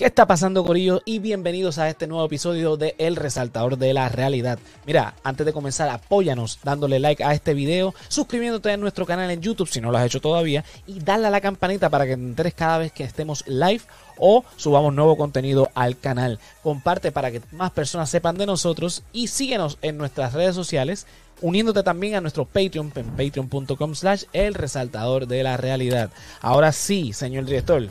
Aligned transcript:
¿Qué 0.00 0.06
está 0.06 0.26
pasando, 0.26 0.64
Corillo? 0.64 1.02
Y 1.04 1.18
bienvenidos 1.18 1.76
a 1.76 1.90
este 1.90 2.06
nuevo 2.06 2.24
episodio 2.24 2.78
de 2.78 2.94
El 2.96 3.16
Resaltador 3.16 3.76
de 3.76 3.92
la 3.92 4.08
Realidad. 4.08 4.58
Mira, 4.86 5.14
antes 5.22 5.44
de 5.44 5.52
comenzar, 5.52 5.90
apóyanos 5.90 6.58
dándole 6.64 6.98
like 6.98 7.22
a 7.22 7.34
este 7.34 7.52
video, 7.52 7.94
suscribiéndote 8.08 8.72
a 8.72 8.78
nuestro 8.78 9.04
canal 9.04 9.30
en 9.30 9.42
YouTube 9.42 9.68
si 9.68 9.82
no 9.82 9.90
lo 9.90 9.98
has 9.98 10.06
hecho 10.06 10.22
todavía 10.22 10.64
y 10.86 11.00
dale 11.00 11.26
a 11.26 11.30
la 11.30 11.42
campanita 11.42 11.90
para 11.90 12.06
que 12.06 12.16
te 12.16 12.22
enteres 12.22 12.54
cada 12.54 12.78
vez 12.78 12.92
que 12.92 13.04
estemos 13.04 13.46
live 13.46 13.82
o 14.16 14.42
subamos 14.56 14.94
nuevo 14.94 15.18
contenido 15.18 15.68
al 15.74 15.98
canal. 15.98 16.38
Comparte 16.62 17.12
para 17.12 17.30
que 17.30 17.42
más 17.52 17.72
personas 17.72 18.08
sepan 18.08 18.38
de 18.38 18.46
nosotros 18.46 19.02
y 19.12 19.26
síguenos 19.26 19.76
en 19.82 19.98
nuestras 19.98 20.32
redes 20.32 20.54
sociales 20.54 21.06
uniéndote 21.42 21.82
también 21.82 22.14
a 22.14 22.22
nuestro 22.22 22.46
Patreon 22.46 22.90
en 22.94 23.10
patreon.com 23.10 23.94
slash 23.94 24.24
el 24.32 24.54
resaltador 24.54 25.26
de 25.26 25.42
la 25.42 25.58
realidad. 25.58 26.08
Ahora 26.40 26.72
sí, 26.72 27.12
señor 27.12 27.44
director, 27.44 27.86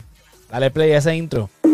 dale 0.50 0.72
play 0.72 0.90
a 0.90 0.98
ese 0.98 1.14
intro. 1.14 1.48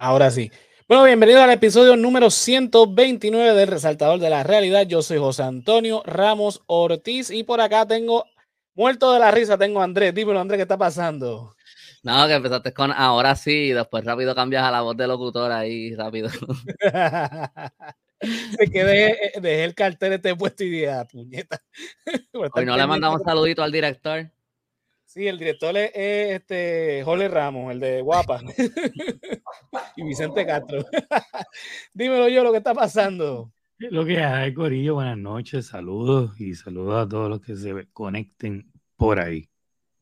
Ahora 0.00 0.30
sí. 0.30 0.50
Bueno, 0.88 1.04
bienvenido 1.04 1.42
al 1.42 1.50
episodio 1.50 1.94
número 1.94 2.30
129 2.30 3.52
del 3.52 3.68
Resaltador 3.68 4.18
de 4.18 4.30
la 4.30 4.42
Realidad. 4.42 4.86
Yo 4.86 5.02
soy 5.02 5.18
José 5.18 5.42
Antonio 5.42 6.02
Ramos 6.06 6.62
Ortiz 6.64 7.28
y 7.30 7.44
por 7.44 7.60
acá 7.60 7.86
tengo, 7.86 8.24
muerto 8.74 9.12
de 9.12 9.18
la 9.18 9.30
risa, 9.30 9.58
tengo 9.58 9.82
a 9.82 9.84
Andrés. 9.84 10.14
Dímelo, 10.14 10.40
Andrés, 10.40 10.56
¿qué 10.56 10.62
está 10.62 10.78
pasando? 10.78 11.54
No, 12.02 12.26
que 12.26 12.32
empezaste 12.32 12.72
con 12.72 12.92
ahora 12.92 13.36
sí 13.36 13.52
y 13.52 13.72
después 13.72 14.02
rápido 14.02 14.34
cambias 14.34 14.64
a 14.64 14.70
la 14.70 14.80
voz 14.80 14.96
de 14.96 15.06
locutor 15.06 15.52
ahí, 15.52 15.94
rápido. 15.94 16.30
Se 18.58 18.70
que 18.72 18.84
dejé, 18.84 19.64
el 19.64 19.74
cartel 19.74 20.14
este 20.14 20.34
puesto 20.34 20.64
y 20.64 20.70
dije, 20.70 20.90
ah, 20.90 21.06
puñeta. 21.06 21.62
Hoy 22.54 22.64
no 22.64 22.74
le 22.74 22.86
mandamos 22.86 23.20
saludito 23.22 23.62
al 23.62 23.70
director. 23.70 24.30
Sí, 25.12 25.26
el 25.26 25.40
director 25.40 25.76
es, 25.76 25.90
este 25.92 27.02
Jorge 27.04 27.26
Ramos, 27.26 27.72
el 27.72 27.80
de 27.80 28.00
Guapa. 28.00 28.42
y 29.96 30.04
Vicente 30.04 30.46
Castro. 30.46 30.84
Dímelo 31.94 32.28
yo 32.28 32.44
lo 32.44 32.52
que 32.52 32.58
está 32.58 32.74
pasando. 32.74 33.52
Lo 33.78 34.04
que 34.04 34.20
hay, 34.20 34.54
Corillo, 34.54 34.94
buenas 34.94 35.18
noches, 35.18 35.66
saludos 35.66 36.40
y 36.40 36.54
saludos 36.54 37.04
a 37.04 37.08
todos 37.08 37.28
los 37.28 37.40
que 37.40 37.56
se 37.56 37.88
conecten 37.92 38.70
por 38.94 39.18
ahí. 39.18 39.48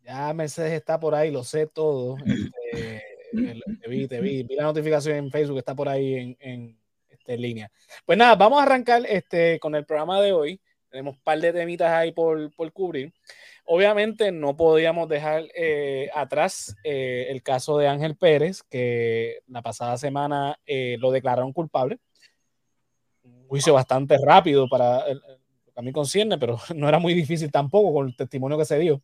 Ya 0.05 0.31
Mercedes 0.35 0.73
está 0.75 1.01
por 1.01 1.15
ahí, 1.15 1.31
lo 1.31 1.43
sé 1.43 1.67
todo. 1.67 2.17
Este, 3.31 3.63
te 3.83 3.89
vi, 3.91 4.09
te 4.09 4.21
vi, 4.23 4.43
vi 4.43 4.57
la 4.57 4.63
notificación 4.65 5.17
en 5.17 5.31
Facebook, 5.31 5.59
está 5.59 5.75
por 5.75 5.89
ahí 5.89 6.15
en, 6.15 6.37
en, 6.41 6.79
este, 7.11 7.37
línea. 7.37 7.71
Pues 8.07 8.17
nada, 8.17 8.37
vamos 8.37 8.59
a 8.59 8.63
arrancar 8.63 9.03
este, 9.07 9.59
con 9.59 9.75
el 9.75 9.85
programa 9.85 10.21
de 10.23 10.33
hoy. 10.33 10.61
Tenemos 10.89 11.17
un 11.17 11.23
par 11.23 11.39
de 11.39 11.53
temitas 11.53 11.91
ahí 11.93 12.13
por, 12.13 12.51
por 12.55 12.73
cubrir. 12.73 13.13
Obviamente 13.71 14.33
no 14.33 14.57
podíamos 14.57 15.11
dejar 15.11 15.45
eh, 15.55 16.09
atrás 16.15 16.75
eh, 16.85 17.27
el 17.29 17.43
caso 17.43 17.77
de 17.77 17.87
Ángel 17.87 18.17
Pérez, 18.17 18.63
que 18.63 19.41
la 19.47 19.61
pasada 19.61 19.99
semana 19.99 20.59
eh, 20.65 20.97
lo 21.01 21.11
declararon 21.11 21.53
culpable. 21.53 21.99
Un 23.23 23.47
juicio 23.47 23.75
bastante 23.75 24.17
rápido 24.25 24.71
para 24.71 25.07
lo 25.13 25.21
que 25.21 25.73
a 25.77 25.83
mí 25.83 25.93
concierne, 25.93 26.39
pero 26.39 26.59
no 26.75 26.89
era 26.89 26.99
muy 26.99 27.13
difícil 27.13 27.53
tampoco 27.53 27.93
con 27.93 28.09
el 28.09 28.17
testimonio 28.17 28.57
que 28.57 28.65
se 28.65 28.79
dio. 28.79 29.03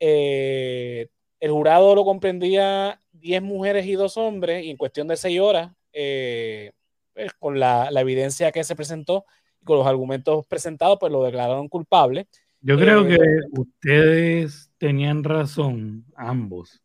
el 0.00 1.08
jurado 1.40 1.94
lo 1.94 2.04
comprendía 2.04 3.00
10 3.12 3.42
mujeres 3.42 3.86
y 3.86 3.92
2 3.92 4.16
hombres, 4.16 4.64
y 4.64 4.70
en 4.70 4.76
cuestión 4.76 5.06
de 5.06 5.16
6 5.16 5.38
horas, 5.38 5.70
pues, 5.92 7.32
con 7.38 7.60
la, 7.60 7.92
la, 7.92 8.00
evidencia 8.00 8.50
que 8.50 8.64
se 8.64 8.74
presentó 8.74 9.24
y 9.62 9.64
con 9.64 9.78
los 9.78 9.86
argumentos 9.86 10.44
presentados, 10.48 10.98
pues 10.98 11.12
lo 11.12 11.22
declararon 11.22 11.68
culpable. 11.68 12.26
Yo 12.66 12.78
creo 12.78 13.06
que 13.06 13.16
eh, 13.16 13.40
ustedes 13.50 14.72
tenían 14.78 15.22
razón, 15.22 16.06
ambos, 16.16 16.82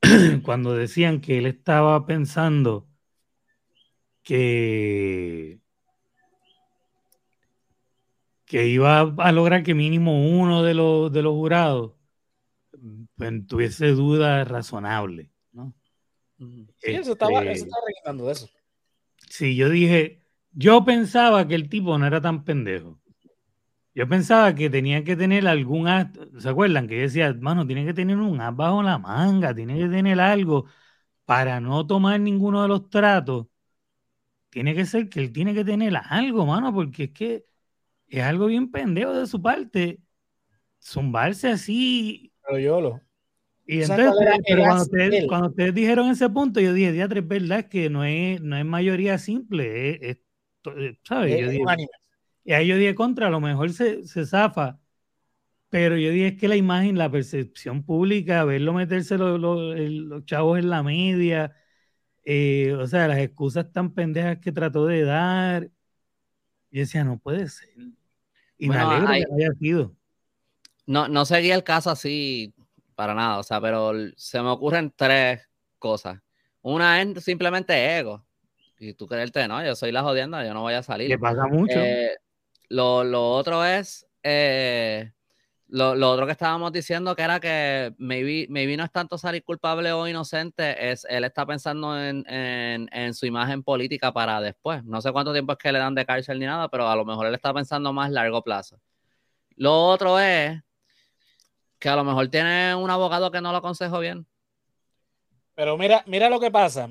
cuando 0.42 0.74
decían 0.74 1.20
que 1.20 1.38
él 1.38 1.46
estaba 1.46 2.04
pensando 2.06 2.88
que, 4.24 5.60
que 8.44 8.66
iba 8.66 9.02
a 9.02 9.30
lograr 9.30 9.62
que 9.62 9.74
mínimo 9.74 10.28
uno 10.28 10.64
de 10.64 10.74
los, 10.74 11.12
de 11.12 11.22
los 11.22 11.34
jurados 11.34 11.92
pues, 13.14 13.46
tuviese 13.46 13.92
dudas 13.92 14.48
razonables. 14.48 15.30
¿no? 15.52 15.72
Sí, 16.38 16.90
eso 16.90 17.12
estaba, 17.12 17.44
eso 17.44 17.64
este, 17.64 18.12
de 18.24 18.32
eso. 18.32 18.50
Sí, 19.30 19.54
yo 19.54 19.68
dije, 19.68 20.20
yo 20.50 20.84
pensaba 20.84 21.46
que 21.46 21.54
el 21.54 21.68
tipo 21.68 21.96
no 21.96 22.08
era 22.08 22.20
tan 22.20 22.44
pendejo. 22.44 23.01
Yo 23.94 24.08
pensaba 24.08 24.54
que 24.54 24.70
tenía 24.70 25.04
que 25.04 25.16
tener 25.16 25.46
algún 25.46 25.86
acto, 25.86 26.28
¿se 26.40 26.48
acuerdan? 26.48 26.88
Que 26.88 26.96
yo 26.96 27.02
decía, 27.02 27.26
hermano, 27.26 27.66
tiene 27.66 27.84
que 27.84 27.92
tener 27.92 28.16
un 28.16 28.40
as 28.40 28.54
bajo 28.56 28.82
la 28.82 28.98
manga, 28.98 29.54
tiene 29.54 29.78
que 29.78 29.88
tener 29.88 30.18
algo 30.20 30.66
para 31.26 31.60
no 31.60 31.86
tomar 31.86 32.20
ninguno 32.20 32.62
de 32.62 32.68
los 32.68 32.88
tratos. 32.88 33.46
Tiene 34.48 34.74
que 34.74 34.86
ser 34.86 35.08
que 35.08 35.20
él 35.20 35.32
tiene 35.32 35.54
que 35.54 35.64
tener 35.64 35.94
algo, 35.96 36.46
mano, 36.46 36.72
porque 36.72 37.04
es 37.04 37.10
que 37.10 37.44
es 38.06 38.22
algo 38.22 38.46
bien 38.46 38.70
pendejo 38.70 39.12
de 39.12 39.26
su 39.26 39.40
parte. 39.40 40.00
Zumbarse 40.82 41.48
así. 41.48 42.32
Pero 42.46 42.58
yo 42.58 42.80
lo. 42.80 43.00
Y 43.66 43.82
entonces, 43.82 44.12
pero 44.46 44.62
cuando 44.64 44.82
ustedes, 44.82 45.26
cuando 45.28 45.48
ustedes, 45.48 45.74
dijeron 45.74 46.10
ese 46.10 46.28
punto, 46.28 46.60
yo 46.60 46.72
dije, 46.74 46.92
diatre, 46.92 47.20
es 47.20 47.28
verdad 47.28 47.68
que 47.68 47.88
no 47.88 48.04
es, 48.04 48.40
no 48.42 48.56
es 48.56 48.64
mayoría 48.64 49.18
simple, 49.18 50.10
es, 50.10 50.18
¿sabes? 51.04 51.40
yo 51.40 51.48
dije, 51.48 51.64
y 52.44 52.52
ahí 52.52 52.66
yo 52.66 52.76
dije 52.76 52.94
contra, 52.94 53.28
a 53.28 53.30
lo 53.30 53.40
mejor 53.40 53.72
se, 53.72 54.06
se 54.06 54.26
zafa. 54.26 54.78
Pero 55.68 55.96
yo 55.96 56.10
dije 56.10 56.36
que 56.36 56.48
la 56.48 56.56
imagen, 56.56 56.98
la 56.98 57.10
percepción 57.10 57.82
pública, 57.82 58.44
verlo 58.44 58.74
meterse 58.74 59.16
los, 59.16 59.40
los, 59.40 60.24
chavos 60.26 60.58
en 60.58 60.68
la 60.68 60.82
media, 60.82 61.56
eh, 62.24 62.74
o 62.74 62.86
sea, 62.86 63.08
las 63.08 63.18
excusas 63.18 63.72
tan 63.72 63.94
pendejas 63.94 64.38
que 64.38 64.52
trató 64.52 64.86
de 64.86 65.02
dar. 65.02 65.70
Yo 66.70 66.80
decía, 66.80 67.04
no 67.04 67.18
puede 67.18 67.48
ser. 67.48 67.70
Y 68.58 68.68
me 68.68 68.76
alegro 68.76 69.06
que 69.08 69.44
haya 69.44 69.54
sido. 69.58 69.96
No, 70.84 71.08
no 71.08 71.24
seguía 71.24 71.54
el 71.54 71.64
caso 71.64 71.90
así 71.90 72.54
para 72.94 73.14
nada, 73.14 73.38
o 73.38 73.42
sea, 73.42 73.60
pero 73.60 73.92
se 74.16 74.42
me 74.42 74.48
ocurren 74.48 74.92
tres 74.94 75.48
cosas. 75.78 76.20
Una 76.60 77.00
es 77.00 77.24
simplemente 77.24 77.98
ego. 77.98 78.24
Y 78.78 78.94
tú 78.94 79.06
creerte, 79.06 79.46
no, 79.48 79.64
yo 79.64 79.74
soy 79.74 79.92
la 79.92 80.02
jodienda, 80.02 80.44
yo 80.44 80.52
no 80.52 80.62
voy 80.62 80.74
a 80.74 80.82
salir. 80.82 81.08
Que 81.08 81.18
pasa 81.18 81.46
mucho. 81.46 81.78
Eh, 81.78 82.16
lo, 82.72 83.30
otro 83.32 83.64
es, 83.64 84.06
eh, 84.22 85.12
lo, 85.68 86.10
otro 86.10 86.26
que 86.26 86.32
estábamos 86.32 86.72
diciendo 86.72 87.14
que 87.14 87.22
era 87.22 87.38
que 87.38 87.94
maybe, 87.98 88.46
maybe 88.48 88.76
no 88.76 88.84
es 88.84 88.90
tanto 88.90 89.18
salir 89.18 89.44
culpable 89.44 89.92
o 89.92 90.08
inocente, 90.08 90.90
es 90.90 91.06
él 91.08 91.24
está 91.24 91.44
pensando 91.46 91.98
en, 92.02 93.14
su 93.14 93.26
imagen 93.26 93.62
política 93.62 94.12
para 94.12 94.40
después. 94.40 94.84
No 94.84 95.00
sé 95.00 95.12
cuánto 95.12 95.32
tiempo 95.32 95.52
es 95.52 95.58
que 95.58 95.72
le 95.72 95.78
dan 95.78 95.94
de 95.94 96.06
cárcel 96.06 96.38
ni 96.38 96.46
nada, 96.46 96.68
pero 96.68 96.88
a 96.88 96.96
lo 96.96 97.04
mejor 97.04 97.26
él 97.26 97.34
está 97.34 97.52
pensando 97.52 97.92
más 97.92 98.10
largo 98.10 98.42
plazo. 98.42 98.80
Lo 99.56 99.88
otro 99.88 100.18
es 100.18 100.60
que 101.78 101.88
a 101.88 101.96
lo 101.96 102.04
mejor 102.04 102.28
tiene 102.28 102.74
un 102.74 102.90
abogado 102.90 103.30
que 103.30 103.40
no 103.40 103.52
lo 103.52 103.58
aconsejo 103.58 103.98
bien. 103.98 104.26
Pero 105.54 105.76
mira, 105.76 106.02
mira 106.06 106.30
lo 106.30 106.40
que 106.40 106.50
pasa. 106.50 106.88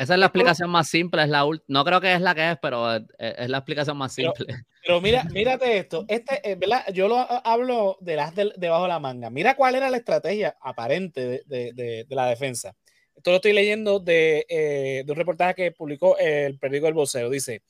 Esa 0.00 0.14
es 0.14 0.20
la 0.20 0.26
explicación 0.26 0.70
más 0.70 0.88
simple, 0.88 1.22
es 1.22 1.28
la 1.28 1.46
no 1.68 1.84
creo 1.84 2.00
que 2.00 2.14
es 2.14 2.22
la 2.22 2.34
que 2.34 2.52
es, 2.52 2.58
pero 2.62 2.96
es, 2.96 3.50
la 3.50 3.58
explicación 3.58 3.98
más 3.98 4.14
simple. 4.14 4.46
Pero, 4.82 4.98
mira, 5.02 5.24
mírate 5.24 5.76
esto, 5.76 6.06
este, 6.08 6.40
eh, 6.42 6.54
¿verdad? 6.54 6.86
Yo 6.94 7.06
lo 7.06 7.18
hablo 7.18 7.98
de 8.00 8.16
las 8.16 8.34
debajo 8.34 8.84
de 8.84 8.88
la 8.88 8.98
manga. 8.98 9.28
Mira 9.28 9.54
cuál 9.54 9.74
era 9.74 9.90
la 9.90 9.98
estrategia 9.98 10.56
aparente 10.58 11.42
de, 11.44 12.06
la 12.08 12.24
defensa. 12.28 12.74
Esto 13.14 13.30
lo 13.30 13.36
estoy 13.36 13.52
leyendo 13.52 14.02
eh, 14.06 15.02
de, 15.04 15.12
un 15.12 15.16
reportaje 15.16 15.54
que 15.54 15.72
publicó 15.72 16.16
el 16.16 16.58
periódico 16.58 16.88
El 16.88 16.94
Vocero. 16.94 17.28
Dice, 17.28 17.62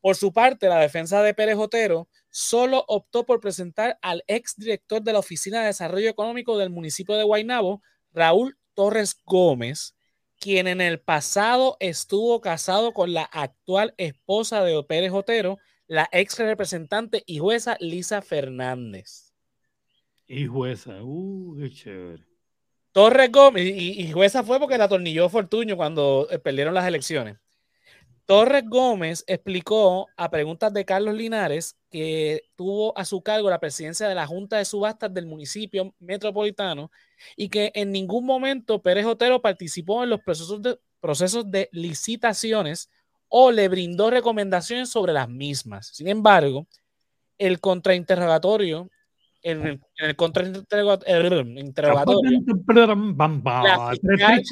por 0.00 0.14
su 0.14 0.32
parte, 0.32 0.68
la 0.68 0.78
defensa 0.78 1.24
de 1.24 1.34
Pérez 1.34 1.56
Otero 1.56 2.08
solo 2.30 2.84
optó 2.86 3.26
por 3.26 3.40
presentar 3.40 3.98
al 4.00 4.22
ex 4.28 4.54
director 4.56 5.02
de 5.02 5.12
la 5.12 5.18
Oficina 5.18 5.62
de 5.62 5.66
Desarrollo 5.66 6.08
Económico 6.08 6.56
del 6.56 6.70
municipio 6.70 7.16
de 7.16 7.24
Guaynabo, 7.24 7.82
Raúl 8.12 8.56
Torres 8.74 9.20
Gómez, 9.24 9.93
quien 10.44 10.66
en 10.68 10.82
el 10.82 11.00
pasado 11.00 11.78
estuvo 11.80 12.42
casado 12.42 12.92
con 12.92 13.14
la 13.14 13.22
actual 13.22 13.94
esposa 13.96 14.62
de 14.62 14.82
Pérez 14.82 15.10
Otero, 15.10 15.56
la 15.86 16.06
ex 16.12 16.38
representante 16.38 17.22
y 17.24 17.38
jueza 17.38 17.78
Lisa 17.80 18.20
Fernández. 18.20 19.32
Y 20.26 20.44
jueza, 20.44 21.02
uh, 21.02 21.56
qué 21.58 21.70
chévere. 21.70 22.24
Torres 22.92 23.32
Gómez, 23.32 23.64
y, 23.64 24.02
y 24.02 24.12
jueza 24.12 24.42
fue 24.42 24.60
porque 24.60 24.76
la 24.76 24.84
atornilló 24.84 25.30
Fortuño 25.30 25.78
cuando 25.78 26.28
eh, 26.30 26.38
perdieron 26.38 26.74
las 26.74 26.86
elecciones. 26.86 27.38
Torres 28.26 28.64
Gómez 28.66 29.22
explicó 29.26 30.08
a 30.16 30.30
preguntas 30.30 30.72
de 30.72 30.86
Carlos 30.86 31.14
Linares 31.14 31.76
que 31.90 32.44
tuvo 32.56 32.96
a 32.96 33.04
su 33.04 33.22
cargo 33.22 33.50
la 33.50 33.60
presidencia 33.60 34.08
de 34.08 34.14
la 34.14 34.26
Junta 34.26 34.56
de 34.56 34.64
Subastas 34.64 35.12
del 35.12 35.26
municipio 35.26 35.94
metropolitano 36.00 36.90
y 37.36 37.50
que 37.50 37.70
en 37.74 37.92
ningún 37.92 38.24
momento 38.24 38.80
Pérez 38.80 39.04
Otero 39.04 39.42
participó 39.42 40.04
en 40.04 40.10
los 40.10 40.22
procesos 40.22 40.62
de, 40.62 40.78
procesos 41.00 41.50
de 41.50 41.68
licitaciones 41.72 42.88
o 43.28 43.52
le 43.52 43.68
brindó 43.68 44.10
recomendaciones 44.10 44.88
sobre 44.88 45.12
las 45.12 45.28
mismas. 45.28 45.88
Sin 45.88 46.08
embargo, 46.08 46.66
el 47.36 47.60
contrainterrogatorio, 47.60 48.88
en 49.42 49.66
el, 49.66 49.80
en 49.98 50.08
el 50.08 50.16
contrainterrogatorio, 50.16 51.44
la 53.44 53.90
fiscal 53.90 54.42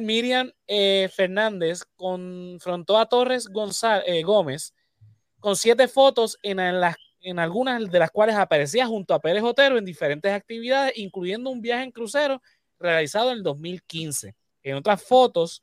Miriam 0.00 0.50
eh, 0.66 1.08
Fernández 1.14 1.82
confrontó 1.96 2.98
a 2.98 3.06
Torres 3.06 3.48
González, 3.48 4.04
eh, 4.06 4.22
Gómez 4.22 4.74
con 5.40 5.56
siete 5.56 5.88
fotos 5.88 6.38
en, 6.42 6.56
las, 6.80 6.96
en 7.20 7.38
algunas 7.38 7.90
de 7.90 7.98
las 7.98 8.10
cuales 8.10 8.36
aparecía 8.36 8.86
junto 8.86 9.14
a 9.14 9.20
Pérez 9.20 9.42
Otero 9.42 9.78
en 9.78 9.84
diferentes 9.84 10.32
actividades, 10.32 10.96
incluyendo 10.96 11.50
un 11.50 11.60
viaje 11.60 11.84
en 11.84 11.92
crucero 11.92 12.42
realizado 12.78 13.30
en 13.30 13.38
el 13.38 13.42
2015. 13.42 14.34
En 14.62 14.76
otras 14.76 15.02
fotos, 15.02 15.62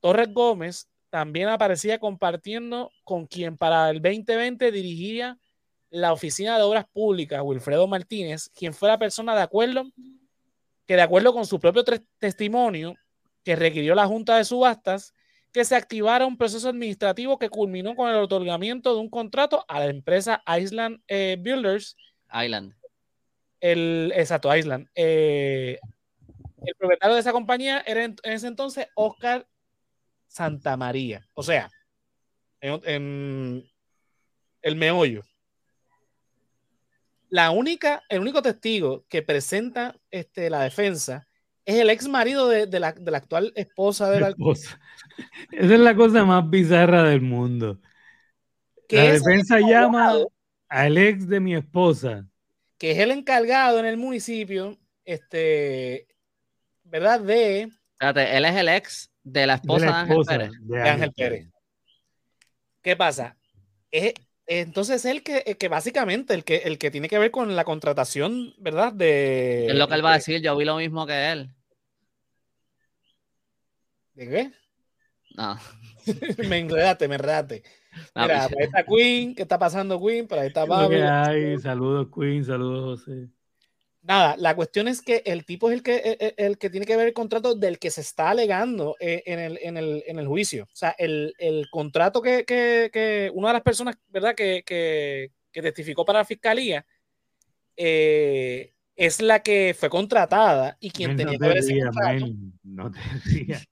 Torres 0.00 0.32
Gómez 0.32 0.88
también 1.10 1.48
aparecía 1.48 1.98
compartiendo 1.98 2.90
con 3.04 3.26
quien 3.26 3.56
para 3.56 3.90
el 3.90 4.00
2020 4.02 4.70
dirigía 4.70 5.38
la 5.90 6.12
Oficina 6.12 6.56
de 6.56 6.64
Obras 6.64 6.86
Públicas, 6.92 7.40
Wilfredo 7.42 7.86
Martínez, 7.86 8.50
quien 8.50 8.74
fue 8.74 8.88
la 8.88 8.98
persona 8.98 9.34
de 9.34 9.42
acuerdo 9.42 9.84
que 10.86 10.96
de 10.96 11.02
acuerdo 11.02 11.32
con 11.32 11.46
su 11.46 11.58
propio 11.58 11.84
testimonio 12.18 12.94
que 13.44 13.56
requirió 13.56 13.94
la 13.94 14.06
Junta 14.06 14.36
de 14.36 14.44
Subastas 14.44 15.14
que 15.52 15.64
se 15.64 15.76
activara 15.76 16.26
un 16.26 16.36
proceso 16.36 16.68
administrativo 16.68 17.38
que 17.38 17.48
culminó 17.48 17.94
con 17.94 18.10
el 18.10 18.16
otorgamiento 18.16 18.92
de 18.92 19.00
un 19.00 19.08
contrato 19.08 19.64
a 19.68 19.78
la 19.78 19.86
empresa 19.86 20.42
Island 20.58 21.00
eh, 21.06 21.36
Builders. 21.38 21.96
Island. 22.32 22.74
El, 23.60 24.12
exacto, 24.16 24.54
Island. 24.54 24.88
Eh, 24.96 25.78
el 26.66 26.74
propietario 26.74 27.14
de 27.14 27.20
esa 27.20 27.30
compañía 27.30 27.84
era 27.86 28.02
en, 28.02 28.16
ese 28.24 28.48
entonces 28.48 28.88
Oscar 28.96 29.46
Santamaría. 30.26 31.28
O 31.34 31.42
sea, 31.44 31.70
en, 32.60 33.64
el 34.60 34.76
meollo. 34.76 35.22
La 37.28 37.52
única, 37.52 38.02
el 38.08 38.20
único 38.20 38.42
testigo 38.42 39.04
que 39.08 39.22
presenta 39.22 39.94
este, 40.10 40.50
la 40.50 40.62
defensa 40.62 41.28
es 41.64 41.76
el 41.76 41.90
ex 41.90 42.08
marido 42.08 42.48
de, 42.48 42.80
la, 42.80 42.88
actual 42.88 43.52
esposa 43.56 44.10
de 44.10 44.20
la 44.20 44.28
esposa. 44.30 44.78
Esa 45.50 45.74
es 45.74 45.80
la 45.80 45.94
cosa 45.94 46.24
más 46.24 46.48
bizarra 46.48 47.04
del 47.04 47.22
mundo. 47.22 47.80
La 48.88 49.12
defensa 49.12 49.60
llama 49.60 50.14
al 50.68 50.98
ex 50.98 51.26
de 51.26 51.40
mi 51.40 51.54
esposa. 51.54 52.26
Que 52.78 52.92
es 52.92 52.98
el 52.98 53.10
encargado 53.10 53.78
en 53.78 53.86
el 53.86 53.96
municipio, 53.96 54.78
este, 55.04 56.06
¿verdad? 56.84 57.20
De. 57.20 57.70
Espérate, 57.92 58.36
él 58.36 58.44
es 58.44 58.56
el 58.56 58.68
ex 58.68 59.10
de 59.22 59.46
la 59.46 59.54
esposa 59.54 59.86
de, 59.86 59.92
Ángel 59.92 60.24
Pérez. 60.26 60.50
De 60.60 60.80
Ángel 60.82 61.12
Pérez. 61.12 61.48
¿Qué 62.82 62.96
pasa? 62.96 63.36
Es, 63.90 64.12
entonces 64.46 65.04
el 65.04 65.22
que, 65.22 65.56
que 65.58 65.68
básicamente 65.68 66.34
el 66.34 66.44
que, 66.44 66.56
el 66.58 66.78
que 66.78 66.90
tiene 66.90 67.08
que 67.08 67.18
ver 67.18 67.30
con 67.30 67.56
la 67.56 67.64
contratación, 67.64 68.54
¿verdad? 68.58 68.92
De, 68.92 69.66
es 69.66 69.74
lo 69.74 69.88
que 69.88 69.94
él 69.94 70.04
va 70.04 70.12
a 70.12 70.16
decir, 70.16 70.40
yo 70.42 70.56
vi 70.56 70.64
lo 70.64 70.76
mismo 70.76 71.06
que 71.06 71.32
él. 71.32 71.50
¿De 74.14 74.28
qué? 74.28 74.52
No. 75.36 75.58
me 76.48 76.58
enredaste, 76.58 77.08
me 77.08 77.16
enredaste. 77.16 77.62
Mira, 78.14 78.48
pues. 78.48 78.58
ahí 78.58 78.64
está 78.66 78.84
Queen, 78.84 79.34
¿qué 79.34 79.42
está 79.42 79.58
pasando 79.58 80.00
Queen? 80.00 80.26
Por 80.26 80.38
ahí 80.38 80.48
está 80.48 80.66
Pablo. 80.66 80.98
Saludos 81.60 82.08
Queen, 82.14 82.44
saludos 82.44 83.00
José. 83.00 83.28
Nada, 84.04 84.36
la 84.36 84.54
cuestión 84.54 84.86
es 84.86 85.00
que 85.00 85.22
el 85.24 85.46
tipo 85.46 85.70
es 85.70 85.76
el 85.76 85.82
que, 85.82 85.96
e, 85.96 86.16
e, 86.20 86.34
el, 86.36 86.58
que 86.58 86.68
tiene 86.68 86.84
que 86.84 86.94
ver 86.94 87.08
el 87.08 87.14
contrato 87.14 87.54
del 87.54 87.78
que 87.78 87.90
se 87.90 88.02
está 88.02 88.28
alegando 88.28 88.96
eh, 89.00 89.22
en 89.24 89.38
el, 89.38 89.58
en 89.62 89.78
el, 89.78 90.04
en 90.06 90.18
el 90.18 90.26
juicio. 90.28 90.64
O 90.64 90.76
sea, 90.76 90.94
el, 90.98 91.34
el 91.38 91.70
contrato 91.70 92.20
que, 92.20 92.44
que, 92.44 92.90
que, 92.92 93.30
una 93.32 93.48
de 93.48 93.54
las 93.54 93.62
personas, 93.62 93.96
¿verdad?, 94.08 94.34
que, 94.34 94.62
que, 94.66 95.30
testificó 95.52 96.04
para 96.04 96.18
la 96.18 96.24
fiscalía, 96.26 96.84
eh, 97.78 98.74
es 98.94 99.22
la 99.22 99.42
que 99.42 99.74
fue 99.78 99.88
contratada 99.88 100.76
y 100.80 100.90
quien 100.90 101.16
tenía 101.16 101.38
que 101.38 101.48
ver 101.48 101.56
ese 101.56 101.80
contrato. 101.80 102.26
no 102.62 102.90
te 102.92 102.98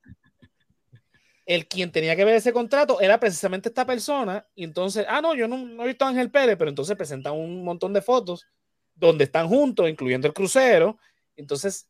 el 1.44 1.66
quien 1.66 1.92
tenía 1.92 2.16
que 2.16 2.24
ver 2.24 2.36
ese 2.36 2.54
contrato 2.54 3.02
era 3.02 3.20
precisamente 3.20 3.68
esta 3.68 3.84
persona. 3.84 4.46
Y 4.54 4.64
entonces, 4.64 5.04
ah, 5.08 5.20
no, 5.20 5.34
yo 5.34 5.46
no, 5.46 5.84
he 5.84 5.88
visto 5.88 6.06
a 6.06 6.08
Ángel 6.08 6.30
Pérez, 6.30 6.56
pero 6.56 6.70
entonces 6.70 6.96
presentan 6.96 7.34
un 7.34 7.62
montón 7.62 7.92
de 7.92 8.00
fotos 8.00 8.46
donde 8.94 9.24
están 9.24 9.48
juntos, 9.48 9.88
incluyendo 9.88 10.26
el 10.26 10.34
crucero. 10.34 10.98
Entonces, 11.36 11.88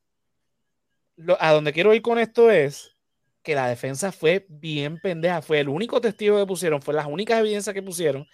a 1.38 1.52
donde 1.52 1.72
quiero 1.72 1.94
ir 1.94 2.02
con 2.02 2.18
esto 2.18 2.50
es 2.50 2.96
que 3.42 3.54
la 3.54 3.68
defensa 3.68 4.12
fue 4.12 4.46
bien 4.48 4.98
pendeja. 5.00 5.42
Fue 5.42 5.60
el 5.60 5.68
único 5.68 6.00
testigo 6.00 6.38
que 6.38 6.46
pusieron, 6.46 6.80
fue 6.80 6.94
las 6.94 7.06
únicas 7.06 7.40
evidencias 7.40 7.74
que 7.74 7.82
pusieron. 7.82 8.26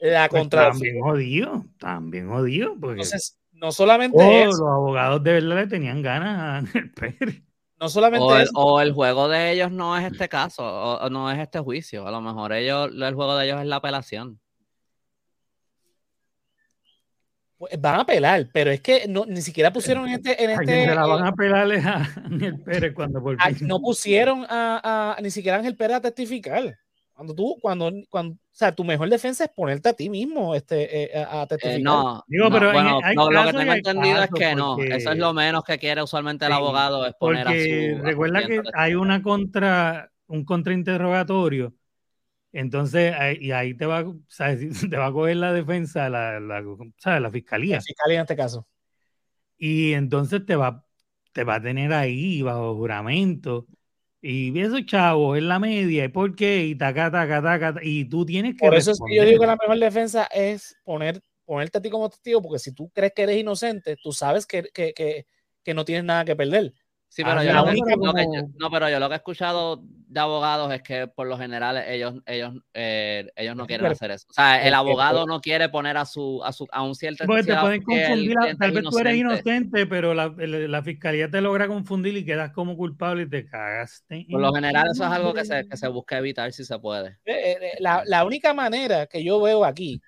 La 0.00 0.28
pues 0.28 0.48
También 0.48 1.00
jodido, 1.00 1.64
también 1.78 2.28
jodido. 2.28 2.72
Entonces, 2.72 3.38
no 3.52 3.70
solamente 3.70 4.16
oh, 4.18 4.46
Los 4.46 4.60
abogados 4.60 5.22
de 5.22 5.32
verdad 5.34 5.56
le 5.56 5.66
tenían 5.66 6.02
ganas 6.02 6.64
a 6.64 6.66
Pérez. 6.94 7.42
No 7.78 7.88
solamente 7.88 8.26
o 8.26 8.36
el, 8.36 8.48
o 8.54 8.80
el, 8.80 8.92
juego 8.92 9.28
de 9.28 9.52
ellos 9.52 9.72
no 9.72 9.96
es 9.96 10.10
este 10.10 10.28
caso, 10.28 10.62
o, 10.62 11.08
no 11.08 11.30
es 11.30 11.38
este 11.38 11.60
juicio. 11.60 12.06
A 12.06 12.10
lo 12.10 12.20
mejor 12.20 12.52
ellos, 12.52 12.90
el 12.92 13.14
juego 13.14 13.36
de 13.36 13.46
ellos 13.46 13.60
es 13.60 13.66
la 13.66 13.76
apelación. 13.76 14.36
Pues, 14.36 14.50
van 17.78 17.96
a 17.96 18.00
apelar, 18.00 18.48
pero 18.52 18.70
es 18.70 18.80
que 18.80 19.06
no, 19.06 19.26
ni 19.26 19.42
siquiera 19.42 19.72
pusieron 19.72 20.08
en 20.08 20.14
este. 20.14 20.42
En 20.42 20.50
este 20.50 20.86
la 20.86 21.06
van 21.06 21.24
a 21.24 21.28
apelar 21.28 21.70
a 21.72 22.08
Ángel 22.24 22.58
Pérez 22.60 22.94
cuando 22.94 23.22
por 23.22 23.36
No 23.60 23.80
pusieron 23.80 24.46
a, 24.48 25.16
a, 25.16 25.20
ni 25.20 25.30
siquiera 25.30 25.56
a 25.56 25.60
Ángel 25.60 25.76
Pérez 25.76 25.96
a 25.96 26.00
testificar. 26.00 26.78
Cuando 27.12 27.34
tú, 27.34 27.58
cuando, 27.60 27.92
cuando, 28.08 28.32
o 28.32 28.38
sea, 28.50 28.74
tu 28.74 28.82
mejor 28.82 29.10
defensa 29.10 29.44
es 29.44 29.50
ponerte 29.50 29.90
a 29.90 29.92
ti 29.92 30.08
mismo 30.08 30.54
este, 30.54 31.18
eh, 31.18 31.22
a, 31.22 31.46
testificar. 31.46 31.80
Eh, 31.80 31.82
no, 31.82 32.24
Digo, 32.26 32.48
pero 32.50 32.72
bueno, 32.72 32.98
lo 33.14 33.44
que 33.44 33.52
tengo 33.52 33.72
entendido 33.74 34.22
es 34.22 34.30
que 34.30 34.54
no. 34.54 34.78
Eso 34.78 35.12
es 35.12 35.18
lo 35.18 35.34
menos 35.34 35.62
que 35.62 35.78
quiere 35.78 36.02
usualmente 36.02 36.46
el 36.46 36.52
abogado, 36.52 37.06
es 37.06 37.14
poner 37.14 37.46
a 37.46 37.50
su. 37.50 38.02
Recuerda 38.02 38.46
que 38.46 38.62
hay 38.72 38.94
una 38.94 39.22
contra, 39.22 40.10
un 40.28 40.46
contrainterrogatorio. 40.46 41.74
Entonces, 42.52 43.14
y 43.40 43.52
ahí 43.52 43.74
te 43.74 43.86
va, 43.86 44.04
¿sabes? 44.28 44.60
te 44.90 44.96
va 44.96 45.06
a 45.06 45.12
coger 45.12 45.36
la 45.36 45.52
defensa, 45.52 46.08
la, 46.08 46.40
la, 46.40 46.62
¿sabes? 46.98 47.22
la 47.22 47.30
fiscalía. 47.30 47.76
La 47.76 47.82
fiscalía 47.82 48.16
en 48.16 48.22
este 48.22 48.36
caso. 48.36 48.66
Y 49.56 49.92
entonces 49.92 50.44
te 50.46 50.56
va, 50.56 50.84
te 51.32 51.44
va 51.44 51.56
a 51.56 51.62
tener 51.62 51.92
ahí 51.92 52.42
bajo 52.42 52.74
juramento 52.74 53.66
y 54.22 54.58
esos 54.60 54.84
chavos 54.84 55.38
en 55.38 55.48
la 55.48 55.58
media, 55.58 56.04
¿y 56.04 56.08
por 56.08 56.34
qué? 56.34 56.66
Y 56.66 56.74
taca, 56.74 57.10
taca, 57.10 57.42
taca, 57.42 57.80
y 57.82 58.04
tú 58.04 58.26
tienes 58.26 58.54
que. 58.54 58.66
Por 58.66 58.74
eso 58.74 58.90
es 58.90 59.00
que 59.06 59.16
yo 59.16 59.24
digo 59.24 59.40
que 59.40 59.46
la 59.46 59.56
mejor 59.56 59.78
defensa 59.78 60.24
es 60.24 60.76
poner, 60.84 61.22
ponerte 61.46 61.78
a 61.78 61.80
ti 61.80 61.88
como 61.88 62.10
testigo, 62.10 62.42
porque 62.42 62.58
si 62.58 62.74
tú 62.74 62.90
crees 62.90 63.12
que 63.14 63.22
eres 63.22 63.38
inocente, 63.38 63.96
tú 64.02 64.12
sabes 64.12 64.46
que, 64.46 64.64
que, 64.74 64.92
que, 64.92 65.26
que 65.64 65.74
no 65.74 65.86
tienes 65.86 66.04
nada 66.04 66.26
que 66.26 66.36
perder. 66.36 66.74
Sí, 67.10 67.24
pero 67.24 67.42
yo 67.42 67.52
lo 67.52 67.64
que, 68.14 68.24
no, 68.56 68.70
pero 68.70 68.88
yo 68.88 69.00
lo 69.00 69.08
que 69.08 69.14
he 69.14 69.16
escuchado 69.16 69.82
de 69.82 70.20
abogados 70.20 70.72
es 70.72 70.80
que 70.80 71.08
por 71.08 71.26
lo 71.26 71.36
general 71.36 71.76
ellos, 71.88 72.14
ellos, 72.24 72.54
eh, 72.72 73.28
ellos 73.34 73.56
no 73.56 73.66
quieren 73.66 73.86
hacer 73.86 74.12
eso. 74.12 74.28
O 74.30 74.32
sea, 74.32 74.64
el 74.64 74.72
abogado 74.74 75.26
no 75.26 75.40
quiere 75.40 75.68
poner 75.68 75.96
a 75.96 76.04
su, 76.04 76.40
a 76.44 76.52
su 76.52 76.68
a 76.70 76.84
un 76.84 76.94
cierto 76.94 77.24
Porque 77.26 77.42
te 77.42 77.56
pueden 77.56 77.82
confundir, 77.82 78.36
tal 78.56 78.70
vez 78.70 78.84
tú 78.84 78.98
eres 79.00 79.16
inocente, 79.16 79.86
pero 79.86 80.14
la, 80.14 80.32
la, 80.36 80.82
fiscalía 80.84 81.28
te 81.28 81.40
logra 81.40 81.66
confundir 81.66 82.16
y 82.16 82.24
quedas 82.24 82.52
como 82.52 82.76
culpable 82.76 83.24
y 83.24 83.28
te 83.28 83.44
cagaste. 83.44 84.26
Por 84.30 84.40
lo 84.40 84.52
general 84.52 84.86
eso 84.92 85.04
es 85.04 85.10
algo 85.10 85.34
que 85.34 85.44
se, 85.44 85.68
que 85.68 85.76
se 85.76 85.88
busca 85.88 86.16
evitar 86.16 86.52
si 86.52 86.64
se 86.64 86.78
puede. 86.78 87.18
Eh, 87.24 87.56
eh, 87.60 87.72
la, 87.80 88.04
la 88.06 88.24
única 88.24 88.54
manera 88.54 89.06
que 89.06 89.24
yo 89.24 89.40
veo 89.40 89.64
aquí 89.64 90.00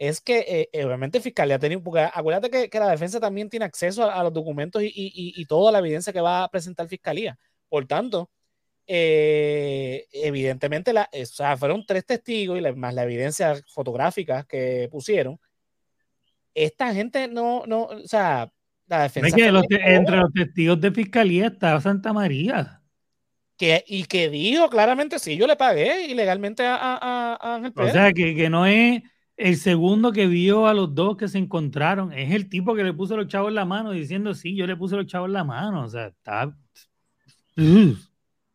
es 0.00 0.22
que 0.22 0.68
eh, 0.72 0.84
obviamente 0.86 1.20
Fiscalía 1.20 1.58
tiene, 1.58 1.78
porque 1.78 2.00
acuérdate 2.00 2.48
que, 2.48 2.70
que, 2.70 2.78
la 2.78 2.88
defensa 2.88 3.20
también 3.20 3.50
tiene 3.50 3.66
acceso 3.66 4.10
a, 4.10 4.22
los 4.24 4.32
documentos 4.32 4.82
y, 4.82 4.86
y, 4.86 5.34
y, 5.36 5.44
toda 5.44 5.70
la 5.70 5.78
evidencia 5.80 6.10
que 6.10 6.22
va 6.22 6.42
a 6.42 6.48
presentar 6.48 6.88
Fiscalía. 6.88 7.38
Por 7.68 7.86
tanto, 7.86 8.30
eh, 8.86 10.06
evidentemente, 10.10 10.94
la, 10.94 11.10
o 11.12 11.26
sea, 11.26 11.54
fueron 11.58 11.84
tres 11.84 12.06
testigos 12.06 12.58
y 12.58 12.72
más 12.72 12.94
la 12.94 13.02
evidencia 13.02 13.60
fotográfica 13.74 14.44
que 14.44 14.88
pusieron. 14.90 15.38
Esta 16.54 16.94
gente 16.94 17.28
no, 17.28 17.64
no, 17.66 17.82
o 17.82 18.08
sea, 18.08 18.50
la 18.86 19.02
defensa. 19.02 19.36
entre 19.36 20.16
los 20.16 20.32
testigos 20.32 20.80
de 20.80 20.92
fiscalía 20.92 21.48
estaba 21.48 21.78
Santa 21.78 22.14
María. 22.14 22.80
Que, 23.58 23.84
y 23.86 24.04
que 24.04 24.30
dijo 24.30 24.70
claramente, 24.70 25.18
sí, 25.18 25.36
yo 25.36 25.46
le 25.46 25.56
pagué 25.56 26.06
ilegalmente 26.06 26.64
a, 26.64 26.78
a, 26.80 27.56
Ángel 27.56 27.74
Pérez. 27.74 27.90
O 27.90 27.92
sea, 27.92 28.12
que, 28.14 28.34
que, 28.34 28.48
no 28.48 28.64
es 28.64 29.02
el 29.40 29.56
segundo 29.56 30.12
que 30.12 30.26
vio 30.26 30.66
a 30.66 30.74
los 30.74 30.94
dos 30.94 31.16
que 31.16 31.26
se 31.26 31.38
encontraron, 31.38 32.12
es 32.12 32.32
el 32.34 32.50
tipo 32.50 32.74
que 32.74 32.84
le 32.84 32.92
puso 32.92 33.16
los 33.16 33.26
chavos 33.26 33.48
en 33.48 33.54
la 33.54 33.64
mano 33.64 33.92
diciendo, 33.92 34.34
sí, 34.34 34.54
yo 34.54 34.66
le 34.66 34.76
puse 34.76 34.96
los 34.96 35.06
chavos 35.06 35.28
en 35.28 35.32
la 35.32 35.44
mano. 35.44 35.84
O 35.84 35.88
sea, 35.88 36.08
está 36.08 36.54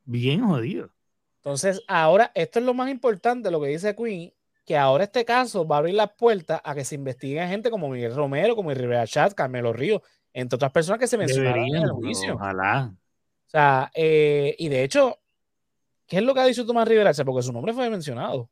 bien 0.05 0.45
jodido. 0.45 0.91
Entonces, 1.37 1.81
ahora, 1.87 2.31
esto 2.35 2.59
es 2.59 2.65
lo 2.65 2.75
más 2.75 2.91
importante, 2.91 3.49
lo 3.49 3.59
que 3.59 3.69
dice 3.69 3.95
Queen, 3.95 4.31
que 4.63 4.77
ahora 4.77 5.05
este 5.05 5.25
caso 5.25 5.67
va 5.67 5.77
a 5.77 5.79
abrir 5.79 5.95
las 5.95 6.11
puertas 6.11 6.61
a 6.63 6.75
que 6.75 6.85
se 6.85 6.95
investiguen 6.95 7.49
gente 7.49 7.71
como 7.71 7.89
Miguel 7.89 8.15
Romero, 8.15 8.55
como 8.55 8.71
Rivera 8.71 9.07
Chat, 9.07 9.33
Carmelo 9.33 9.73
Río, 9.73 10.03
entre 10.33 10.55
otras 10.55 10.71
personas 10.71 10.99
que 10.99 11.07
se 11.07 11.17
mencionaron 11.17 11.65
en 11.65 11.83
el 11.83 11.91
juicio. 11.91 12.35
Ojalá. 12.35 12.93
O 13.47 13.49
sea, 13.49 13.91
eh, 13.95 14.55
y 14.59 14.69
de 14.69 14.83
hecho, 14.83 15.19
¿qué 16.05 16.17
es 16.17 16.23
lo 16.23 16.33
que 16.33 16.41
ha 16.41 16.45
dicho 16.45 16.65
Tomás 16.65 16.87
Rivera 16.87 17.13
Chat? 17.13 17.25
Porque 17.25 17.41
su 17.41 17.53
nombre 17.53 17.73
fue 17.73 17.89
mencionado. 17.89 18.49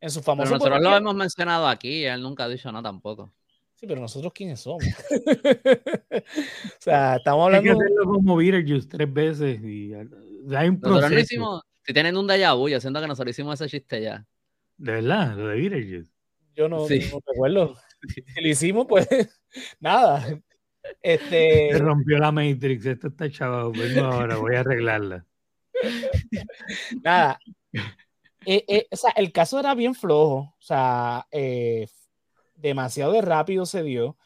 En 0.00 0.10
su 0.10 0.22
famoso. 0.22 0.48
Pero 0.48 0.58
nosotros 0.58 0.82
lo 0.82 0.96
hemos 0.96 1.14
mencionado 1.14 1.68
aquí, 1.68 2.04
él 2.04 2.22
nunca 2.22 2.44
ha 2.44 2.48
dicho 2.48 2.70
nada 2.72 2.84
tampoco. 2.84 3.32
Sí, 3.74 3.86
pero 3.86 4.00
nosotros 4.00 4.32
quiénes 4.34 4.60
somos. 4.60 4.82
o 5.10 6.22
sea, 6.78 7.16
estamos 7.16 7.46
hablando. 7.46 7.70
Hay 7.70 7.76
que 7.76 7.82
hacerlo 7.82 8.12
como 8.12 8.36
Beetlejuice 8.36 8.88
tres 8.88 9.12
veces 9.12 9.62
y 9.62 9.92
hay 10.54 10.68
un 10.68 10.80
proceso. 10.80 11.18
hicimos, 11.18 11.62
si 11.82 11.92
tienen 11.94 12.16
un 12.16 12.28
déjà 12.28 12.54
vu, 12.54 12.68
yo 12.68 12.80
siento 12.80 13.00
que 13.00 13.06
nosotros 13.06 13.30
hicimos 13.30 13.60
ese 13.60 13.70
chiste 13.70 14.02
ya. 14.02 14.26
De 14.76 14.92
verdad, 14.92 15.36
lo 15.36 15.48
de 15.48 15.56
Beetlejuice. 15.56 16.12
Yo 16.54 16.68
no, 16.68 16.86
sí. 16.86 17.08
no 17.10 17.20
recuerdo. 17.26 17.74
Si 18.06 18.40
lo 18.40 18.48
hicimos, 18.48 18.86
pues 18.86 19.08
nada. 19.80 20.26
Este... 21.02 21.70
Se 21.72 21.78
rompió 21.78 22.18
la 22.18 22.32
Matrix, 22.32 22.86
esto 22.86 23.08
está 23.08 23.30
chaval. 23.30 23.72
Vengo 23.72 24.06
ahora, 24.06 24.36
voy 24.36 24.56
a 24.56 24.60
arreglarla. 24.60 25.26
Nada. 27.02 27.38
Eh, 28.46 28.64
eh, 28.68 28.86
o 28.90 28.96
sea, 28.96 29.10
el 29.16 29.32
caso 29.32 29.58
era 29.58 29.74
bien 29.74 29.94
flojo. 29.94 30.54
O 30.58 30.62
sea, 30.62 31.26
eh, 31.30 31.88
demasiado 32.56 33.12
de 33.12 33.22
rápido 33.22 33.66
se 33.66 33.82
dio. 33.82 34.16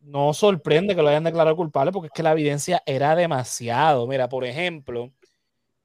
No 0.00 0.34
sorprende 0.34 0.96
que 0.96 1.02
lo 1.02 1.08
hayan 1.08 1.24
declarado 1.24 1.56
culpable 1.56 1.92
porque 1.92 2.08
es 2.08 2.12
que 2.12 2.22
la 2.22 2.32
evidencia 2.32 2.82
era 2.86 3.14
demasiado. 3.14 4.06
Mira, 4.06 4.28
por 4.28 4.44
ejemplo. 4.44 5.12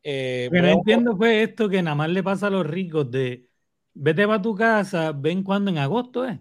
Pero 0.02 0.68
entiendo 0.68 1.18
fue 1.18 1.44
esto 1.44 1.68
que 1.68 1.82
nada 1.82 1.96
más 1.96 2.10
le 2.10 2.24
pasa 2.24 2.48
a 2.48 2.50
los 2.50 2.66
ricos 2.66 3.12
de 3.12 3.48
vete 3.94 4.26
para 4.26 4.42
tu 4.42 4.56
casa, 4.56 5.12
ven 5.12 5.44
cuando 5.44 5.70
en 5.70 5.78
agosto 5.80 6.26
es. 6.26 6.40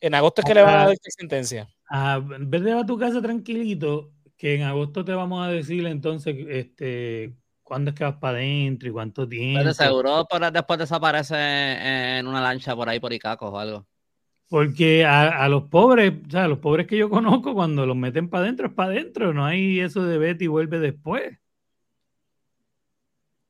En 0.00 0.14
agosto 0.14 0.40
es 0.40 0.46
que 0.46 0.54
le 0.54 0.62
van 0.62 0.74
a 0.74 0.84
dar 0.84 0.92
esta 0.92 1.10
sentencia. 1.10 1.68
Ah, 1.90 2.20
vete 2.22 2.72
a 2.72 2.86
tu 2.86 2.96
casa 2.96 3.20
tranquilito, 3.20 4.12
que 4.36 4.54
en 4.54 4.62
agosto 4.62 5.04
te 5.04 5.12
vamos 5.12 5.46
a 5.46 5.50
decir 5.50 5.86
entonces 5.86 6.36
este 6.48 7.34
cuándo 7.68 7.90
es 7.90 7.96
que 7.96 8.04
vas 8.04 8.16
para 8.16 8.38
adentro 8.38 8.88
y 8.88 8.92
cuánto 8.92 9.28
tiempo. 9.28 9.60
Pero 9.60 9.74
seguro 9.74 10.26
para 10.28 10.50
después 10.50 10.78
desaparece 10.78 11.36
en 12.18 12.26
una 12.26 12.40
lancha 12.40 12.74
por 12.74 12.88
ahí 12.88 12.98
por 12.98 13.12
Icacos 13.12 13.52
o 13.52 13.58
algo. 13.58 13.86
Porque 14.48 15.04
a, 15.04 15.46
los 15.50 15.64
pobres, 15.64 16.14
o 16.26 16.30
sea, 16.30 16.44
a 16.44 16.48
los 16.48 16.60
pobres 16.60 16.86
que 16.86 16.96
yo 16.96 17.10
conozco, 17.10 17.52
cuando 17.52 17.84
los 17.84 17.94
meten 17.94 18.30
para 18.30 18.44
adentro, 18.44 18.68
es 18.68 18.72
para 18.72 18.92
adentro. 18.92 19.34
No 19.34 19.44
hay 19.44 19.80
eso 19.80 20.02
de 20.02 20.16
vete 20.16 20.44
y 20.44 20.46
vuelve 20.46 20.78
después. 20.78 21.38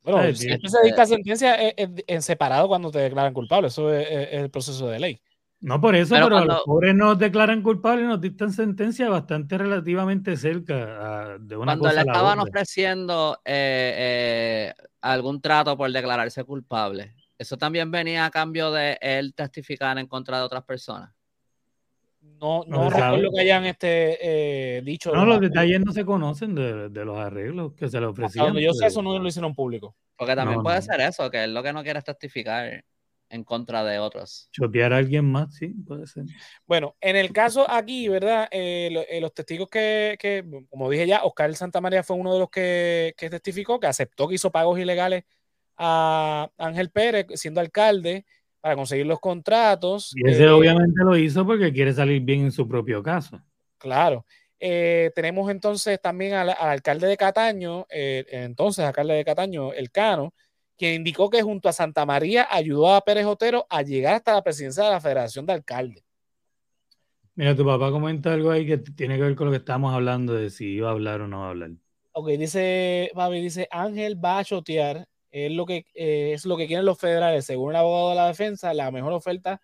Bueno, 0.03 0.35
si 0.35 0.49
se 0.49 0.81
dedica 0.83 1.03
a 1.03 1.07
sentencia 1.07 1.57
en 1.77 2.23
separado 2.23 2.67
cuando 2.67 2.91
te 2.91 2.99
declaran 2.99 3.33
culpable. 3.33 3.69
Eso 3.69 3.95
es 3.95 4.09
el 4.33 4.51
proceso 4.51 4.89
de 4.89 4.99
ley. 4.99 5.23
No 5.61 5.81
por 5.81 5.97
eso, 5.97 6.15
pero, 6.15 6.45
los 6.45 6.63
pobres 6.63 6.95
nos 6.95 7.19
declaran 7.19 7.63
culpables 7.63 8.05
y 8.05 8.09
nos 8.09 8.21
dictan 8.21 8.53
sentencia 8.53 9.09
bastante 9.09 9.59
relativamente 9.59 10.37
cerca 10.37 10.99
ah, 11.01 11.37
de 11.41 11.57
una 11.57 11.77
Cuando 11.77 11.97
le 11.97 12.01
estaban 12.01 12.39
ofreciendo 12.39 13.41
eh, 13.45 14.73
eh, 14.73 14.75
algún 15.01 15.41
trato 15.41 15.77
por 15.77 15.91
declararse 15.91 16.45
culpable, 16.45 17.15
¿eso 17.37 17.57
también 17.57 17.91
venía 17.91 18.25
a 18.25 18.31
cambio 18.31 18.71
de 18.71 18.99
él 19.01 19.35
testificar 19.35 19.99
en 19.99 20.07
contra 20.07 20.39
de 20.39 20.45
otras 20.45 20.63
personas? 20.63 21.11
No, 22.21 22.63
no, 22.69 22.89
recuerdo 22.89 23.31
que 23.35 23.41
hayan 23.41 23.65
este, 23.65 24.77
eh, 24.79 24.83
dicho. 24.83 25.13
No, 25.13 25.25
los 25.25 25.41
detalles 25.41 25.81
no 25.85 25.93
se 25.93 26.05
conocen 26.05 26.55
de, 26.55 27.05
los 27.05 27.19
arreglos 27.19 27.73
que 27.73 27.89
se 27.89 27.99
le 27.99 28.07
ofrecían. 28.07 28.55
yo 28.59 28.73
sé, 28.73 28.87
eso 28.87 29.03
no 29.03 29.19
lo 29.19 29.27
hicieron 29.27 29.57
público. 29.57 29.97
Porque 30.17 30.37
también 30.37 30.63
puede 30.63 30.81
ser 30.83 31.01
eso, 31.01 31.29
que 31.31 31.45
él 31.45 31.55
lo 31.55 31.65
que 31.65 31.73
no 31.73 31.83
quiere 31.83 31.99
es 31.99 32.05
testificar 32.05 32.85
en 33.31 33.45
contra 33.45 33.85
de 33.85 33.99
otros. 33.99 34.49
Chotear 34.53 34.93
a 34.93 34.99
alguien 34.99 35.25
más, 35.25 35.55
sí, 35.55 35.69
puede 35.87 36.07
ser. 36.07 36.25
Bueno, 36.67 36.97
en 37.01 37.17
el 37.17 37.33
caso 37.33 37.71
aquí, 37.71 38.09
¿verdad? 38.09 38.49
Eh, 38.51 39.07
eh, 39.11 39.21
los 39.21 39.35
testigos 39.35 39.69
que, 39.69 40.17
que, 40.19 40.45
como 40.71 40.91
dije 40.91 41.07
ya, 41.07 41.25
Oscar 41.25 41.55
Santa 41.55 41.81
María 41.81 42.03
fue 42.03 42.17
uno 42.17 42.33
de 42.33 42.41
los 42.41 42.51
que, 42.51 43.15
que, 43.17 43.31
testificó, 43.31 43.79
que 43.79 43.87
aceptó 43.87 44.29
que 44.29 44.37
hizo 44.37 44.51
pagos 44.51 44.79
ilegales 44.79 45.25
a 45.77 46.51
Ángel 46.57 46.91
Pérez, 46.91 47.27
siendo 47.35 47.61
alcalde, 47.61 48.25
para 48.61 48.75
conseguir 48.75 49.07
los 49.07 49.21
contratos. 49.21 50.13
Y 50.17 50.29
ese 50.29 50.45
eh, 50.45 50.51
obviamente 50.51 51.03
lo 51.05 51.17
hizo 51.17 51.47
porque 51.47 51.73
quiere 51.73 51.93
salir 51.93 52.23
bien 52.23 52.43
en 52.43 52.53
su 52.53 52.67
propio 52.67 53.03
caso. 53.03 53.41
Claro. 53.77 54.25
tenemos 54.59 55.51
entonces 55.51 56.01
también 56.01 56.35
al, 56.35 56.51
alcalde 56.51 57.07
de 57.07 57.17
Cataño, 57.17 57.87
entonces 57.89 58.85
alcalde 58.85 59.15
de 59.15 59.25
Cataño, 59.25 59.73
el 59.73 59.93
Cano, 59.93 60.35
quien 60.79 60.95
indicó 60.95 61.29
que 61.29 61.43
junto 61.43 61.69
a 61.69 61.73
Santa 61.73 62.07
María 62.07 62.47
ayudó 62.49 62.95
a 62.95 63.01
Pérez 63.01 63.27
Otero 63.27 63.67
a 63.69 63.83
llegar 63.83 64.15
hasta 64.15 64.33
la 64.33 64.43
presidencia 64.43 64.85
de 64.85 64.91
la 64.91 65.01
Federación 65.01 65.45
de 65.45 65.55
Alcaldes. 65.55 66.05
Mira, 67.35 67.55
tu 67.55 67.65
papá 67.65 67.91
comenta 67.91 68.33
algo 68.33 68.51
ahí 68.51 68.67
que 68.67 68.79
tiene 68.79 69.17
que 69.17 69.23
ver 69.23 69.37
con 69.37 69.47
lo 69.47 69.53
que 69.53 69.59
estamos 69.59 69.93
hablando 69.93 70.35
de 70.35 70.51
si 70.51 70.67
iba 70.67 70.89
a 70.89 70.93
hablar 70.93 71.21
o 71.21 71.29
no 71.29 71.41
va 71.41 71.47
a 71.47 71.51
hablar. 71.51 71.71
Ok, 72.13 72.29
dice, 72.31 73.11
Babi, 73.15 73.41
dice, 73.41 73.69
Ángel 73.71 74.25
va 74.25 74.39
a 74.39 74.45
chotear, 74.45 75.07
es 75.31 75.53
lo 75.53 75.67
que, 75.67 75.87
eh, 75.95 76.33
es 76.33 76.47
lo 76.47 76.57
que 76.57 76.67
quieren 76.67 76.87
los 76.87 76.99
federales. 76.99 77.45
Según 77.45 77.71
el 77.71 77.77
abogado 77.77 78.11
de 78.11 78.17
la 78.17 78.29
defensa, 78.29 78.73
la 78.75 78.91
mejor 78.91 79.13
oferta 79.13 79.61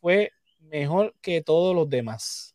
fue 0.00 0.32
mejor 0.60 1.14
que 1.20 1.42
todos 1.42 1.74
los 1.74 1.88
demás. 1.88 2.54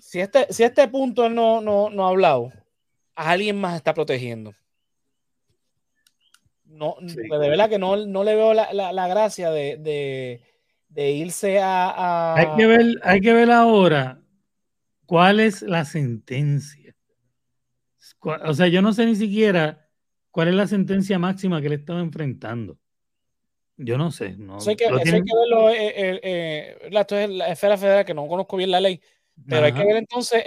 Si 0.00 0.20
este, 0.20 0.52
si 0.52 0.62
este 0.62 0.86
punto 0.88 1.28
no, 1.28 1.60
no, 1.60 1.90
no 1.90 2.06
ha 2.06 2.10
hablado, 2.10 2.52
alguien 3.14 3.60
más 3.60 3.76
está 3.76 3.94
protegiendo 3.94 4.52
no, 6.76 6.96
de 7.00 7.48
verdad 7.48 7.68
que 7.68 7.78
no, 7.78 7.96
no 7.96 8.24
le 8.24 8.34
veo 8.34 8.54
la, 8.54 8.72
la, 8.72 9.08
gracia 9.08 9.50
de, 9.50 9.76
de, 9.76 10.42
de 10.88 11.10
irse 11.12 11.60
a, 11.60 12.34
Hay, 12.34 12.46
que 12.56 12.66
ver, 12.66 12.86
hay 13.02 13.20
que 13.20 13.32
ver 13.32 13.50
ahora 13.50 14.20
cuál 15.06 15.40
es 15.40 15.62
la 15.62 15.84
sentencia. 15.84 16.94
O 18.44 18.54
sea, 18.54 18.66
yo 18.66 18.82
no 18.82 18.92
sé 18.92 19.06
ni 19.06 19.14
siquiera 19.14 19.88
cuál 20.30 20.48
es 20.48 20.54
la 20.54 20.66
sentencia 20.66 21.18
máxima 21.18 21.62
que 21.62 21.68
le 21.68 21.76
estaba 21.76 22.00
enfrentando. 22.00 22.78
Yo 23.76 23.98
no 23.98 24.10
sé. 24.10 24.34
No, 24.36 24.58
eso 24.58 24.70
hay 24.70 24.76
que, 24.76 24.86
hay 24.86 25.02
que 25.02 25.12
verlo. 25.12 25.70
Eh, 25.70 25.86
eh, 25.86 26.20
eh, 26.22 26.88
esto 26.90 27.16
es 27.16 27.28
la 27.28 27.48
esfera 27.48 27.76
federal 27.76 28.04
que 28.04 28.14
no 28.14 28.26
conozco 28.26 28.56
bien 28.56 28.70
la 28.70 28.80
ley. 28.80 29.00
Pero 29.46 29.66
hay 29.66 29.72
que 29.72 29.84
ver 29.84 29.96
entonces, 29.96 30.42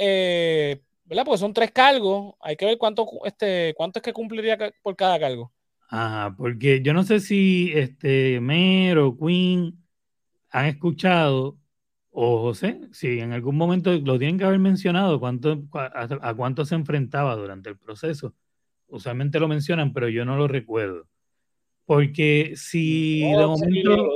¿verdad? 1.05 1.25
Porque 1.25 1.37
son 1.37 1.53
tres 1.53 1.71
cargos. 1.71 2.35
Hay 2.39 2.55
que 2.55 2.65
ver 2.65 2.77
cuánto, 2.77 3.07
este, 3.23 3.73
cuánto 3.77 3.99
es 3.99 4.03
que 4.03 4.13
cumpliría 4.13 4.57
por 4.81 4.95
cada 4.95 5.19
cargo. 5.19 5.51
Ajá, 5.91 6.35
porque 6.37 6.81
yo 6.83 6.93
no 6.93 7.03
sé 7.03 7.19
si 7.19 7.71
este 7.73 8.39
Mer 8.41 8.99
o 8.99 9.17
Queen 9.17 9.83
han 10.51 10.65
escuchado, 10.67 11.57
o 12.11 12.41
José, 12.41 12.81
si 12.91 13.19
en 13.19 13.33
algún 13.33 13.55
momento 13.55 13.91
lo 13.93 14.19
tienen 14.19 14.37
que 14.37 14.43
haber 14.45 14.59
mencionado, 14.59 15.19
cuánto, 15.19 15.63
a, 15.73 16.33
cuánto 16.35 16.65
se 16.65 16.75
enfrentaba 16.75 17.35
durante 17.35 17.69
el 17.69 17.77
proceso. 17.77 18.35
Usualmente 18.87 19.39
lo 19.39 19.47
mencionan, 19.47 19.93
pero 19.93 20.09
yo 20.09 20.25
no 20.25 20.37
lo 20.37 20.47
recuerdo. 20.47 21.07
Porque 21.85 22.53
si 22.55 23.21
de 23.21 23.45
momento, 23.47 24.11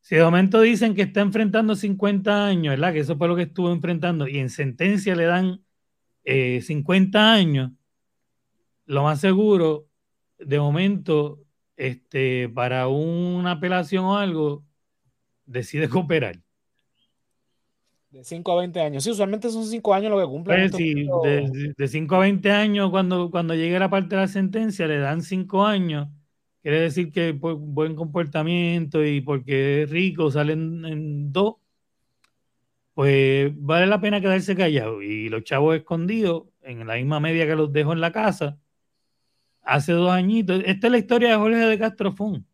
si 0.00 0.16
de 0.16 0.24
momento 0.24 0.60
dicen 0.60 0.94
que 0.94 1.02
está 1.02 1.20
enfrentando 1.20 1.76
50 1.76 2.46
años, 2.46 2.72
¿verdad? 2.72 2.92
Que 2.92 3.00
eso 3.00 3.16
fue 3.16 3.28
lo 3.28 3.36
que 3.36 3.42
estuvo 3.42 3.72
enfrentando, 3.72 4.26
y 4.26 4.38
en 4.38 4.50
sentencia 4.50 5.14
le 5.14 5.24
dan 5.24 5.60
50 6.24 7.18
eh, 7.18 7.40
años, 7.40 7.72
lo 8.86 9.04
más 9.04 9.20
seguro 9.20 9.87
de 10.38 10.58
momento, 10.58 11.40
este, 11.76 12.48
para 12.48 12.88
una 12.88 13.52
apelación 13.52 14.04
o 14.04 14.16
algo, 14.16 14.64
decide 15.46 15.88
cooperar. 15.88 16.40
De 18.10 18.24
5 18.24 18.52
a 18.52 18.56
20 18.60 18.80
años. 18.80 19.04
Sí, 19.04 19.10
usualmente 19.10 19.50
son 19.50 19.66
5 19.66 19.94
años 19.94 20.10
lo 20.10 20.18
que 20.18 20.24
cumple. 20.26 20.68
Pues 20.70 21.52
de 21.76 21.88
5 21.88 22.14
a 22.14 22.18
20 22.20 22.50
años, 22.50 22.90
cuando, 22.90 23.30
cuando 23.30 23.54
llegue 23.54 23.78
la 23.78 23.90
parte 23.90 24.16
de 24.16 24.22
la 24.22 24.28
sentencia, 24.28 24.86
le 24.86 24.98
dan 24.98 25.22
5 25.22 25.66
años. 25.66 26.08
Quiere 26.62 26.80
decir 26.80 27.12
que 27.12 27.34
por 27.34 27.54
buen 27.56 27.94
comportamiento 27.94 29.04
y 29.04 29.20
porque 29.20 29.82
es 29.82 29.90
rico 29.90 30.30
salen 30.30 30.84
en 30.84 31.32
2. 31.32 31.54
pues 32.94 33.52
vale 33.56 33.86
la 33.86 34.00
pena 34.00 34.20
quedarse 34.20 34.56
callado. 34.56 35.02
Y 35.02 35.28
los 35.28 35.44
chavos 35.44 35.76
escondidos, 35.76 36.44
en 36.62 36.86
la 36.86 36.96
misma 36.96 37.20
media 37.20 37.46
que 37.46 37.56
los 37.56 37.72
dejo 37.72 37.92
en 37.92 38.00
la 38.00 38.10
casa, 38.12 38.58
hace 39.68 39.92
dos 39.92 40.10
añitos. 40.10 40.62
Esta 40.64 40.86
es 40.86 40.90
la 40.90 40.98
historia 40.98 41.30
de 41.30 41.36
Jorge 41.36 41.58
de 41.58 41.78
Castrofón. 41.78 42.46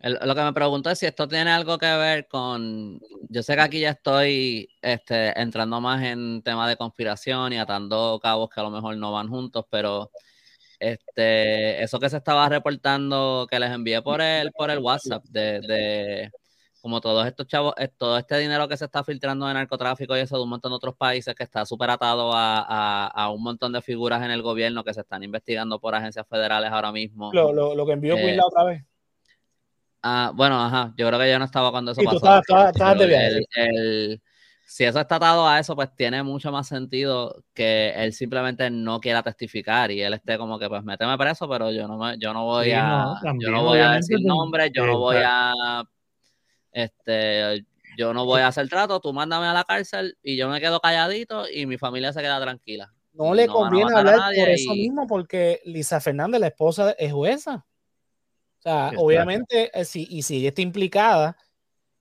lo 0.00 0.34
que 0.34 0.42
me 0.42 0.52
pregunto 0.52 0.90
es 0.90 0.98
si 0.98 1.06
esto 1.06 1.28
tiene 1.28 1.50
algo 1.50 1.78
que 1.78 1.86
ver 1.86 2.26
con. 2.28 3.00
Yo 3.28 3.42
sé 3.42 3.54
que 3.54 3.60
aquí 3.60 3.80
ya 3.80 3.90
estoy 3.90 4.68
este, 4.82 5.38
entrando 5.40 5.80
más 5.80 6.02
en 6.02 6.42
temas 6.42 6.68
de 6.68 6.76
conspiración 6.76 7.52
y 7.52 7.58
atando 7.58 8.18
cabos 8.22 8.48
que 8.50 8.60
a 8.60 8.64
lo 8.64 8.70
mejor 8.70 8.96
no 8.96 9.12
van 9.12 9.28
juntos, 9.28 9.66
pero 9.70 10.10
este, 10.78 11.82
eso 11.82 11.98
que 12.00 12.10
se 12.10 12.16
estaba 12.18 12.48
reportando 12.48 13.46
que 13.50 13.58
les 13.60 13.70
envié 13.70 14.02
por 14.02 14.20
el, 14.20 14.52
por 14.52 14.70
el 14.70 14.78
WhatsApp 14.78 15.24
de, 15.24 16.30
como 16.84 17.00
todos 17.00 17.26
estos 17.26 17.46
chavos, 17.46 17.72
eh, 17.78 17.88
todo 17.88 18.18
este 18.18 18.36
dinero 18.36 18.68
que 18.68 18.76
se 18.76 18.84
está 18.84 19.02
filtrando 19.02 19.46
de 19.46 19.54
narcotráfico 19.54 20.14
y 20.18 20.20
eso 20.20 20.36
de 20.36 20.42
un 20.42 20.50
montón 20.50 20.70
de 20.70 20.76
otros 20.76 20.94
países 20.94 21.34
que 21.34 21.42
está 21.42 21.64
súper 21.64 21.88
atado 21.88 22.30
a, 22.34 23.30
un 23.34 23.42
montón 23.42 23.72
de 23.72 23.80
figuras 23.80 24.22
en 24.22 24.30
el 24.30 24.42
gobierno 24.42 24.84
que 24.84 24.92
se 24.92 25.00
están 25.00 25.22
investigando 25.22 25.80
por 25.80 25.94
agencias 25.94 26.28
federales 26.28 26.70
ahora 26.70 26.92
mismo. 26.92 27.32
Lo, 27.32 27.86
que 27.86 27.92
envió 27.92 28.18
eh, 28.18 28.36
la 28.36 28.44
otra 28.44 28.64
vez. 28.64 28.84
Ah, 30.02 30.30
bueno, 30.34 30.62
ajá, 30.62 30.92
yo 30.98 31.08
creo 31.08 31.18
que 31.18 31.30
yo 31.30 31.38
no 31.38 31.46
estaba 31.46 31.70
cuando 31.70 31.92
eso 31.92 32.02
pasó. 32.04 32.42
el, 33.56 34.20
si 34.66 34.84
eso 34.84 35.00
está 35.00 35.16
atado 35.16 35.48
a 35.48 35.58
eso, 35.58 35.74
pues 35.74 35.88
tiene 35.96 36.22
mucho 36.22 36.52
más 36.52 36.68
sentido 36.68 37.44
que 37.54 37.94
él 37.96 38.12
simplemente 38.12 38.68
no 38.68 39.00
quiera 39.00 39.22
testificar 39.22 39.90
y 39.90 40.02
él 40.02 40.12
esté 40.12 40.36
como 40.36 40.58
que, 40.58 40.68
pues, 40.68 40.84
méteme 40.84 41.16
preso, 41.16 41.48
pero 41.48 41.72
yo 41.72 41.88
no, 41.88 41.96
me, 41.96 42.18
yo 42.18 42.34
no 42.34 42.44
voy 42.44 42.72
a, 42.72 43.06
yo 43.38 43.50
no 43.50 43.64
voy 43.64 43.78
a 43.78 43.92
decir 43.92 44.18
nombres, 44.22 44.70
yo 44.74 44.84
no 44.84 44.98
voy 44.98 45.16
a, 45.24 45.82
este, 46.74 47.64
yo 47.96 48.12
no 48.12 48.26
voy 48.26 48.42
a 48.42 48.48
hacer 48.48 48.68
trato, 48.68 49.00
tú 49.00 49.12
mándame 49.12 49.46
a 49.46 49.52
la 49.52 49.64
cárcel 49.64 50.18
y 50.22 50.36
yo 50.36 50.48
me 50.48 50.60
quedo 50.60 50.80
calladito 50.80 51.48
y 51.48 51.66
mi 51.66 51.78
familia 51.78 52.12
se 52.12 52.20
queda 52.20 52.40
tranquila. 52.40 52.92
No 53.12 53.32
le 53.32 53.46
conviene 53.46 53.96
hablar 53.96 54.34
por 54.34 54.48
eso 54.48 54.72
mismo, 54.72 55.06
porque 55.06 55.60
Lisa 55.64 56.00
Fernández, 56.00 56.40
la 56.40 56.48
esposa, 56.48 56.94
es 56.98 57.12
jueza. 57.12 57.64
O 58.58 58.62
sea, 58.62 58.90
obviamente, 58.96 59.70
eh, 59.72 59.84
si, 59.84 60.06
y 60.10 60.22
si 60.22 60.38
ella 60.38 60.48
está 60.48 60.62
implicada, 60.62 61.36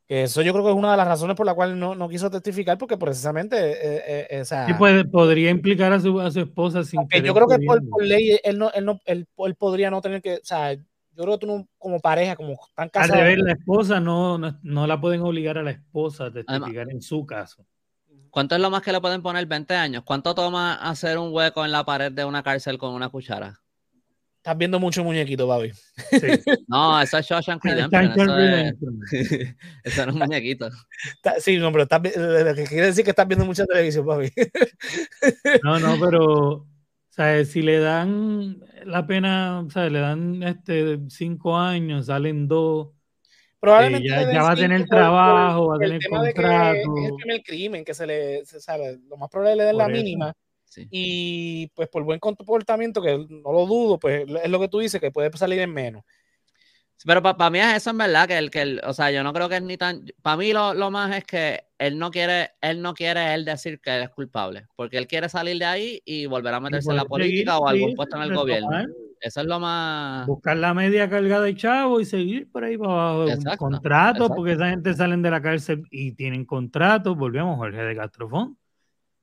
eso 0.07 0.41
yo 0.41 0.53
creo 0.53 0.65
que 0.65 0.71
es 0.71 0.75
una 0.75 0.91
de 0.91 0.97
las 0.97 1.07
razones 1.07 1.35
por 1.35 1.45
la 1.45 1.53
cual 1.53 1.77
no, 1.77 1.93
no 1.93 2.09
quiso 2.09 2.31
testificar, 2.31 2.77
porque 2.77 2.97
precisamente 2.97 3.57
eh, 3.57 4.27
eh, 4.29 4.45
sí, 4.45 4.73
puede, 4.77 5.05
podría 5.05 5.51
implicar 5.51 5.93
a 5.93 5.99
su, 5.99 6.19
a 6.19 6.31
su 6.31 6.39
esposa 6.39 6.83
sin 6.83 7.01
Yo 7.23 7.33
creo 7.33 7.47
que 7.47 7.59
por, 7.65 8.03
ley 8.03 8.39
él, 8.43 8.57
no, 8.57 8.71
él, 8.71 8.85
no, 8.85 8.99
él, 9.05 9.27
podría 9.57 9.91
no 9.91 10.01
tener 10.01 10.21
que, 10.21 10.35
o 10.35 10.43
sea, 10.45 10.75
yo 11.15 11.23
creo 11.23 11.39
que 11.39 11.45
tú 11.45 11.67
como 11.77 11.99
pareja, 11.99 12.35
como 12.35 12.57
tan 12.75 12.89
casados. 12.89 13.15
Al 13.15 13.23
revés, 13.23 13.43
la 13.43 13.53
esposa 13.53 13.99
no, 13.99 14.37
no, 14.37 14.87
la 14.87 14.99
pueden 14.99 15.21
obligar 15.21 15.57
a 15.57 15.63
la 15.63 15.71
esposa 15.71 16.25
a 16.25 16.31
testificar 16.31 16.89
en 16.89 17.01
su 17.01 17.25
caso. 17.25 17.65
¿Cuánto 18.29 18.55
es 18.55 18.61
lo 18.61 18.71
más 18.71 18.81
que 18.81 18.91
le 18.91 18.99
pueden 18.99 19.21
poner 19.21 19.45
20 19.45 19.75
años? 19.75 20.03
¿Cuánto 20.03 20.33
toma 20.33 20.73
hacer 20.75 21.19
un 21.19 21.31
hueco 21.31 21.63
en 21.63 21.71
la 21.71 21.83
pared 21.83 22.11
de 22.11 22.25
una 22.25 22.41
cárcel 22.41 22.79
con 22.79 22.93
una 22.93 23.09
cuchara? 23.09 23.61
Estás 24.37 24.57
viendo 24.57 24.79
mucho 24.79 25.03
muñequito, 25.03 25.47
Babi. 25.47 25.71
Sí. 25.71 26.19
No, 26.67 26.99
eso 26.99 27.17
es 27.19 27.25
Shawshank 27.27 27.63
Redemption. 27.63 28.11
Eso, 28.11 28.39
es, 28.39 28.75
eso 29.83 30.05
no 30.05 30.11
es 30.11 30.15
un 30.15 30.19
muñequito. 30.19 30.69
Sí, 31.39 31.57
no, 31.57 31.71
pero 31.71 31.83
estás, 31.83 32.01
lo 32.03 32.55
que 32.55 32.63
quiere 32.65 32.87
decir 32.87 33.03
que 33.05 33.11
estás 33.11 33.27
viendo 33.27 33.45
mucha 33.45 33.65
televisión, 33.65 34.05
Babi. 34.05 34.31
No, 35.63 35.79
no, 35.79 35.97
pero 35.99 36.67
¿sabes? 37.09 37.51
si 37.51 37.61
le 37.61 37.79
dan 37.79 38.63
la 38.85 39.05
pena, 39.05 39.65
¿sabes? 39.69 39.91
le 39.91 39.99
dan 39.99 40.43
este 40.43 40.99
cinco 41.09 41.57
años, 41.57 42.07
salen 42.07 42.47
dos. 42.47 42.89
Probablemente 43.59 44.09
ya, 44.09 44.43
va 44.43 44.51
a 44.51 44.55
tener 44.55 44.85
trabajo, 44.85 45.67
va 45.67 45.75
a 45.77 45.79
tener 45.79 46.01
contrato. 46.09 46.97
es 46.97 47.05
el 47.05 47.15
primer 47.15 47.43
crimen 47.43 47.85
que 47.85 47.93
se 47.93 48.05
le, 48.05 48.45
sabe, 48.45 48.99
lo 49.07 49.15
más 49.15 49.29
probable 49.29 49.55
le 49.55 49.63
den 49.63 49.77
la 49.77 49.87
mínima 49.87 50.35
y 50.89 51.67
pues 51.75 51.89
por 51.89 52.03
buen 52.03 52.19
comportamiento, 52.19 53.01
que 53.01 53.17
no 53.17 53.51
lo 53.51 53.65
dudo, 53.65 53.99
pues 53.99 54.25
es 54.43 54.49
lo 54.49 54.59
que 54.59 54.67
tú 54.67 54.79
dices, 54.79 54.99
que 54.99 55.11
puede 55.11 55.35
salir 55.37 55.59
en 55.59 55.73
menos. 55.73 56.03
pero 57.05 57.21
para 57.21 57.49
mí 57.49 57.59
es 57.59 57.77
eso 57.77 57.89
en 57.91 57.97
verdad, 57.97 58.27
que 58.27 58.37
el 58.37 58.51
que, 58.51 58.79
o 58.83 58.93
sea, 58.93 59.11
yo 59.11 59.23
no 59.23 59.33
creo 59.33 59.49
que 59.49 59.57
es 59.57 59.61
ni 59.61 59.77
tan, 59.77 60.05
para 60.21 60.37
mí 60.37 60.53
lo, 60.53 60.73
lo, 60.73 60.91
más 60.91 61.15
es 61.15 61.23
que 61.25 61.65
él 61.87 61.99
no 61.99 62.11
quiere, 62.11 62.51
él 62.61 62.81
no 62.81 62.93
quiere 62.93 63.33
él 63.33 63.43
decir 63.43 63.81
que 63.81 63.93
él 63.93 64.03
es 64.03 64.09
culpable, 64.09 64.67
porque 64.77 64.97
él 64.97 65.05
quiere 65.05 65.27
salir 65.27 65.59
de 65.59 65.65
ahí 65.65 66.01
y 66.05 66.25
volver 66.27 66.53
a 66.53 66.61
meterse 66.61 66.89
en 66.89 66.95
la 66.95 67.03
política 67.03 67.57
o 67.57 67.67
algún 67.67 67.93
puesto 67.93 68.15
en 68.15 68.23
el 68.23 68.33
gobierno. 68.33 68.69
Eso 69.19 69.41
es 69.41 69.47
lo 69.47 69.59
más. 69.59 70.25
Buscar 70.25 70.55
la 70.57 70.73
media 70.73 71.09
cargada 71.09 71.43
de 71.43 71.55
chavo 71.55 71.99
y 71.99 72.05
seguir 72.05 72.49
por 72.49 72.63
ahí 72.63 72.77
para 72.77 73.09
abajo. 73.09 73.25
Contratos, 73.57 74.31
porque 74.35 74.53
esa 74.53 74.69
gente 74.69 74.93
salen 74.93 75.21
de 75.21 75.31
la 75.31 75.41
cárcel 75.41 75.83
y 75.91 76.13
tienen 76.13 76.45
contratos. 76.45 77.17
Volvemos, 77.17 77.57
Jorge 77.57 77.81
de 77.81 77.95
Castrofón. 77.95 78.57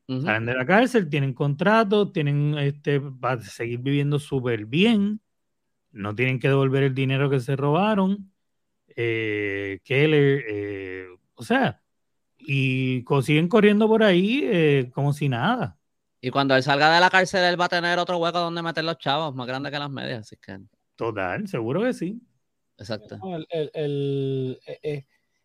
Salen 0.07 0.45
de 0.45 0.55
la 0.55 0.67
cárcel, 0.67 1.09
tienen 1.09 1.33
contrato, 1.33 2.11
tienen 2.11 2.59
este, 2.59 3.01
para 3.01 3.41
seguir 3.43 3.79
viviendo 3.79 4.19
súper 4.19 4.67
bien, 4.67 5.21
no 5.93 6.15
tienen 6.17 6.41
que 6.41 6.49
devolver 6.49 6.83
el 6.83 6.95
dinero 6.95 7.31
que 7.31 7.39
se 7.39 7.55
robaron. 7.55 8.33
Eh, 8.89 9.79
Keller, 9.85 10.45
eh, 10.49 11.07
o 11.35 11.45
sea, 11.45 11.80
y 12.47 13.05
siguen 13.23 13.49
corriendo 13.49 13.89
por 13.89 14.03
ahí 14.03 14.43
eh, 14.45 14.91
como 14.95 15.13
si 15.13 15.29
nada. 15.29 15.79
Y 16.21 16.31
cuando 16.31 16.55
él 16.55 16.63
salga 16.63 16.95
de 16.95 17.01
la 17.01 17.11
cárcel, 17.11 17.45
él 17.45 17.61
va 17.61 17.67
a 17.67 17.71
tener 17.71 17.99
otro 17.99 18.19
hueco 18.19 18.39
donde 18.39 18.63
meter 18.63 18.85
los 18.85 18.99
chavos, 18.99 19.35
más 19.35 19.47
grande 19.47 19.71
que 19.71 19.79
las 19.79 19.91
medias. 19.91 20.21
Así 20.21 20.37
que... 20.37 20.59
Total, 20.97 21.49
seguro 21.49 21.83
que 21.83 21.95
sí. 21.95 22.21
Exacto. 22.77 23.19
ese, 23.49 24.51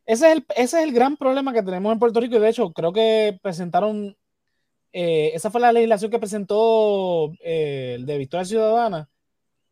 es 0.06 0.22
el, 0.22 0.46
ese 0.56 0.64
es 0.64 0.74
el 0.74 0.92
gran 0.94 1.16
problema 1.16 1.54
que 1.54 1.64
tenemos 1.64 1.94
en 1.94 2.00
Puerto 2.00 2.20
Rico. 2.20 2.36
Y 2.36 2.40
de 2.40 2.50
hecho, 2.50 2.72
creo 2.74 2.92
que 2.92 3.40
presentaron 3.42 4.18
eh, 4.98 5.36
esa 5.36 5.52
fue 5.52 5.60
la 5.60 5.74
legislación 5.74 6.10
que 6.10 6.20
presentó 6.20 7.34
eh, 7.42 7.96
el 7.96 8.06
de 8.06 8.18
Victoria 8.18 8.46
Ciudadana. 8.46 9.10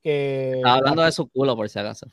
Que, 0.01 0.61
hablando 0.65 1.01
de 1.01 1.13
su 1.13 1.29
culo, 1.29 1.55
por 1.55 1.69
si 1.69 1.79
acaso. 1.79 2.07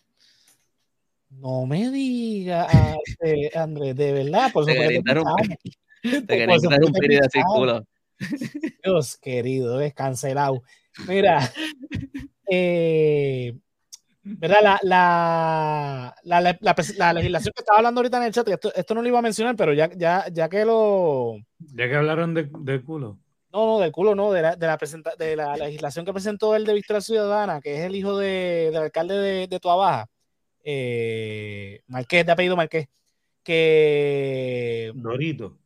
No 1.31 1.64
me 1.64 1.90
diga, 1.90 2.66
este, 3.07 3.57
Andrés, 3.59 3.97
de 3.97 4.12
verdad. 4.12 4.53
Por 4.53 4.66
te 4.66 4.75
quería 4.79 4.99
interrumpir, 4.99 5.59
te 6.03 6.27
quería 6.27 6.57
interrumpir 6.57 7.12
y 7.12 7.16
decir 7.16 7.43
culo. 7.45 7.85
Dios 8.83 9.16
querido, 9.16 9.81
es 9.81 9.95
cancelado. 9.95 10.62
Mira, 11.07 11.40
eh, 12.51 13.57
¿verdad? 14.23 14.79
La, 14.83 16.14
la, 16.25 16.59
la, 16.97 17.12
legislación 17.12 17.53
que 17.55 17.62
estaba 17.62 17.79
hablando 17.79 18.01
ahorita 18.01 18.19
en 18.19 18.25
el 18.25 18.33
chat, 18.33 18.49
esto, 18.49 18.75
esto 18.75 18.95
no 18.95 19.03
lo 19.03 19.09
iba 19.09 19.19
a 19.19 19.23
mencionar, 19.23 19.57
pero 19.57 19.73
ya, 19.73 19.90
ya, 19.97 20.27
ya 20.31 20.49
que 20.49 20.64
lo, 20.64 21.37
ya 21.59 21.88
que 21.88 21.97
hablaron 21.97 22.35
de, 22.35 22.83
culo. 22.83 23.19
No, 23.53 23.66
no, 23.66 23.79
del 23.81 23.93
culo 23.93 24.14
no, 24.14 24.31
de 24.33 24.43
la, 24.43 24.57
de 24.57 24.66
la, 24.66 24.79
de 25.19 25.37
la 25.37 25.57
legislación 25.57 26.05
que 26.05 26.12
presentó 26.12 26.55
el 26.55 26.64
de 26.64 26.75
Victoria 26.75 27.01
Ciudadana, 27.01 27.61
que 27.61 27.79
es 27.79 27.81
el 27.81 27.97
hijo 27.97 28.16
de, 28.19 28.71
del 28.73 28.83
alcalde 28.83 29.16
de, 29.16 29.47
de 29.49 29.61
Tuabaja, 29.61 30.07
eh, 30.64 31.83
Marqués, 31.87 32.27
de 32.27 32.33
apellido 32.33 32.57
Marqués, 32.57 32.88
que... 33.42 34.92
Dorito. 34.94 35.59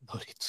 Dorito. 0.00 0.46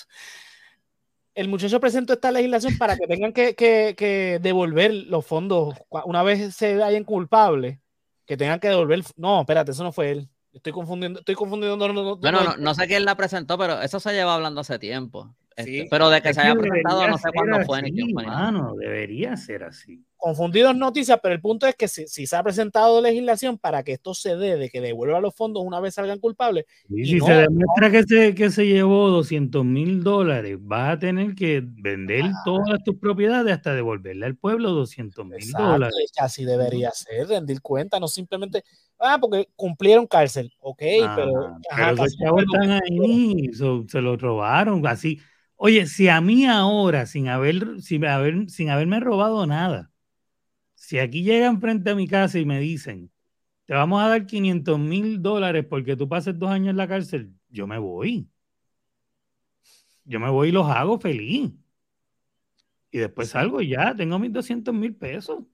El 1.34 1.48
muchacho 1.48 1.80
presentó 1.80 2.14
esta 2.14 2.32
legislación 2.32 2.78
para 2.78 2.98
que 2.98 3.08
tengan 3.08 3.32
que, 3.34 3.56
que, 3.56 4.40
devolver 4.42 4.94
los 4.94 5.26
fondos 5.26 5.76
una 6.06 6.24
vez 6.24 6.56
se 6.56 6.84
hayan 6.84 7.04
culpables, 7.04 7.80
que 8.26 8.38
tengan 8.38 8.60
que 8.60 8.70
devolver... 8.70 9.04
No, 9.16 9.42
espérate, 9.42 9.72
eso 9.72 9.84
no 9.84 9.92
fue 9.92 10.12
él. 10.12 10.30
Estoy 10.54 10.74
confundiendo, 10.74 11.20
estoy 11.20 11.36
confundiendo. 11.36 11.78
bueno, 12.18 12.44
no, 12.44 12.58
no, 12.58 12.76
sé 12.76 12.86
quién 12.86 13.06
la 13.06 13.16
presentó, 13.16 13.58
pero 13.58 13.82
eso 13.82 14.02
se 14.02 14.12
lleva 14.12 14.36
hablando 14.36 14.62
hace 14.62 14.78
tiempo. 14.80 15.34
Este, 15.56 15.88
pero 15.90 16.10
de 16.10 16.22
que 16.22 16.34
se 16.34 16.42
haya 16.42 16.56
presentado, 16.56 17.08
no 17.08 17.18
sé 17.18 17.30
cuándo 17.34 17.66
fue 17.66 17.82
ni 17.82 17.92
quién 17.92 18.10
fue. 18.14 18.26
debería 18.78 19.38
ser 19.38 19.64
así. 19.64 20.04
Confundidos 20.22 20.76
noticias, 20.76 21.20
pero 21.20 21.34
el 21.34 21.42
punto 21.42 21.66
es 21.66 21.76
que 21.76 21.88
si, 21.88 22.06
se 22.06 22.36
ha 22.36 22.44
presentado 22.44 23.02
legislación 23.02 23.58
para 23.58 23.82
que 23.82 23.94
esto 23.94 24.14
se 24.14 24.36
dé, 24.36 24.56
de 24.56 24.70
que 24.70 24.80
devuelva 24.80 25.20
los 25.20 25.34
fondos 25.34 25.64
una 25.66 25.80
vez 25.80 25.96
salgan 25.96 26.20
culpables. 26.20 26.66
Y 26.90 27.06
si 27.06 27.20
se 27.20 27.34
demuestra 27.34 27.90
que, 27.90 28.04
se, 28.04 28.36
que 28.36 28.52
se 28.52 28.68
llevó 28.68 29.10
200 29.10 29.66
mil 29.66 30.04
dólares, 30.04 30.60
vas 30.62 30.94
a 30.94 31.00
tener 31.00 31.34
que 31.34 31.64
vender 31.66 32.26
ah. 32.26 32.42
todas 32.46 32.84
tus 32.84 32.98
propiedades 32.98 33.52
hasta 33.52 33.74
devolverle 33.74 34.28
al 34.28 34.36
pueblo 34.36 34.70
200 34.74 35.26
mil 35.26 35.52
dólares. 35.54 36.12
Así 36.20 36.46
debería 36.46 36.92
ser, 36.92 37.28
rendir 37.28 37.60
cuenta, 37.60 38.00
no 38.00 38.08
simplemente, 38.08 38.64
ah, 39.00 39.18
porque 39.20 39.48
cumplieron 39.56 40.06
cárcel, 40.06 40.54
ok, 40.60 40.84
ah, 41.04 41.14
pero. 41.16 41.58
pero 41.76 41.96
los 41.96 42.18
chavos 42.18 42.44
están 42.44 42.80
ahí, 42.84 43.50
se 43.88 44.02
lo 44.02 44.18
robaron, 44.18 44.86
así 44.86 45.20
Oye, 45.64 45.86
si 45.86 46.10
a 46.10 46.22
mí 46.22 46.48
ahora, 46.48 47.06
sin, 47.06 47.28
haber, 47.28 47.84
sin, 47.84 48.04
haber, 48.04 48.50
sin 48.50 48.72
haberme 48.72 49.00
robado 49.00 49.46
nada, 49.46 49.91
si 50.92 51.00
aquí 51.00 51.24
llegan 51.24 51.62
frente 51.62 51.90
a 51.90 51.96
mi 51.96 52.06
casa 52.06 52.38
y 52.38 52.44
me 52.44 52.60
dicen, 52.60 53.10
te 53.66 53.74
vamos 53.74 54.04
a 54.04 54.10
dar 54.10 54.26
500 54.26 54.78
mil 54.78 55.22
dólares 55.22 55.66
porque 55.70 55.96
tú 55.96 56.10
pases 56.10 56.38
dos 56.38 56.50
años 56.50 56.72
en 56.72 56.76
la 56.76 56.86
cárcel, 56.86 57.32
yo 57.48 57.66
me 57.66 57.78
voy. 57.78 58.28
Yo 60.04 60.20
me 60.20 60.30
voy 60.30 60.50
y 60.50 60.52
los 60.52 60.68
hago 60.68 61.00
feliz. 61.00 61.50
Y 62.92 62.98
después 62.98 63.30
salgo 63.30 63.62
y 63.62 63.70
ya, 63.70 63.96
tengo 63.96 64.20
mis 64.20 64.34
200 64.34 64.74
mil 64.74 64.94
pesos. 64.94 65.46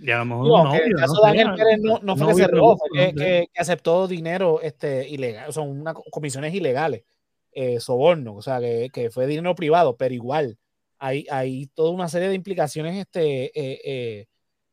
Y 0.00 0.10
a 0.10 0.18
lo 0.18 0.24
mejor 0.24 0.48
no, 0.48 0.64
novio, 0.64 0.84
el 0.84 0.94
caso 0.96 1.14
no, 1.14 1.22
de 1.22 1.28
Ángel 1.28 1.54
Pérez 1.54 2.02
no, 2.02 2.16
fue 2.16 2.26
que 2.26 2.34
se 2.34 2.48
robó, 2.48 2.76
fue 2.76 3.14
que, 3.14 3.48
aceptó 3.56 4.08
dinero 4.08 4.60
este, 4.62 5.08
ilegal, 5.08 5.52
son 5.52 5.68
unas 5.80 5.94
comisiones 6.10 6.52
ilegales. 6.52 7.04
eh, 7.52 7.78
soborno, 7.78 8.34
o 8.34 8.42
sea, 8.42 8.58
que, 8.58 9.10
fue 9.12 9.28
dinero 9.28 9.54
privado, 9.54 9.96
pero 9.96 10.12
igual 10.12 10.58
hay, 10.98 11.24
hay 11.30 11.68
toda 11.68 11.92
una 11.92 12.08
serie 12.08 12.28
de 12.28 12.34
implicaciones, 12.34 12.96
este, 12.96 13.52
eh, 13.54 14.26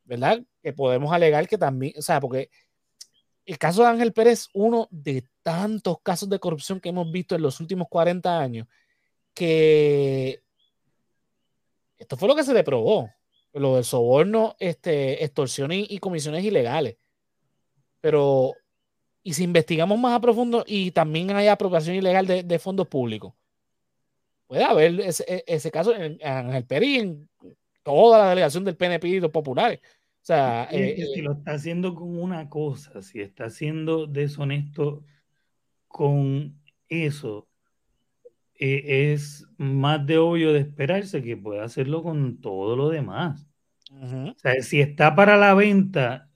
¿verdad? 0.04 0.42
Que 0.62 0.72
podemos 0.72 1.12
alegar 1.12 1.48
que 1.48 1.58
también, 1.58 1.94
o 1.98 2.02
sea, 2.02 2.20
porque 2.20 2.50
el 3.46 3.58
caso 3.58 3.82
de 3.82 3.88
Ángel 3.88 4.12
Pérez 4.12 4.32
es 4.40 4.48
uno 4.54 4.88
de 4.90 5.24
tantos 5.42 6.00
casos 6.02 6.28
de 6.28 6.38
corrupción 6.38 6.80
que 6.80 6.88
hemos 6.88 7.10
visto 7.10 7.34
en 7.34 7.42
los 7.42 7.60
últimos 7.60 7.88
40 7.88 8.38
años, 8.38 8.66
que 9.34 10.42
esto 11.98 12.16
fue 12.16 12.28
lo 12.28 12.36
que 12.36 12.44
se 12.44 12.54
le 12.54 12.64
probó, 12.64 13.10
lo 13.52 13.76
del 13.76 13.84
soborno, 13.84 14.56
este, 14.58 15.24
extorsión 15.24 15.70
y 15.72 15.98
comisiones 15.98 16.44
ilegales. 16.44 16.96
Pero 18.00 18.54
y 19.26 19.32
si 19.32 19.42
investigamos 19.42 19.98
más 19.98 20.14
a 20.14 20.20
profundo 20.20 20.64
y 20.66 20.90
también 20.90 21.30
hay 21.30 21.48
apropiación 21.48 21.96
ilegal 21.96 22.26
de, 22.26 22.58
fondos 22.58 22.86
públicos, 22.86 23.32
puede 24.46 24.62
haber 24.62 25.00
ese, 25.00 25.44
e, 25.46 25.70
caso 25.70 25.94
en, 25.94 26.20
el 26.20 26.66
PERI, 26.66 26.98
en 26.98 27.30
toda 27.84 28.18
la 28.18 28.30
delegación 28.30 28.64
del 28.64 28.76
PNP 28.76 29.06
y 29.06 29.20
los 29.20 29.30
populares. 29.30 29.78
O 30.24 30.26
sea, 30.26 30.68
eh, 30.72 31.06
si 31.14 31.20
lo 31.20 31.34
está 31.34 31.52
haciendo 31.52 31.94
con 31.94 32.18
una 32.18 32.48
cosa, 32.48 33.02
si 33.02 33.20
está 33.20 33.50
siendo 33.50 34.06
deshonesto 34.06 35.04
con 35.86 36.58
eso, 36.88 37.46
eh, 38.58 39.12
es 39.12 39.46
más 39.58 40.04
de 40.06 40.18
obvio 40.18 40.52
de 40.52 40.60
esperarse 40.60 41.22
que 41.22 41.36
pueda 41.36 41.64
hacerlo 41.64 42.02
con 42.02 42.40
todo 42.40 42.74
lo 42.74 42.88
demás. 42.88 43.46
O 43.92 44.34
sea, 44.38 44.60
si 44.62 44.80
está 44.80 45.14
para 45.14 45.36
la 45.36 45.54
venta, 45.54 46.30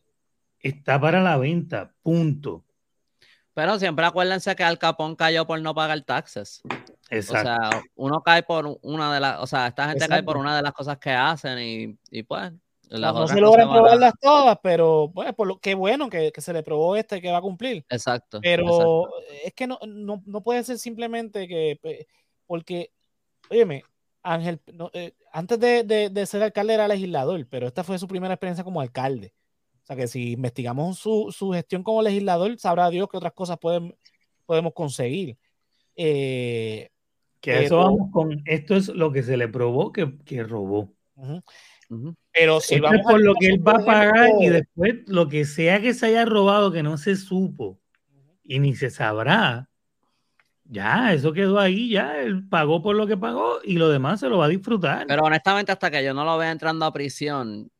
está 0.61 1.01
para 1.01 1.23
la 1.23 1.39
venta, 1.39 1.95
punto. 2.03 2.65
Pero 3.55 3.79
siempre 3.79 4.07
acuérdense 4.07 4.55
que 4.55 4.63
Al 4.63 4.79
Capón 4.79 5.17
cayó 5.17 5.47
por 5.47 5.61
no 5.61 5.75
pagar 5.75 6.01
taxes. 6.03 6.63
Exacto. 7.11 7.51
O 7.51 7.71
sea, 7.71 7.83
uno 7.97 8.23
cae 8.23 8.43
por 8.43 8.79
una 8.83 9.15
de 9.15 9.21
las, 9.21 9.41
o 9.41 9.47
sea, 9.47 9.69
esta 9.69 9.89
gente 9.89 10.09
cae 10.09 10.23
por 10.23 10.37
una 10.37 10.57
de 10.57 10.63
las 10.63 10.73
cosas 10.73 10.99
que 10.99 11.11
hacen 11.11 11.59
y, 11.59 11.99
y 12.11 12.23
pues. 12.23 12.53
no, 12.91 13.29
se 13.29 13.41
logran 13.41 13.71
probarlas 13.71 14.13
todas, 14.21 14.59
pero 14.63 15.11
pues, 15.15 15.33
por 15.35 15.47
lo, 15.47 15.59
qué 15.59 15.75
bueno 15.75 16.11
que, 16.11 16.33
que, 16.33 16.41
se 16.41 16.53
le 16.53 16.63
probó 16.63 16.97
este 16.97 17.21
que 17.21 17.31
va 17.31 17.39
a 17.39 17.43
cumplir. 17.43 17.85
Exacto. 17.89 18.41
Pero 18.43 19.09
es 19.45 19.55
que 19.55 19.67
no, 19.67 19.79
no, 19.87 20.23
no, 20.27 20.43
puede 20.43 20.63
ser 20.65 20.79
simplemente 20.79 21.49
que, 21.49 21.79
porque, 22.47 22.93
óyeme, 23.51 23.85
Ángel, 24.23 24.61
eh, 24.93 25.15
antes 25.33 25.59
de, 25.59 25.85
de, 25.85 26.11
de, 26.11 26.27
ser 26.27 26.43
alcalde 26.43 26.75
era 26.75 26.89
legislador, 26.89 27.47
pero 27.49 27.67
esta 27.67 27.85
fue 27.85 27.99
su 27.99 28.07
primera 28.07 28.35
experiencia 28.35 28.65
como 28.65 28.81
alcalde 28.81 29.33
sea 29.89 29.97
que 29.97 30.07
si 30.07 30.33
investigamos 30.33 30.99
su, 30.99 31.51
gestión 31.55 31.83
como 31.83 32.03
legislador, 32.03 32.59
sabrá 32.59 32.91
Dios 32.91 33.09
que 33.09 33.17
otras 33.17 33.33
cosas 33.33 33.59
pueden, 33.59 33.97
podemos 34.45 34.75
conseguir. 34.75 35.39
Eh, 35.97 36.91
que 37.41 37.65
eso 37.65 37.79
vamos 37.79 38.11
con, 38.13 38.43
esto 38.47 38.77
es 38.77 38.89
lo 38.89 39.13
que 39.13 39.23
se 39.23 39.37
le 39.37 39.49
probó 39.49 39.93
que, 39.93 40.07
robó. 40.43 40.93
Pero 42.33 42.61
si 42.61 42.81
vamos 42.81 43.01
por 43.03 43.21
lo 43.21 43.35
que 43.35 43.49
él 43.49 43.67
va 43.67 43.73
a 43.73 43.85
pagar 43.85 44.31
y 44.41 44.49
después 44.49 44.97
lo 45.07 45.29
que 45.29 45.45
sea 45.45 45.81
que 45.81 45.95
se 45.95 46.07
haya 46.07 46.25
robado 46.25 46.73
que 46.73 46.83
no 46.83 46.99
se 46.99 47.17
supo 47.17 47.79
y 48.45 48.59
ni 48.59 48.75
se 48.75 48.91
sabrá, 48.91 49.69
ya, 50.65 51.15
eso 51.15 51.33
quedó 51.33 51.59
ahí, 51.59 51.91
ya, 51.91 52.21
él 52.21 52.47
pagó 52.47 52.83
por 52.83 52.95
lo 52.95 53.07
que 53.07 53.17
pagó 53.17 53.59
y 53.65 53.75
lo 53.75 53.89
demás 53.89 54.21
se 54.21 54.29
lo 54.29 54.39
va 54.39 54.47
a 54.47 54.49
disfrutar. 54.49 55.07
Pero 55.07 55.23
honestamente, 55.23 55.73
hasta 55.73 55.91
que 55.91 56.05
yo 56.05 56.13
no 56.13 56.25
lo 56.25 56.37
vea 56.37 56.51
entrando 56.51 56.85
a 56.85 56.93
prisión, 56.93 57.71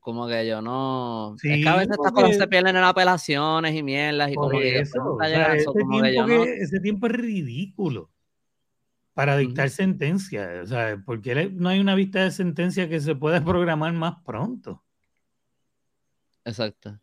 como 0.00 0.26
que 0.26 0.46
yo 0.46 0.60
no. 0.60 1.36
es 1.42 1.64
que 1.64 1.68
a 1.68 1.76
veces 1.76 1.92
estas 1.92 2.12
cosas 2.12 2.36
se 2.36 2.48
pierden 2.48 2.76
en 2.76 2.84
apelaciones 2.84 3.74
y 3.74 3.82
mierdas 3.82 4.30
y 4.30 4.34
como 4.34 4.50
que 4.50 4.80
eso, 4.80 5.18
ese, 5.20 6.80
tiempo 6.80 7.06
es 7.06 7.12
ridículo 7.12 8.10
para 9.16 9.38
dictar 9.38 9.70
sentencia. 9.70 10.60
O 10.62 10.66
sea, 10.66 11.02
porque 11.06 11.48
no 11.50 11.70
hay 11.70 11.80
una 11.80 11.94
vista 11.94 12.22
de 12.22 12.30
sentencia 12.30 12.86
que 12.86 13.00
se 13.00 13.14
pueda 13.14 13.42
programar 13.44 13.94
más 13.94 14.16
pronto. 14.22 14.84
Exacto. 16.44 17.00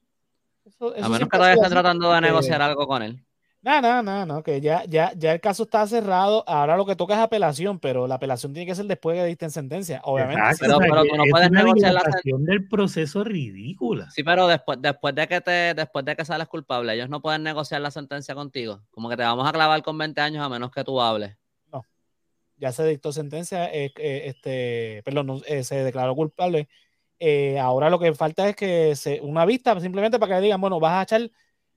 a 1.01 1.09
menos 1.09 1.27
que 1.27 1.37
todavía 1.37 1.55
esté 1.55 1.69
tratando 1.71 2.13
de 2.13 2.21
negociar 2.21 2.61
algo 2.61 2.85
con 2.85 3.01
él. 3.01 3.25
No, 3.63 3.81
no, 3.81 4.03
no, 4.03 4.25
no, 4.27 4.43
que 4.43 4.61
ya, 4.61 4.83
ya, 4.85 5.11
ya 5.15 5.33
el 5.33 5.41
caso 5.41 5.63
está 5.63 5.87
cerrado. 5.87 6.43
Ahora 6.47 6.77
lo 6.77 6.85
que 6.85 6.95
toca 6.95 7.15
es 7.15 7.19
apelación, 7.19 7.79
pero 7.79 8.05
la 8.05 8.15
apelación 8.15 8.53
tiene 8.53 8.67
que 8.67 8.75
ser 8.75 8.85
después 8.85 9.17
que 9.17 9.25
diste 9.25 9.49
sentencia, 9.49 9.99
obviamente. 10.03 10.43
pero, 10.59 10.77
pero 10.77 11.03
tú 11.05 11.15
no 11.15 11.23
puedes 11.31 11.49
negociar 11.49 11.93
la 11.93 12.01
sentencia 12.01 12.35
del 12.37 12.67
proceso 12.67 13.23
ridícula. 13.23 14.11
Sí, 14.11 14.21
pero 14.21 14.47
después, 14.47 14.79
después 14.79 15.15
de 15.15 15.27
que 15.27 15.41
te, 15.41 15.73
después 15.73 16.05
de 16.05 16.15
que 16.15 16.25
sales 16.25 16.47
culpable, 16.47 16.93
ellos 16.93 17.09
no 17.09 17.23
pueden 17.23 17.41
negociar 17.41 17.81
la 17.81 17.89
sentencia 17.89 18.35
contigo. 18.35 18.83
Como 18.91 19.09
que 19.09 19.17
te 19.17 19.23
vamos 19.23 19.47
a 19.47 19.51
clavar 19.51 19.81
con 19.81 19.97
20 19.97 20.21
años 20.21 20.45
a 20.45 20.49
menos 20.49 20.69
que 20.69 20.83
tú 20.83 21.01
hables. 21.01 21.37
Ya 22.63 22.71
se 22.71 22.85
dictó 22.87 23.11
sentencia, 23.11 23.65
eh, 23.73 23.91
eh, 23.97 24.23
este, 24.27 25.01
perdón, 25.03 25.41
eh, 25.47 25.65
se 25.65 25.83
declaró 25.83 26.15
culpable. 26.15 26.69
ahora 27.59 27.89
lo 27.89 27.99
que 27.99 28.13
falta 28.13 28.47
es 28.47 28.55
que 28.55 28.95
se, 28.95 29.19
una 29.21 29.45
vista 29.45 29.77
simplemente 29.81 30.17
para 30.17 30.35
que 30.35 30.39
le 30.39 30.45
digan, 30.45 30.61
bueno, 30.61 30.79
vas 30.79 30.93
a 30.93 31.03
echar 31.03 31.31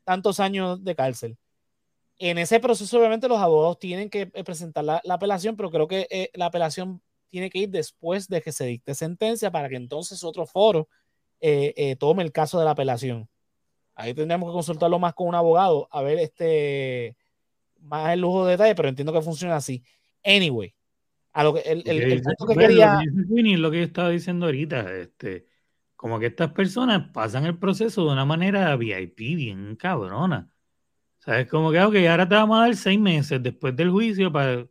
tantos 0.05 0.39
años 0.39 0.85
de 0.85 0.95
cárcel 0.95 1.39
en 2.19 2.39
ese 2.39 2.61
proceso, 2.61 2.99
obviamente, 2.99 3.29
los 3.29 3.39
abogados 3.41 3.79
tienen 3.81 4.11
que 4.11 4.27
presentar 4.29 4.85
la, 4.85 5.03
apelación, 5.11 5.57
pero 5.57 5.71
creo 5.71 5.89
que 5.89 6.31
la 6.35 6.47
apelación 6.47 7.03
tiene 7.31 7.51
que 7.51 7.59
ir 7.61 7.71
después 7.71 8.29
de 8.29 8.41
que 8.43 8.53
se 8.53 8.67
dicte 8.67 8.95
sentencia 8.95 9.51
para 9.51 9.69
que 9.69 9.77
entonces 9.77 10.25
otro 10.25 10.47
foro 10.47 10.89
tome 11.99 12.23
el 12.23 12.33
caso 12.33 12.59
de 12.59 12.65
la 12.65 12.73
apelación. 12.73 13.29
Ahí 13.97 14.15
tendríamos 14.15 14.51
que 14.51 14.55
consultarlo 14.55 14.99
más 14.99 15.15
con 15.15 15.29
un 15.29 15.35
abogado, 15.35 15.89
a 15.91 16.03
ver 16.03 16.19
este 16.21 17.17
más 17.81 18.13
el 18.13 18.21
lujo 18.21 18.45
de 18.47 18.53
detalle, 18.53 18.75
pero 18.75 18.89
entiendo 18.89 19.13
que 19.13 19.23
funciona 19.23 19.57
así. 19.57 19.83
Anyway, 20.25 20.75
a 21.37 21.45
lo 21.45 21.53
que 21.53 21.61
el, 21.61 22.23
punto 22.23 22.47
que 22.47 22.57
quería. 22.57 22.99
Lo 23.59 23.71
que, 23.71 23.77
yo 23.79 23.85
estaba 23.85 24.09
diciendo 24.09 24.47
ahorita, 24.47 24.91
este, 24.97 25.47
como 25.95 26.19
que 26.19 26.27
estas 26.27 26.53
personas 26.53 27.11
pasan 27.13 27.45
el 27.45 27.59
proceso 27.59 28.07
de 28.07 28.13
una 28.13 28.25
manera 28.25 28.75
VIP, 28.75 29.19
bien 29.37 29.77
cabrona. 29.77 30.51
¿Sabes? 31.19 31.47
Como 31.49 31.73
que, 31.73 31.83
ok, 31.83 31.95
ahora 32.09 32.27
te 32.27 32.37
vamos 32.37 32.59
a 32.59 32.63
dar 32.63 32.77
seis 32.77 32.99
meses 32.99 33.43
después 33.43 33.77
del 33.77 33.91
juicio 33.91 34.33
para... 34.33 34.67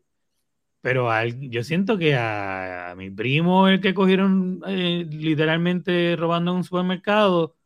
Pero 0.82 1.10
yo 1.25 1.63
siento 1.63 1.99
que 1.99 2.15
a, 2.15 2.95
mi 2.97 3.12
primo, 3.12 3.67
el 3.67 3.80
que 3.80 3.93
cogieron 3.93 4.62
eh, 4.67 5.06
literalmente 5.08 6.15
robando 6.15 6.51
en 6.51 6.58
un 6.58 6.63
supermercado, 6.63 7.58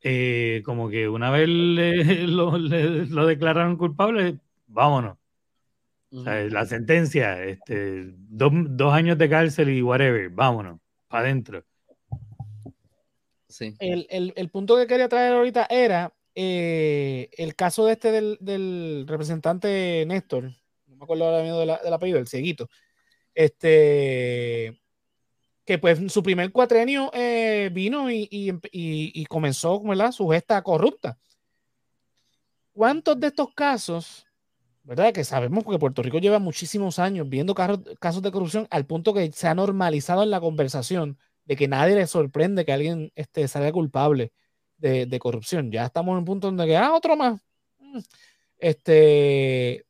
eh, 0.00 0.62
como 0.64 0.88
que 0.88 1.08
una 1.08 1.30
vez 1.30 1.48
lo, 2.28 2.58
declararon 3.26 3.76
culpable, 3.76 4.38
vámonos. 4.68 5.18
La 6.12 6.66
sentencia, 6.66 7.42
este, 7.42 8.12
dos, 8.14 8.92
años 8.92 9.16
de 9.16 9.28
cárcel 9.28 9.70
y 9.70 9.82
whatever, 9.82 10.28
vámonos, 10.30 10.78
para 11.08 11.24
adentro. 11.24 11.64
Sí. 13.48 13.74
El, 13.78 14.32
el, 14.36 14.48
punto 14.50 14.76
que 14.76 14.86
quería 14.86 15.08
traer 15.08 15.34
ahorita 15.34 15.66
era 15.68 16.14
eh, 16.34 17.28
el 17.36 17.54
caso 17.54 17.86
de 17.86 17.92
este 17.92 18.10
del, 18.10 19.06
representante 19.06 20.04
Néstor, 20.06 20.44
no 20.86 20.96
me 20.96 21.04
acuerdo 21.04 21.24
ahora 21.24 21.42
mismo 21.42 21.58
del 21.58 21.92
apellido, 21.92 22.18
el 22.18 22.28
cieguito, 22.28 22.68
este, 23.34 24.80
que 25.64 25.78
pues 25.78 26.12
su 26.12 26.22
primer 26.22 26.52
cuatrenio 26.52 27.10
eh, 27.14 27.70
vino 27.72 28.10
y, 28.10 29.26
comenzó 29.28 29.82
¿verdad? 29.82 30.12
su 30.12 30.28
gesta 30.28 30.62
corrupta. 30.62 31.18
¿Cuántos 32.72 33.20
de 33.20 33.26
estos 33.26 33.52
casos, 33.54 34.26
verdad? 34.84 35.12
Que 35.12 35.24
sabemos 35.24 35.64
que 35.64 35.78
Puerto 35.78 36.02
Rico 36.02 36.18
lleva 36.18 36.38
muchísimos 36.38 36.98
años 36.98 37.28
viendo 37.28 37.54
casos 37.54 38.22
de 38.22 38.32
corrupción 38.32 38.66
al 38.70 38.86
punto 38.86 39.14
que 39.14 39.30
se 39.32 39.48
ha 39.48 39.54
normalizado 39.54 40.22
en 40.22 40.30
la 40.30 40.40
conversación 40.40 41.18
de 41.44 41.56
que 41.56 41.68
nadie 41.68 41.94
le 41.94 42.06
sorprende 42.06 42.64
que 42.64 42.72
alguien 42.72 43.12
este, 43.14 43.46
salga 43.48 43.72
culpable 43.72 44.32
de, 44.78 45.18
corrupción. 45.20 45.70
Ya 45.70 45.86
estamos 45.86 46.12
en 46.12 46.18
un 46.18 46.24
punto 46.24 46.48
donde 46.48 46.66
que, 46.66 46.76
ah, 46.76 46.92
otro 46.92 47.16
más. 47.16 47.40
Mm. 47.78 47.98
Este, 48.58 49.84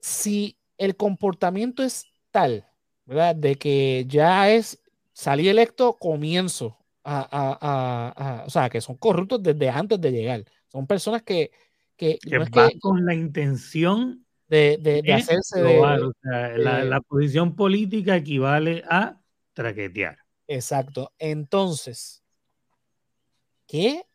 si 0.00 0.56
el 0.78 0.96
comportamiento 0.96 1.82
es 1.82 2.06
tal, 2.30 2.66
¿verdad? 3.04 3.34
De 3.34 3.56
que 3.56 4.04
ya 4.08 4.50
es 4.50 4.78
salir 5.12 5.48
electo, 5.48 5.94
comienzo 5.94 6.78
a, 7.04 8.44
o 8.46 8.50
sea, 8.50 8.70
que 8.70 8.80
son 8.80 8.96
corruptos 8.96 9.42
desde 9.42 9.68
antes 9.68 10.00
de 10.00 10.10
llegar. 10.12 10.44
Son 10.68 10.86
personas 10.86 11.22
que, 11.22 11.50
que, 11.96 12.18
con 12.80 13.04
la 13.04 13.14
intención 13.14 14.24
de, 14.48 14.78
de, 14.80 15.12
hacerse 15.12 15.62
la, 15.62 16.84
la, 16.84 17.00
posición 17.00 17.56
política 17.56 18.16
equivale 18.16 18.82
a 18.88 19.18
traquetear. 19.54 20.18
Exacto. 20.46 21.12
Entonces, 21.18 22.24
¿Qué 23.66 24.06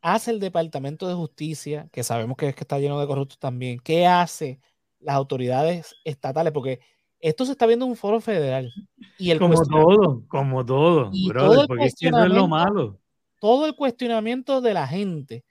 hace 0.00 0.30
el 0.30 0.40
Departamento 0.40 1.08
de 1.08 1.14
Justicia, 1.14 1.88
que 1.92 2.04
sabemos 2.04 2.36
que, 2.36 2.48
es 2.48 2.54
que 2.54 2.62
está 2.62 2.78
lleno 2.78 3.00
de 3.00 3.06
corruptos 3.06 3.38
también? 3.38 3.80
¿Qué 3.80 4.06
hace 4.06 4.60
las 5.00 5.16
autoridades 5.16 5.96
estatales? 6.04 6.52
Porque 6.52 6.80
esto 7.18 7.44
se 7.44 7.52
está 7.52 7.66
viendo 7.66 7.86
en 7.86 7.92
un 7.92 7.96
foro 7.96 8.20
federal. 8.20 8.72
Y 9.18 9.30
el 9.30 9.38
como 9.38 9.64
todo, 9.64 10.22
como 10.28 10.64
todo, 10.64 11.10
brother, 11.26 11.66
porque 11.66 11.86
eso 11.86 11.96
es 12.06 12.30
lo 12.30 12.46
malo. 12.46 13.00
Todo 13.40 13.66
el 13.66 13.74
cuestionamiento 13.74 14.60
de 14.60 14.74
la 14.74 14.86
gente 14.86 15.44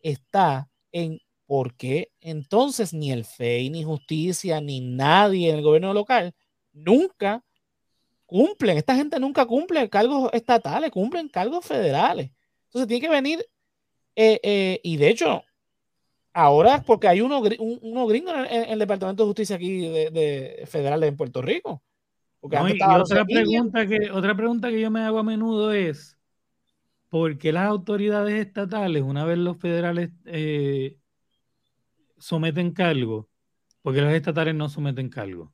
está 0.00 0.68
en 0.92 1.20
¿por 1.46 1.74
qué 1.74 2.10
entonces 2.20 2.94
ni 2.94 3.12
el 3.12 3.24
FEI, 3.24 3.68
ni 3.70 3.84
justicia, 3.84 4.60
ni 4.60 4.80
nadie 4.80 5.50
en 5.50 5.56
el 5.56 5.62
gobierno 5.62 5.92
local 5.92 6.34
nunca 6.72 7.44
cumplen? 8.26 8.78
Esta 8.78 8.94
gente 8.94 9.20
nunca 9.20 9.44
cumple 9.44 9.88
cargos 9.90 10.30
estatales, 10.32 10.90
cumplen 10.90 11.28
cargos 11.28 11.64
federales. 11.64 12.30
Entonces 12.66 12.88
tiene 12.88 13.06
que 13.06 13.10
venir, 13.10 13.46
eh, 14.16 14.40
eh, 14.42 14.80
y 14.82 14.96
de 14.96 15.10
hecho, 15.10 15.44
ahora 16.32 16.82
porque 16.86 17.08
hay 17.08 17.20
uno, 17.20 17.42
uno 17.58 18.06
gringo 18.06 18.30
en 18.30 18.70
el, 18.70 18.78
Departamento 18.78 19.24
de 19.24 19.26
Justicia 19.26 19.56
aquí 19.56 19.88
de, 19.88 20.64
federal 20.66 21.02
en 21.04 21.16
Puerto 21.16 21.42
Rico. 21.42 21.82
y 22.42 22.82
otra 22.82 23.24
pregunta, 23.24 23.86
que, 23.86 24.10
otra 24.10 24.34
pregunta 24.34 24.70
que 24.70 24.80
yo 24.80 24.90
me 24.90 25.00
hago 25.00 25.18
a 25.18 25.22
menudo 25.22 25.72
es, 25.72 26.16
¿por 27.12 27.36
qué 27.36 27.52
las 27.52 27.66
autoridades 27.66 28.46
estatales, 28.46 29.02
una 29.02 29.26
vez 29.26 29.36
los 29.36 29.58
federales 29.58 30.08
eh, 30.24 30.96
someten 32.16 32.70
cargo, 32.70 33.28
porque 33.82 34.00
los 34.00 34.14
estatales 34.14 34.54
no 34.54 34.70
someten 34.70 35.10
cargo. 35.10 35.52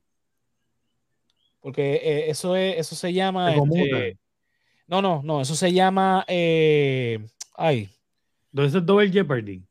Porque 1.59 1.95
eh, 1.95 2.29
eso 2.29 2.55
es, 2.55 2.77
eso 2.77 2.95
se 2.95 3.11
llama. 3.11 3.53
Este, 3.53 4.17
no, 4.87 5.01
no, 5.01 5.21
no, 5.21 5.41
eso 5.41 5.53
se 5.53 5.73
llama. 5.73 6.23
Eh, 6.29 7.19
ay. 7.57 7.89
Entonces 8.53 8.79
es 8.79 8.85
double 8.85 9.11
jeopardy. 9.11 9.61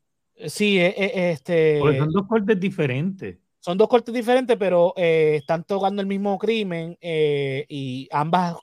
Sí, 0.45 0.77
este. 0.79 1.79
Porque 1.79 1.97
son 1.97 2.11
dos 2.11 2.27
cortes 2.27 2.59
diferentes. 2.59 3.39
Son 3.61 3.75
dos 3.79 3.87
cortes 3.87 4.13
diferentes, 4.13 4.55
pero 4.57 4.93
eh, 4.95 5.37
están 5.37 5.63
tocando 5.63 6.03
el 6.03 6.07
mismo 6.07 6.37
crimen 6.37 6.95
y 7.01 8.07
ambas 8.11 8.57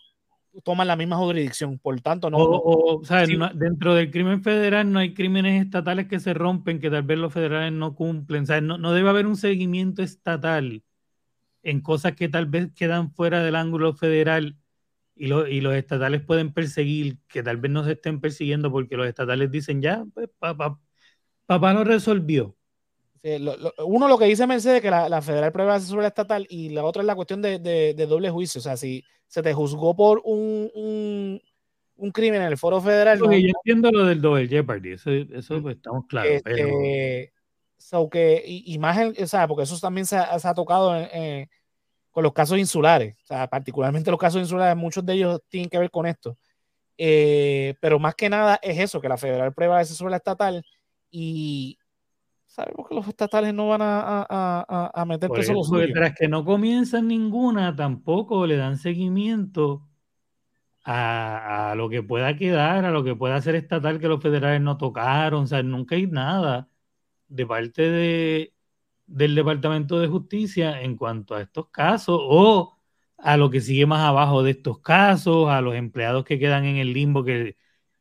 toman 0.65 0.87
la 0.87 0.97
misma 0.97 1.17
jurisdicción, 1.17 1.79
por 1.79 2.01
tanto 2.01 2.31
no... 2.31 2.39
O, 2.39 3.03
dentro 3.55 3.95
del 3.95 4.11
crimen 4.11 4.43
federal 4.43 4.91
no 4.91 4.99
hay 4.99 5.15
crímenes 5.15 5.63
estatales 5.65 6.07
que 6.07 6.21
se 6.21 6.35
rompen, 6.35 6.81
que 6.81 6.91
tal 6.91 7.03
vez 7.03 7.19
los 7.19 7.33
federales 7.33 7.73
no 7.73 7.95
cumplen, 7.95 8.45
o 8.45 8.47
sea, 8.47 8.61
no, 8.61 8.79
no 8.79 8.93
debe 8.93 9.09
haber 9.09 9.27
un 9.27 9.37
seguimiento 9.37 10.03
estatal 10.03 10.83
en 11.63 11.81
cosas 11.81 12.15
que 12.15 12.29
tal 12.29 12.47
vez 12.47 12.73
quedan 12.75 13.13
fuera 13.13 13.43
del 13.43 13.57
ángulo 13.57 13.93
federal 13.95 14.57
y, 15.15 15.33
y 15.33 15.61
los 15.61 15.75
estatales 15.75 16.23
pueden 16.23 16.53
perseguir, 16.53 17.19
que 17.29 17.43
tal 17.43 17.57
vez 17.57 17.71
no 17.71 17.85
se 17.85 17.93
estén 17.93 18.21
persiguiendo 18.21 18.71
porque 18.71 18.97
los 18.97 19.07
estatales 19.07 19.51
dicen 19.51 19.83
ya, 19.83 20.05
pues, 20.15 20.29
papá, 20.39 20.81
papá 21.47 21.73
lo 21.73 21.85
resolvió 21.85 22.56
uno 23.85 24.09
lo 24.09 24.19
que 24.19 24.27
dice 24.27 24.47
Mercedes 24.47 24.83
que 24.83 24.91
la, 24.91 25.23
federal 25.23 25.53
prueba 25.53 25.81
sobre 25.81 26.03
la 26.03 26.09
estatal 26.09 26.47
y 26.49 26.71
la 26.71 26.85
otra 26.85 27.03
es 27.03 27.07
la 27.07 27.15
cuestión 27.15 27.43
de, 27.43 28.07
doble 28.09 28.31
juicio. 28.31 28.59
O 28.59 28.63
sea, 28.63 28.77
si 28.77 29.05
se 29.27 29.43
te 29.43 29.53
juzgó 29.53 29.97
por 29.97 30.23
un, 30.25 31.41
un, 31.97 32.11
crimen 32.13 32.43
en 32.43 32.49
el 32.49 32.59
foro 32.59 32.81
federal. 32.81 33.19
yo 33.19 33.31
entiendo 33.31 33.91
lo 33.91 34.05
del 34.07 34.21
doble 34.21 34.49
jeopardy, 34.49 34.93
eso, 34.93 35.11
eso 35.11 35.61
pues, 35.61 35.77
estamos 35.77 36.07
claros. 36.07 36.33
Este, 36.33 37.33
que, 38.11 38.43
y, 38.47 38.79
o 38.79 39.27
sea, 39.27 39.47
porque 39.47 39.65
eso 39.65 39.79
también 39.79 40.07
se 40.07 40.17
ha, 40.17 40.55
tocado 40.55 40.93
con 42.11 42.23
los 42.23 42.33
casos 42.33 42.59
insulares. 42.59 43.15
O 43.25 43.27
sea, 43.27 43.47
particularmente 43.47 44.11
los 44.11 44.21
casos 44.21 44.41
insulares, 44.41 44.77
muchos 44.77 45.05
de 45.05 45.15
ellos 45.15 45.41
tienen 45.49 45.69
que 45.69 45.79
ver 45.79 45.91
con 45.91 46.07
esto. 46.07 46.37
Eh, 46.99 47.75
pero 47.81 47.99
más 47.99 48.15
que 48.15 48.31
nada 48.31 48.59
es 48.63 48.79
eso, 48.79 49.01
que 49.01 49.09
la 49.09 49.19
federal 49.19 49.53
prueba 49.53 49.85
sobre 49.85 50.13
la 50.13 50.17
estatal 50.17 50.65
y, 51.11 51.79
sabemos 52.57 52.89
que 52.89 52.95
los 52.95 53.07
estatales 53.07 53.53
no 53.53 53.69
van 53.69 53.83
a, 53.83 55.05
meter 55.07 55.29
preso 55.29 55.53
los 55.53 55.71
Tras 55.93 56.15
que 56.15 56.27
no 56.27 56.43
comienzan 56.43 57.07
ninguna, 57.07 57.77
tampoco 57.77 58.47
le 58.47 58.57
dan 58.57 58.79
seguimiento 58.79 59.87
a, 60.83 61.75
lo 61.77 61.91
que 61.91 62.03
pueda 62.03 62.35
quedar, 62.35 62.87
a 62.87 62.91
lo 62.91 63.05
que 63.05 63.15
pueda 63.15 63.43
ser 63.43 63.57
estatal 63.57 64.01
que 64.01 64.09
los 64.09 64.23
federales 64.23 64.63
no 64.63 64.79
tocaron. 64.79 65.45
O 65.45 65.47
sea, 65.47 65.63
nunca 65.63 65.97
hay 65.97 66.07
nada 66.07 66.71
de 67.29 67.45
parte 67.45 67.83
de, 67.91 68.55
del 69.07 69.35
Departamento 69.35 70.01
de 70.01 70.09
Justicia 70.09 70.81
en 70.81 70.97
cuanto 70.97 71.35
a 71.35 71.43
estos 71.43 71.69
casos 71.69 72.19
o 72.23 72.75
a 73.19 73.37
lo 73.37 73.51
que 73.51 73.61
sigue 73.61 73.85
más 73.85 74.01
abajo 74.01 74.43
de 74.43 74.53
estos 74.53 74.79
casos, 74.81 75.51
a 75.51 75.61
los 75.61 75.75
empleados 75.75 76.25
que 76.25 76.39
quedan 76.39 76.65
en 76.65 76.77
el 76.77 76.95
limbo 76.95 77.23
que 77.23 77.57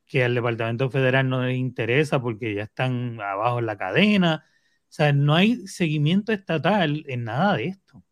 que 0.05 0.23
al 0.23 0.35
Departamento 0.35 0.89
Federal 0.89 1.27
no 1.29 1.43
les 1.43 1.57
interesa 1.57 2.21
porque 2.21 2.55
ya 2.55 2.63
están 2.63 3.19
abajo 3.21 3.59
en 3.59 3.65
la 3.65 3.77
cadena. 3.77 4.45
O 4.83 4.93
sea, 4.95 5.13
no 5.13 5.35
hay 5.35 5.67
seguimiento 5.67 6.31
estatal 6.31 7.03
en 7.07 7.23
nada 7.25 7.57
de 7.57 7.65
esto. 7.65 8.03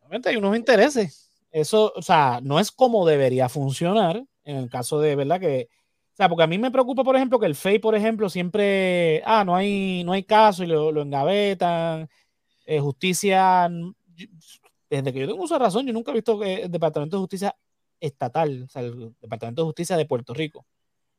Obviamente 0.00 0.28
hay 0.28 0.36
unos 0.36 0.56
intereses. 0.56 1.32
Eso, 1.50 1.92
o 1.96 2.02
sea, 2.02 2.40
no 2.42 2.60
es 2.60 2.70
como 2.70 3.06
debería 3.06 3.48
funcionar 3.48 4.22
en 4.44 4.56
el 4.56 4.70
caso 4.70 5.00
de, 5.00 5.16
¿verdad? 5.16 5.40
Que, 5.40 5.68
o 6.12 6.16
sea, 6.16 6.28
porque 6.28 6.42
a 6.44 6.46
mí 6.46 6.58
me 6.58 6.70
preocupa, 6.70 7.04
por 7.04 7.16
ejemplo, 7.16 7.38
que 7.38 7.46
el 7.46 7.54
FEI, 7.54 7.78
por 7.78 7.94
ejemplo, 7.94 8.28
siempre, 8.28 9.22
ah, 9.24 9.44
no 9.44 9.54
hay, 9.54 10.02
no 10.04 10.12
hay 10.12 10.24
caso 10.24 10.64
y 10.64 10.66
lo, 10.66 11.00
engavetan. 11.00 12.08
Eh, 12.66 12.80
justicia, 12.80 13.70
desde 14.90 15.12
que 15.12 15.20
yo 15.20 15.26
tengo 15.28 15.42
uso 15.42 15.58
razón, 15.58 15.86
yo 15.86 15.92
nunca 15.92 16.10
he 16.10 16.14
visto 16.14 16.38
que 16.38 16.62
el 16.62 16.70
Departamento 16.70 17.16
de 17.16 17.20
Justicia 17.20 17.56
estatal, 18.00 18.64
o 18.64 18.68
sea, 18.68 18.82
el 18.82 19.14
Departamento 19.20 19.62
de 19.62 19.66
Justicia 19.66 19.96
de 19.96 20.06
Puerto 20.06 20.34
Rico, 20.34 20.66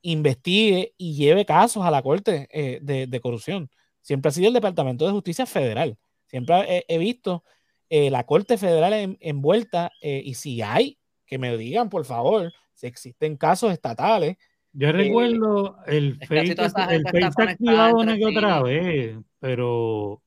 investigue 0.01 0.93
y 0.97 1.15
lleve 1.15 1.45
casos 1.45 1.83
a 1.83 1.91
la 1.91 2.01
Corte 2.01 2.47
eh, 2.51 2.79
de, 2.81 3.19
corrupción. 3.19 3.69
Siempre 4.01 4.29
ha 4.29 4.31
sido 4.31 4.47
el 4.47 4.53
Departamento 4.53 5.05
de 5.05 5.11
Justicia 5.11 5.45
Federal. 5.45 5.97
Siempre 6.27 6.85
he, 6.87 6.97
visto 6.97 7.43
eh, 7.89 8.09
la 8.09 8.25
Corte 8.25 8.57
Federal 8.57 9.17
envuelta 9.19 9.91
eh, 10.01 10.21
y 10.23 10.35
si 10.35 10.61
hay, 10.61 10.97
que 11.25 11.37
me 11.37 11.55
digan, 11.57 11.89
por 11.89 12.05
favor, 12.05 12.51
si 12.73 12.87
existen 12.87 13.35
casos 13.35 13.73
estatales. 13.73 14.37
Yo 14.71 14.91
recuerdo 14.91 15.77
el 15.87 16.19
FEI, 16.19 16.51
el 16.51 17.25
activado 17.25 17.97
una 17.97 18.15
que 18.15 18.25
otra 18.25 18.61
vez, 18.61 19.17
pero 19.39 20.21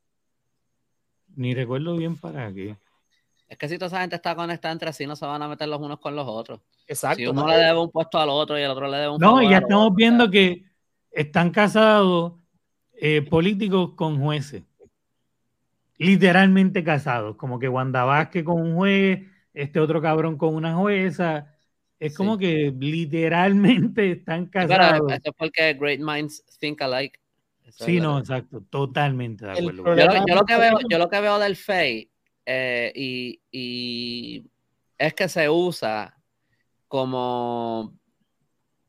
ni 1.36 1.54
recuerdo 1.54 1.96
bien 1.96 2.16
para 2.16 2.52
qué. 2.52 2.76
Es 3.52 3.58
que 3.58 3.68
si 3.68 3.76
toda 3.76 3.88
esa 3.88 4.00
gente 4.00 4.16
está 4.16 4.34
conectada 4.34 4.72
entre 4.72 4.94
sí, 4.94 5.06
no 5.06 5.14
se 5.14 5.26
van 5.26 5.42
a 5.42 5.46
meter 5.46 5.68
los 5.68 5.78
unos 5.78 6.00
con 6.00 6.16
los 6.16 6.26
otros. 6.26 6.60
Exacto. 6.86 7.18
Si 7.18 7.26
uno 7.26 7.46
le 7.46 7.56
debe 7.56 7.78
un 7.78 7.90
puesto 7.90 8.18
al 8.18 8.30
otro 8.30 8.58
y 8.58 8.62
el 8.62 8.70
otro 8.70 8.88
le 8.88 8.96
debe 8.96 9.10
un 9.10 9.20
No, 9.20 9.42
y 9.42 9.50
ya 9.50 9.58
estamos 9.58 9.94
viendo 9.94 10.30
que 10.30 10.64
están 11.10 11.50
casados 11.50 12.32
eh, 12.94 13.20
políticos 13.20 13.90
con 13.94 14.18
jueces. 14.22 14.62
Literalmente 15.98 16.82
casados. 16.82 17.36
Como 17.36 17.58
que 17.58 17.68
Wanda 17.68 18.04
Vázquez 18.04 18.42
con 18.42 18.58
un 18.58 18.74
juez, 18.74 19.20
este 19.52 19.80
otro 19.80 20.00
cabrón 20.00 20.38
con 20.38 20.54
una 20.54 20.74
jueza. 20.74 21.54
Es 22.00 22.16
como 22.16 22.38
que 22.38 22.74
literalmente 22.80 24.12
están 24.12 24.46
casados. 24.46 25.12
eso 25.12 25.20
es 25.24 25.34
porque 25.36 25.74
Great 25.74 26.00
Minds 26.00 26.42
think 26.58 26.80
alike. 26.80 27.20
sí, 27.68 28.00
no, 28.00 28.18
exacto. 28.18 28.62
Totalmente 28.70 29.44
de 29.44 29.52
acuerdo. 29.52 29.94
Yo, 29.94 30.34
lo 30.36 30.46
que 30.46 30.56
veo, 30.56 30.78
yo 30.88 30.98
lo 30.98 31.10
que 31.10 31.20
veo 31.20 31.38
del 31.38 31.54
FEI 31.54 32.11
eh, 32.46 32.92
y, 32.94 34.44
es 34.98 35.14
que 35.14 35.28
se 35.28 35.48
usa 35.48 36.16
como 36.88 37.98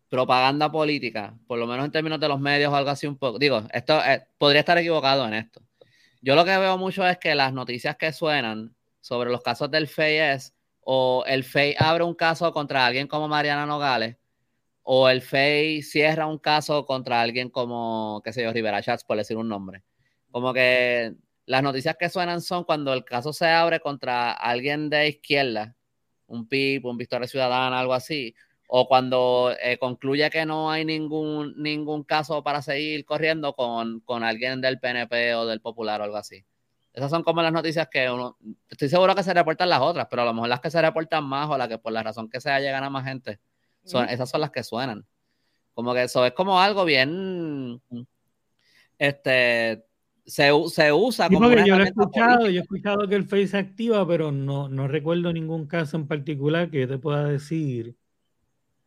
propaganda 0.09 0.71
política, 0.71 1.35
por 1.47 1.57
lo 1.57 1.65
menos 1.65 1.85
en 1.85 1.91
términos 1.91 2.19
de 2.19 2.27
los 2.27 2.39
medios 2.39 2.71
o 2.71 2.75
algo 2.75 2.91
así 2.91 3.07
un 3.07 3.17
poco. 3.17 3.39
Digo, 3.39 3.63
esto 3.71 3.99
eh, 4.03 4.27
podría 4.37 4.59
estar 4.59 4.77
equivocado 4.77 5.27
en 5.27 5.33
esto. 5.33 5.61
Yo 6.21 6.35
lo 6.35 6.45
que 6.45 6.57
veo 6.57 6.77
mucho 6.77 7.05
es 7.07 7.17
que 7.17 7.35
las 7.35 7.51
noticias 7.51 7.97
que 7.97 8.13
suenan 8.13 8.75
sobre 9.01 9.31
los 9.31 9.41
casos 9.41 9.71
del 9.71 9.87
FEI 9.87 10.35
es 10.35 10.53
o 10.81 11.23
el 11.27 11.43
FEI 11.43 11.75
abre 11.79 12.03
un 12.03 12.13
caso 12.13 12.51
contra 12.53 12.85
alguien 12.85 13.07
como 13.07 13.27
Mariana 13.27 13.65
Nogales 13.65 14.17
o 14.83 15.09
el 15.09 15.21
FEI 15.21 15.81
cierra 15.81 16.27
un 16.27 16.37
caso 16.37 16.85
contra 16.85 17.21
alguien 17.21 17.49
como, 17.49 18.21
qué 18.23 18.33
sé 18.33 18.43
yo, 18.43 18.53
Rivera 18.53 18.81
Chats, 18.81 19.03
por 19.03 19.17
decir 19.17 19.37
un 19.37 19.47
nombre. 19.47 19.83
Como 20.31 20.53
que 20.53 21.15
las 21.45 21.63
noticias 21.63 21.95
que 21.97 22.09
suenan 22.09 22.41
son 22.41 22.63
cuando 22.63 22.93
el 22.93 23.03
caso 23.03 23.33
se 23.33 23.47
abre 23.47 23.79
contra 23.79 24.31
alguien 24.31 24.89
de 24.89 25.09
izquierda, 25.09 25.75
un 26.27 26.47
PIB, 26.47 26.85
un 26.85 26.97
Victoria 26.97 27.27
Ciudadana, 27.27 27.79
algo 27.79 27.93
así, 27.93 28.33
o 28.67 28.87
cuando 28.87 29.53
eh, 29.61 29.77
concluye 29.77 30.29
que 30.29 30.45
no 30.45 30.71
hay 30.71 30.85
ningún, 30.85 31.53
ningún 31.61 32.03
caso 32.03 32.43
para 32.43 32.61
seguir 32.61 33.05
corriendo 33.05 33.53
con, 33.53 33.99
con, 34.01 34.23
alguien 34.23 34.61
del 34.61 34.79
PNP 34.79 35.35
o 35.35 35.45
del 35.45 35.61
Popular 35.61 36.01
o 36.01 36.05
algo 36.05 36.17
así. 36.17 36.45
Esas 36.93 37.09
son 37.09 37.23
como 37.23 37.41
las 37.41 37.51
noticias 37.51 37.87
que 37.89 38.09
uno, 38.09 38.37
estoy 38.69 38.87
seguro 38.87 39.15
que 39.15 39.23
se 39.23 39.33
reportan 39.33 39.69
las 39.69 39.81
otras, 39.81 40.07
pero 40.09 40.21
a 40.21 40.25
lo 40.25 40.33
mejor 40.33 40.49
las 40.49 40.61
que 40.61 40.71
se 40.71 40.81
reportan 40.81 41.23
más 41.23 41.49
o 41.49 41.57
las 41.57 41.67
que 41.67 41.77
por 41.77 41.91
la 41.91 42.03
razón 42.03 42.29
que 42.29 42.39
sea 42.39 42.59
llegan 42.59 42.83
a 42.83 42.89
más 42.89 43.05
gente, 43.05 43.39
son, 43.83 44.07
esas 44.09 44.29
son 44.29 44.41
las 44.41 44.51
que 44.51 44.63
suenan. 44.63 45.05
Como 45.73 45.93
que 45.93 46.03
eso 46.03 46.25
es 46.25 46.33
como 46.33 46.61
algo 46.61 46.85
bien, 46.85 47.81
este, 48.97 49.83
se, 50.25 50.49
se 50.69 50.93
usa 50.93 51.29
como 51.29 51.49
yo 51.51 51.77
lo 51.77 51.83
he 51.83 51.87
escuchado, 51.87 52.49
yo 52.49 52.59
he 52.59 52.63
escuchado 52.63 53.07
que 53.07 53.15
el 53.15 53.25
Face 53.25 53.47
se 53.47 53.57
activa, 53.57 54.07
pero 54.07 54.31
no, 54.31 54.69
no 54.69 54.87
recuerdo 54.87 55.33
ningún 55.33 55.67
caso 55.67 55.97
en 55.97 56.07
particular 56.07 56.69
que 56.69 56.81
yo 56.81 56.87
te 56.87 56.97
pueda 56.97 57.25
decir. 57.25 57.95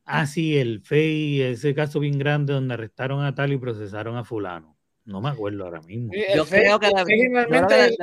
Ah, 0.05 0.27
sí, 0.27 0.57
el 0.57 0.81
Face, 0.81 1.51
ese 1.51 1.75
caso 1.75 2.01
bien 2.01 2.19
grande 2.19 2.53
donde 2.53 2.75
arrestaron 2.75 3.25
a 3.25 3.35
tal 3.35 3.53
y 3.53 3.59
procesaron 3.59 4.17
a 4.17 4.25
fulano. 4.25 4.77
No 5.05 5.21
me 5.21 5.29
acuerdo 5.29 5.65
ahora 5.65 5.81
mismo. 5.83 6.13
Yo 6.35 6.45
creo 6.47 6.81
que 6.81 6.91
generalmente 7.07 7.97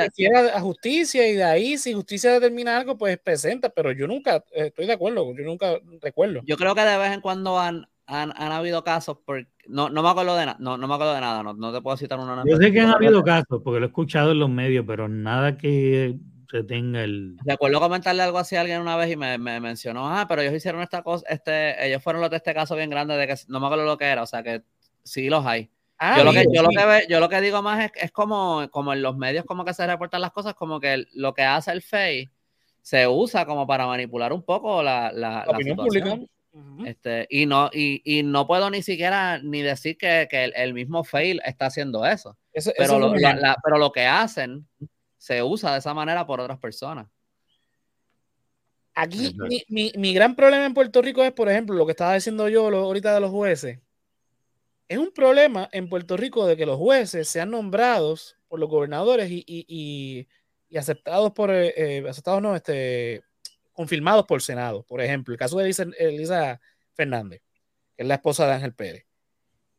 a 0.54 0.62
justicia 0.62 1.28
y 1.28 1.34
de 1.34 1.43
ahí 1.43 1.78
si 1.78 1.93
justicia 1.93 2.32
determina 2.32 2.78
algo 2.78 2.98
pues 2.98 3.17
presenta, 3.17 3.69
pero 3.69 3.91
yo 3.91 4.08
nunca 4.08 4.43
estoy 4.54 4.86
de 4.86 4.93
acuerdo, 4.93 5.36
yo 5.36 5.43
nunca 5.43 5.80
recuerdo. 6.02 6.41
Yo 6.46 6.56
creo 6.56 6.74
que 6.74 6.82
de 6.82 6.98
vez 6.98 7.12
en 7.12 7.19
cuando 7.19 7.60
han 7.60 7.86
han, 8.08 8.32
habido 8.52 8.84
casos, 8.84 9.18
porque 9.26 9.48
no, 9.68 9.89
no 9.89 10.04
me 10.04 10.10
acuerdo 10.10 10.36
de, 10.36 10.46
no, 10.60 10.78
no 10.78 10.88
me 10.88 10.94
acuerdo 10.94 11.13
de 11.13 11.22
nada, 11.22 11.44
no, 11.44 11.54
no 11.54 11.74
te 11.74 11.82
puedo 11.82 11.98
citar 11.98 12.20
una. 12.20 12.44
Yo 12.46 12.58
sé 12.58 12.72
que 12.72 12.82
han 12.82 12.89
habido 12.89 13.24
casos, 13.24 13.62
porque 13.63 13.80
lo 13.80 13.86
he 13.86 13.89
escuchado 13.89 14.32
en 14.32 14.39
los 14.39 14.50
medios, 14.50 14.86
pero 14.88 15.08
nada 15.08 15.58
que 15.58 16.18
se 16.50 16.63
tenga 16.63 17.04
el. 17.04 17.38
Recuerdo 17.46 17.80
comentarle 17.80 18.24
algo 18.24 18.38
así 18.38 18.56
a 18.56 18.62
alguien 18.62 18.82
una 18.82 18.96
vez 18.96 19.12
y 19.12 19.16
me, 19.16 19.38
mencionó, 19.38 20.10
ah, 20.10 20.26
pero 20.28 20.42
ellos 20.42 20.54
hicieron 20.54 20.82
esta 20.82 21.02
cosa, 21.02 21.26
este, 21.30 21.88
ellos 21.88 22.04
fueron 22.04 22.22
los 22.22 22.30
de 22.30 22.38
este 22.38 22.54
caso 22.54 22.76
bien 22.76 22.89
grande 22.89 23.16
de 23.16 23.28
que 23.28 23.36
no 23.48 23.60
me 23.60 23.68
acuerdo 23.68 23.86
lo 23.86 23.98
que 23.98 24.06
era, 24.06 24.24
o 24.24 24.28
sea 24.28 24.44
que 24.44 24.63
sí 25.04 25.30
los 25.30 25.46
hay. 25.46 25.70
Ah, 25.98 26.18
yo, 26.18 26.24
lo 26.26 26.34
que, 26.34 26.46
yo, 26.52 26.62
lo 26.62 26.70
que 26.70 27.06
yo 27.08 27.20
lo 27.20 27.30
que 27.30 27.39
digo 27.39 27.62
más 27.62 27.86
es, 27.86 27.92
es 27.96 28.12
como, 28.12 28.68
como 28.72 28.92
en 28.92 29.02
los 29.02 29.16
medios 29.16 29.46
como 29.46 29.63
que 29.63 29.74
se 29.74 29.88
reportan 29.88 30.22
las 30.22 30.32
cosas, 30.32 30.54
como 30.54 30.80
que 30.80 31.06
lo 31.13 31.34
que 31.34 31.44
hace 31.44 31.72
el 31.72 31.82
FEI 31.82 32.30
se 32.82 33.08
usa 33.08 33.46
como 33.46 33.66
para 33.66 33.88
manipular 33.88 34.34
un 34.34 34.44
poco 34.44 34.84
la, 34.84 35.12
la, 35.13 35.46
opinión 35.48 35.78
pública. 35.78 36.20
Este, 36.86 37.26
y, 37.32 37.48
no, 37.48 37.72
y, 37.74 38.22
no 38.24 38.46
puedo 38.46 38.70
ni 38.70 38.84
siquiera 38.84 39.39
ni 39.39 39.62
decir 39.62 39.98
que, 39.98 40.28
el, 40.32 40.74
mismo 40.74 41.04
fail 41.04 41.42
está 41.46 41.66
haciendo 41.66 42.06
eso. 42.06 42.38
pero, 42.78 43.00
lo, 43.00 43.13
pero 43.63 43.78
lo 43.78 43.92
que 43.92 44.06
hacen 44.06 44.68
se 45.18 45.42
usa 45.42 45.72
de 45.72 45.80
esa 45.80 45.94
manera 45.94 46.28
por 46.28 46.39
otras 46.39 46.60
personas. 46.60 47.08
Aquí 48.96 49.36
mi, 49.70 50.13
gran 50.13 50.36
problema 50.36 50.66
en 50.66 50.74
Puerto 50.74 51.02
Rico 51.02 51.24
es, 51.24 51.32
por 51.32 51.50
ejemplo, 51.50 51.76
lo 51.76 51.86
que 51.86 51.94
estaba 51.94 52.13
diciendo 52.13 52.48
yo 52.50 52.68
ahorita 52.68 53.13
de 53.13 53.20
los 53.20 53.32
jueces. 53.32 53.80
Es 54.88 54.98
un 54.98 55.12
problema 55.12 55.70
en 55.72 55.89
Puerto 55.89 56.18
Rico 56.18 56.46
de 56.46 56.56
que 56.56 56.66
los 56.66 56.78
jueces 56.78 57.28
sean 57.28 57.50
nombrados 57.50 58.38
por 58.48 58.60
los 58.60 58.70
gobernadores 58.70 59.30
y, 59.32 60.28
aceptados 60.78 61.32
por, 61.32 61.52
eh, 61.52 61.74
eh, 61.76 62.06
aceptados 62.08 62.42
no, 62.42 62.56
este, 62.56 63.24
confirmados 63.74 64.26
por 64.26 64.42
Senado. 64.42 64.84
Por 64.84 65.02
ejemplo, 65.02 65.34
el 65.34 65.40
caso 65.40 65.58
de 65.58 65.70
Elisa, 66.00 66.62
Fernández, 66.94 67.42
que 67.96 68.04
es 68.04 68.08
la 68.08 68.16
esposa 68.16 68.48
de 68.48 68.54
Ángel 68.54 68.74
Pérez. 68.74 69.06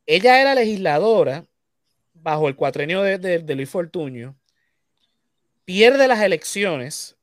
Ella 0.07 0.41
era 0.41 0.55
legisladora 0.55 1.47
bajo 2.13 2.49
el 2.49 2.57
cuatrenio 2.57 3.03
de, 3.03 3.55
Luis 3.55 3.71
Fortuño, 3.71 4.37
pierde 5.65 6.09
las 6.09 6.21
elecciones, 6.21 7.17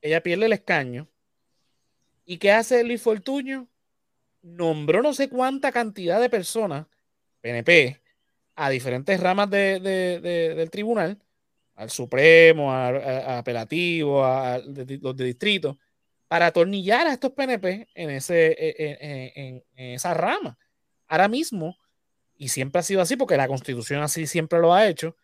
ella 0.00 0.22
pierde 0.22 0.46
el 0.46 0.52
escaño, 0.52 1.08
¿y 2.24 2.38
qué 2.38 2.52
hace 2.52 2.84
Luis 2.84 3.02
Fortuño? 3.02 3.68
Nombró 4.42 5.02
no 5.02 5.12
sé 5.12 5.28
cuánta 5.28 5.72
cantidad 5.72 6.20
de 6.20 6.30
personas, 6.30 6.86
PNP, 7.40 8.00
a 8.54 8.70
diferentes 8.70 9.20
ramas 9.20 9.50
del 9.50 10.68
tribunal, 10.70 11.18
al 11.74 11.90
Supremo, 11.90 12.72
a, 12.72 13.38
apelativo, 13.38 14.24
a, 14.24 14.58
los 14.58 15.16
de 15.16 15.24
distrito, 15.24 15.78
para 16.28 16.46
atornillar 16.46 17.06
a 17.06 17.12
estos 17.12 17.32
PNP 17.32 17.88
en, 17.94 18.10
ese, 18.10 18.46
e, 18.46 18.74
e, 18.78 19.64
en, 19.76 19.92
esa 19.94 20.14
rama. 20.14 20.58
Ahora 21.06 21.28
mismo, 21.28 21.76
y 22.36 22.48
siempre 22.48 22.80
ha 22.80 22.82
sido 22.82 23.00
así, 23.00 23.16
porque 23.16 23.36
la 23.36 23.48
constitución 23.48 24.02
así 24.02 24.26
siempre 24.26 24.58
lo 24.58 24.74
ha 24.74 24.88
hecho, 24.88 25.16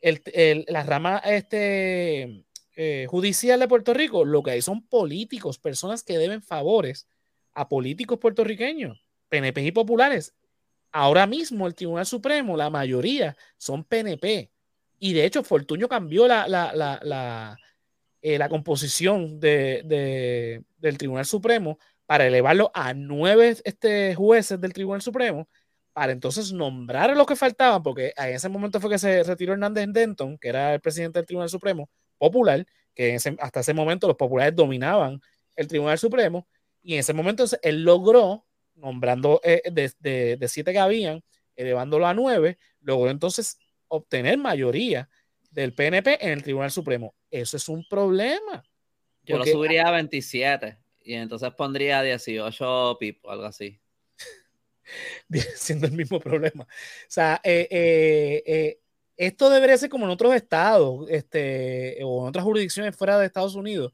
el, 0.00 0.64
la 0.66 0.82
rama 0.82 1.18
este, 1.18 2.44
eh, 2.74 3.06
judicial 3.08 3.60
de 3.60 3.68
Puerto 3.68 3.94
Rico, 3.94 4.24
lo 4.24 4.42
que 4.42 4.50
hay 4.50 4.62
son 4.62 4.84
políticos, 4.86 5.58
personas 5.58 6.02
que 6.02 6.18
deben 6.18 6.42
favores 6.42 7.06
a 7.54 7.68
políticos 7.68 8.18
puertorriqueños, 8.18 9.04
PNP 9.28 9.62
y 9.62 9.72
populares. 9.72 10.34
Ahora 10.90 11.26
mismo 11.26 11.66
el 11.68 11.74
Tribunal 11.74 12.04
Supremo, 12.04 12.56
la 12.56 12.68
mayoría 12.68 13.36
son 13.56 13.84
PNP. 13.84 14.50
Y 14.98 15.12
de 15.14 15.24
hecho, 15.24 15.42
Fortuño 15.42 15.88
cambió 15.88 16.28
la, 16.28 16.46
la 16.48 17.58
eh, 18.22 18.38
la 18.38 18.48
composición 18.48 19.40
de, 19.40 20.62
del 20.78 20.98
Tribunal 20.98 21.26
Supremo 21.26 21.78
para 22.06 22.26
elevarlo 22.26 22.70
a 22.72 22.94
nueve 22.94 23.56
este, 23.64 24.14
jueces 24.14 24.60
del 24.60 24.72
Tribunal 24.72 25.02
Supremo, 25.02 25.48
para 25.92 26.12
entonces 26.12 26.52
nombrar 26.52 27.10
a 27.10 27.14
los 27.14 27.26
que 27.26 27.36
faltaban, 27.36 27.82
porque 27.82 28.12
en 28.16 28.34
ese 28.34 28.48
momento 28.48 28.80
fue 28.80 28.90
que 28.90 28.98
se 28.98 29.22
retiró 29.24 29.52
Hernández 29.54 29.88
Denton, 29.90 30.38
que 30.38 30.48
era 30.48 30.74
el 30.74 30.80
presidente 30.80 31.18
del 31.18 31.26
Tribunal 31.26 31.48
Supremo 31.48 31.90
popular, 32.16 32.64
que 32.94 33.16
hasta 33.40 33.60
ese 33.60 33.74
momento 33.74 34.06
los 34.06 34.16
populares 34.16 34.54
dominaban 34.54 35.20
el 35.56 35.68
Tribunal 35.68 35.98
Supremo, 35.98 36.46
y 36.82 36.94
en 36.94 37.00
ese 37.00 37.12
momento 37.12 37.44
él 37.62 37.82
logró, 37.84 38.46
nombrando 38.74 39.40
eh, 39.44 39.62
de, 39.70 40.36
de 40.36 40.48
siete 40.48 40.72
que 40.72 40.78
habían, 40.78 41.22
elevándolo 41.56 42.06
a 42.06 42.14
nueve, 42.14 42.58
logró 42.80 43.10
entonces 43.10 43.58
obtener 43.88 44.38
mayoría 44.38 45.08
del 45.52 45.74
PNP 45.74 46.24
en 46.24 46.32
el 46.32 46.42
Tribunal 46.42 46.70
Supremo. 46.70 47.14
Eso 47.30 47.56
es 47.56 47.68
un 47.68 47.84
problema. 47.88 48.64
Yo 49.22 49.38
lo 49.38 49.44
subiría 49.44 49.86
a 49.86 49.92
27 49.92 50.78
y 51.00 51.14
entonces 51.14 51.52
pondría 51.54 52.02
18 52.02 52.96
pipo, 52.98 53.30
algo 53.30 53.44
así. 53.44 53.80
Siendo 55.54 55.86
el 55.86 55.92
mismo 55.92 56.18
problema. 56.18 56.64
O 56.64 56.66
sea, 57.08 57.40
eh, 57.44 57.68
eh, 57.70 58.42
eh, 58.46 58.80
esto 59.16 59.50
debería 59.50 59.76
ser 59.76 59.90
como 59.90 60.06
en 60.06 60.10
otros 60.10 60.34
estados 60.34 61.08
este, 61.08 61.98
o 62.02 62.22
en 62.22 62.28
otras 62.28 62.44
jurisdicciones 62.44 62.96
fuera 62.96 63.18
de 63.18 63.26
Estados 63.26 63.54
Unidos, 63.54 63.92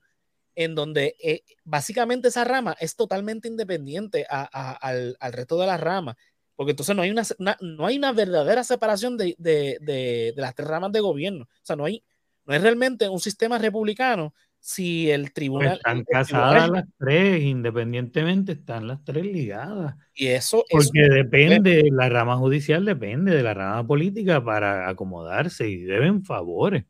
en 0.55 0.75
donde 0.75 1.17
básicamente 1.65 2.29
esa 2.29 2.45
rama 2.45 2.77
es 2.81 2.97
totalmente 2.97 3.49
independiente 3.49 4.27
al, 4.29 5.17
al, 5.21 5.33
resto 5.33 5.59
de 5.59 5.67
las 5.67 5.81
ramas 5.81 6.17
porque 6.59 6.73
entonces 6.73 6.97
no 6.97 7.03
hay 7.03 7.11
una, 7.13 7.23
no 7.61 7.87
hay 7.87 7.99
una 7.99 8.11
verdadera 8.11 8.65
separación 8.65 9.17
de, 9.17 9.37
de, 9.39 9.79
de, 9.81 10.35
las 10.37 10.57
tres 10.57 10.67
ramas 10.67 10.91
de 10.91 10.99
gobierno. 10.99 11.45
O 11.45 11.61
sea, 11.63 11.77
no 11.77 11.85
hay, 11.85 12.03
no 12.47 12.53
es 12.53 12.61
realmente 12.61 13.09
un 13.09 13.21
sistema 13.21 13.59
republicano 13.59 14.35
si 14.59 15.09
el 15.09 15.33
tribunal... 15.33 15.77
están 15.77 16.03
casadas 16.03 16.69
las 16.69 16.85
tres, 16.99 17.45
independientemente, 17.45 18.51
están 18.51 18.89
las 18.89 19.05
tres 19.05 19.25
ligadas. 19.25 19.95
Y 20.13 20.27
eso... 20.27 20.65
Porque 20.69 21.03
depende, 21.03 21.91
la 21.93 22.09
rama 22.09 22.37
judicial 22.37 22.85
depende 22.85 23.37
de 23.37 23.43
la 23.45 23.55
rama 23.55 23.87
política 23.87 24.43
para 24.43 24.89
acomodarse 24.89 25.69
y 25.69 25.85
deben 25.85 26.25
favores. 26.25 26.87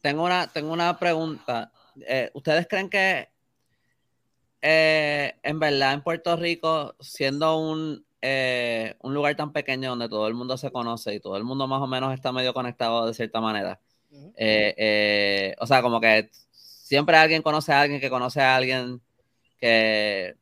Tengo 0.00 0.24
una, 0.24 0.48
tengo 0.48 0.72
una 0.72 0.98
pregunta. 0.98 1.70
Eh, 2.04 2.32
¿Ustedes 2.34 2.66
creen 2.68 2.90
que 2.90 3.28
eh, 4.60 5.34
en 5.40 5.60
verdad 5.60 5.92
en 5.92 6.02
Puerto 6.02 6.34
Rico, 6.34 6.96
siendo 6.98 7.56
un, 7.60 8.07
eh, 8.20 8.96
un 9.00 9.14
lugar 9.14 9.36
tan 9.36 9.52
pequeño 9.52 9.90
donde 9.90 10.08
todo 10.08 10.26
el 10.26 10.34
mundo 10.34 10.56
se 10.56 10.70
conoce 10.72 11.14
y 11.14 11.20
todo 11.20 11.36
el 11.36 11.44
mundo 11.44 11.66
más 11.66 11.80
o 11.80 11.86
menos 11.86 12.12
está 12.12 12.32
medio 12.32 12.52
conectado 12.52 13.06
de 13.06 13.14
cierta 13.14 13.40
manera. 13.40 13.80
Eh, 14.36 14.74
eh, 14.76 15.56
o 15.60 15.66
sea, 15.66 15.82
como 15.82 16.00
que 16.00 16.30
siempre 16.50 17.16
alguien 17.16 17.42
conoce 17.42 17.72
a 17.72 17.82
alguien 17.82 18.00
que 18.00 18.10
conoce 18.10 18.40
a 18.40 18.56
alguien 18.56 19.00
que... 19.58 20.36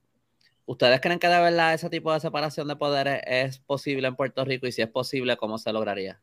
¿Ustedes 0.68 1.00
creen 1.00 1.20
que 1.20 1.28
de 1.28 1.38
verdad 1.38 1.74
ese 1.74 1.88
tipo 1.88 2.12
de 2.12 2.18
separación 2.18 2.66
de 2.66 2.74
poderes 2.74 3.20
es 3.24 3.58
posible 3.60 4.08
en 4.08 4.16
Puerto 4.16 4.44
Rico? 4.44 4.66
Y 4.66 4.72
si 4.72 4.82
es 4.82 4.88
posible, 4.88 5.36
¿cómo 5.36 5.58
se 5.58 5.72
lograría? 5.72 6.20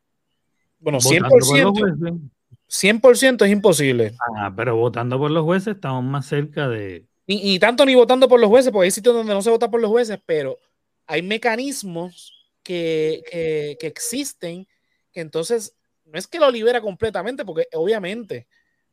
Bueno, 0.80 0.98
100%, 0.98 2.30
100% 2.68 3.44
es 3.46 3.50
imposible. 3.50 4.14
Ah, 4.36 4.52
pero 4.54 4.76
votando 4.76 5.18
por 5.18 5.30
los 5.30 5.44
jueces 5.44 5.76
estamos 5.76 6.04
más 6.04 6.26
cerca 6.26 6.68
de... 6.68 7.06
Y, 7.26 7.58
tanto 7.58 7.86
ni 7.86 7.94
votando 7.94 8.28
por 8.28 8.38
los 8.38 8.50
jueces, 8.50 8.70
porque 8.70 8.84
hay 8.84 8.90
sitios 8.90 9.14
donde 9.14 9.32
no 9.32 9.40
se 9.40 9.48
vota 9.48 9.70
por 9.70 9.80
los 9.80 9.90
jueces, 9.90 10.20
pero 10.26 10.58
hay 11.06 11.22
mecanismos 11.22 12.32
que, 12.62 13.76
que, 13.78 13.86
existen 13.86 14.66
que 15.12 15.20
entonces 15.20 15.76
no 16.04 16.18
es 16.18 16.26
que 16.26 16.38
lo 16.38 16.50
libera 16.50 16.80
completamente, 16.80 17.44
porque 17.44 17.68
obviamente 17.74 18.46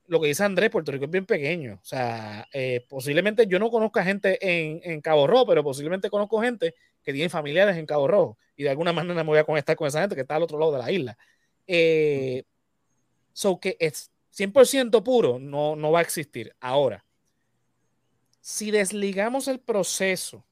lo 0.08 0.20
que 0.20 0.28
dice 0.28 0.44
Andrés, 0.44 0.70
Puerto 0.70 0.92
Rico 0.92 1.06
es 1.06 1.12
bien 1.12 1.26
pequeño. 1.26 1.80
O 1.82 1.86
sea, 1.86 2.48
eh, 2.54 2.86
posiblemente 2.90 3.48
yo 3.48 3.60
no 3.60 3.70
conozca 3.70 4.04
gente 4.04 4.38
en, 4.42 4.82
en, 4.84 5.02
Cabo 5.02 5.26
Rojo, 5.26 5.48
pero 5.48 5.64
posiblemente 5.64 6.10
conozco 6.10 6.42
gente 6.42 6.76
que 7.02 7.14
tiene 7.14 7.30
familiares 7.30 7.78
en 7.78 7.86
Cabo 7.86 8.08
Rojo 8.08 8.38
y 8.56 8.64
de 8.64 8.70
alguna 8.70 8.94
manera 8.94 9.24
me 9.24 9.30
voy 9.30 9.40
a 9.40 9.44
conectar 9.44 9.76
con 9.76 9.88
esa 9.88 10.02
gente 10.02 10.16
que 10.16 10.22
está 10.22 10.36
al 10.36 10.44
otro 10.44 10.60
lado 10.60 10.74
de 10.74 10.80
la 10.80 10.92
isla. 10.92 11.18
Eh, 11.66 12.44
so 13.34 13.60
que 13.60 13.78
es 13.80 14.12
100% 14.36 15.04
puro, 15.04 15.40
no, 15.40 15.76
no 15.76 15.92
va 15.92 16.00
a 16.00 16.04
existir. 16.04 16.54
Ahora, 16.60 17.06
si 18.42 18.72
desligamos 18.72 19.48
el 19.48 19.60
proceso, 19.60 20.44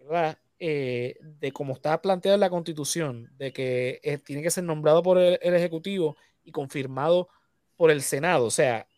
¿verdad? 0.00 0.38
Eh, 0.58 1.18
de 1.20 1.52
cómo 1.52 1.74
está 1.74 2.00
planteada 2.00 2.36
en 2.36 2.40
la 2.40 2.48
constitución, 2.48 3.30
de 3.36 3.52
que 3.52 4.00
eh, 4.02 4.16
tiene 4.16 4.42
que 4.42 4.50
ser 4.50 4.64
nombrado 4.64 5.02
por 5.02 5.18
el, 5.18 5.38
Ejecutivo 5.42 6.16
y 6.44 6.50
confirmado 6.50 7.28
por 7.76 7.90
el 7.90 8.00
Senado. 8.00 8.46
O 8.46 8.50
sea, 8.50 8.88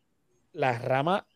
la 0.53 0.79
rama 0.79 1.27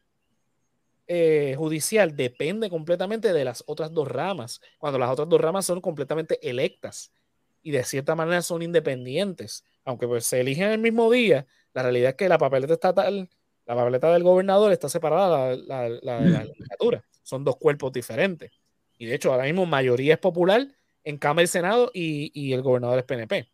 eh, 1.09 1.57
judicial 1.59 2.14
depende 2.14 2.70
completamente 2.70 3.32
de 3.32 3.44
las 3.44 3.64
otras 3.66 3.92
dos 3.92 4.07
ramas, 4.07 4.61
cuando 4.78 5.01
las 5.01 5.11
otras 5.11 5.28
dos 5.28 5.40
ramas 5.40 5.66
son 5.66 5.80
completamente 5.80 6.38
electas 6.49 7.12
y 7.61 7.72
de 7.72 7.82
cierta 7.82 8.14
manera 8.14 8.42
son 8.42 8.62
independientes. 8.62 9.64
Aunque 9.84 10.07
pues, 10.07 10.24
se 10.24 10.40
eligen 10.40 10.68
el 10.68 10.78
mismo 10.78 11.11
día, 11.11 11.46
la 11.74 11.82
realidad 11.82 12.11
es 12.11 12.16
que 12.16 12.28
la 12.28 12.38
papeleta 12.38 12.74
estatal, 12.74 13.28
la 13.66 13.74
papeleta 13.74 14.12
del 14.12 14.22
gobernador 14.22 14.70
está 14.70 14.88
separada 14.88 15.51
de 15.51 15.57
la, 15.57 15.88
la, 15.88 16.20
la 16.20 16.44
legislatura. 16.44 17.05
Son 17.24 17.42
dos 17.42 17.57
cuerpos 17.57 17.92
diferentes. 17.92 18.53
Y 18.99 19.07
de 19.07 19.14
hecho, 19.14 19.32
ahora 19.32 19.45
mismo 19.45 19.66
mayoría 19.66 20.14
es 20.14 20.20
popular 20.20 20.68
en 21.05 21.18
Cámara 21.18 21.45
y 21.45 21.49
Senado 21.49 21.90
y, 21.93 22.53
el 22.53 22.62
gobernador 22.62 22.99
es 22.99 23.05
PNP. 23.05 23.51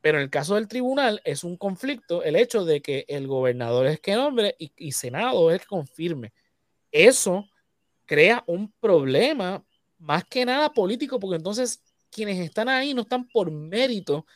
Pero 0.00 0.18
en 0.18 0.24
el 0.24 0.30
caso 0.30 0.54
del 0.54 0.68
tribunal 0.68 1.20
es 1.24 1.42
un 1.42 1.56
conflicto 1.56 2.22
el 2.22 2.36
hecho 2.36 2.64
de 2.64 2.80
que 2.80 3.04
el 3.08 3.26
gobernador 3.26 3.86
es 3.86 4.00
que 4.00 4.14
nombre 4.14 4.54
y, 4.58 4.70
y 4.76 4.92
Senado 4.92 5.50
es 5.50 5.54
el 5.54 5.60
que 5.60 5.66
confirme. 5.66 6.32
Eso 6.92 7.48
crea 8.04 8.44
un 8.46 8.72
problema 8.80 9.64
más 9.98 10.24
que 10.24 10.44
nada 10.44 10.72
político, 10.72 11.18
porque 11.18 11.36
entonces 11.36 11.82
quienes 12.10 12.38
están 12.38 12.68
ahí 12.68 12.94
no 12.94 13.02
están 13.02 13.26
por 13.28 13.50
mérito 13.50 14.26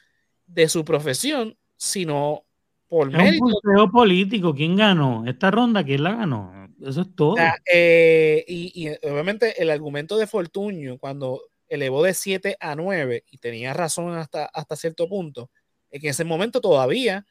de 0.46 0.68
su 0.68 0.84
profesión, 0.84 1.56
sino 1.76 2.44
por 2.88 3.08
es 3.08 3.16
mérito. 3.16 3.44
Un 3.44 3.90
político, 3.90 4.54
¿quién 4.54 4.76
ganó? 4.76 5.24
Esta 5.26 5.50
ronda, 5.50 5.84
¿quién 5.84 6.02
la 6.02 6.16
ganó? 6.16 6.68
Eso 6.82 7.02
es 7.02 7.14
todo. 7.14 7.36
Eh, 7.72 8.44
y, 8.48 8.88
obviamente 9.06 9.62
el 9.62 9.70
argumento 9.70 10.16
de 10.16 10.26
Fortuño, 10.26 10.98
cuando 10.98 11.42
elevó 11.68 12.02
de 12.02 12.14
7 12.14 12.56
a 12.58 12.74
9, 12.74 13.24
y 13.30 13.38
tenía 13.38 13.74
razón 13.74 14.14
hasta, 14.14 14.46
hasta 14.46 14.76
cierto 14.76 15.08
punto, 15.08 15.50
es 15.90 16.00
que 16.00 16.08
en 16.08 16.12
ese 16.12 16.24
momento 16.24 16.60
todavía, 16.60 17.26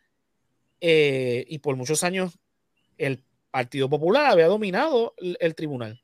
eh, 0.82 1.45
y 1.47 1.60
por 1.60 1.76
muchos 1.76 2.04
años, 2.04 2.38
el 2.97 3.24
Partido 3.52 3.89
Popular 3.89 4.28
había 4.28 4.47
dominado 4.47 5.16
el, 5.18 5.56
tribunal. 5.56 6.02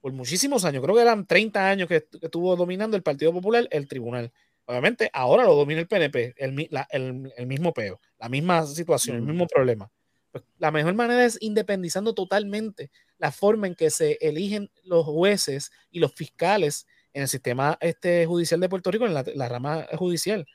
Por 0.00 0.12
muchísimos 0.12 0.64
años, 0.64 0.82
creo 0.82 0.94
que 0.94 1.02
eran 1.02 1.26
30 1.26 1.68
años 1.68 1.88
que, 1.88 2.06
estuvo 2.20 2.56
dominando 2.56 2.96
el 2.96 3.02
Partido 3.02 3.32
Popular 3.32 3.68
el 3.70 3.86
tribunal. 3.86 4.32
Obviamente, 4.64 5.10
ahora 5.12 5.44
lo 5.44 5.54
domina 5.54 5.80
el 5.80 5.86
PNP, 5.86 6.34
el, 6.38 7.46
mismo 7.46 7.72
peo, 7.72 8.00
la 8.18 8.28
misma 8.28 8.66
situación, 8.66 9.16
el 9.16 9.22
mismo 9.22 9.46
problema. 9.46 9.88
Pues, 10.36 10.44
la 10.58 10.70
mejor 10.70 10.92
manera 10.92 11.24
es 11.24 11.38
independizando 11.40 12.12
totalmente 12.12 12.90
la 13.16 13.32
forma 13.32 13.66
en 13.66 13.74
que 13.74 13.88
se 13.88 14.18
eligen 14.20 14.70
los 14.84 15.06
jueces 15.06 15.70
y 15.90 15.98
los 15.98 16.12
fiscales 16.12 16.86
en 17.14 17.22
el 17.22 17.28
sistema 17.28 17.78
este, 17.80 18.26
judicial 18.26 18.60
de 18.60 18.68
Puerto 18.68 18.90
Rico, 18.90 19.06
en 19.06 19.14
la, 19.14 19.48
rama 19.48 19.86
judicial. 19.96 20.46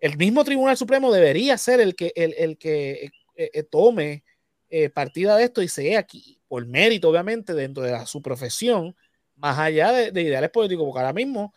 El 0.00 0.16
mismo 0.16 0.42
Tribunal 0.42 0.76
Supremo 0.76 1.12
debería 1.12 1.56
ser 1.56 1.80
el 1.80 1.94
que, 1.94 2.12
el, 2.16 2.58
que 2.58 3.12
eh, 3.36 3.50
eh, 3.52 3.62
tome 3.62 4.24
eh, 4.68 4.90
partida 4.90 5.36
de 5.36 5.44
esto 5.44 5.62
y 5.62 5.68
sea 5.68 6.00
aquí, 6.00 6.40
por 6.48 6.66
mérito, 6.66 7.08
obviamente, 7.08 7.54
dentro 7.54 7.84
de 7.84 8.04
su 8.06 8.20
profesión, 8.20 8.96
más 9.36 9.56
allá 9.56 9.92
de, 9.92 10.20
ideales 10.20 10.50
políticos, 10.50 10.84
porque 10.84 10.98
ahora 10.98 11.12
mismo 11.12 11.54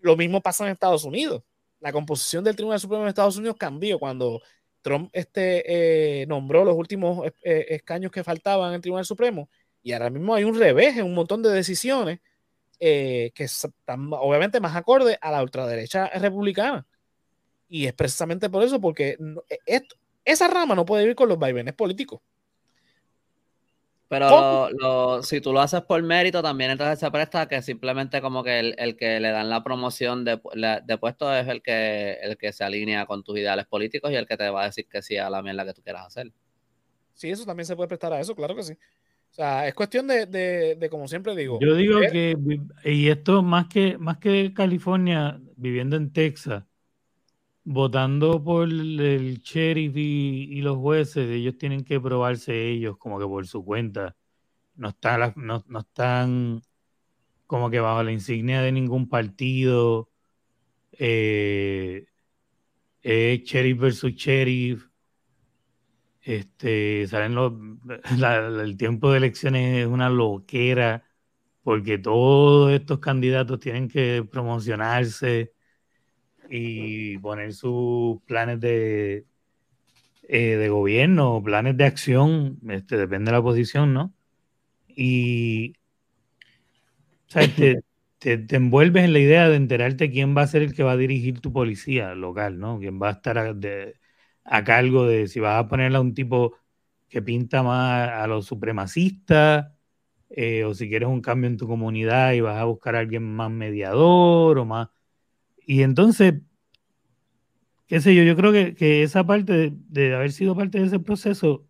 lo 0.00 0.16
mismo 0.16 0.40
pasa 0.40 0.64
en 0.64 0.72
Estados 0.72 1.04
Unidos. 1.04 1.44
La 1.78 1.92
composición 1.92 2.42
del 2.42 2.56
Tribunal 2.56 2.80
Supremo 2.80 3.04
de 3.04 3.10
Estados 3.10 3.36
Unidos 3.36 3.54
cambió 3.60 4.00
cuando 4.00 4.40
Trump 4.84 5.10
este, 5.12 6.20
eh, 6.22 6.26
nombró 6.26 6.64
los 6.64 6.76
últimos 6.76 7.26
eh, 7.42 7.66
escaños 7.70 8.12
que 8.12 8.22
faltaban 8.22 8.68
en 8.68 8.74
el 8.76 8.80
Tribunal 8.82 9.06
Supremo 9.06 9.48
y 9.82 9.92
ahora 9.92 10.10
mismo 10.10 10.34
hay 10.34 10.44
un 10.44 10.58
revés 10.58 10.96
en 10.98 11.06
un 11.06 11.14
montón 11.14 11.42
de 11.42 11.50
decisiones 11.50 12.20
que 12.78 13.32
están 13.38 14.10
obviamente 14.12 14.60
más 14.60 14.76
acorde 14.76 15.16
a 15.22 15.30
la 15.30 15.42
ultraderecha 15.42 16.10
republicana. 16.10 16.86
Y 17.66 17.86
es 17.86 17.94
precisamente 17.94 18.50
por 18.50 18.62
eso, 18.62 18.78
porque 18.78 19.16
esa 20.22 20.48
rama 20.48 20.74
no 20.74 20.84
puede 20.84 21.04
vivir 21.04 21.16
con 21.16 21.30
los 21.30 21.38
vaivenes 21.38 21.72
políticos. 21.72 22.20
Pero 24.08 25.22
si 25.22 25.40
tú 25.40 25.52
lo 25.52 25.60
haces 25.60 25.80
por 25.82 26.02
mérito, 26.02 26.42
también 26.42 26.70
entonces 26.70 26.98
se 26.98 27.10
presta 27.10 27.48
que 27.48 27.62
simplemente 27.62 28.20
como 28.20 28.44
que 28.44 28.60
el, 28.76 28.96
que 28.96 29.18
le 29.18 29.30
dan 29.30 29.48
la 29.48 29.64
promoción 29.64 30.24
de, 30.24 30.40
de, 30.84 30.98
puesto 30.98 31.34
es 31.34 31.48
el 31.48 31.62
que, 31.62 32.18
el 32.22 32.36
que 32.36 32.52
se 32.52 32.64
alinea 32.64 33.06
con 33.06 33.24
tus 33.24 33.38
ideales 33.38 33.66
políticos 33.66 34.10
y 34.12 34.16
el 34.16 34.26
que 34.26 34.36
te 34.36 34.50
va 34.50 34.62
a 34.62 34.66
decir 34.66 34.86
que 34.86 35.02
sí 35.02 35.16
a 35.16 35.30
la 35.30 35.42
mierda 35.42 35.64
que 35.64 35.72
tú 35.72 35.82
quieras 35.82 36.06
hacer. 36.06 36.30
Sí, 37.14 37.30
eso 37.30 37.44
también 37.44 37.66
se 37.66 37.76
puede 37.76 37.88
prestar 37.88 38.12
a 38.12 38.20
eso, 38.20 38.34
claro 38.34 38.54
que 38.54 38.62
sí. 38.62 38.72
O 38.72 39.34
sea, 39.34 39.66
es 39.66 39.74
cuestión 39.74 40.06
de, 40.06 40.26
de, 40.26 40.88
como 40.90 41.08
siempre 41.08 41.34
digo. 41.34 41.58
Yo 41.60 41.74
digo 41.74 41.98
que, 42.00 42.36
y 42.84 43.08
esto 43.08 43.42
más 43.42 43.66
que, 43.66 43.98
más 43.98 44.18
que 44.18 44.52
California, 44.54 45.40
viviendo 45.56 45.96
en 45.96 46.12
Texas, 46.12 46.62
votando 47.64 48.42
por 48.42 48.68
el 48.68 49.40
sheriff 49.42 49.96
y, 49.96 50.60
los 50.62 50.76
jueces, 50.78 51.28
ellos 51.30 51.56
tienen 51.58 51.84
que 51.84 52.00
probarse 52.00 52.68
ellos 52.68 52.96
como 52.98 53.18
que 53.18 53.26
por 53.26 53.46
su 53.46 53.64
cuenta. 53.64 54.16
No 54.76 54.90
están, 54.90 55.34
no, 55.36 55.64
están 55.78 56.62
como 57.46 57.70
que 57.70 57.80
bajo 57.80 58.02
la 58.02 58.12
insignia 58.12 58.62
de 58.62 58.72
ningún 58.72 59.08
partido. 59.08 60.10
Eh, 60.92 62.06
sheriff 63.02 63.78
versus 63.80 64.12
sheriff. 64.14 64.88
Este, 66.22 67.06
salen 67.08 67.34
los, 67.34 67.52
el 68.62 68.76
tiempo 68.76 69.10
de 69.10 69.18
elecciones 69.18 69.84
es 69.84 69.86
una 69.86 70.08
loquera 70.10 71.04
porque 71.62 71.98
todos 71.98 72.72
estos 72.72 72.98
candidatos 73.00 73.58
tienen 73.60 73.88
que 73.88 74.26
promocionarse 74.30 75.53
y 76.56 77.18
poner 77.18 77.52
sus 77.52 78.22
planes 78.22 78.60
de, 78.60 79.26
eh, 80.28 80.56
de 80.56 80.68
gobierno, 80.68 81.42
planes 81.42 81.76
de 81.76 81.84
acción, 81.84 82.58
este, 82.68 82.96
depende 82.96 83.30
de 83.30 83.36
la 83.36 83.42
posición, 83.42 83.92
¿no? 83.92 84.14
Y 84.88 85.74
te, 88.18 88.38
te, 88.38 88.56
envuelves 88.56 89.04
en 89.04 89.12
la 89.12 89.18
idea 89.18 89.48
de 89.48 89.56
enterarte 89.56 90.10
quién 90.10 90.36
va 90.36 90.42
a 90.42 90.46
ser 90.46 90.62
el 90.62 90.74
que 90.74 90.84
va 90.84 90.92
a 90.92 90.96
dirigir 90.96 91.40
tu 91.40 91.52
policía 91.52 92.14
local, 92.14 92.58
¿no? 92.58 92.78
Quién 92.78 93.00
va 93.02 93.08
a 93.08 93.12
estar 93.12 93.36
a, 93.38 93.54
a 94.44 94.64
cargo 94.64 95.06
de 95.06 95.26
si 95.26 95.40
vas 95.40 95.58
a 95.58 95.68
ponerle 95.68 95.98
a 95.98 96.00
un 96.02 96.14
tipo 96.14 96.56
que 97.08 97.20
pinta 97.22 97.62
más 97.62 98.10
a 98.10 98.26
los 98.28 98.46
supremacistas, 98.46 99.72
eh, 100.30 100.64
o 100.64 100.74
si 100.74 100.88
quieres 100.88 101.08
un 101.08 101.20
cambio 101.20 101.48
en 101.50 101.56
tu 101.56 101.66
comunidad 101.66 102.32
y 102.32 102.40
vas 102.40 102.58
a 102.58 102.64
buscar 102.64 102.96
a 102.96 103.00
alguien 103.00 103.24
más 103.24 103.50
mediador 103.50 104.58
o 104.58 104.64
más 104.64 104.88
y 105.66 105.82
entonces, 105.82 106.34
qué 107.86 108.00
sé 108.00 108.14
yo, 108.14 108.22
yo 108.22 108.36
creo 108.36 108.52
que, 108.52 109.02
esa 109.02 109.24
parte 109.24 109.72
de, 109.72 110.14
haber 110.14 110.32
sido 110.32 110.56
parte 110.56 110.78
de 110.78 110.86
ese 110.86 110.98
proceso 110.98 111.66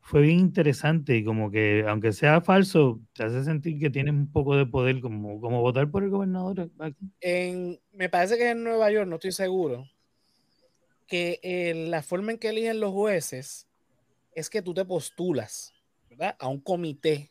fue 0.00 0.22
bien 0.22 0.40
interesante 0.40 1.16
y 1.16 1.24
como 1.24 1.50
que, 1.50 1.84
aunque 1.86 2.12
sea 2.12 2.40
falso, 2.40 3.00
te 3.12 3.24
hace 3.24 3.44
sentir 3.44 3.78
que 3.78 3.90
tienes 3.90 4.14
un 4.14 4.30
poco 4.30 4.56
de 4.56 4.66
poder, 4.66 5.00
como, 5.00 5.40
como 5.40 5.60
votar 5.60 5.90
por 5.90 6.02
el 6.02 6.10
gobernador. 6.10 6.70
En, 7.20 7.78
me 7.92 8.08
parece 8.08 8.36
que 8.36 8.50
en 8.50 8.64
Nueva 8.64 8.90
York, 8.90 9.08
no 9.08 9.16
estoy 9.16 9.32
seguro, 9.32 9.86
que 11.06 11.40
eh, 11.42 11.74
la 11.88 12.02
forma 12.02 12.32
en 12.32 12.38
que 12.38 12.48
eligen 12.48 12.80
los 12.80 12.92
jueces 12.92 13.68
es 14.32 14.48
que 14.48 14.62
tú 14.62 14.74
te 14.74 14.84
postulas 14.84 15.72
¿verdad? 16.08 16.36
a 16.38 16.48
un 16.48 16.60
comité 16.60 17.30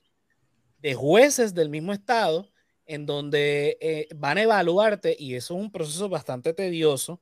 de 0.82 0.94
jueces 0.94 1.54
del 1.54 1.70
mismo 1.70 1.94
estado 1.94 2.50
en 2.90 3.06
donde 3.06 3.78
eh, 3.82 4.08
van 4.16 4.40
a 4.40 4.42
evaluarte, 4.42 5.16
y 5.18 5.36
eso 5.36 5.56
es 5.56 5.62
un 5.62 5.72
proceso 5.72 6.10
bastante 6.10 6.56
tedioso, 6.56 7.22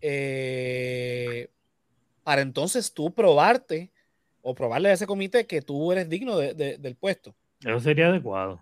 eh, 0.00 1.48
para 2.24 2.42
entonces 2.42 2.92
tú 2.92 3.14
probarte 3.14 3.92
o 4.42 4.52
probarle 4.52 4.88
a 4.88 4.94
ese 4.94 5.06
comité 5.06 5.46
que 5.46 5.62
tú 5.62 5.92
eres 5.92 6.08
digno 6.08 6.36
del 6.38 6.96
puesto. 6.96 7.36
Eso 7.60 7.78
sería 7.78 8.08
adecuado. 8.08 8.60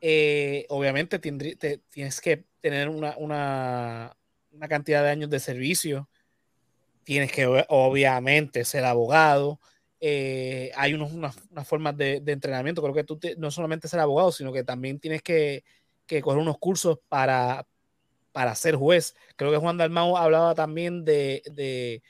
Eh, 0.00 0.66
obviamente 0.70 1.20
tienes 1.20 2.20
que 2.20 2.44
tener 2.60 2.88
una, 2.88 3.16
una, 3.16 4.16
cantidad 4.68 5.04
de 5.04 5.10
años 5.10 5.30
de 5.30 5.38
servicio, 5.38 6.08
tienes 7.04 7.30
que 7.30 7.46
obviamente 7.68 8.64
ser 8.64 8.84
abogado, 8.84 9.60
eh, 10.00 10.70
hay 10.76 10.94
unos, 10.94 11.12
unas, 11.12 11.36
formas 11.64 11.96
de, 11.96 12.22
entrenamiento. 12.26 12.82
Creo 12.82 12.94
que 12.94 13.04
tú 13.04 13.18
no 13.38 13.50
solamente 13.50 13.88
ser 13.88 14.00
abogado, 14.00 14.32
sino 14.32 14.52
que 14.52 14.64
también 14.64 15.00
tienes 15.00 15.22
que, 15.22 15.64
que 16.06 16.20
coger 16.20 16.40
unos 16.40 16.58
cursos 16.58 16.98
para, 17.08 17.66
para 18.32 18.54
ser 18.54 18.76
juez. 18.76 19.14
Creo 19.36 19.50
que 19.50 19.56
Juan 19.56 19.78
Dalmau 19.78 20.16
hablaba 20.16 20.54
también 20.54 21.04
de, 21.04 21.42
de, 21.52 22.02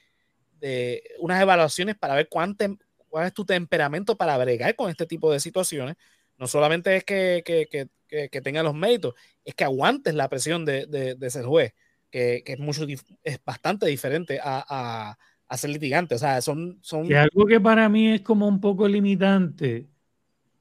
de 0.61 1.03
unas 1.21 1.41
evaluaciones 1.41 1.97
para 1.97 2.15
ver 2.15 2.29
cuánto, 2.29 2.67
cuál 3.09 3.27
es 3.27 3.33
tu 3.33 3.45
temperamento 3.45 4.17
para 4.17 4.37
bregar 4.37 4.75
con 4.75 4.91
este 4.91 5.07
tipo 5.07 5.33
de 5.33 5.41
situaciones. 5.41 5.97
No 6.39 6.47
solamente 6.47 6.97
es 6.97 7.05
que, 7.05 7.43
que, 7.45 7.67
que, 8.09 8.29
que 8.29 8.41
tenga 8.41 8.63
los 8.63 8.75
méritos, 8.75 9.15
es 9.45 9.55
que 9.55 9.65
aguantes 9.65 10.15
la 10.15 10.29
presión 10.29 10.65
de, 10.65 10.87
de 10.87 11.31
ser 11.31 11.45
juez, 11.45 11.73
que, 12.11 12.43
es, 12.45 12.59
mucho, 12.59 12.87
es 13.23 13.45
bastante 13.45 13.87
diferente 13.87 14.39
a 14.43 14.65
a 14.69 15.19
ser 15.57 15.71
litigante. 15.71 16.15
O 16.15 16.19
sea, 16.19 16.41
son... 16.41 16.79
son... 16.81 17.07
Y 17.07 17.15
algo 17.15 17.47
que 17.47 17.61
para 17.61 17.89
mí 17.89 18.09
es 18.09 18.23
como 18.23 18.49
un 18.49 18.61
poco 18.61 18.89
limitante 18.89 19.89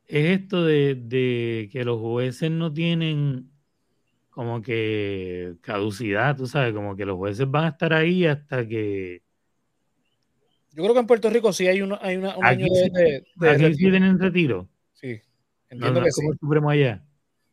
es 0.07 0.39
esto 0.41 0.63
de, 0.63 1.69
que 1.71 1.83
los 1.83 1.99
jueces 1.99 2.51
no 2.51 2.71
tienen 2.71 3.49
como 4.29 4.61
que 4.61 5.55
caducidad, 5.61 6.35
tú 6.35 6.45
sabes, 6.45 6.73
como 6.73 6.95
que 6.95 7.05
los 7.05 7.15
jueces 7.15 7.49
van 7.49 7.65
a 7.65 7.69
estar 7.69 7.93
ahí 7.93 8.25
hasta 8.25 8.67
que... 8.67 9.21
Yo 10.73 10.83
creo 10.83 10.93
que 10.93 10.99
en 10.99 11.07
Puerto 11.07 11.29
Rico 11.29 11.53
sí 11.53 11.67
hay, 11.67 11.81
uno, 11.81 11.97
hay 12.01 12.17
un 12.17 12.25
año 12.25 12.65
de, 12.65 13.23
de, 13.35 13.49
Aquí 13.49 13.73
sí 13.75 13.89
tienen 13.89 14.19
retiro. 14.19 14.67
Sí, 14.91 15.21
entiendo 15.69 16.03
que 16.03 16.09
como 16.09 16.33
el 16.33 16.37
Supremo 16.37 16.69
allá. 16.69 17.01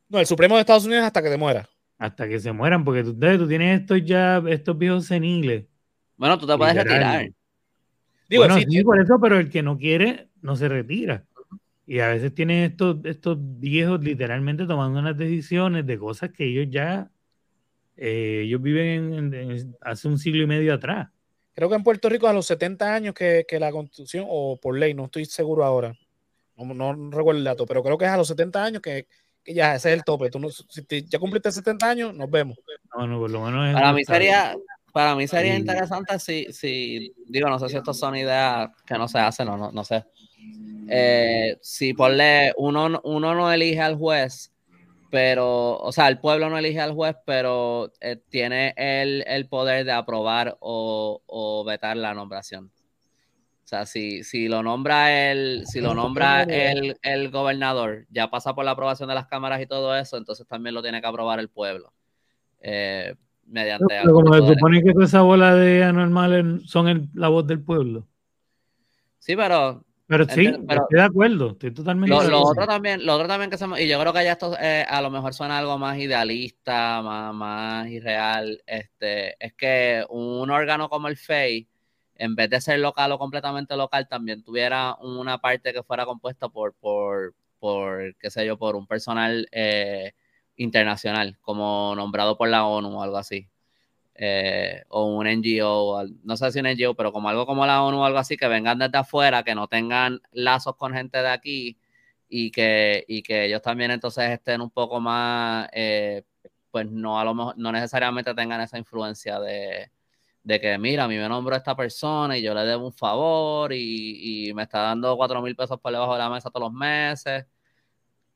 No, 0.08 0.18
el 0.18 0.26
Supremo 0.26 0.56
de 0.56 0.62
Estados 0.62 0.84
Unidos 0.84 1.04
hasta 1.04 1.22
que 1.22 1.30
te 1.30 1.36
muera. 1.36 1.68
Hasta 1.98 2.28
que 2.28 2.40
se 2.40 2.50
mueran, 2.50 2.84
porque 2.84 3.04
tú, 3.04 3.14
tú 3.14 3.48
tienes 3.48 3.80
estos 3.80 4.04
ya, 4.04 4.42
estos 4.48 4.76
viejos 4.76 5.06
seniles 5.06 5.66
bueno, 6.22 6.38
tú 6.38 6.46
te 6.46 6.56
puedes 6.56 6.76
retirar. 6.76 7.28
Digo, 8.28 8.44
sí, 8.54 8.84
por 8.84 9.00
eso, 9.00 9.18
pero 9.20 9.40
el 9.40 9.50
que 9.50 9.60
no 9.60 9.76
quiere 9.76 10.28
no 10.40 10.54
se 10.54 10.68
retira. 10.68 11.24
Y 11.84 11.98
a 11.98 12.10
veces 12.10 12.32
tienen 12.32 12.62
estos, 12.62 12.98
estos 13.02 13.38
viejos 13.40 14.04
literalmente 14.04 14.64
tomando 14.66 15.00
unas 15.00 15.18
decisiones 15.18 15.84
de 15.84 15.98
cosas 15.98 16.30
que 16.30 16.44
ellos 16.44 16.68
ya, 16.70 17.10
eh, 17.96 18.42
ellos 18.44 18.62
viven 18.62 19.34
en, 19.34 19.76
hace 19.80 20.06
un 20.06 20.16
siglo 20.16 20.44
y 20.44 20.46
medio 20.46 20.74
atrás. 20.74 21.08
Creo 21.54 21.68
que 21.68 21.74
en 21.74 21.82
Puerto 21.82 22.08
Rico 22.08 22.28
a 22.28 22.32
los 22.32 22.46
70 22.46 22.94
años 22.94 23.14
que, 23.16 23.44
que 23.48 23.58
la 23.58 23.72
constitución, 23.72 24.24
o 24.28 24.60
por 24.60 24.78
ley, 24.78 24.94
no 24.94 25.06
estoy 25.06 25.24
seguro 25.24 25.64
ahora, 25.64 25.92
no, 26.56 26.72
no, 26.72 27.10
recuerdo 27.10 27.38
el 27.38 27.44
dato, 27.44 27.66
pero 27.66 27.82
creo 27.82 27.98
que 27.98 28.04
es 28.04 28.12
a 28.12 28.16
los 28.16 28.28
70 28.28 28.64
años 28.64 28.80
que, 28.80 29.08
ya 29.44 29.74
ese 29.74 29.88
es 29.90 29.94
el 29.96 30.04
tope. 30.04 30.30
Tú 30.30 30.38
no, 30.38 30.50
si 30.50 31.04
ya 31.08 31.18
cumpliste 31.18 31.50
70 31.50 31.90
años, 31.90 32.14
nos 32.14 32.30
vemos. 32.30 32.56
No, 32.96 33.08
no, 33.08 33.18
por 33.18 33.30
lo 33.32 33.40
menos 33.40 33.74
para 33.74 33.92
mí 33.92 34.04
sería, 34.04 34.54
para 34.93 35.14
mí 35.16 35.26
sería 35.26 35.57
interesante 35.57 36.18
si, 36.18 36.53
si, 36.53 37.14
digo, 37.26 37.49
no 37.49 37.59
sé 37.59 37.68
si 37.68 37.76
estas 37.76 37.99
son 37.99 38.14
ideas 38.14 38.70
que 38.86 38.99
no 38.99 39.09
se 39.09 39.18
hacen, 39.18 39.47
no, 39.47 39.57
no, 39.57 39.72
no 39.72 39.84
sé. 39.84 40.05
Eh, 40.88 41.57
si 41.62 41.95
ponle, 41.95 42.53
uno, 42.59 43.01
uno 43.05 43.34
no 43.34 43.51
elige 43.51 43.80
al 43.80 43.97
juez, 43.97 44.53
pero, 45.11 45.78
o 45.78 45.93
sea, 45.93 46.09
el 46.09 46.18
pueblo 46.18 46.51
no 46.51 46.59
elige 46.59 46.80
al 46.80 46.93
juez, 46.93 47.16
pero 47.24 47.93
eh, 48.01 48.16
tiene 48.28 48.74
el, 48.76 49.24
el, 49.26 49.49
poder 49.49 49.84
de 49.84 49.93
aprobar 49.93 50.57
o, 50.61 51.22
o, 51.26 51.64
vetar 51.64 51.97
la 51.97 52.12
nombración. 52.12 52.70
O 53.64 53.66
sea, 53.72 53.86
si, 53.86 54.22
si 54.24 54.49
lo 54.49 54.62
nombra 54.62 55.30
el, 55.30 55.66
si 55.66 55.80
lo 55.80 55.95
nombra 55.95 56.43
el, 56.43 56.99
el, 57.03 57.30
gobernador, 57.30 58.07
ya 58.11 58.28
pasa 58.28 58.55
por 58.55 58.66
la 58.66 58.72
aprobación 58.72 59.09
de 59.09 59.14
las 59.14 59.26
cámaras 59.26 59.62
y 59.62 59.66
todo 59.66 59.97
eso, 59.97 60.18
entonces 60.18 60.47
también 60.47 60.74
lo 60.74 60.82
tiene 60.82 61.01
que 61.01 61.07
aprobar 61.07 61.38
el 61.40 61.49
pueblo. 61.49 61.95
Eh, 62.61 63.14
mediante. 63.53 63.86
Pero 64.03 64.14
como 64.14 64.34
se 64.34 64.55
supone 64.55 64.82
que 64.82 64.92
toda 64.92 65.05
esa 65.05 65.22
bola 65.22 65.55
de 65.55 65.84
anormales 65.84 66.62
son 66.64 67.11
la 67.14 67.28
voz 67.28 67.46
del 67.46 67.62
pueblo. 67.62 68.07
Sí, 69.18 69.36
pero 69.36 69.84
pero 70.12 70.26
sí, 70.26 70.44
estoy 70.46 70.86
de 70.90 71.03
acuerdo, 71.03 71.53
estoy 71.53 71.72
totalmente 71.72 72.14
lo, 72.14 72.20
de 72.20 72.26
acuerdo. 72.26 72.44
Lo 72.44 72.50
otro 72.50 72.66
también, 72.66 73.07
lo 73.07 73.14
otro 73.14 73.28
también 73.28 73.50
que 73.50 73.82
y 73.82 73.88
yo 73.88 73.98
creo 73.98 74.12
que 74.12 74.24
ya 74.24 74.32
esto 74.32 74.55
eh, 74.61 74.84
a 74.86 75.00
lo 75.00 75.11
mejor 75.11 75.32
suena 75.32 75.57
algo 75.57 75.78
más 75.78 75.96
idealista, 75.96 77.00
más, 77.00 77.32
más 77.32 77.88
irreal, 77.88 78.62
este, 78.66 79.42
es 79.42 79.55
que 79.55 80.05
un 80.11 80.50
órgano 80.50 80.90
como 80.90 81.09
el 81.09 81.16
FEI, 81.16 81.66
en 82.16 82.34
vez 82.34 82.50
de 82.50 82.61
ser 82.61 82.80
local 82.80 83.12
o 83.12 83.18
completamente 83.18 83.74
local, 83.74 84.07
también 84.07 84.42
tuviera 84.42 84.96
una 85.00 85.38
parte 85.38 85.72
que 85.72 85.82
fuera 85.82 86.05
compuesta 86.05 86.50
por, 86.50 86.74
por, 86.74 87.32
por 87.59 88.14
qué 88.16 88.28
sé 88.28 88.44
yo, 88.44 88.59
por 88.59 88.76
un 88.76 88.86
personal 88.86 89.48
eh, 89.50 90.12
internacional, 90.57 91.38
como 91.40 91.94
nombrado 91.96 92.36
por 92.36 92.48
la 92.48 92.66
ONU 92.66 92.98
o 92.98 93.03
algo 93.03 93.16
así. 93.18 93.48
Eh, 94.14 94.84
o 94.88 95.07
un 95.07 95.26
NGO, 95.26 96.05
no 96.24 96.36
sé 96.36 96.53
si 96.53 96.61
un 96.61 96.66
NGO, 96.66 96.94
pero 96.94 97.12
como 97.12 97.28
algo 97.28 97.46
como 97.46 97.66
la 97.66 97.82
ONU 97.82 98.00
o 98.03 98.05
algo 98.05 98.18
así, 98.18 98.36
que 98.36 98.48
vengan 98.48 98.78
desde 98.78 98.98
afuera, 98.98 99.42
que 99.42 99.55
no 99.55 99.68
tengan 99.68 100.20
lazos 100.32 100.76
con 100.76 100.94
gente 100.94 101.18
de 101.18 101.28
aquí 101.28 101.78
y 102.28 102.50
que, 102.50 103.05
y 103.09 103.22
que 103.22 103.46
ellos 103.46 103.62
también 103.62 103.90
entonces 103.90 104.30
estén 104.30 104.61
un 104.61 104.70
poco 104.70 105.00
más, 105.00 105.68
eh, 105.72 106.24
pues 106.70 106.90
no, 106.90 107.18
a 107.18 107.24
lo 107.24 107.34
mejor, 107.34 107.59
no 107.59 107.72
necesariamente 107.72 108.34
tengan 108.34 108.61
esa 108.61 108.78
influencia 108.78 109.40
de, 109.40 109.90
de 110.42 110.61
que, 110.61 110.78
mira, 110.78 111.05
a 111.05 111.09
mí 111.09 111.16
me 111.16 111.28
nombró 111.28 111.57
esta 111.57 111.76
persona 111.76 112.36
y 112.38 112.42
yo 112.42 112.55
le 112.55 112.62
debo 112.62 112.86
un 112.86 112.92
favor 112.92 113.72
y, 113.72 114.48
y 114.48 114.55
me 114.55 114.64
está 114.64 114.80
dando 114.80 115.16
cuatro 115.16 115.42
mil 115.42 115.57
pesos 115.57 115.80
por 115.80 115.92
debajo 115.92 116.14
de 116.14 116.18
la 116.20 116.30
mesa 116.30 116.50
todos 116.50 116.66
los 116.66 116.72
meses. 116.72 117.46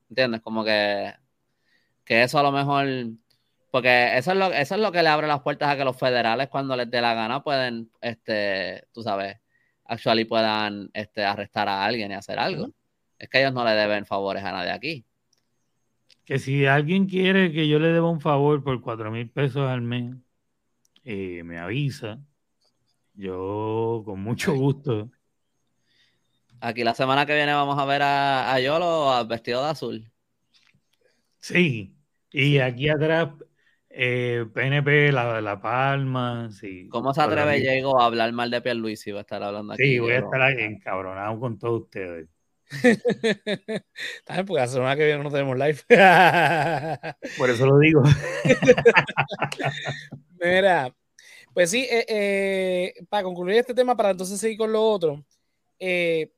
¿Entiendes? 0.09 0.41
Como 0.41 0.63
que, 0.63 1.13
que 2.07 2.23
eso 2.23 2.39
a 2.39 2.43
lo 2.43 2.51
mejor 2.51 2.87
porque 3.71 4.17
eso 4.17 4.31
es, 4.31 4.37
lo, 4.37 4.51
eso 4.51 4.75
es 4.75 4.81
lo 4.81 4.91
que 4.91 5.03
le 5.03 5.09
abre 5.09 5.27
las 5.27 5.41
puertas 5.41 5.69
a 5.69 5.77
que 5.77 5.83
los 5.83 5.97
federales, 5.97 6.47
cuando 6.47 6.75
les 6.75 6.89
dé 6.89 7.01
la 7.01 7.13
gana, 7.13 7.43
pueden, 7.43 7.91
este, 8.01 8.87
tú 8.93 9.03
sabes, 9.03 9.37
actually 9.85 10.25
puedan 10.25 10.89
este, 10.93 11.23
arrestar 11.23 11.67
a 11.67 11.85
alguien 11.85 12.11
y 12.11 12.15
hacer 12.15 12.39
algo. 12.39 12.71
Es 13.19 13.29
que 13.29 13.39
ellos 13.39 13.53
no 13.53 13.65
le 13.65 13.71
deben 13.71 14.05
favores 14.05 14.43
a 14.43 14.51
nadie 14.51 14.71
aquí. 14.71 15.05
Que 16.23 16.39
si 16.39 16.65
alguien 16.65 17.07
quiere 17.07 17.51
que 17.51 17.67
yo 17.67 17.79
le 17.79 17.89
deba 17.89 18.09
un 18.09 18.21
favor 18.21 18.63
por 18.63 18.81
cuatro 18.81 19.11
mil 19.11 19.29
pesos 19.29 19.69
al 19.69 19.81
mes, 19.81 20.15
eh, 21.03 21.43
me 21.43 21.57
avisa. 21.57 22.19
Yo 23.13 24.01
con 24.05 24.21
mucho 24.21 24.53
gusto. 24.55 25.09
Aquí 26.61 26.83
la 26.83 26.93
semana 26.93 27.25
que 27.25 27.35
viene 27.35 27.53
vamos 27.53 27.77
a 27.77 27.85
ver 27.85 28.01
a, 28.01 28.53
a 28.53 28.59
Yolo 28.59 29.25
vestido 29.27 29.63
de 29.63 29.69
azul. 29.69 30.11
Sí, 31.39 31.96
y 32.31 32.59
aquí 32.59 32.89
atrás 32.89 33.29
eh, 33.89 34.45
PNP, 34.53 35.11
la, 35.11 35.41
la 35.41 35.59
Palma, 35.59 36.49
sí. 36.51 36.87
¿Cómo 36.89 37.13
se 37.13 37.21
atreve 37.21 37.59
Diego 37.59 37.99
a 37.99 38.05
hablar 38.05 38.31
mal 38.31 38.51
de 38.51 38.61
Pierluisi? 38.61 39.11
Va 39.11 39.19
a 39.19 39.21
estar 39.21 39.41
hablando 39.41 39.73
aquí. 39.73 39.83
Sí, 39.83 39.99
voy 39.99 40.11
a 40.11 40.19
estar 40.19 40.51
encabronado 40.59 41.39
con 41.39 41.57
todos 41.57 41.81
ustedes. 41.83 42.29
También 44.25 44.45
porque 44.45 44.61
la 44.61 44.67
semana 44.67 44.95
que 44.95 45.05
viene 45.05 45.23
no 45.23 45.31
tenemos 45.31 45.57
live. 45.57 45.79
Por 47.37 47.49
eso 47.49 47.65
lo 47.65 47.79
digo. 47.79 48.03
Mira, 50.39 50.93
pues 51.53 51.71
sí, 51.71 51.87
eh, 51.89 52.05
eh, 52.07 52.93
para 53.09 53.23
concluir 53.23 53.57
este 53.57 53.73
tema, 53.73 53.97
para 53.97 54.11
entonces 54.11 54.39
seguir 54.39 54.57
con 54.57 54.71
lo 54.71 54.83
otro, 54.83 55.25
eh, 55.79 56.31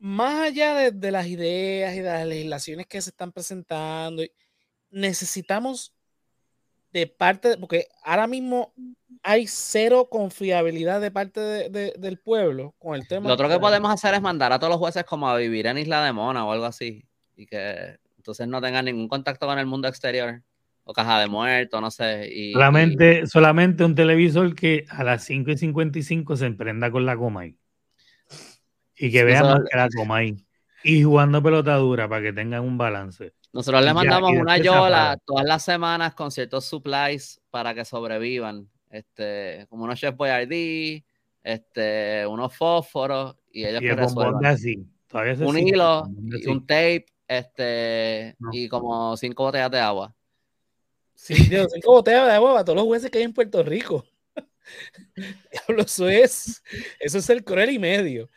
más 0.00 0.48
allá 0.48 0.74
de, 0.74 0.90
de, 0.90 1.10
las 1.12 1.26
ideas 1.26 1.94
y 1.94 1.98
de 1.98 2.10
las 2.10 2.26
legislaciones 2.26 2.86
que 2.86 3.00
se 3.00 3.10
están 3.10 3.32
presentando, 3.32 4.22
necesitamos 4.90 5.94
de 6.92 7.06
parte, 7.06 7.56
porque 7.58 7.86
ahora 8.02 8.26
mismo 8.26 8.74
hay 9.22 9.46
cero 9.46 10.08
confiabilidad 10.10 11.00
de 11.00 11.10
parte 11.10 11.40
de, 11.40 11.92
del 11.96 12.18
pueblo 12.18 12.74
con 12.78 12.94
el 12.94 13.06
tema. 13.06 13.28
Lo 13.28 13.34
otro 13.34 13.48
que 13.48 13.60
podemos 13.60 13.92
hacer 13.92 14.14
es 14.14 14.22
mandar 14.22 14.52
a 14.52 14.58
todos 14.58 14.72
los 14.72 14.78
jueces 14.78 15.04
como 15.04 15.28
a 15.28 15.36
vivir 15.36 15.66
en 15.66 15.78
Isla 15.78 16.04
de 16.04 16.12
Mona 16.12 16.44
o 16.44 16.52
algo 16.52 16.64
así, 16.64 17.04
y 17.36 17.46
que 17.46 17.98
entonces 18.16 18.48
no 18.48 18.60
tengan 18.60 18.86
ningún 18.86 19.08
contacto 19.08 19.46
con 19.46 19.58
el 19.58 19.66
mundo 19.66 19.86
exterior, 19.86 20.42
o 20.84 20.92
caja 20.92 21.20
de 21.20 21.28
muertos, 21.28 21.80
no 21.80 21.90
sé. 21.90 22.28
Y, 22.32 22.52
solamente, 22.52 23.26
solamente 23.26 23.84
un 23.84 23.94
televisor 23.94 24.54
que 24.54 24.86
a 24.88 25.04
las 25.04 25.24
5 25.24 25.50
y 25.52 25.58
55 25.58 26.36
se 26.36 26.46
emprenda 26.46 26.90
con 26.90 27.06
la 27.06 27.16
coma 27.16 27.42
ahí. 27.42 27.56
Y 29.00 29.10
que 29.10 29.24
vean 29.24 29.44
más 29.44 29.60
que 29.70 29.76
la 29.76 29.88
coma 29.88 30.18
ahí. 30.18 30.36
Y 30.84 31.02
jugando 31.02 31.42
pelota 31.42 31.74
dura 31.76 32.08
para 32.08 32.22
que 32.22 32.32
tengan 32.32 32.62
un 32.62 32.76
balance. 32.76 33.32
Nosotros 33.52 33.82
le 33.82 33.94
mandamos 33.94 34.32
una 34.32 34.58
yola 34.58 35.18
todas 35.24 35.46
las 35.46 35.64
semanas 35.64 36.14
con 36.14 36.30
ciertos 36.30 36.66
supplies 36.66 37.40
para 37.50 37.74
que 37.74 37.84
sobrevivan. 37.84 38.68
Este, 38.90 39.66
como 39.70 39.84
unos 39.84 39.98
Chef 39.98 40.14
Boyardee, 40.14 41.04
este, 41.42 42.26
unos 42.26 42.54
fósforos 42.54 43.36
y 43.50 43.64
ellos 43.64 43.80
que 43.80 43.94
resuelvan. 43.94 44.44
Así. 44.44 44.84
un 45.40 45.58
hilo, 45.58 46.04
y 46.22 46.46
un 46.46 46.66
tape, 46.66 47.06
este, 47.26 48.36
y 48.52 48.68
como 48.68 49.16
cinco 49.16 49.44
botellas 49.44 49.70
de 49.70 49.80
agua. 49.80 50.14
Sí, 51.14 51.34
cinco 51.34 51.92
botellas 51.92 52.26
de 52.26 52.32
agua 52.32 52.52
para 52.52 52.64
todos 52.64 52.76
los 52.76 52.86
jueces 52.86 53.10
que 53.10 53.18
hay 53.18 53.24
en 53.24 53.32
Puerto 53.32 53.62
Rico. 53.62 54.04
Diablo, 55.52 55.82
eso 55.82 56.08
es, 56.08 56.62
eso 56.98 57.18
es 57.18 57.30
el 57.30 57.44
cruel 57.44 57.70
y 57.70 57.78
medio. 57.78 58.28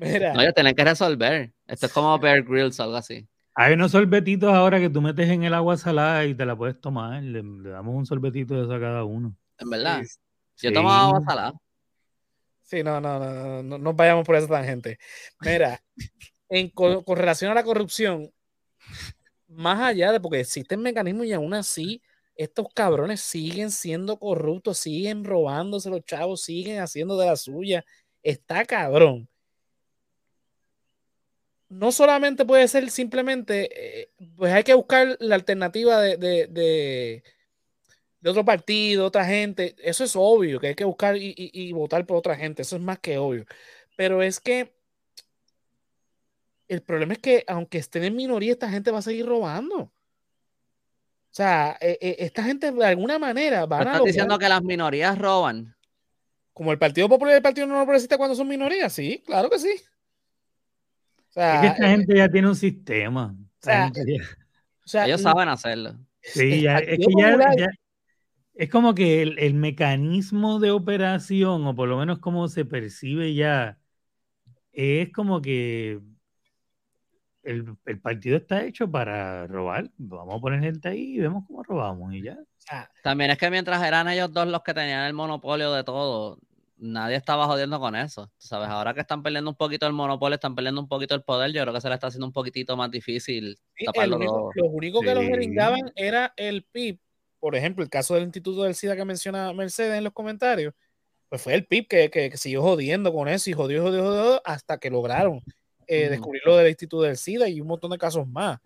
Mira. 0.00 0.34
No, 0.34 0.40
ellos 0.40 0.54
tienen 0.54 0.74
que 0.74 0.84
resolver. 0.84 1.52
Esto 1.66 1.86
es 1.86 1.92
como 1.92 2.18
Bear 2.18 2.42
Grylls, 2.42 2.80
algo 2.80 2.96
así. 2.96 3.26
Hay 3.56 3.74
unos 3.74 3.92
sorbetitos 3.92 4.52
ahora 4.52 4.80
que 4.80 4.90
tú 4.90 5.00
metes 5.00 5.28
en 5.28 5.44
el 5.44 5.54
agua 5.54 5.76
salada 5.76 6.24
y 6.24 6.34
te 6.34 6.44
la 6.44 6.56
puedes 6.56 6.80
tomar. 6.80 7.22
Le, 7.22 7.42
damos 7.70 7.94
un 7.94 8.04
sorbetito 8.04 8.54
de 8.54 8.64
eso 8.64 8.74
a 8.74 8.80
cada 8.80 9.04
uno. 9.04 9.36
En 9.58 9.70
verdad. 9.70 10.02
Yo 10.56 10.72
tomo 10.72 10.90
agua 10.90 11.20
salada. 11.24 11.52
Sí, 12.62 12.82
no, 12.82 13.00
no, 13.00 13.18
no, 13.18 13.62
no, 13.62 13.78
no 13.78 13.92
vayamos 13.94 14.26
por 14.26 14.36
esa 14.36 14.48
tangente. 14.48 14.98
Mira, 15.40 15.80
en, 16.48 16.70
con, 16.70 17.04
relación 17.06 17.50
a 17.52 17.54
la 17.54 17.62
corrupción, 17.62 18.30
más 19.46 19.80
allá 19.80 20.10
de 20.10 20.20
porque 20.20 20.40
existen 20.40 20.80
mecanismos 20.80 21.26
y 21.26 21.32
aún 21.32 21.54
así 21.54 22.02
estos 22.34 22.66
cabrones 22.74 23.20
siguen 23.20 23.70
siendo 23.70 24.18
corruptos, 24.18 24.78
siguen 24.78 25.24
robándose 25.24 25.90
los 25.90 26.04
chavos, 26.04 26.42
siguen 26.42 26.80
haciendo 26.80 27.16
de 27.16 27.26
la 27.26 27.36
suya. 27.36 27.84
Está 28.22 28.64
cabrón 28.64 29.28
no 31.68 31.92
solamente 31.92 32.44
puede 32.44 32.68
ser 32.68 32.90
simplemente, 32.90 34.02
eh, 34.02 34.10
pues 34.36 34.52
hay 34.52 34.64
que 34.64 34.74
buscar 34.74 35.16
la 35.20 35.34
alternativa 35.34 36.00
de, 36.00 36.16
de, 36.16 37.22
de, 38.20 38.30
otro 38.30 38.44
partido, 38.44 39.06
otra 39.06 39.24
gente. 39.24 39.74
Eso 39.78 40.04
es 40.04 40.14
obvio, 40.16 40.60
que 40.60 40.68
hay 40.68 40.74
que 40.74 40.84
buscar 40.84 41.16
y, 41.16 41.72
votar 41.72 42.06
por 42.06 42.16
otra 42.16 42.36
gente. 42.36 42.62
Eso 42.62 42.76
es 42.76 42.82
más 42.82 42.98
que 42.98 43.18
obvio. 43.18 43.44
Pero 43.96 44.22
es 44.22 44.40
que 44.40 44.74
el 46.68 46.82
problema 46.82 47.14
es 47.14 47.18
que 47.18 47.44
aunque 47.46 47.78
estén 47.78 48.04
en 48.04 48.16
minoría, 48.16 48.52
esta 48.52 48.70
gente 48.70 48.90
va 48.90 48.98
a 48.98 49.02
seguir 49.02 49.26
robando. 49.26 49.76
O 49.78 51.36
sea, 51.36 51.76
e, 51.80 51.98
e, 52.00 52.16
esta 52.20 52.44
gente 52.44 52.70
de 52.70 52.86
alguna 52.86 53.18
manera 53.18 53.66
van 53.66 53.88
a. 53.88 53.92
¿Estás 53.92 54.04
diciendo 54.04 54.38
que 54.38 54.48
las 54.48 54.62
minorías 54.62 55.18
roban? 55.18 55.76
Como 56.52 56.70
el 56.70 56.78
Partido 56.78 57.08
Popular 57.08 57.34
y 57.34 57.36
el 57.36 57.42
Partido 57.42 57.66
No 57.66 57.82
Progresista 57.82 58.16
cuando 58.16 58.36
son 58.36 58.46
minorías, 58.46 58.92
sí, 58.92 59.22
claro 59.26 59.50
que 59.50 59.58
sí 59.58 59.74
es 61.34 61.60
que 61.60 61.66
esta 61.66 61.88
gente 61.88 62.16
ya 62.16 62.28
tiene 62.28 62.48
un 62.48 62.56
sistema. 62.56 63.34
ellos 64.92 65.22
saben 65.22 65.48
hacerlo. 65.48 65.98
Sí, 66.22 66.62
ya, 66.62 66.78
es 66.78 66.98
que 66.98 67.06
ya, 67.18 67.68
es 68.54 68.70
como 68.70 68.94
que 68.94 69.22
el, 69.22 69.54
mecanismo 69.54 70.60
de 70.60 70.70
operación, 70.70 71.66
o 71.66 71.74
por 71.74 71.88
lo 71.88 71.98
menos 71.98 72.20
como 72.20 72.48
se 72.48 72.64
percibe 72.64 73.34
ya, 73.34 73.78
es 74.72 75.12
como 75.12 75.42
que 75.42 76.00
el, 77.42 77.76
partido 78.00 78.36
está 78.36 78.64
hecho 78.64 78.90
para 78.90 79.46
robar. 79.46 79.90
Vamos 79.98 80.36
a 80.36 80.40
poner 80.40 80.60
gente 80.60 80.88
ahí 80.88 81.16
y 81.16 81.20
vemos 81.20 81.44
cómo 81.46 81.62
robamos 81.62 82.14
y 82.14 82.22
ya. 82.22 82.38
También 83.02 83.30
es 83.30 83.38
que 83.38 83.50
mientras 83.50 83.82
eran 83.82 84.08
ellos 84.08 84.32
dos 84.32 84.46
los 84.46 84.62
que 84.62 84.72
tenían 84.72 85.04
el 85.04 85.12
monopolio 85.14 85.72
de 85.72 85.84
todo, 85.84 86.38
nadie 86.76 87.16
estaba 87.16 87.46
jodiendo 87.46 87.78
con 87.80 87.96
eso. 87.96 88.30
¿Sabes? 88.38 88.68
Ahora 88.68 88.94
que 88.94 89.00
están 89.00 89.22
perdiendo 89.22 89.50
un 89.50 89.56
poquito 89.56 89.86
el 89.86 89.92
monopolio, 89.92 90.34
están 90.34 90.54
perdiendo 90.54 90.80
un 90.80 90.88
poquito 90.88 91.14
el 91.14 91.22
poder, 91.22 91.52
yo 91.52 91.62
creo 91.62 91.74
que 91.74 91.80
se 91.80 91.88
le 91.88 91.94
está 91.94 92.08
haciendo 92.08 92.26
un 92.26 92.32
poquitito 92.32 92.76
más 92.76 92.90
difícil 92.90 93.58
taparlo 93.84 94.18
Lo 94.18 94.66
único 94.66 95.00
que 95.00 95.14
los 95.14 95.24
gringaban 95.24 95.92
era 95.94 96.32
el 96.36 96.64
PIB. 96.64 96.98
Por 97.38 97.56
ejemplo, 97.56 97.84
el 97.84 97.90
caso 97.90 98.14
del 98.14 98.24
Instituto 98.24 98.62
del 98.62 98.74
SIDA 98.74 98.96
que 98.96 99.04
menciona 99.04 99.52
Mercedes 99.52 99.98
en 99.98 100.04
los 100.04 100.12
comentarios, 100.12 100.72
pues 101.28 101.42
fue 101.42 101.54
el 101.54 101.66
PIB 101.66 101.88
que, 101.88 102.10
que, 102.10 102.36
siguió 102.36 102.62
jodiendo 102.62 103.12
con 103.12 103.28
eso 103.28 103.50
y 103.50 103.52
jodió, 103.52 103.82
jodió, 103.82 104.02
jodió 104.04 104.42
hasta 104.44 104.78
que 104.78 104.88
lograron 104.88 105.42
eh, 105.86 106.08
descubrir 106.08 106.42
lo 106.44 106.56
del 106.56 106.68
Instituto 106.68 107.02
del 107.02 107.16
SIDA 107.16 107.48
y 107.48 107.60
un 107.60 107.66
montón 107.66 107.90
de 107.90 107.98
casos 107.98 108.26
más. 108.26 108.60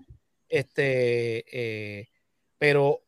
Este, 0.48 1.44
eh, 1.52 2.08
pero 2.58 3.02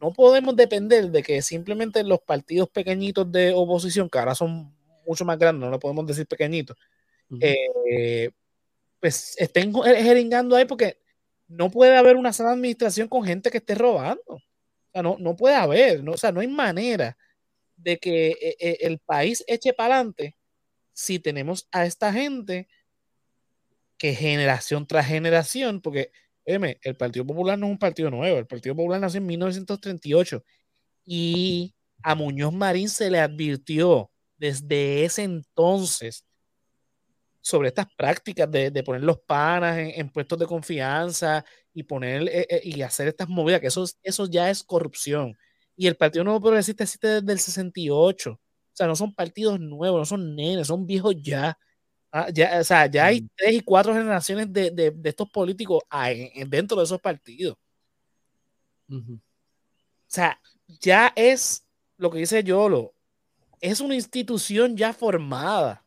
no 0.00 0.12
podemos 0.12 0.54
depender 0.56 1.10
de 1.10 1.22
que 1.22 1.42
simplemente 1.42 2.02
los 2.04 2.20
partidos 2.20 2.68
pequeñitos 2.68 3.30
de 3.30 3.52
oposición, 3.54 4.08
que 4.08 4.18
ahora 4.18 4.34
son 4.34 4.74
mucho 5.06 5.24
más 5.24 5.38
grandes, 5.38 5.60
no 5.64 5.70
lo 5.70 5.78
podemos 5.78 6.06
decir 6.06 6.26
pequeñitos, 6.26 6.76
eh, 7.40 8.30
pues 9.00 9.36
estén 9.38 9.72
jeringando 9.74 10.56
ahí 10.56 10.64
porque 10.64 10.98
no 11.48 11.70
puede 11.70 11.96
haber 11.96 12.16
una 12.16 12.32
sana 12.32 12.52
administración 12.52 13.08
con 13.08 13.24
gente 13.24 13.50
que 13.50 13.58
esté 13.58 13.74
robando. 13.74 14.22
O 14.26 14.40
sea, 14.92 15.02
no, 15.02 15.16
no 15.18 15.36
puede 15.36 15.54
haber, 15.54 16.02
no, 16.02 16.12
o 16.12 16.16
sea, 16.16 16.32
no 16.32 16.40
hay 16.40 16.48
manera 16.48 17.16
de 17.76 17.98
que 17.98 18.28
eh, 18.30 18.56
eh, 18.58 18.78
el 18.80 18.98
país 18.98 19.44
eche 19.46 19.72
para 19.72 19.96
adelante 19.96 20.36
si 20.92 21.18
tenemos 21.18 21.68
a 21.72 21.84
esta 21.84 22.12
gente 22.12 22.68
que 23.98 24.14
generación 24.14 24.86
tras 24.86 25.06
generación, 25.06 25.80
porque 25.80 26.10
El 26.46 26.96
Partido 26.96 27.26
Popular 27.26 27.58
no 27.58 27.66
es 27.66 27.72
un 27.72 27.78
partido 27.78 28.10
nuevo, 28.10 28.38
el 28.38 28.46
Partido 28.46 28.76
Popular 28.76 29.00
nació 29.00 29.18
en 29.18 29.26
1938 29.26 30.42
y 31.04 31.74
a 32.02 32.14
Muñoz 32.14 32.52
Marín 32.52 32.88
se 32.88 33.10
le 33.10 33.18
advirtió 33.18 34.10
desde 34.38 35.04
ese 35.04 35.24
entonces 35.24 36.24
sobre 37.40 37.68
estas 37.68 37.86
prácticas 37.96 38.50
de, 38.50 38.82
poner 38.84 39.04
los 39.04 39.20
panas 39.20 39.78
en, 39.78 40.10
puestos 40.10 40.38
de 40.38 40.46
confianza 40.46 41.44
y 41.72 41.84
poner 41.84 42.22
eh, 42.22 42.46
eh, 42.50 42.60
y 42.64 42.82
hacer 42.82 43.06
estas 43.08 43.28
movidas, 43.28 43.60
que 43.60 43.68
eso, 43.68 43.84
eso 44.02 44.26
ya 44.26 44.50
es 44.50 44.64
corrupción. 44.64 45.36
Y 45.76 45.86
el 45.86 45.96
Partido 45.96 46.24
Nuevo 46.24 46.40
Progresista 46.40 46.82
existe 46.82 47.20
desde 47.20 47.32
el 47.32 47.38
68. 47.38 48.32
O 48.32 48.40
sea, 48.72 48.88
no 48.88 48.96
son 48.96 49.14
partidos 49.14 49.60
nuevos, 49.60 50.00
no 50.00 50.04
son 50.04 50.34
nenes, 50.34 50.66
son 50.66 50.86
viejos 50.86 51.14
ya. 51.22 51.56
Ah, 52.12 52.28
ya, 52.32 52.60
o 52.60 52.64
sea, 52.64 52.86
ya 52.86 53.06
hay 53.06 53.28
tres 53.36 53.54
y 53.54 53.60
cuatro 53.60 53.92
generaciones 53.92 54.52
de, 54.52 54.94
estos 55.04 55.28
políticos 55.30 55.82
dentro 56.46 56.78
de 56.78 56.84
esos 56.84 57.00
partidos. 57.00 57.56
O 58.88 59.18
sea, 60.06 60.40
ya 60.80 61.12
es 61.16 61.66
lo 61.98 62.10
que 62.10 62.18
dice 62.18 62.42
Yolo, 62.42 62.94
es 63.60 63.80
una 63.80 63.94
institución 63.94 64.76
ya 64.76 64.92
formada. 64.92 65.84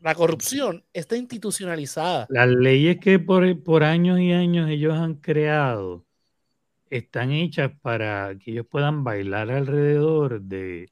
La 0.00 0.14
corrupción 0.14 0.84
está 0.92 1.16
institucionalizada. 1.16 2.26
Las 2.30 2.48
leyes 2.48 2.98
que 2.98 3.18
por, 3.18 3.62
por 3.62 3.84
años 3.84 4.18
y 4.18 4.32
años 4.32 4.70
ellos 4.70 4.94
han 4.94 5.14
creado 5.14 6.06
están 6.88 7.30
hechas 7.30 7.70
para 7.82 8.36
que 8.38 8.50
ellos 8.50 8.66
puedan 8.68 9.04
bailar 9.04 9.50
alrededor 9.50 10.40
de 10.40 10.90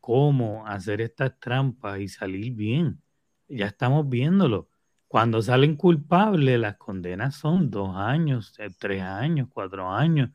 cómo 0.00 0.66
hacer 0.66 1.00
estas 1.00 1.38
trampas 1.38 2.00
y 2.00 2.08
salir 2.08 2.52
bien 2.52 3.02
ya 3.48 3.66
estamos 3.66 4.08
viéndolo. 4.08 4.68
Cuando 5.08 5.40
salen 5.42 5.76
culpables, 5.76 6.58
las 6.58 6.76
condenas 6.76 7.36
son 7.36 7.70
dos 7.70 7.96
años, 7.96 8.54
eh, 8.58 8.68
tres 8.78 9.02
años, 9.02 9.48
cuatro 9.52 9.90
años. 9.90 10.30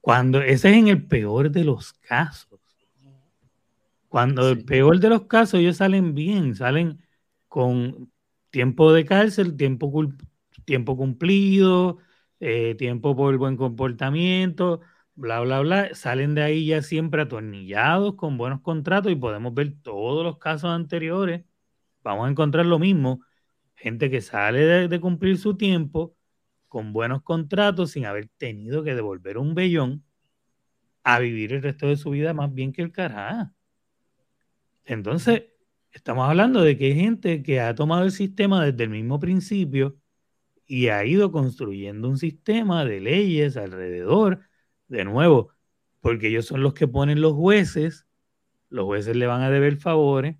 Cuando 0.00 0.40
ese 0.40 0.70
es 0.70 0.76
en 0.76 0.88
el 0.88 1.06
peor 1.06 1.50
de 1.50 1.64
los 1.64 1.92
casos. 1.94 2.60
Cuando 4.08 4.50
el 4.50 4.64
peor 4.64 5.00
de 5.00 5.08
los 5.08 5.22
casos 5.26 5.60
ellos 5.60 5.78
salen 5.78 6.14
bien, 6.14 6.54
salen 6.54 7.02
con 7.48 8.12
tiempo 8.50 8.92
de 8.92 9.04
cárcel, 9.06 9.56
tiempo, 9.56 9.90
tiempo 10.64 10.96
cumplido, 10.96 11.98
eh, 12.40 12.74
tiempo 12.76 13.16
por 13.16 13.36
buen 13.38 13.56
comportamiento, 13.56 14.80
bla, 15.14 15.40
bla, 15.40 15.60
bla. 15.60 15.94
Salen 15.94 16.34
de 16.34 16.42
ahí 16.42 16.66
ya 16.66 16.82
siempre 16.82 17.22
atornillados 17.22 18.14
con 18.16 18.36
buenos 18.38 18.60
contratos 18.60 19.12
y 19.12 19.16
podemos 19.16 19.54
ver 19.54 19.74
todos 19.82 20.24
los 20.24 20.38
casos 20.38 20.70
anteriores 20.70 21.44
vamos 22.02 22.26
a 22.26 22.30
encontrar 22.30 22.66
lo 22.66 22.78
mismo, 22.78 23.20
gente 23.74 24.10
que 24.10 24.20
sale 24.20 24.88
de, 24.88 25.00
cumplir 25.00 25.38
su 25.38 25.56
tiempo 25.56 26.16
con 26.68 26.92
buenos 26.92 27.22
contratos 27.22 27.92
sin 27.92 28.06
haber 28.06 28.28
tenido 28.38 28.82
que 28.82 28.94
devolver 28.94 29.38
un 29.38 29.54
bellón 29.54 30.04
a 31.04 31.18
vivir 31.18 31.52
el 31.52 31.62
resto 31.62 31.88
de 31.88 31.96
su 31.96 32.10
vida 32.10 32.32
más 32.34 32.52
bien 32.54 32.72
que 32.72 32.82
el 32.82 32.92
carajo. 32.92 33.52
Entonces, 34.84 35.44
estamos 35.90 36.28
hablando 36.28 36.62
de 36.62 36.76
que 36.76 36.86
hay 36.86 36.94
gente 36.94 37.42
que 37.42 37.60
ha 37.60 37.74
tomado 37.74 38.04
el 38.04 38.12
sistema 38.12 38.64
desde 38.64 38.84
el 38.84 38.90
mismo 38.90 39.20
principio 39.20 39.96
y 40.66 40.88
ha 40.88 41.04
ido 41.04 41.32
construyendo 41.32 42.08
un 42.08 42.18
sistema 42.18 42.84
de 42.84 43.00
leyes 43.00 43.56
alrededor, 43.56 44.40
de 44.88 45.04
nuevo, 45.04 45.52
porque 46.00 46.28
ellos 46.28 46.46
son 46.46 46.62
los 46.62 46.74
que 46.74 46.88
ponen 46.88 47.20
los 47.20 47.34
jueces, 47.34 48.06
los 48.68 48.86
jueces 48.86 49.16
le 49.16 49.26
van 49.26 49.42
a 49.42 49.50
deber 49.50 49.76
favores, 49.76 50.36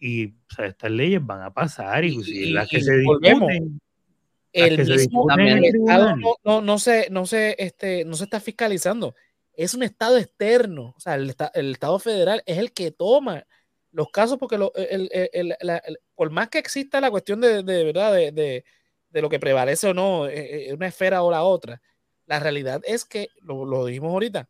y 0.00 0.34
estas 0.58 0.90
leyes 0.90 1.24
van 1.24 1.42
a 1.42 1.52
pasar 1.52 2.04
y, 2.04 2.52
las 2.52 2.68
que 2.68 2.80
se 2.80 2.96
discuten 2.98 3.78
el 4.52 4.78
mismo 4.78 5.30
Estado 5.30 6.16
no, 6.44 6.60
no, 6.60 6.78
se, 6.78 7.08
no, 7.10 7.26
se, 7.26 7.56
este, 7.58 8.04
no 8.04 8.14
se 8.16 8.24
está 8.24 8.40
fiscalizando. 8.40 9.14
Es 9.52 9.74
un 9.74 9.82
Estado 9.82 10.18
externo. 10.18 10.94
O 10.96 11.00
sea, 11.00 11.14
el, 11.14 11.34
el 11.54 11.72
Estado 11.72 11.98
federal 11.98 12.42
es 12.46 12.58
el 12.58 12.72
que 12.72 12.90
toma 12.90 13.44
los 13.90 14.10
casos 14.10 14.38
porque 14.38 14.58
lo, 14.58 14.72
el, 14.74 15.10
el, 15.12 15.56
por 16.14 16.30
más 16.30 16.48
que 16.48 16.58
exista 16.58 17.00
la 17.00 17.10
cuestión 17.10 17.40
de, 17.40 17.62
de 17.62 17.84
verdad 17.84 18.12
de, 18.12 18.32
de, 18.32 18.64
de, 19.10 19.22
lo 19.22 19.28
que 19.28 19.40
prevalece 19.40 19.88
o 19.88 19.94
no, 19.94 20.28
eh, 20.28 20.68
eh, 20.68 20.74
una 20.74 20.88
esfera 20.88 21.22
o 21.22 21.30
la 21.30 21.42
otra, 21.42 21.80
la 22.26 22.38
realidad 22.38 22.82
es 22.84 23.04
que, 23.04 23.28
lo, 23.40 23.64
lo 23.64 23.86
dijimos 23.86 24.10
ahorita, 24.10 24.48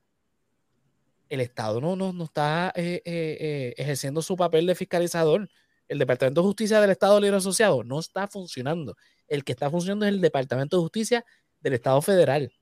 el 1.29 1.41
Estado 1.41 1.81
no, 1.81 1.97
no, 1.97 2.13
no 2.13 2.25
está 2.25 2.73
eh, 2.75 3.03
eh, 3.05 3.37
eh, 3.41 3.75
ejerciendo 3.77 4.23
su 4.23 4.37
papel 4.37 4.67
de 4.67 4.75
fiscalizador. 4.75 5.49
El 5.87 5.99
Departamento 5.99 6.43
de 6.43 6.47
Justicia 6.47 6.81
del 6.81 6.91
Estado 6.91 7.21
Libre 7.21 7.37
Asociado 7.37 7.83
no 7.85 7.99
está 7.99 8.29
funcionando. 8.29 8.97
El 9.27 9.45
que 9.45 9.53
está 9.53 9.71
funcionando 9.71 10.07
es 10.07 10.13
el 10.13 10.21
Departamento 10.21 10.77
de 10.77 10.83
Justicia 10.83 11.25
del 11.61 11.75
Estado 11.75 12.01
Federal. 12.03 12.53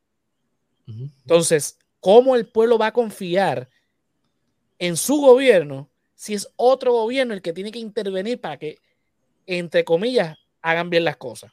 Entonces, 0.86 1.78
¿cómo 1.98 2.36
el 2.36 2.46
pueblo 2.46 2.78
va 2.78 2.88
a 2.88 2.92
confiar 2.92 3.68
en 4.78 4.96
su 4.96 5.20
gobierno 5.20 5.90
si 6.14 6.34
es 6.34 6.48
otro 6.54 6.92
gobierno 6.92 7.34
el 7.34 7.42
que 7.42 7.52
tiene 7.52 7.72
que 7.72 7.80
intervenir 7.80 8.40
para 8.40 8.56
que, 8.56 8.78
entre 9.46 9.84
comillas, 9.84 10.38
hagan 10.62 10.88
bien 10.88 11.04
las 11.04 11.16
cosas? 11.16 11.52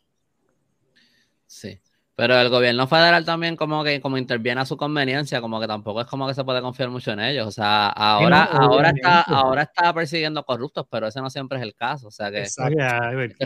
Sí. 1.47 1.79
Pero 2.15 2.39
el 2.39 2.49
gobierno 2.49 2.85
federal 2.85 3.25
también 3.25 3.55
como 3.55 3.83
que 3.83 3.99
como 3.99 4.19
interviene 4.19 4.61
a 4.61 4.65
su 4.65 4.77
conveniencia, 4.77 5.41
como 5.41 5.59
que 5.59 5.65
tampoco 5.65 6.01
es 6.01 6.07
como 6.07 6.27
que 6.27 6.35
se 6.35 6.43
puede 6.43 6.61
confiar 6.61 6.89
mucho 6.89 7.11
en 7.11 7.19
ellos. 7.19 7.47
O 7.47 7.51
sea, 7.51 7.89
ahora, 7.89 8.43
ahora 8.43 8.89
está, 8.91 9.21
ahora 9.21 9.63
está 9.63 9.91
persiguiendo 9.93 10.45
corruptos, 10.45 10.85
pero 10.91 11.07
ese 11.07 11.21
no 11.21 11.29
siempre 11.31 11.57
es 11.57 11.63
el 11.63 11.73
caso. 11.73 12.09
O 12.09 12.11
sea 12.11 12.29
que 12.29 12.43
es 12.43 12.55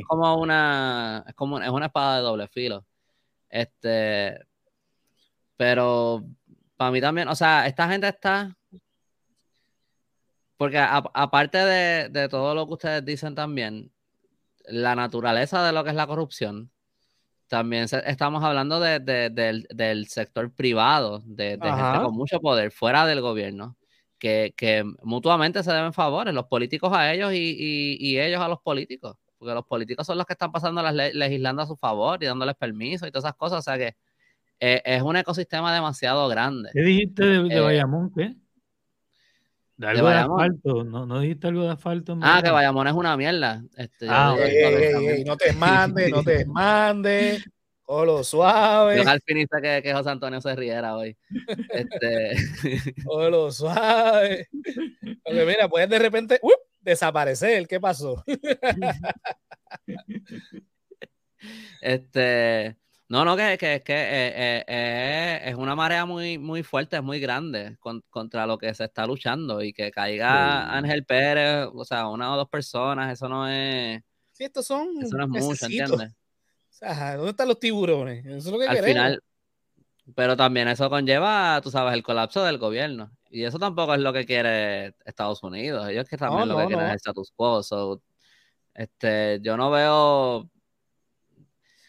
como 0.05 0.35
una, 0.35 1.23
es 1.27 1.33
como 1.33 1.61
es 1.61 1.69
una 1.69 1.85
espada 1.85 2.17
de 2.17 2.23
doble 2.23 2.47
filo. 2.49 2.85
Este, 3.49 4.37
pero 5.55 6.25
para 6.75 6.91
mí 6.91 6.99
también, 6.99 7.29
o 7.29 7.35
sea, 7.35 7.67
esta 7.67 7.87
gente 7.87 8.09
está. 8.09 8.53
Porque 10.57 10.79
aparte 10.79 11.57
de, 11.59 12.09
de 12.09 12.27
todo 12.27 12.53
lo 12.53 12.67
que 12.67 12.73
ustedes 12.73 13.05
dicen 13.05 13.33
también, 13.33 13.93
la 14.65 14.95
naturaleza 14.95 15.63
de 15.65 15.71
lo 15.71 15.85
que 15.85 15.91
es 15.91 15.95
la 15.95 16.07
corrupción 16.07 16.69
también 17.47 17.87
estamos 18.05 18.43
hablando 18.43 18.79
de, 18.79 18.99
del, 18.99 20.07
sector 20.07 20.51
privado, 20.51 21.23
de, 21.25 21.51
gente 21.51 21.99
con 22.03 22.15
mucho 22.15 22.39
poder 22.39 22.71
fuera 22.71 23.05
del 23.05 23.21
gobierno, 23.21 23.77
que, 24.19 24.83
mutuamente 25.03 25.63
se 25.63 25.71
deben 25.71 25.93
favores, 25.93 26.33
los 26.33 26.45
políticos 26.45 26.91
a 26.93 27.13
ellos 27.13 27.31
y, 27.33 28.19
ellos 28.19 28.41
a 28.41 28.47
los 28.47 28.59
políticos, 28.59 29.17
porque 29.37 29.53
los 29.53 29.65
políticos 29.65 30.05
son 30.05 30.17
los 30.17 30.25
que 30.25 30.33
están 30.33 30.51
pasando 30.51 30.81
las 30.81 30.93
legislando 30.93 31.61
a 31.61 31.67
su 31.67 31.75
favor 31.75 32.21
y 32.21 32.25
dándoles 32.25 32.55
permiso 32.55 33.07
y 33.07 33.11
todas 33.11 33.25
esas 33.25 33.37
cosas, 33.37 33.59
o 33.59 33.61
sea 33.61 33.77
que 33.77 33.95
eh, 34.59 34.81
es 34.83 35.01
un 35.01 35.15
ecosistema 35.15 35.73
demasiado 35.73 36.27
grande. 36.27 36.71
¿Qué 36.73 36.81
dijiste 36.81 37.23
de, 37.23 37.55
eh, 37.55 37.59
Bayamón? 37.59 38.11
De 39.77 39.87
algo 39.87 40.09
de, 40.09 40.15
asfalto, 40.15 40.83
¿No, 40.83 41.05
¿No, 41.05 41.19
dijiste 41.19 41.47
algo 41.47 41.63
de 41.63 41.69
asfalto? 41.69 42.17
Ah, 42.23 42.41
que 42.43 42.49
Bayamón 42.49 42.87
es 42.87 42.93
una 42.93 43.15
mierda. 43.15 43.63
Este, 43.77 44.07
ah, 44.09 44.35
no 45.23 45.37
te 45.37 45.53
mande, 45.53 46.09
no 46.09 46.23
te 46.23 46.45
mande. 46.45 47.43
lo 47.87 48.23
suave. 48.23 49.03
Yo 49.03 49.07
al 49.07 49.21
fin 49.21 49.37
hice 49.37 49.61
que, 49.61 49.81
que, 49.83 49.93
José 49.93 50.09
Antonio 50.09 50.41
se 50.41 50.55
riera 50.55 50.97
hoy. 50.97 51.15
Este... 51.69 52.35
lo 53.05 53.51
suave. 53.51 54.47
Porque 55.23 55.45
mira, 55.45 55.69
puedes 55.69 55.89
de 55.89 55.99
repente 55.99 56.41
desaparecer. 56.81 57.67
¿Qué 57.67 57.79
pasó? 57.79 58.23
este, 61.81 62.77
No, 63.09 63.23
no, 63.23 63.37
que, 63.37 63.57
que, 63.57 63.81
que 63.83 63.93
eh, 63.93 64.33
eh, 64.35 64.65
eh, 64.67 65.41
es 65.45 65.55
una 65.55 65.75
marea 65.75 66.05
muy, 66.05 66.37
muy 66.37 66.61
fuerte, 66.61 66.97
es 66.97 67.03
muy 67.03 67.21
grande 67.21 67.77
contra 68.09 68.45
lo 68.45 68.57
que 68.57 68.73
se 68.73 68.83
está 68.83 69.05
luchando 69.05 69.63
y 69.63 69.71
que 69.71 69.91
caiga 69.91 70.75
Ángel 70.75 71.05
Pérez, 71.05 71.69
o 71.73 71.85
sea, 71.85 72.09
una 72.09 72.33
o 72.33 72.35
dos 72.35 72.49
personas, 72.49 73.13
eso 73.13 73.29
no 73.29 73.47
es. 73.47 74.01
Sí, 74.33 74.43
estos 74.43 74.67
son. 74.67 74.89
Eso 75.01 75.15
no 75.15 75.23
es 75.23 75.29
mucho, 75.29 75.65
¿entiendes? 75.65 76.11
O 76.11 76.73
sea, 76.79 77.15
¿dónde 77.15 77.31
están 77.31 77.47
los 77.47 77.59
tiburones? 77.59 78.25
Eso 78.25 78.37
es 78.37 78.45
lo 78.47 78.59
que 78.59 78.67
Al 78.67 78.83
final, 78.83 79.23
pero 80.13 80.35
también 80.35 80.67
eso 80.67 80.89
conlleva, 80.89 81.61
tú 81.63 81.71
sabes, 81.71 81.93
el 81.93 82.03
colapso 82.03 82.43
del 82.43 82.57
gobierno. 82.57 83.11
Y 83.29 83.45
eso 83.45 83.57
tampoco 83.57 83.93
es 83.93 84.01
lo 84.01 84.11
que 84.11 84.25
quiere 84.25 84.95
Estados 85.05 85.41
Unidos. 85.43 85.87
Ellos 85.87 86.07
que 86.09 86.17
también 86.17 86.49
lo 86.49 86.57
que 86.57 86.67
quieren 86.67 86.85
es 86.85 86.91
el 86.91 86.97
status 86.97 87.31
quo. 87.35 87.61
este, 88.73 89.39
yo 89.41 89.55
no 89.55 89.71
veo 89.71 90.49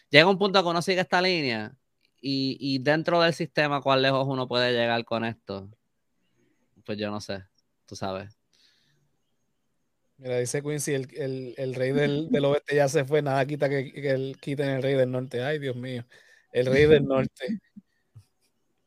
llega 0.09 0.29
un 0.29 0.37
punto 0.37 0.61
que 0.61 0.69
uno 0.69 0.81
sigue 0.81 1.01
esta 1.01 1.21
línea 1.21 1.73
y, 2.21 2.79
dentro 2.79 3.21
del 3.21 3.33
sistema, 3.33 3.81
¿cuán 3.81 4.01
lejos 4.01 4.27
uno 4.27 4.47
puede 4.47 4.73
llegar 4.73 5.03
con 5.05 5.23
esto? 5.23 5.69
Pues 6.85 6.97
yo 6.97 7.09
no 7.11 7.21
sé, 7.21 7.43
tú 7.85 7.95
sabes. 7.95 8.35
Mira, 10.17 10.37
dice 10.37 10.61
Quincy, 10.61 10.95
el, 10.95 11.53
el, 11.57 11.75
rey 11.75 11.93
del, 11.93 12.29
oeste 12.43 12.75
ya 12.75 12.89
se 12.89 13.05
fue, 13.05 13.21
nada 13.21 13.45
quita 13.45 13.69
que, 13.69 13.93
que 13.93 14.09
el, 14.09 14.37
quiten 14.41 14.69
el 14.69 14.83
rey 14.83 14.95
del 14.95 15.11
norte. 15.11 15.41
Ay, 15.41 15.59
Dios 15.59 15.77
mío, 15.77 16.05
el 16.51 16.65
rey 16.65 16.87
del 16.87 17.05
norte. 17.05 17.59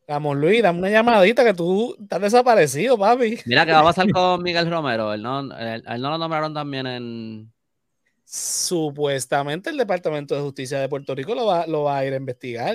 Vamos, 0.07 0.37
Luis, 0.37 0.63
dame 0.63 0.81
una 0.81 0.91
llamadita 0.91 1.43
que 1.45 1.55
tú 1.55 1.97
estás 1.99 2.21
desaparecido, 2.21 2.99
papi. 2.99 3.39
Mira, 3.47 3.65
¿qué 3.65 3.73
va 3.73 3.81
a 3.81 3.85
pasar 3.85 4.11
con 4.11 4.43
Miguel 4.43 4.69
Romero? 4.69 5.15
Él 5.15 5.23
no, 5.23 5.41
él 5.41 5.83
no 6.03 6.11
lo 6.11 6.19
nombraron 6.19 6.53
también 6.53 6.87
en, 6.87 7.52
Supuestamente 8.35 9.69
el 9.69 9.77
Departamento 9.77 10.35
de 10.35 10.41
Justicia 10.41 10.81
de 10.81 10.89
Puerto 10.89 11.15
Rico 11.15 11.35
lo 11.35 11.45
va, 11.45 11.67
lo 11.67 11.83
va 11.83 11.99
a 11.99 12.07
ir 12.07 12.15
a 12.15 12.17
investigar. 12.17 12.75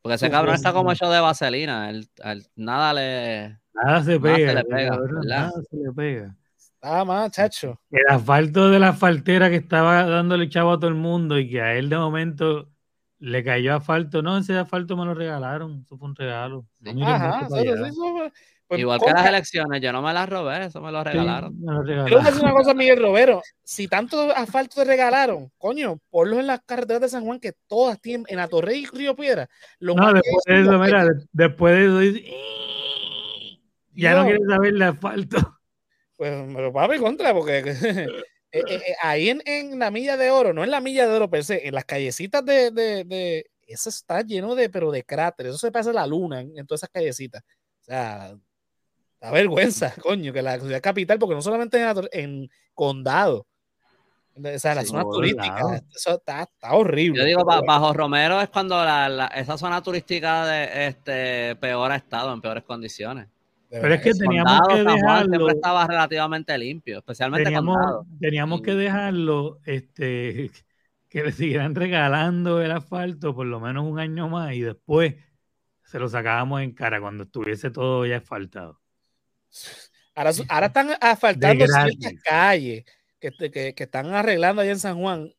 Porque 0.00 0.14
ese 0.14 0.30
cabrón 0.30 0.54
está 0.54 0.72
como 0.72 0.90
hecho 0.90 1.10
de 1.10 1.20
vaselina. 1.20 1.92
nada 2.56 2.94
le. 2.94 3.58
Nada 3.74 4.02
se 4.02 4.18
pega. 4.18 4.62
Nada 4.64 5.52
se 5.68 5.76
le 5.76 5.92
pega. 5.92 6.34
Nada 6.82 7.04
más, 7.04 7.30
chacho. 7.30 7.78
El 7.90 8.06
asfalto 8.08 8.70
de 8.70 8.78
la 8.78 8.88
asfaltera 8.88 9.50
que 9.50 9.56
estaba 9.56 10.06
dándole 10.06 10.48
chavo 10.48 10.72
a 10.72 10.80
todo 10.80 10.88
el 10.88 10.96
mundo 10.96 11.38
y 11.38 11.50
que 11.50 11.60
a 11.60 11.74
él 11.74 11.90
de 11.90 11.98
momento 11.98 12.70
le 13.18 13.44
cayó 13.44 13.74
asfalto. 13.74 14.22
No, 14.22 14.38
ese 14.38 14.56
asfalto 14.56 14.96
me 14.96 15.04
lo 15.04 15.12
regalaron. 15.12 15.82
Eso 15.84 15.98
fue 15.98 16.08
un 16.08 16.16
regalo. 16.16 16.64
Ajá, 17.04 17.46
pues, 18.70 18.82
Igual 18.82 19.00
que 19.00 19.10
las 19.10 19.26
elecciones, 19.26 19.80
yo 19.82 19.90
no 19.90 20.00
me 20.00 20.12
las 20.12 20.28
robé, 20.28 20.66
eso 20.66 20.80
me 20.80 20.92
lo 20.92 21.02
regalaron. 21.02 21.56
Quiero 22.06 22.20
decir 22.20 22.40
una 22.40 22.52
cosa, 22.52 22.72
Miguel 22.72 23.02
Robero. 23.02 23.42
Si 23.64 23.88
tanto 23.88 24.30
asfalto 24.30 24.76
te 24.76 24.84
regalaron, 24.84 25.50
coño, 25.58 25.98
ponlos 26.08 26.38
en 26.38 26.46
las 26.46 26.60
carreteras 26.64 27.02
de 27.02 27.08
San 27.08 27.24
Juan 27.24 27.40
que 27.40 27.54
todas 27.66 28.00
tienen, 28.00 28.26
en 28.28 28.48
Torre 28.48 28.76
y 28.76 28.86
Río 28.86 29.16
Piedra. 29.16 29.48
no, 29.80 30.12
después 30.12 30.44
de 30.46 30.60
eso, 30.60 30.78
mira, 30.78 31.04
después 31.32 31.74
de 31.74 32.08
eso, 32.10 32.20
ya 33.92 34.14
no 34.14 34.22
quieres 34.22 34.46
saber 34.48 34.74
el 34.74 34.82
asfalto. 34.82 35.58
Pues, 36.16 36.32
pero 36.54 36.72
papi, 36.72 36.98
contra, 36.98 37.34
porque 37.34 37.58
eh, 37.66 38.06
eh, 38.52 38.62
eh, 38.68 38.94
ahí 39.02 39.30
en, 39.30 39.80
la 39.80 39.90
milla 39.90 40.16
de 40.16 40.30
oro, 40.30 40.52
no 40.52 40.62
en 40.62 40.70
la 40.70 40.80
milla 40.80 41.08
de 41.08 41.16
oro 41.16 41.28
per 41.28 41.42
se, 41.42 41.66
en 41.66 41.74
las 41.74 41.84
callecitas 41.86 42.44
de, 42.44 42.70
de, 42.70 43.46
eso 43.66 43.88
está 43.88 44.20
lleno 44.22 44.54
de, 44.54 44.70
pero 44.70 44.92
de 44.92 45.02
cráteres, 45.02 45.50
eso 45.50 45.58
se 45.58 45.72
pasa 45.72 45.92
la 45.92 46.06
luna 46.06 46.42
en 46.42 46.64
todas 46.68 46.84
esas 46.84 46.90
callecitas. 46.90 47.42
O 47.42 47.82
sea, 47.82 48.36
Da 49.20 49.30
vergüenza, 49.30 49.94
coño, 50.02 50.32
que 50.32 50.42
la 50.42 50.58
ciudad 50.58 50.80
capital, 50.80 51.18
porque 51.18 51.34
no 51.34 51.42
solamente 51.42 51.80
en, 51.80 52.08
en 52.12 52.50
condado, 52.74 53.46
o 54.36 54.58
sea, 54.58 54.74
la 54.74 54.84
zona 54.84 55.02
turística, 55.02 55.82
eso 55.94 56.14
está, 56.14 56.42
está, 56.42 56.72
horrible. 56.72 57.18
Yo 57.20 57.26
digo, 57.26 57.44
bajo 57.44 57.92
Romero 57.92 58.40
es 58.40 58.48
cuando 58.48 58.82
la, 58.82 59.26
esa 59.34 59.58
zona 59.58 59.82
turística 59.82 60.46
de 60.46 60.86
este 60.86 61.56
peor 61.56 61.92
ha 61.92 61.96
estado, 61.96 62.32
en 62.32 62.40
peores 62.40 62.64
condiciones. 62.64 63.28
Pero 63.68 63.94
es 63.94 64.00
que 64.00 64.12
teníamos 64.12 64.60
que 64.68 64.82
dejarlo. 64.82 65.36
Siempre 65.36 65.54
estaba 65.54 65.86
relativamente 65.86 66.56
limpio, 66.58 66.98
especialmente 66.98 67.44
teníamos, 67.44 68.06
Teníamos 68.18 68.62
que 68.62 68.74
dejarlo, 68.74 69.58
este, 69.64 70.50
que 71.08 71.24
le 71.24 71.32
siguieran 71.32 71.74
regalando 71.74 72.60
el 72.62 72.70
asfalto 72.70 73.34
por 73.34 73.46
lo 73.46 73.60
menos 73.60 73.84
un 73.84 73.98
año 73.98 74.28
más 74.28 74.54
y 74.54 74.60
después 74.60 75.16
se 75.84 75.98
lo 75.98 76.08
sacábamos 76.08 76.62
en 76.62 76.72
cara 76.72 77.00
cuando 77.00 77.24
estuviese 77.24 77.70
todo 77.70 78.06
ya 78.06 78.18
asfaltado. 78.18 78.80
Ahora, 80.14 80.30
ahora 80.48 80.66
están 80.66 80.90
asfaltando 81.00 81.66
ciertas 81.66 82.12
calles 82.24 82.84
que, 83.18 83.30
que, 83.32 83.74
que, 83.74 83.82
están 83.82 84.12
arreglando 84.12 84.62
allá 84.62 84.72
en 84.72 84.78
San 84.78 84.98
Juan. 85.00 85.32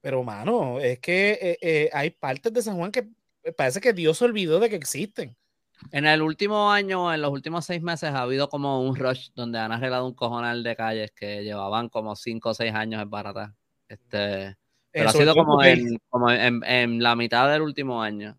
Pero, 0.00 0.22
mano, 0.22 0.80
es 0.80 0.98
que 0.98 1.38
eh, 1.40 1.58
eh, 1.60 1.90
hay 1.92 2.10
partes 2.10 2.52
de 2.52 2.62
San 2.62 2.76
Juan 2.76 2.90
que 2.90 3.08
parece 3.56 3.80
que 3.80 3.92
Dios 3.92 4.18
se 4.18 4.24
olvidó 4.24 4.60
de 4.60 4.68
que 4.68 4.76
existen. 4.76 5.36
En 5.90 6.06
el 6.06 6.22
último 6.22 6.70
año, 6.70 7.12
en 7.12 7.20
los 7.22 7.32
últimos 7.32 7.64
seis 7.64 7.82
meses, 7.82 8.10
ha 8.10 8.22
habido 8.22 8.48
como 8.48 8.82
un 8.82 8.94
rush 8.94 9.30
donde 9.34 9.58
han 9.58 9.72
arreglado 9.72 10.06
un 10.06 10.14
cojonal 10.14 10.62
de 10.62 10.76
calles 10.76 11.10
que 11.12 11.42
llevaban 11.42 11.88
como 11.88 12.14
cinco 12.14 12.50
o 12.50 12.54
seis 12.54 12.72
años 12.72 13.02
en 13.02 13.10
barata. 13.10 13.54
Este, 13.88 14.56
pero 14.90 15.08
ha 15.08 15.12
sido 15.12 15.34
como, 15.34 15.62
en, 15.62 15.98
como 16.08 16.30
en, 16.30 16.62
en, 16.64 17.02
la 17.02 17.16
mitad 17.16 17.50
del 17.50 17.62
último 17.62 18.02
año. 18.02 18.38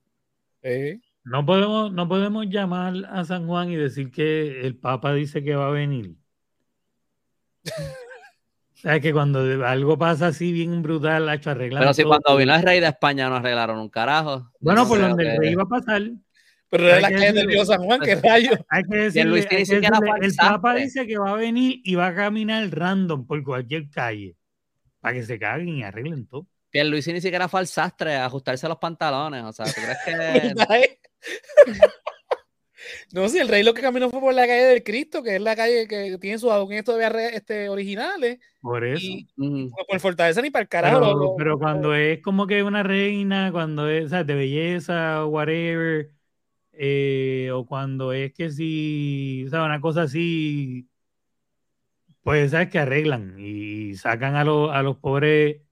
Sí. 0.61 1.01
No 1.26 1.45
podemos, 1.45 1.91
no 1.91 2.07
podemos 2.07 2.47
llamar 2.47 2.93
a 3.09 3.24
San 3.24 3.47
Juan 3.47 3.71
y 3.71 3.76
decir 3.76 4.11
que 4.11 4.61
el 4.61 4.76
Papa 4.76 5.13
dice 5.13 5.43
que 5.43 5.55
va 5.55 5.67
a 5.67 5.71
venir. 5.71 6.15
o 7.65 8.76
sea, 8.76 8.99
que 8.99 9.13
cuando 9.13 9.65
algo 9.65 9.97
pasa 9.97 10.28
así 10.28 10.51
bien 10.51 10.82
brutal, 10.82 11.30
ha 11.30 11.36
hecho 11.36 11.51
arreglar. 11.51 11.82
Pero 11.82 11.93
si 11.93 12.03
cuando 12.03 12.36
vino 12.36 12.53
el 12.53 12.61
rey 12.61 12.82
de 12.82 12.88
España 12.88 13.30
no 13.30 13.36
arreglaron 13.36 13.80
un 13.80 13.89
carajo. 13.89 14.51
Bueno, 14.59 14.86
por 14.88 14.99
donde 14.99 15.36
el 15.36 15.39
rey 15.39 15.51
iba 15.53 15.63
a 15.63 15.67
pasar. 15.67 16.01
Pero 16.69 16.89
es 16.89 17.01
la 17.01 17.11
calle 17.11 17.34
del 17.34 17.47
río 17.47 17.65
San 17.65 17.84
Juan, 17.84 18.01
qué 18.01 18.15
rayo. 18.15 18.51
Hay 18.67 18.84
que 18.84 18.95
decirle, 18.97 19.47
el 19.49 20.36
Papa 20.36 20.74
dice 20.76 21.07
que 21.07 21.17
va 21.17 21.32
a 21.32 21.36
venir 21.36 21.82
y 21.84 21.95
va 21.95 22.07
a 22.07 22.15
caminar 22.15 22.67
random 22.69 23.28
por 23.28 23.41
cualquier 23.43 23.89
calle 23.89 24.36
para 24.99 25.13
que 25.13 25.24
se 25.24 25.38
caguen 25.38 25.69
y 25.69 25.84
arreglen 25.84 26.28
todo. 26.28 26.47
Luis 26.74 27.07
ni 27.07 27.21
siquiera 27.21 27.47
fue 27.47 27.59
al 27.59 27.67
sastre 27.67 28.15
a 28.15 28.26
ajustarse 28.26 28.67
los 28.67 28.80
pantalones. 28.80 29.43
O 29.43 29.53
sea, 29.53 29.65
¿tú 29.65 29.74
crees 29.74 29.97
que.? 30.03 30.97
no, 33.13 33.30
si 33.30 33.39
el 33.39 33.47
rey 33.47 33.63
lo 33.63 33.74
que 33.74 33.82
caminó 33.82 34.09
fue 34.09 34.19
por 34.19 34.34
la 34.34 34.47
calle 34.47 34.63
del 34.63 34.84
Cristo, 34.84 35.24
que 35.24 35.36
es 35.36 35.41
la 35.41 35.55
calle 35.55 35.88
que 35.88 36.17
tiene 36.19 36.38
sus 36.38 36.51
adoquines 36.51 36.86
este, 37.34 37.69
originales. 37.69 38.39
Por 38.61 38.86
eso. 38.86 39.05
por 39.36 39.99
Fortaleza 39.99 40.41
ni 40.41 40.49
para 40.49 40.63
el 40.63 40.69
carajo. 40.69 41.36
Pero, 41.38 41.57
cuando 41.57 41.93
es 41.95 42.21
como 42.21 42.47
que 42.47 42.63
una 42.63 42.84
reina, 42.84 43.51
cuando 43.51 43.89
es 43.89 44.11
de 44.11 44.24
belleza 44.24 45.26
o 45.26 45.30
whatever, 45.30 46.11
eh, 46.74 47.49
o 47.53 47.65
cuando 47.65 48.13
es 48.13 48.34
que 48.34 48.49
si, 48.51 49.45
o 49.47 49.49
sea, 49.49 49.63
una 49.63 49.82
cosa 49.82 50.03
así, 50.03 50.88
pues 52.24 52.51
sabes 52.51 52.69
que 52.69 52.80
arreglan 52.80 53.36
y 53.39 53.95
sacan 53.95 54.36
a, 54.36 54.41
a 54.41 54.84
los 54.84 54.97
pobres 54.97 55.62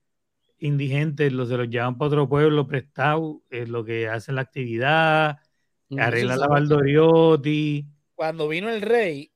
indigentes 0.62 1.32
los, 1.32 1.48
se 1.48 1.56
los 1.56 1.68
llevan 1.68 1.98
para 1.98 2.08
otro 2.08 2.28
pueblo 2.28 2.66
prestado, 2.66 3.42
es 3.50 3.68
lo 3.68 3.84
que 3.84 4.08
hacen 4.08 4.36
la 4.36 4.42
actividad, 4.42 5.38
arreglan 5.98 6.38
la 6.38 6.46
Valdoriotti. 6.46 7.84
Cuando 8.14 8.48
vino 8.48 8.70
el 8.70 8.80
rey, 8.80 9.32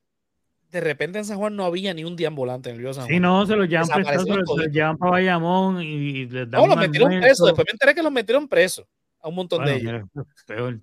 de 0.71 0.79
repente 0.79 1.19
en 1.19 1.25
San 1.25 1.37
Juan 1.37 1.55
no 1.55 1.65
había 1.65 1.93
ni 1.93 2.05
un 2.05 2.15
deambulante 2.15 2.69
en 2.69 2.77
el 2.77 2.81
río 2.81 2.93
San 2.93 3.03
Juan. 3.03 3.13
Sí, 3.13 3.19
no, 3.19 3.45
se 3.45 3.57
los 3.57 3.67
llevan 3.67 3.87
prestados, 3.89 4.23
se 4.25 4.35
los 4.35 4.71
llevan 4.71 4.97
para 4.97 5.11
Bayamón 5.11 5.81
y, 5.81 6.27
les 6.27 6.49
dan 6.49 6.61
No, 6.61 6.67
los 6.67 6.77
metieron 6.77 7.19
presos, 7.19 7.45
después 7.45 7.65
me 7.67 7.73
enteré 7.73 7.93
que 7.93 8.03
los 8.03 8.11
metieron 8.11 8.47
presos 8.47 8.85
a 9.19 9.27
un 9.27 9.35
montón 9.35 9.65
de 9.65 9.75
ellos. 9.75 10.03
peor. 10.45 10.79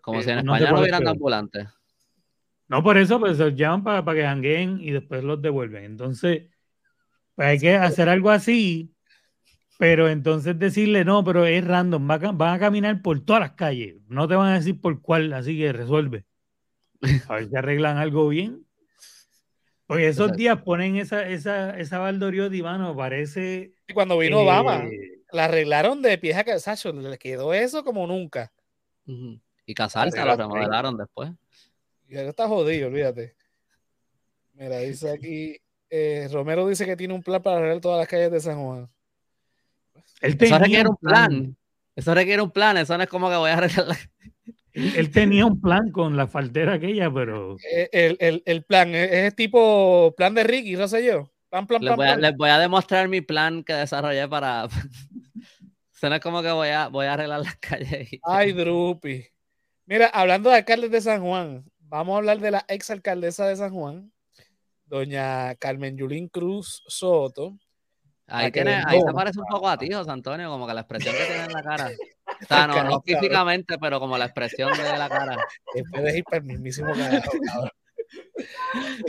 Como 0.00 0.22
si 0.22 0.30
en 0.30 0.38
eh, 0.38 0.40
España 0.40 0.70
no, 0.72 0.80
hubieran 0.80 1.06
ambulantes. 1.06 1.68
No, 2.66 2.82
por 2.82 2.98
eso, 2.98 3.20
pues 3.20 3.36
se 3.36 3.44
los 3.44 3.54
llevan 3.54 3.84
para, 3.84 4.04
para 4.04 4.18
que 4.18 4.24
jangueen 4.24 4.80
y 4.80 4.90
después 4.90 5.22
los 5.22 5.40
devuelven. 5.40 5.84
Entonces, 5.84 6.48
pues 7.36 7.46
hay 7.46 7.58
que 7.60 7.76
hacer 7.76 8.08
algo 8.08 8.30
así 8.30 8.91
pero 9.82 10.08
entonces 10.08 10.56
decirle, 10.60 11.04
no, 11.04 11.24
pero 11.24 11.44
es 11.44 11.66
random, 11.66 12.06
van 12.06 12.40
a, 12.40 12.58
caminar 12.60 13.02
por 13.02 13.18
todas 13.24 13.40
las 13.40 13.52
calles, 13.54 13.96
no 14.06 14.28
te 14.28 14.36
van 14.36 14.52
a 14.52 14.54
decir 14.54 14.80
por 14.80 15.02
cuál, 15.02 15.32
así 15.32 15.58
que 15.58 15.72
resuelve. 15.72 16.24
A 17.28 17.34
ver 17.34 17.48
si 17.48 17.56
arreglan 17.56 17.96
algo 17.96 18.28
bien. 18.28 18.64
Porque 19.88 20.06
esos 20.06 20.34
días 20.34 20.62
ponen 20.62 20.94
esa, 20.94 21.28
esa, 21.28 21.76
esa 21.80 21.98
Valdoriotti, 21.98 22.62
mano, 22.62 22.96
parece... 22.96 23.72
Y 23.88 23.92
cuando 23.92 24.16
vino 24.18 24.42
Obama, 24.42 24.84
la 25.32 25.46
arreglaron 25.46 26.00
de 26.00 26.16
pies 26.16 26.36
a 26.36 26.44
calzacho, 26.44 26.92
le 26.92 27.18
quedó 27.18 27.52
eso 27.52 27.82
como 27.82 28.06
nunca. 28.06 28.52
Y 29.04 29.74
casarse 29.74 30.24
lo 30.24 30.36
remodelaron 30.36 30.96
después. 30.96 31.32
Y 32.06 32.16
ahora 32.18 32.28
está 32.28 32.46
jodido, 32.46 32.86
olvídate. 32.86 33.34
Mira, 34.52 34.78
dice 34.78 35.10
aquí, 35.10 35.60
eh, 35.90 36.28
Romero 36.30 36.68
dice 36.68 36.86
que 36.86 36.96
tiene 36.96 37.14
un 37.14 37.22
plan 37.24 37.42
para 37.42 37.56
arreglar 37.56 37.80
todas 37.80 37.98
las 37.98 38.06
calles 38.06 38.30
de 38.30 38.38
San 38.38 38.62
Juan 38.62 38.91
eso 40.22 40.58
requiere 40.58 40.88
un 40.88 40.96
plan. 40.96 41.56
Eso 41.94 42.14
requiere 42.14 42.42
un 42.42 42.50
plan. 42.50 42.76
Eso 42.76 42.96
no 42.96 43.02
es 43.02 43.08
como 43.08 43.28
que 43.28 43.36
voy 43.36 43.50
a 43.50 43.54
arreglar. 43.54 43.96
Él, 44.72 45.10
tenía 45.10 45.44
un 45.44 45.60
plan 45.60 45.90
con 45.90 46.16
la 46.16 46.26
faltera 46.26 46.74
aquella, 46.74 47.12
pero. 47.12 47.56
Eh, 47.70 47.90
el, 47.92 48.16
el, 48.20 48.42
el 48.46 48.64
plan 48.64 48.94
es 48.94 49.34
tipo 49.36 50.14
plan 50.16 50.34
de 50.34 50.44
Ricky, 50.44 50.76
no 50.76 50.88
sé 50.88 51.04
yo. 51.04 51.30
Plan, 51.50 51.66
plan, 51.66 51.84
les, 51.84 51.94
voy 51.94 52.06
a, 52.06 52.16
les 52.16 52.36
voy 52.36 52.48
a 52.48 52.58
demostrar 52.58 53.08
mi 53.08 53.20
plan 53.20 53.62
que 53.62 53.74
desarrollé 53.74 54.26
para. 54.28 54.68
Suena 55.92 56.18
como 56.18 56.42
que 56.42 56.50
voy 56.50 56.68
a, 56.68 56.88
voy 56.88 57.06
a 57.06 57.12
arreglar 57.12 57.40
las 57.40 57.56
calles. 57.56 58.08
Ay, 58.22 58.52
Drupi. 58.52 59.26
Mira, 59.84 60.06
hablando 60.06 60.48
de 60.48 60.56
alcaldes 60.56 60.90
de 60.90 61.00
San 61.02 61.20
Juan, 61.20 61.64
vamos 61.78 62.14
a 62.14 62.18
hablar 62.18 62.40
de 62.40 62.52
la 62.52 62.64
ex 62.68 62.90
alcaldesa 62.90 63.46
de 63.46 63.56
San 63.56 63.74
Juan, 63.74 64.10
doña 64.86 65.54
Carmen 65.56 65.98
Yulín 65.98 66.28
Cruz 66.28 66.82
Soto. 66.86 67.58
Ahí, 68.32 68.50
tiene, 68.50 68.82
ahí 68.86 69.00
se 69.00 69.12
parece 69.12 69.38
un 69.38 69.46
poco 69.46 69.68
a 69.68 69.76
ti, 69.76 69.90
José 69.92 70.10
Antonio, 70.10 70.48
como 70.48 70.66
que 70.66 70.74
la 70.74 70.80
expresión 70.80 71.14
que 71.14 71.24
tiene 71.24 71.44
en 71.44 71.52
la 71.52 71.62
cara. 71.62 71.90
O 72.42 72.44
sea, 72.44 72.66
no, 72.66 72.82
no 72.82 73.00
físicamente, 73.02 73.78
pero 73.78 74.00
como 74.00 74.18
la 74.18 74.24
expresión 74.24 74.72
de 74.72 74.98
la 74.98 75.08
cara. 75.08 75.36
Puedes 75.92 76.16
ir 76.16 76.24
para 76.24 76.38
el 76.38 76.44
mismísimo 76.44 76.92
carajo, 76.92 77.30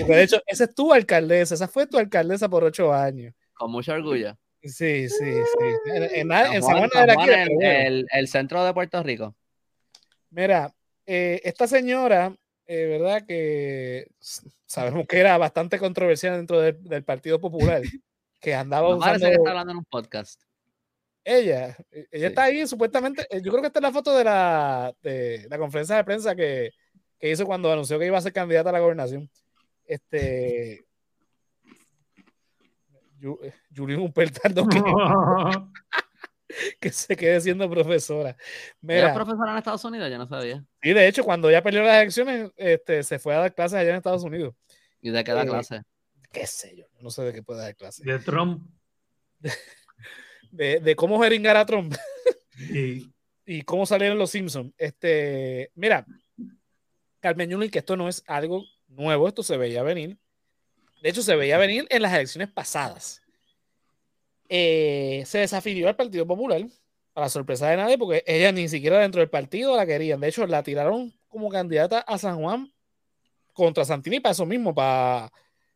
de 0.07 0.23
hecho, 0.23 0.41
esa 0.45 0.65
es 0.65 0.75
tu 0.75 0.93
alcaldesa, 0.93 1.55
esa 1.55 1.67
fue 1.67 1.87
tu 1.87 1.97
alcaldesa 1.97 2.49
por 2.49 2.63
ocho 2.63 2.93
años. 2.93 3.33
Con 3.53 3.71
mucho 3.71 3.93
orgullo. 3.93 4.37
Sí, 4.61 5.09
sí, 5.09 5.09
sí. 5.09 5.93
En, 5.93 6.29
San 6.29 6.89
Juan, 6.89 6.89
el, 7.61 8.05
el, 8.11 8.27
centro 8.27 8.63
de 8.63 8.73
Puerto 8.73 9.01
Rico. 9.03 9.35
Mira, 10.29 10.73
eh, 11.05 11.41
esta 11.43 11.67
señora, 11.67 12.35
eh, 12.65 12.85
¿verdad? 12.85 13.25
Que 13.25 14.07
sabemos 14.65 15.05
que 15.07 15.19
era 15.19 15.37
bastante 15.37 15.79
controversial 15.79 16.37
dentro 16.37 16.61
del 16.61 17.03
Partido 17.03 17.39
Popular, 17.39 17.81
que 18.43 18.53
andaba 18.53 18.95
usando... 18.95 19.25
Que 19.25 19.33
está 19.33 19.49
hablando 19.49 19.71
en 19.71 19.77
un 19.77 19.85
podcast. 19.85 20.41
Ella, 21.23 21.77
e, 21.89 22.07
ella 22.11 22.27
está 22.27 22.43
ahí 22.43 22.67
supuestamente, 22.67 23.25
eh, 23.29 23.41
yo 23.41 23.49
creo 23.49 23.61
que 23.61 23.67
esta 23.67 23.79
es 23.79 23.83
la 23.83 23.91
foto 23.91 24.15
de 24.15 24.25
la, 24.25 24.93
de 25.01 25.47
la 25.49 25.57
conferencia 25.57 25.95
de 25.95 26.03
prensa 26.03 26.35
que, 26.35 26.71
que 27.17 27.31
hizo 27.31 27.45
cuando 27.45 27.71
anunció 27.71 27.97
que 27.97 28.05
iba 28.05 28.17
a 28.17 28.21
ser 28.21 28.33
candidata 28.33 28.69
a 28.69 28.73
la 28.73 28.81
gobernación. 28.81 29.29
Este, 29.85 30.85
Julián 33.73 34.01
Humpertaldo 34.01 34.67
que, 34.67 34.81
que 36.81 36.89
se 36.91 37.15
quede 37.15 37.39
siendo 37.39 37.69
profesora. 37.69 38.35
¿Era 38.85 39.13
profesora 39.13 39.51
en 39.51 39.57
Estados 39.59 39.85
Unidos? 39.85 40.09
Ya 40.09 40.17
no 40.17 40.27
sabía. 40.27 40.63
Y 40.81 40.91
de 40.91 41.07
hecho, 41.07 41.23
cuando 41.23 41.49
ya 41.49 41.63
perdió 41.63 41.83
las 41.83 42.01
elecciones, 42.01 42.51
este, 42.57 43.03
se 43.03 43.19
fue 43.19 43.33
a 43.35 43.39
dar 43.39 43.55
clases 43.55 43.79
allá 43.79 43.91
en 43.91 43.95
Estados 43.95 44.23
Unidos. 44.23 44.53
¿Y 45.01 45.11
de 45.11 45.23
qué 45.23 45.31
da 45.31 45.43
eh, 45.43 45.47
clase? 45.47 45.81
Qué 46.33 46.45
sé 46.45 46.75
yo, 46.75 46.85
no 46.99 47.11
sé 47.11 47.21
de 47.21 47.31
qué 47.31 47.43
puede 47.43 47.61
dar 47.61 47.75
clase. 47.75 48.03
De 48.03 48.19
Trump. 48.19 48.67
De, 50.51 50.79
de 50.79 50.95
cómo 50.95 51.21
jeringar 51.21 51.57
a 51.57 51.65
Trump. 51.65 51.95
y 53.45 53.61
cómo 53.63 53.85
salieron 53.85 54.17
los 54.17 54.31
Simpsons. 54.31 54.71
Este, 54.77 55.71
mira, 55.73 56.05
Carmen 57.19 57.49
Yulín, 57.49 57.71
que 57.71 57.79
esto 57.79 57.95
no 57.95 58.07
es 58.07 58.23
algo 58.27 58.63
nuevo, 58.87 59.27
esto 59.27 59.43
se 59.43 59.57
veía 59.57 59.81
venir. 59.81 60.17
De 61.01 61.09
hecho, 61.09 61.21
se 61.21 61.35
veía 61.35 61.57
venir 61.57 61.87
en 61.89 62.01
las 62.01 62.13
elecciones 62.13 62.49
pasadas. 62.49 63.21
Eh, 64.49 65.23
se 65.25 65.39
desafilió 65.39 65.87
al 65.87 65.95
Partido 65.95 66.27
Popular, 66.27 66.63
para 67.13 67.29
sorpresa 67.29 67.69
de 67.69 67.77
nadie, 67.77 67.97
porque 67.97 68.23
ella 68.25 68.51
ni 68.51 68.67
siquiera 68.67 68.99
dentro 68.99 69.19
del 69.21 69.29
partido 69.29 69.75
la 69.75 69.85
querían. 69.85 70.19
De 70.19 70.27
hecho, 70.27 70.45
la 70.47 70.63
tiraron 70.63 71.13
como 71.27 71.49
candidata 71.49 71.99
a 71.99 72.17
San 72.17 72.41
Juan 72.41 72.73
contra 73.53 73.85
Santini 73.85 74.19
para 74.19 74.31
eso 74.31 74.45
mismo, 74.45 74.73
para 74.73 75.31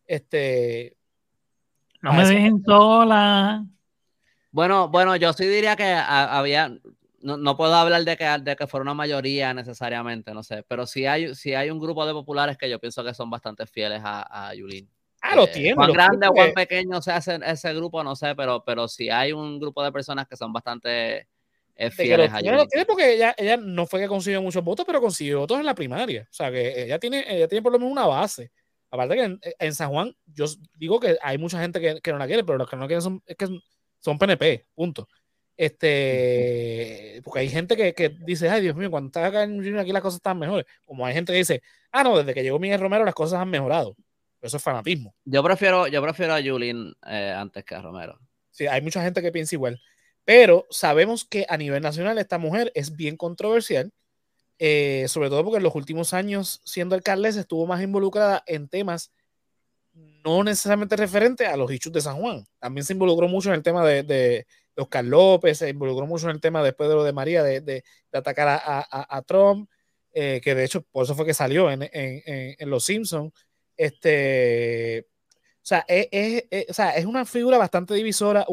este. 0.07 0.97
No 2.01 2.13
me 2.13 2.25
dejen 2.25 2.63
sola. 2.63 3.65
Bueno, 4.51 4.87
bueno, 4.89 5.15
yo 5.15 5.33
sí 5.33 5.45
diría 5.45 5.75
que 5.75 5.93
había, 5.93 6.71
no, 7.21 7.57
puedo 7.57 7.75
hablar 7.75 8.03
de 8.05 8.17
que, 8.17 8.25
de 8.41 8.55
que 8.55 8.67
fuera 8.67 8.81
una 8.81 8.93
mayoría 8.93 9.53
necesariamente, 9.53 10.33
no 10.33 10.41
sé, 10.41 10.63
pero 10.67 10.87
sí 10.87 11.05
hay, 11.05 11.35
sí 11.35 11.53
hay 11.53 11.69
un 11.69 11.79
grupo 11.79 12.05
de 12.05 12.13
populares 12.13 12.57
que 12.57 12.69
yo 12.69 12.79
pienso 12.79 13.03
que 13.03 13.13
son 13.13 13.29
bastante 13.29 13.65
fieles 13.67 14.01
a, 14.03 14.47
a 14.49 14.55
Yulín. 14.55 14.89
Ah, 15.21 15.35
lo 15.35 15.43
eh, 15.43 15.51
tiene. 15.53 15.75
Cuán 15.75 15.91
grande 15.91 16.27
o 16.27 16.31
cuán 16.31 16.53
pequeño 16.53 17.01
se 17.01 17.11
hace 17.11 17.39
ese 17.45 17.73
grupo, 17.73 18.03
no 18.03 18.15
sé, 18.15 18.35
pero, 18.35 18.63
pero 18.63 18.87
sí 18.87 19.09
hay 19.09 19.33
un 19.33 19.59
grupo 19.59 19.83
de 19.83 19.91
personas 19.91 20.27
que 20.27 20.37
son 20.37 20.53
bastante 20.53 21.27
eh, 21.75 21.91
fieles 21.91 22.31
a 22.31 22.39
Yulín. 22.39 22.57
Lo 22.57 22.67
tiene 22.67 22.85
porque 22.85 23.13
ella, 23.13 23.35
ella 23.37 23.57
no 23.57 23.85
fue 23.85 23.99
que 23.99 24.07
consiguió 24.07 24.41
muchos 24.41 24.63
votos, 24.63 24.85
pero 24.85 25.01
consiguió 25.01 25.39
votos 25.39 25.59
en 25.59 25.65
la 25.65 25.75
primaria. 25.75 26.27
O 26.29 26.33
sea, 26.33 26.49
que 26.49 26.83
ella 26.83 26.97
tiene, 26.99 27.25
ella 27.27 27.47
tiene 27.47 27.61
por 27.61 27.73
lo 27.73 27.79
menos 27.79 27.91
una 27.91 28.05
base. 28.07 28.51
Aparte 28.89 29.15
que 29.15 29.53
en, 29.59 29.73
San 29.73 29.89
Juan, 29.89 30.15
yo 30.25 30.45
digo 30.75 30.99
que 30.99 31.17
hay 31.21 31.37
mucha 31.37 31.59
gente 31.59 31.81
que, 31.81 31.99
que, 32.01 32.11
no 32.11 32.17
la 32.17 32.27
quiere, 32.27 32.43
pero 32.43 32.57
los 32.57 32.69
que 32.69 32.77
no 32.77 32.87
quieren 32.87 33.01
son, 33.01 33.21
es 33.25 33.35
que 33.35 33.47
son 33.99 34.17
PNP, 34.17 34.67
punto. 34.73 35.07
Este, 35.57 37.19
porque 37.23 37.39
hay 37.39 37.49
gente 37.49 37.75
que, 37.75 37.93
que, 37.93 38.09
dice, 38.09 38.47
ay 38.47 38.61
Dios 38.61 38.75
mío, 38.75 38.91
cuando 38.91 39.07
estaba 39.07 39.27
acá 39.27 39.43
en 39.43 39.57
Junior 39.57 39.79
aquí 39.79 39.91
las 39.91 40.03
cosas 40.03 40.17
están 40.17 40.37
mejores. 40.37 40.65
Como 40.85 41.05
hay 41.05 41.13
gente 41.13 41.33
que 41.33 41.39
dice, 41.39 41.61
ah, 41.91 42.03
no, 42.03 42.17
desde 42.17 42.33
que 42.33 42.43
llegó 42.43 42.59
Miguel 42.59 42.79
Romero 42.79 43.03
las 43.03 43.15
cosas 43.15 43.41
han 43.41 43.49
mejorado. 43.49 43.95
Eso 44.39 44.57
es 44.57 44.63
fanatismo. 44.63 45.15
Yo 45.25 45.43
prefiero, 45.43 45.87
yo 45.87 46.01
prefiero 46.01 46.35
a 46.35 46.41
Julín 46.41 46.93
eh, 47.07 47.33
antes 47.35 47.65
que 47.65 47.73
a 47.75 47.81
Romero. 47.81 48.19
Sí, 48.51 48.67
hay 48.67 48.81
mucha 48.81 49.01
gente 49.03 49.21
que 49.21 49.31
piensa 49.31 49.55
igual. 49.55 49.81
Pero 50.23 50.67
sabemos 50.69 51.25
que 51.25 51.45
a 51.49 51.57
nivel 51.57 51.81
nacional 51.81 52.17
esta 52.19 52.37
mujer 52.37 52.71
es 52.75 52.95
bien 52.95 53.17
controversial, 53.17 53.91
eh, 54.59 55.05
sobre 55.07 55.29
todo 55.29 55.43
porque 55.43 55.57
en 55.57 55.63
los 55.63 55.75
últimos 55.75 56.13
años, 56.13 56.61
siendo 56.63 56.95
alcaldesa, 56.95 57.39
estuvo 57.39 57.65
más 57.67 57.81
involucrada 57.81 58.43
en 58.47 58.67
temas 58.67 59.11
no 59.93 60.43
necesariamente 60.43 60.95
referentes 60.95 61.47
a 61.47 61.57
los 61.57 61.71
hechos 61.71 61.91
de 61.91 62.01
San 62.01 62.17
Juan. 62.17 62.45
También 62.59 62.85
se 62.85 62.93
involucró 62.93 63.27
mucho 63.27 63.49
en 63.49 63.55
el 63.55 63.63
tema 63.63 63.85
de 63.85 64.45
Oscar 64.77 65.03
López 65.03 65.57
se 65.57 65.69
involucró 65.69 66.05
mucho 66.05 66.29
en 66.29 66.35
el 66.35 66.41
tema 66.41 66.63
después 66.63 66.89
de 66.89 66.95
lo 66.95 67.03
de 67.03 67.13
María, 67.13 67.43
de, 67.43 67.61
de, 67.61 67.83
atacar 68.13 68.47
a, 68.47 68.87
a, 68.89 69.21
Trump, 69.23 69.69
eh, 70.13 70.39
que 70.43 70.55
de 70.55 70.63
hecho 70.63 70.81
por 70.83 71.03
eso 71.03 71.15
fue 71.15 71.25
que 71.25 71.33
salió 71.33 71.69
en, 71.71 71.83
en, 71.83 72.21
en, 72.25 72.69
Los 72.69 72.85
Simpsons. 72.85 73.33
Este, 73.75 75.07
o 75.09 75.67
sea, 75.67 75.83
es, 75.87 76.07
es, 76.11 76.69
o 76.69 76.73
sea, 76.73 76.91
es 76.91 77.05
una 77.05 77.25
figura 77.25 77.57
bastante 77.57 77.93
divisora. 77.93 78.45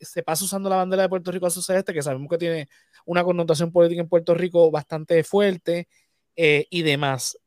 se 0.00 0.22
pasa 0.22 0.44
usando 0.44 0.70
la 0.70 0.76
bandera 0.76 1.02
de 1.02 1.08
Puerto 1.08 1.30
Rico 1.30 1.46
a 1.46 1.50
su 1.50 1.62
celeste, 1.62 1.92
que 1.92 2.02
sabemos 2.02 2.28
que 2.28 2.38
tiene 2.38 2.68
una 3.04 3.24
connotación 3.24 3.72
política 3.72 4.02
en 4.02 4.08
Puerto 4.08 4.34
Rico 4.34 4.70
bastante 4.70 5.24
fuerte 5.24 5.88
eh, 6.36 6.66
y 6.70 6.82
demás. 6.82 7.38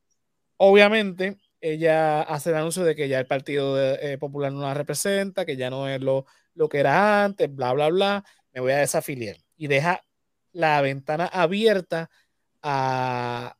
Obviamente, 0.57 1.37
ella 1.61 2.21
hace 2.21 2.49
el 2.51 2.57
anuncio 2.57 2.83
de 2.83 2.95
que 2.95 3.07
ya 3.07 3.19
el 3.19 3.27
Partido 3.27 3.79
eh, 3.79 4.17
Popular 4.17 4.51
no 4.51 4.61
la 4.61 4.73
representa, 4.73 5.45
que 5.45 5.57
ya 5.57 5.69
no 5.69 5.87
es 5.87 6.01
lo, 6.01 6.25
lo 6.53 6.69
que 6.69 6.79
era 6.79 7.23
antes, 7.23 7.53
bla, 7.53 7.73
bla, 7.73 7.89
bla, 7.89 8.25
me 8.53 8.61
voy 8.61 8.71
a 8.71 8.77
desafiliar. 8.77 9.37
Y 9.55 9.67
deja 9.67 10.01
la 10.51 10.81
ventana 10.81 11.25
abierta 11.27 12.09
a 12.61 13.55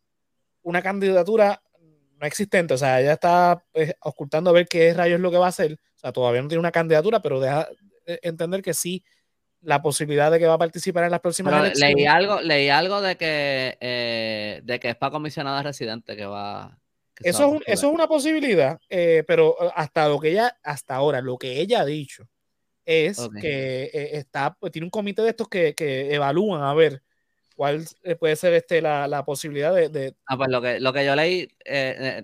una 0.63 0.81
candidatura 0.81 1.61
no 2.19 2.25
existente. 2.25 2.73
O 2.73 2.77
sea, 2.77 2.99
ella 3.01 3.13
está 3.13 3.63
pues, 3.71 3.93
ocultando 4.01 4.49
a 4.49 4.53
ver 4.53 4.67
qué 4.67 4.93
rayos 4.93 5.17
es 5.17 5.21
lo 5.21 5.31
que 5.31 5.37
va 5.37 5.45
a 5.45 5.49
hacer. 5.49 5.73
O 5.73 5.99
sea, 5.99 6.11
todavía 6.11 6.41
no 6.41 6.47
tiene 6.47 6.59
una 6.59 6.71
candidatura, 6.71 7.21
pero 7.21 7.39
deja 7.39 7.67
eh, 8.05 8.19
entender 8.23 8.61
que 8.61 8.73
sí 8.73 9.03
la 9.67 9.81
posibilidad 9.81 10.31
de 10.31 10.39
que 10.39 10.47
va 10.47 10.53
a 10.53 10.57
participar 10.57 11.03
en 11.03 11.11
las 11.11 11.19
próximas 11.19 11.53
elecciones. 11.53 11.95
Leí 11.95 12.05
algo, 12.05 12.39
leí 12.39 12.69
algo 12.69 13.01
de 13.01 13.17
que 13.17 13.77
eh, 13.81 14.61
de 14.63 14.79
que 14.79 14.91
es 14.91 14.95
para 14.95 15.11
comisionada 15.11 15.61
residente 15.61 16.15
que 16.15 16.25
va. 16.25 16.79
eso, 17.21 17.55
es 17.55 17.61
eso 17.65 17.87
es 17.87 17.93
una 17.93 18.07
posibilidad, 18.07 18.79
eh, 18.89 19.25
pero 19.27 19.57
hasta 19.75 20.07
lo 20.07 20.21
que 20.21 20.29
ella, 20.29 20.57
hasta 20.63 20.95
ahora, 20.95 21.19
lo 21.19 21.37
que 21.37 21.59
ella 21.59 21.81
ha 21.81 21.85
dicho 21.85 22.29
es 22.85 23.27
que 23.41 23.91
eh, 23.93 24.09
está, 24.13 24.53
pues, 24.53 24.71
tiene 24.71 24.85
un 24.85 24.89
comité 24.89 25.21
de 25.21 25.31
estos 25.31 25.49
que, 25.49 25.75
que 25.75 26.15
evalúan 26.15 26.63
a 26.63 26.73
ver 26.73 27.03
cuál 27.57 27.85
eh, 28.03 28.15
puede 28.15 28.37
ser 28.37 28.53
este, 28.53 28.81
la, 28.81 29.05
la 29.09 29.25
posibilidad 29.25 29.75
de, 29.75 29.89
de, 29.89 30.15
Ah, 30.27 30.37
pues 30.37 30.49
lo 30.49 30.61
que, 30.61 30.79
lo 30.79 30.93
que 30.93 31.05
yo 31.05 31.13
leí, 31.13 31.49
eh, 31.65 32.23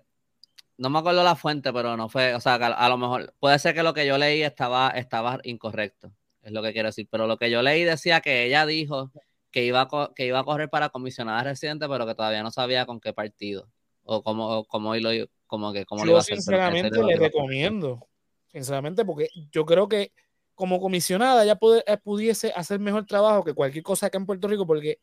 no 0.78 0.90
me 0.90 1.00
acuerdo 1.00 1.26
la 1.26 1.36
fuente, 1.36 1.74
pero 1.74 1.98
no 1.98 2.08
fue, 2.08 2.34
o 2.36 2.40
sea, 2.40 2.56
a, 2.56 2.88
lo 2.88 2.98
mejor 2.98 3.34
puede 3.38 3.60
ser 3.60 3.76
que 3.76 3.84
lo 3.84 3.94
que 3.94 4.06
yo 4.06 4.18
leí 4.18 4.44
estaba, 4.44 4.92
estaba 4.92 5.40
incorrecto, 5.44 6.14
es 6.44 6.52
lo 6.52 6.62
que 6.62 6.74
quiero 6.74 6.90
decir, 6.90 7.08
pero 7.10 7.28
lo 7.28 7.38
que 7.38 7.50
yo 7.50 7.62
leí 7.62 7.84
decía 7.84 8.22
que 8.22 8.46
ella 8.46 8.66
dijo 8.66 9.12
que 9.52 9.64
iba 9.66 9.82
a, 9.82 10.12
que 10.16 10.26
iba 10.26 10.40
a 10.40 10.44
correr 10.44 10.70
para 10.70 10.90
comisionada 10.90 11.44
residente, 11.44 11.88
pero 11.88 12.06
que 12.06 12.16
todavía 12.16 12.44
no 12.44 12.52
sabía 12.52 12.86
con 12.86 13.00
qué 13.00 13.14
partido 13.14 13.70
o 14.04 14.22
cómo, 14.22 14.66
cómo, 14.66 14.96
lo, 14.96 15.10
como 15.48 15.72
que, 15.72 15.86
cómo 15.86 16.06
yo 16.06 16.22
sinceramente 16.22 17.02
le 17.02 17.16
recomiendo, 17.16 18.06
sinceramente, 18.48 19.06
porque 19.06 19.30
yo 19.52 19.66
creo 19.66 19.88
que 19.88 20.12
como 20.56 20.80
comisionada 20.80 21.46
ya 21.46 21.58
eh, 21.88 21.98
pudiese 21.98 22.52
hacer 22.56 22.80
mejor 22.80 23.06
trabajo 23.06 23.44
que 23.44 23.54
cualquier 23.54 23.84
cosa 23.84 24.08
acá 24.08 24.18
en 24.18 24.26
Puerto 24.26 24.48
Rico, 24.48 24.68
porque 24.68 25.00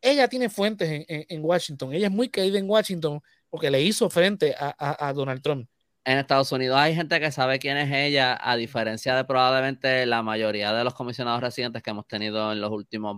ella 0.00 0.28
tiene 0.28 0.48
fuentes 0.48 1.04
en, 1.08 1.44
Washington. 1.44 1.92
Ella 1.92 2.06
es 2.06 2.12
muy 2.12 2.28
querida 2.28 2.58
en 2.58 2.68
Washington 2.68 3.20
porque 3.48 3.70
le 3.70 3.82
hizo 3.82 4.08
frente 4.10 4.54
a, 4.56 5.12
Donald 5.14 5.42
Trump. 5.42 5.68
En 6.06 6.18
Estados 6.18 6.52
Unidos 6.52 6.78
hay 6.78 6.94
gente 6.94 7.18
que 7.18 7.32
sabe 7.32 7.58
quién 7.58 7.76
es 7.76 7.92
ella, 7.92 8.38
a 8.40 8.54
diferencia 8.54 9.16
de 9.16 9.24
probablemente 9.24 10.06
la 10.06 10.22
mayoría 10.22 10.72
de 10.72 10.84
los 10.84 10.94
comisionados 10.94 11.40
residentes 11.40 11.82
que 11.82 11.90
hemos 11.90 12.06
tenido 12.06 12.52
en 12.52 12.60
los 12.60 12.70
últimos. 12.70 13.16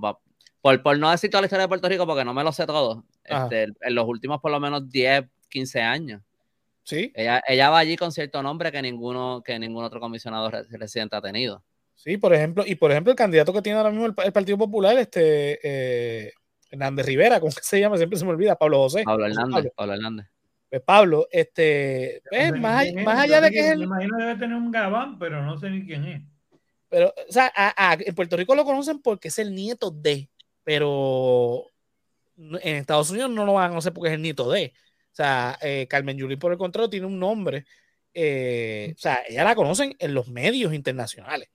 Por, 0.63 0.83
por 0.83 0.99
no 0.99 1.11
decir 1.11 1.29
toda 1.29 1.43
la 1.43 1.47
historia 1.49 1.65
de 1.65 1.69
Puerto 1.69 1.87
Rico, 1.87 2.07
porque 2.07 2.25
no 2.25 2.33
me 2.33 2.43
lo 2.43 2.51
sé 2.51 2.65
todo, 2.65 3.05
este, 3.25 3.65
en 3.65 3.95
los 3.95 4.09
últimos 4.09 4.41
por 4.41 4.51
lo 4.51 4.59
menos 4.59 4.89
10, 4.89 5.27
15 5.51 5.83
años. 5.83 6.23
Sí. 6.83 7.13
Ella, 7.15 7.43
ella 7.47 7.69
va 7.69 7.81
allí 7.81 7.95
con 7.95 8.11
cierto 8.11 8.43
nombre 8.43 8.73
que 8.73 8.81
ninguno, 8.81 9.43
que 9.45 9.59
ningún 9.59 9.85
otro 9.85 10.01
comisionado 10.01 10.51
residente 10.71 11.15
ha 11.15 11.21
tenido. 11.21 11.63
Sí, 11.95 12.17
por 12.17 12.33
ejemplo, 12.33 12.65
y 12.67 12.75
por 12.77 12.91
ejemplo, 12.91 13.11
el 13.11 13.19
candidato 13.19 13.53
que 13.53 13.61
tiene 13.61 13.77
ahora 13.77 13.91
mismo 13.91 14.07
el, 14.07 14.33
Partido 14.33 14.57
Popular, 14.57 14.97
este 14.97 15.59
eh, 15.63 16.33
Hernández 16.71 17.05
Rivera, 17.05 17.39
¿cómo 17.39 17.53
se 17.53 17.81
llama? 17.81 17.99
Siempre 17.99 18.19
se 18.19 18.25
me 18.25 18.31
olvida, 18.31 18.57
Pablo 18.57 18.79
José. 18.79 19.03
Pablo 19.05 19.27
Hernández, 19.27 19.73
Pablo, 19.77 19.93
Hernández. 19.93 20.27
Pues 20.71 20.83
Pablo, 20.83 21.29
este, 21.31 22.23
más, 22.59 22.85
allá 23.19 23.41
de 23.41 23.51
que 23.51 23.61
es 23.61 23.71
el... 23.71 23.79
Me 23.79 23.85
imagino 23.85 24.19
que 24.19 24.25
debe 24.25 24.39
tener 24.39 24.57
un 24.57 24.71
gabán, 24.71 25.19
pero 25.19 25.43
no 25.43 25.59
sé 25.59 25.71
ni 25.71 25.87
quién 25.87 26.05
es. 26.05 26.23
pero, 26.91 27.15
o 27.29 27.33
sea, 27.33 27.51
en 27.99 28.15
Puerto 28.15 28.37
Rico 28.37 28.55
lo 28.55 28.65
conocen 28.65 29.01
porque 29.01 29.29
es 29.29 29.39
el 29.39 29.55
nieto 29.55 29.91
de, 29.91 30.29
pero 30.65 31.65
en 32.39 32.77
Estados 32.77 33.11
Unidos 33.11 33.31
no 33.31 33.47
lo 33.47 33.55
van 33.55 33.67
a 33.67 33.69
conocer 33.71 33.93
porque 33.93 34.11
es 34.11 34.15
el 34.15 34.23
nieto 34.23 34.51
de. 34.51 34.73
O 35.11 35.17
sea, 35.19 35.59
eh, 35.63 35.87
Carmen 35.89 36.17
Yulín, 36.17 36.39
por 36.39 36.53
el 36.53 36.59
contrario, 36.59 36.91
tiene 36.91 37.07
un 37.07 37.19
nombre. 37.19 37.65
Eh, 38.15 38.95
o 38.97 38.99
sea, 38.99 39.23
ella 39.29 39.45
la 39.45 39.55
conocen 39.55 39.97
en 39.99 40.15
los 40.15 40.29
medios 40.29 40.75
internacionales. 40.75 41.49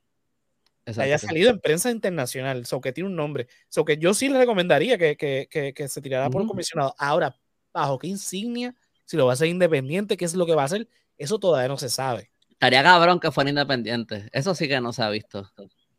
Ella 0.86 1.16
ha 1.16 1.20
salido 1.20 1.50
en 1.50 1.62
prensa 1.62 1.90
internacional, 1.92 2.66
so 2.66 2.82
que 2.82 2.92
tiene 2.92 3.10
un 3.10 3.16
nombre. 3.16 3.48
So 3.70 3.86
que 3.86 3.98
yo 3.98 4.14
sí 4.14 4.28
le 4.28 4.38
recomendaría 4.38 4.98
que, 4.98 5.16
que, 5.16 5.74
que, 5.74 5.88
se 5.88 6.02
tirara 6.02 6.30
por 6.30 6.42
el 6.42 6.48
comisionado. 6.48 6.94
Ahora, 6.98 7.34
¿bajo 7.72 7.98
qué 8.00 8.08
insignia? 8.08 8.76
Si 9.14 9.18
lo 9.18 9.28
va 9.28 9.34
a 9.34 9.36
hacer 9.36 9.48
independiente, 9.48 10.18
¿qué 10.18 10.26
es 10.26 10.34
lo 10.34 10.48
que 10.48 10.56
va 10.56 10.64
a 10.64 10.66
hacer? 10.66 10.88
Eso 11.20 11.38
todavía 11.38 11.68
no 11.68 11.78
se 11.78 11.88
sabe. 11.88 12.32
Estaría 12.50 12.82
cabrón 12.82 13.20
que 13.20 13.30
fuera 13.30 13.48
independiente. 13.48 14.28
Eso 14.32 14.56
sí 14.56 14.68
que 14.68 14.82
no 14.82 14.92
se 14.92 15.04
ha 15.04 15.10
visto. 15.12 15.48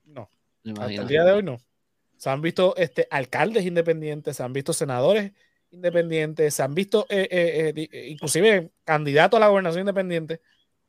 No. 0.04 0.28
Hasta 0.80 0.92
el 0.92 1.06
día 1.06 1.22
de 1.22 1.30
hoy 1.30 1.44
no. 1.44 1.58
Se 2.16 2.28
han 2.28 2.42
visto 2.42 2.74
este, 2.76 3.06
alcaldes 3.12 3.64
independientes, 3.66 4.36
se 4.36 4.42
han 4.42 4.52
visto 4.52 4.72
senadores 4.72 5.30
independientes, 5.70 6.54
se 6.54 6.64
han 6.64 6.74
visto 6.74 7.06
eh, 7.08 7.28
eh, 7.30 7.88
eh, 7.92 8.08
inclusive 8.08 8.72
candidatos 8.82 9.36
a 9.36 9.42
la 9.42 9.46
gobernación 9.46 9.82
independiente 9.82 10.40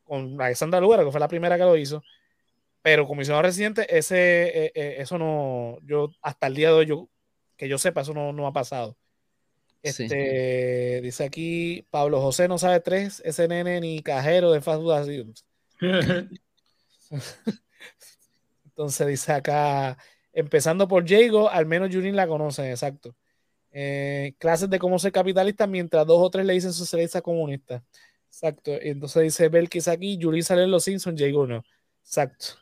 con 0.04 0.42
Alexandra 0.42 0.82
Lugaro, 0.82 1.06
que 1.06 1.12
fue 1.12 1.20
la 1.20 1.28
primera 1.28 1.58
que 1.58 1.64
lo 1.64 1.78
hizo. 1.78 2.02
Pero 2.82 3.06
comisionado 3.06 3.44
residente, 3.44 3.86
ese, 3.96 4.72
eso 4.74 5.20
no, 5.20 5.78
yo 5.84 6.10
hasta 6.24 6.48
el 6.48 6.56
día 6.56 6.70
de 6.70 6.74
hoy, 6.74 6.86
yo, 6.88 7.08
que 7.56 7.70
yo 7.70 7.78
sepa, 7.78 8.02
eso 8.02 8.16
no, 8.16 8.34
no 8.34 8.48
ha 8.48 8.52
pasado. 8.52 8.98
Este, 9.86 11.02
Dice 11.02 11.24
aquí, 11.24 11.86
Pablo 11.92 12.20
José 12.20 12.48
no 12.48 12.58
sabe 12.58 12.80
tres 12.80 13.22
SNN 13.24 13.80
ni 13.82 14.02
cajero 14.02 14.52
de 14.52 14.62
fast 14.62 14.82
food. 14.82 15.36
Entonces 18.66 19.08
dice 19.08 19.32
acá, 19.32 19.98
empezando 20.34 20.88
por 20.88 21.08
Jago, 21.08 21.50
al 21.50 21.66
menos 21.66 21.90
Junin 21.94 22.16
la 22.16 22.28
conocen, 22.28 22.66
exacto. 22.66 23.16
Eh, 23.72 24.34
clases 24.40 24.70
de 24.70 24.80
cómo 24.80 24.98
ser 24.98 25.12
capitalista 25.12 25.68
mientras 25.68 26.08
dos 26.08 26.20
o 26.20 26.30
tres 26.30 26.46
le 26.46 26.54
dicen 26.54 26.74
socialista 26.74 27.22
comunista. 27.22 27.84
Exacto. 28.28 28.72
Y 28.72 28.90
entonces 28.90 29.24
dice 29.24 29.50
Belkis 29.50 29.88
aquí, 29.88 30.18
Julie 30.20 30.42
sale 30.42 30.64
en 30.64 30.72
los 30.72 30.84
Simpsons, 30.84 31.22
Jago 31.22 31.46
no. 31.46 31.64
Exacto. 32.02 32.56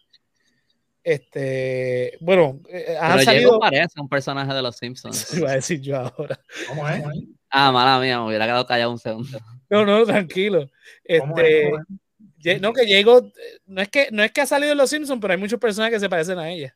Este, 1.03 2.17
bueno, 2.21 2.61
eh, 2.69 2.95
ha 2.99 3.19
salido. 3.19 3.59
parece 3.59 3.99
un 3.99 4.07
personaje 4.07 4.53
de 4.53 4.61
los 4.61 4.77
Simpsons. 4.77 5.33
Iba 5.37 5.51
a 5.51 5.55
decir 5.55 5.81
yo 5.81 5.97
ahora. 5.97 6.39
¿Cómo 6.69 6.87
es? 6.87 7.03
Ah, 7.49 7.71
mala 7.71 7.99
mía, 7.99 8.19
me 8.19 8.27
hubiera 8.27 8.45
quedado 8.45 8.65
callado 8.65 8.91
un 8.91 8.99
segundo. 8.99 9.37
No, 9.69 9.85
no, 9.85 10.05
tranquilo. 10.05 10.69
Este, 11.03 11.71
no, 12.61 12.73
que 12.73 12.85
llegó, 12.85 13.31
no 13.65 13.81
es 13.81 13.89
que, 13.89 14.07
no 14.11 14.23
es 14.23 14.31
que 14.31 14.41
ha 14.41 14.45
salido 14.45 14.71
en 14.71 14.77
Los 14.77 14.89
Simpsons, 14.89 15.19
pero 15.21 15.33
hay 15.33 15.39
muchos 15.39 15.59
personajes 15.59 15.97
que 15.97 15.99
se 15.99 16.09
parecen 16.09 16.39
a 16.39 16.49
ella. 16.49 16.75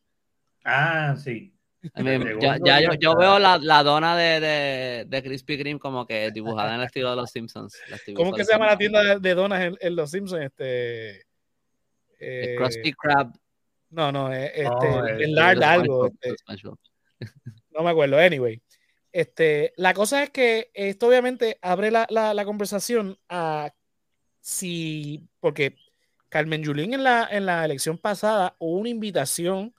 Ah, 0.63 1.15
sí. 1.17 1.53
ya, 2.65 2.81
yo, 2.81 2.93
yo, 2.99 3.15
veo 3.15 3.39
la, 3.39 3.57
la 3.57 3.83
dona 3.83 4.17
de, 4.17 4.39
de, 4.39 5.05
de, 5.07 5.23
Krispy 5.23 5.57
Kreme 5.57 5.79
como 5.79 6.05
que 6.05 6.31
dibujada 6.31 6.73
en 6.73 6.81
el 6.81 6.85
estilo 6.85 7.09
de 7.11 7.15
los 7.15 7.31
Simpsons. 7.31 7.77
¿Cómo 8.15 8.33
que 8.33 8.43
se 8.43 8.51
llama 8.51 8.67
la 8.67 8.77
tienda 8.77 9.19
de, 9.19 9.33
donas 9.35 9.73
en, 9.79 9.95
Los 9.95 10.11
Simpsons? 10.11 10.43
Este, 10.43 11.25
eh, 12.19 12.55
Krusty 12.57 12.93
Krab. 12.93 13.31
No, 13.89 14.11
no, 14.11 14.33
eh, 14.33 14.51
este, 14.53 15.23
el 15.23 15.33
Lard 15.33 15.63
algo. 15.63 16.07
Este, 16.19 16.35
no 17.71 17.83
me 17.83 17.89
acuerdo, 17.89 18.17
anyway. 18.17 18.61
Este, 19.11 19.73
la 19.77 19.93
cosa 19.93 20.23
es 20.23 20.29
que 20.29 20.69
esto 20.73 21.07
obviamente 21.07 21.57
abre 21.61 21.89
la, 21.91 22.05
la, 22.09 22.33
la 22.33 22.45
conversación 22.45 23.17
a 23.29 23.73
si, 24.41 25.27
porque 25.39 25.75
Carmen 26.29 26.63
Yulín 26.63 26.93
en 26.93 27.03
la, 27.03 27.27
en 27.29 27.45
la 27.45 27.65
elección 27.65 27.97
pasada 27.97 28.55
hubo 28.59 28.77
una 28.77 28.89
invitación 28.89 29.73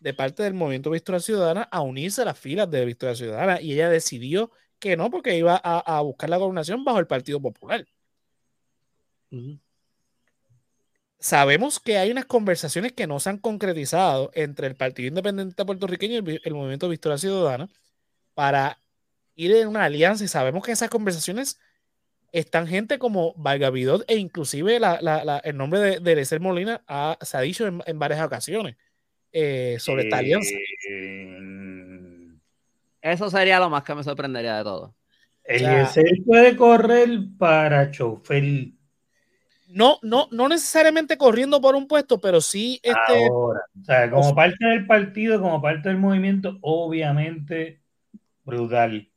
de 0.00 0.14
parte 0.14 0.42
del 0.42 0.54
movimiento 0.54 0.90
Victoria 0.90 1.20
Ciudadana 1.20 1.62
a 1.70 1.80
unirse 1.80 2.22
a 2.22 2.24
las 2.24 2.38
filas 2.38 2.70
de 2.70 2.84
Victoria 2.84 3.14
Ciudadana 3.14 3.60
y 3.60 3.72
ella 3.72 3.88
decidió 3.88 4.50
que 4.78 4.96
no 4.96 5.10
porque 5.10 5.36
iba 5.36 5.56
a, 5.56 6.00
buscar 6.00 6.28
la 6.28 6.38
gobernación 6.38 6.84
bajo 6.84 6.98
el 6.98 7.06
Partido 7.06 7.40
Popular. 7.40 7.86
Sabemos 11.22 11.78
que 11.78 11.98
hay 11.98 12.10
unas 12.10 12.24
conversaciones 12.24 12.92
que 12.92 13.06
no 13.06 13.20
se 13.20 13.30
han 13.30 13.38
concretizado 13.38 14.32
entre 14.34 14.66
el 14.66 14.74
Partido 14.74 15.06
Independiente 15.06 15.64
puertorriqueño 15.64 16.14
y 16.14 16.16
el, 16.16 16.40
el 16.42 16.54
movimiento 16.54 16.88
Victoria 16.88 17.16
Ciudadana 17.16 17.68
para 18.34 18.76
ir 19.36 19.54
en 19.54 19.68
una 19.68 19.84
alianza 19.84 20.24
y 20.24 20.28
sabemos 20.28 20.64
que 20.64 20.72
esas 20.72 20.90
conversaciones 20.90 21.60
están 22.32 22.66
gente 22.66 22.98
como 22.98 23.34
Valgavidot 23.36 24.04
e 24.08 24.16
inclusive 24.16 24.76
el 24.78 25.56
nombre 25.56 26.00
de, 26.00 26.00
de 26.00 26.38
Molina 26.40 26.82
se 27.20 27.36
ha 27.36 27.40
dicho 27.40 27.68
en, 27.68 27.98
varias 28.00 28.20
ocasiones 28.20 28.76
eh, 29.30 29.76
sobre 29.78 30.04
esta 30.04 30.18
alianza. 30.18 30.50
Eh, 30.90 32.32
eso 33.00 33.30
sería 33.30 33.60
lo 33.60 33.70
más 33.70 33.84
que 33.84 33.94
me 33.94 34.02
sorprendería 34.02 34.56
de 34.56 34.64
todo. 34.64 34.96
Eliezer 35.44 36.04
puede 36.26 36.56
correr 36.56 37.10
para 37.38 37.92
chofer. 37.92 38.72
No, 39.72 39.98
no, 40.02 40.28
no 40.30 40.48
necesariamente 40.48 41.16
corriendo 41.16 41.60
por 41.60 41.74
un 41.74 41.86
puesto, 41.86 42.20
pero 42.20 42.40
sí 42.40 42.78
este. 42.82 43.26
Ahora, 43.26 43.60
o 43.80 43.84
sea, 43.84 44.10
como 44.10 44.34
parte 44.34 44.64
del 44.66 44.86
partido, 44.86 45.40
como 45.40 45.62
parte 45.62 45.88
del 45.88 45.98
movimiento, 45.98 46.58
obviamente 46.60 47.80
brutal. 48.44 49.08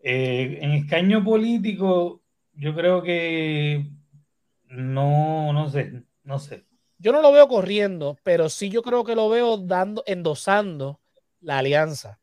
Eh, 0.00 0.58
en 0.62 0.70
escaño 0.72 1.22
político, 1.22 2.22
yo 2.54 2.74
creo 2.74 3.02
que 3.02 3.86
no, 4.68 5.52
no 5.52 5.68
sé, 5.68 6.04
no 6.24 6.38
sé. 6.38 6.64
Yo 6.98 7.12
no 7.12 7.20
lo 7.20 7.32
veo 7.32 7.46
corriendo, 7.46 8.16
pero 8.22 8.48
sí 8.48 8.70
yo 8.70 8.82
creo 8.82 9.04
que 9.04 9.14
lo 9.14 9.28
veo 9.28 9.58
dando, 9.58 10.02
endosando 10.06 11.00
la 11.40 11.58
alianza. 11.58 12.18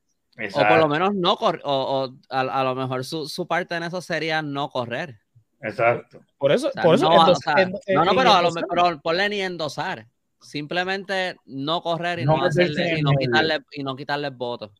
O 0.55 0.67
por 0.67 0.79
lo 0.79 0.87
menos 0.87 1.13
no 1.13 1.37
correr, 1.37 1.61
o, 1.63 2.11
a, 2.29 2.63
lo 2.63 2.73
mejor 2.73 3.05
su, 3.05 3.47
parte 3.47 3.75
en 3.75 3.83
eso 3.83 4.01
sería 4.01 4.41
no 4.41 4.69
correr. 4.69 5.19
Exacto. 5.63 6.21
Por 6.37 6.51
eso, 6.51 6.69
por 6.83 6.95
eso. 6.95 7.09
No, 7.09 7.25
no, 7.25 8.05
no, 8.05 8.15
pero 8.15 8.33
a 8.33 8.41
lo 8.41 8.51
mejor 8.51 9.01
ponle 9.01 9.29
ni 9.29 9.41
endosar. 9.41 10.07
Simplemente 10.41 11.37
no 11.45 11.81
correr 11.81 12.19
y 12.19 12.25
no, 12.25 12.43
hacerle, 12.43 12.99
y 12.99 13.01
no 13.01 13.11
quitarle, 13.11 13.59
y 13.71 13.83
no 13.83 13.95
quitarle 13.95 14.29
votos. 14.29 14.71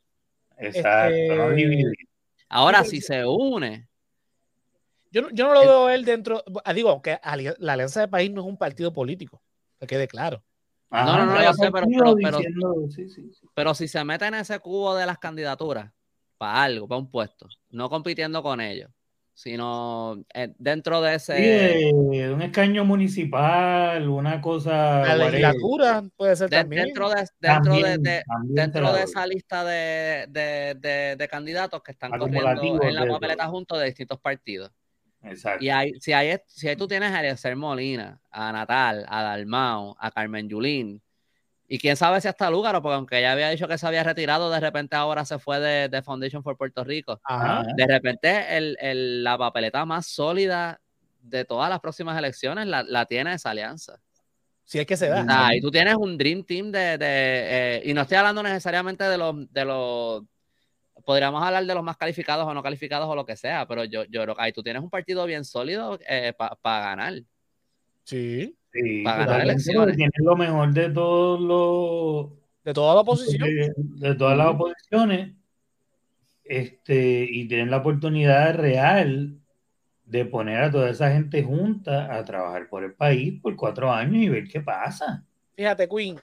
Exacto, 0.57 1.51
este, 1.53 1.93
Ahora, 2.49 2.83
si 2.83 2.99
se 2.99 3.25
une, 3.25 3.87
yo, 5.09 5.21
no 5.31 5.53
lo 5.53 5.61
veo 5.61 5.89
él 5.89 6.03
dentro. 6.05 6.43
Ah, 6.65 6.73
digo, 6.73 7.01
que 7.01 7.19
la 7.59 7.73
Alianza 7.73 8.01
de 8.01 8.07
País 8.07 8.31
no 8.31 8.41
es 8.41 8.47
un 8.47 8.57
partido 8.57 8.91
político, 8.91 9.41
que 9.79 9.87
quede 9.87 10.07
claro. 10.07 10.43
no, 10.91 11.17
no, 11.17 11.25
no, 11.27 11.43
yo 11.43 11.53
sé, 11.53 11.71
pero, 11.71 12.39
pero, 13.53 13.73
si 13.73 13.87
se 13.87 14.03
mete 14.03 14.25
en 14.25 14.33
ese 14.33 14.59
cubo 14.59 14.95
de 14.95 15.05
las 15.05 15.17
candidaturas, 15.17 15.91
para 16.37 16.63
algo, 16.63 16.87
para 16.87 16.99
un 16.99 17.09
puesto, 17.09 17.47
no 17.69 17.89
compitiendo 17.89 18.43
con 18.43 18.59
ellos, 18.59 18.89
sino 19.33 20.23
eh, 20.33 20.53
dentro 20.57 21.01
de 21.01 21.15
ese. 21.15 21.91
un 21.93 22.41
escaño 22.41 22.85
municipal, 22.85 24.07
una 24.07 24.39
cosa. 24.39 25.01
La 25.01 25.15
legislatura 25.15 26.03
puede 26.15 26.35
ser 26.35 26.49
también. 26.49 26.85
Dentro 26.85 27.09
de, 27.09 27.27
dentro 27.39 27.73
de, 27.73 28.23
dentro 28.43 28.93
de 28.93 29.03
esa 29.03 29.25
lista 29.25 29.63
de, 29.63 30.27
de, 30.29 31.27
candidatos 31.27 31.81
que 31.81 31.91
están 31.91 32.11
corriendo 32.11 32.83
en 32.83 32.95
la 32.95 33.07
papeleta 33.07 33.47
junto 33.47 33.77
de 33.77 33.85
distintos 33.87 34.19
partidos. 34.19 34.71
Exacto. 35.23 35.63
Y 35.63 35.69
hay, 35.69 35.93
si, 35.99 36.11
hay, 36.11 36.37
si 36.47 36.67
ahí 36.67 36.75
tú 36.75 36.87
tienes 36.87 37.11
a 37.11 37.21
Eliezer 37.21 37.55
Molina, 37.55 38.19
a 38.29 38.51
Natal, 38.51 39.05
a 39.07 39.23
Dalmao, 39.23 39.95
a 39.97 40.11
Carmen 40.11 40.49
Yulín, 40.49 41.01
y 41.67 41.79
quién 41.79 41.95
sabe 41.95 42.21
si 42.21 42.27
hasta 42.27 42.49
Lúgaro, 42.49 42.81
porque 42.81 42.95
aunque 42.95 43.19
ella 43.19 43.31
había 43.31 43.49
dicho 43.49 43.67
que 43.67 43.77
se 43.77 43.87
había 43.87 44.03
retirado, 44.03 44.49
de 44.49 44.59
repente 44.59 44.95
ahora 44.95 45.25
se 45.25 45.39
fue 45.39 45.59
de, 45.59 46.01
Foundation 46.01 46.43
for 46.43 46.57
Puerto 46.57 46.83
Rico. 46.83 47.21
De 47.75 47.87
repente 47.87 48.57
el, 48.57 48.77
el, 48.79 49.23
la 49.23 49.37
papeleta 49.37 49.85
más 49.85 50.07
sólida 50.07 50.81
de 51.21 51.45
todas 51.45 51.69
las 51.69 51.79
próximas 51.79 52.17
elecciones 52.17 52.67
la, 52.67 52.83
la 52.83 53.05
tiene 53.05 53.33
esa 53.33 53.51
alianza. 53.51 53.99
Si 54.65 54.79
es 54.79 54.85
que 54.85 54.97
se 54.97 55.07
da. 55.07 55.55
y 55.55 55.61
tú 55.61 55.71
tienes 55.71 55.95
un 55.95 56.17
Dream 56.17 56.43
Team 56.43 56.71
de. 56.71 56.97
de 56.97 57.07
eh, 57.07 57.81
y 57.85 57.93
no 57.93 58.01
estoy 58.01 58.17
hablando 58.17 58.41
necesariamente 58.43 59.03
de 59.03 59.17
los, 59.17 59.51
de 59.51 59.65
los 59.65 60.23
podríamos 61.05 61.43
hablar 61.43 61.65
de 61.65 61.73
los 61.73 61.83
más 61.83 61.97
calificados 61.97 62.47
o 62.47 62.53
no 62.53 62.63
calificados 62.63 63.09
o 63.09 63.15
lo 63.15 63.25
que 63.25 63.35
sea, 63.35 63.67
pero 63.67 63.83
yo, 63.83 64.03
yo 64.05 64.21
creo 64.23 64.35
que 64.35 64.41
ahí 64.41 64.53
tú 64.53 64.63
tienes 64.63 64.81
un 64.81 64.89
partido 64.89 65.25
bien 65.25 65.43
sólido 65.43 65.99
eh, 66.07 66.33
para 66.61 66.85
ganar. 66.85 67.13
Sí. 68.03 68.55
Para 69.03 69.25
ganar 69.25 69.41
elecciones. 69.41 69.95
Tienes 69.95 70.13
lo 70.17 70.35
mejor 70.35 70.73
de 70.73 70.89
todos 70.89 71.41
los. 71.41 72.31
De 72.63 72.73
toda 72.73 72.95
la 72.95 73.01
oposición. 73.01 73.49
De, 73.77 74.15
todas 74.15 74.37
las 74.37 74.47
oposiciones. 74.47 75.33
Este, 76.43 77.27
y 77.29 77.47
tienen 77.47 77.71
la 77.71 77.77
oportunidad 77.77 78.55
real 78.55 79.37
de 80.05 80.25
poner 80.25 80.61
a 80.61 80.71
toda 80.71 80.89
esa 80.89 81.11
gente 81.11 81.41
junta 81.41 82.13
a 82.13 82.23
trabajar 82.25 82.67
por 82.69 82.83
el 82.83 82.93
país 82.93 83.39
por 83.41 83.55
cuatro 83.55 83.91
años 83.91 84.15
y 84.23 84.29
ver 84.29 84.47
qué 84.47 84.59
pasa. 84.59 85.23
Fíjate, 85.55 85.87
Queen, 85.87 86.19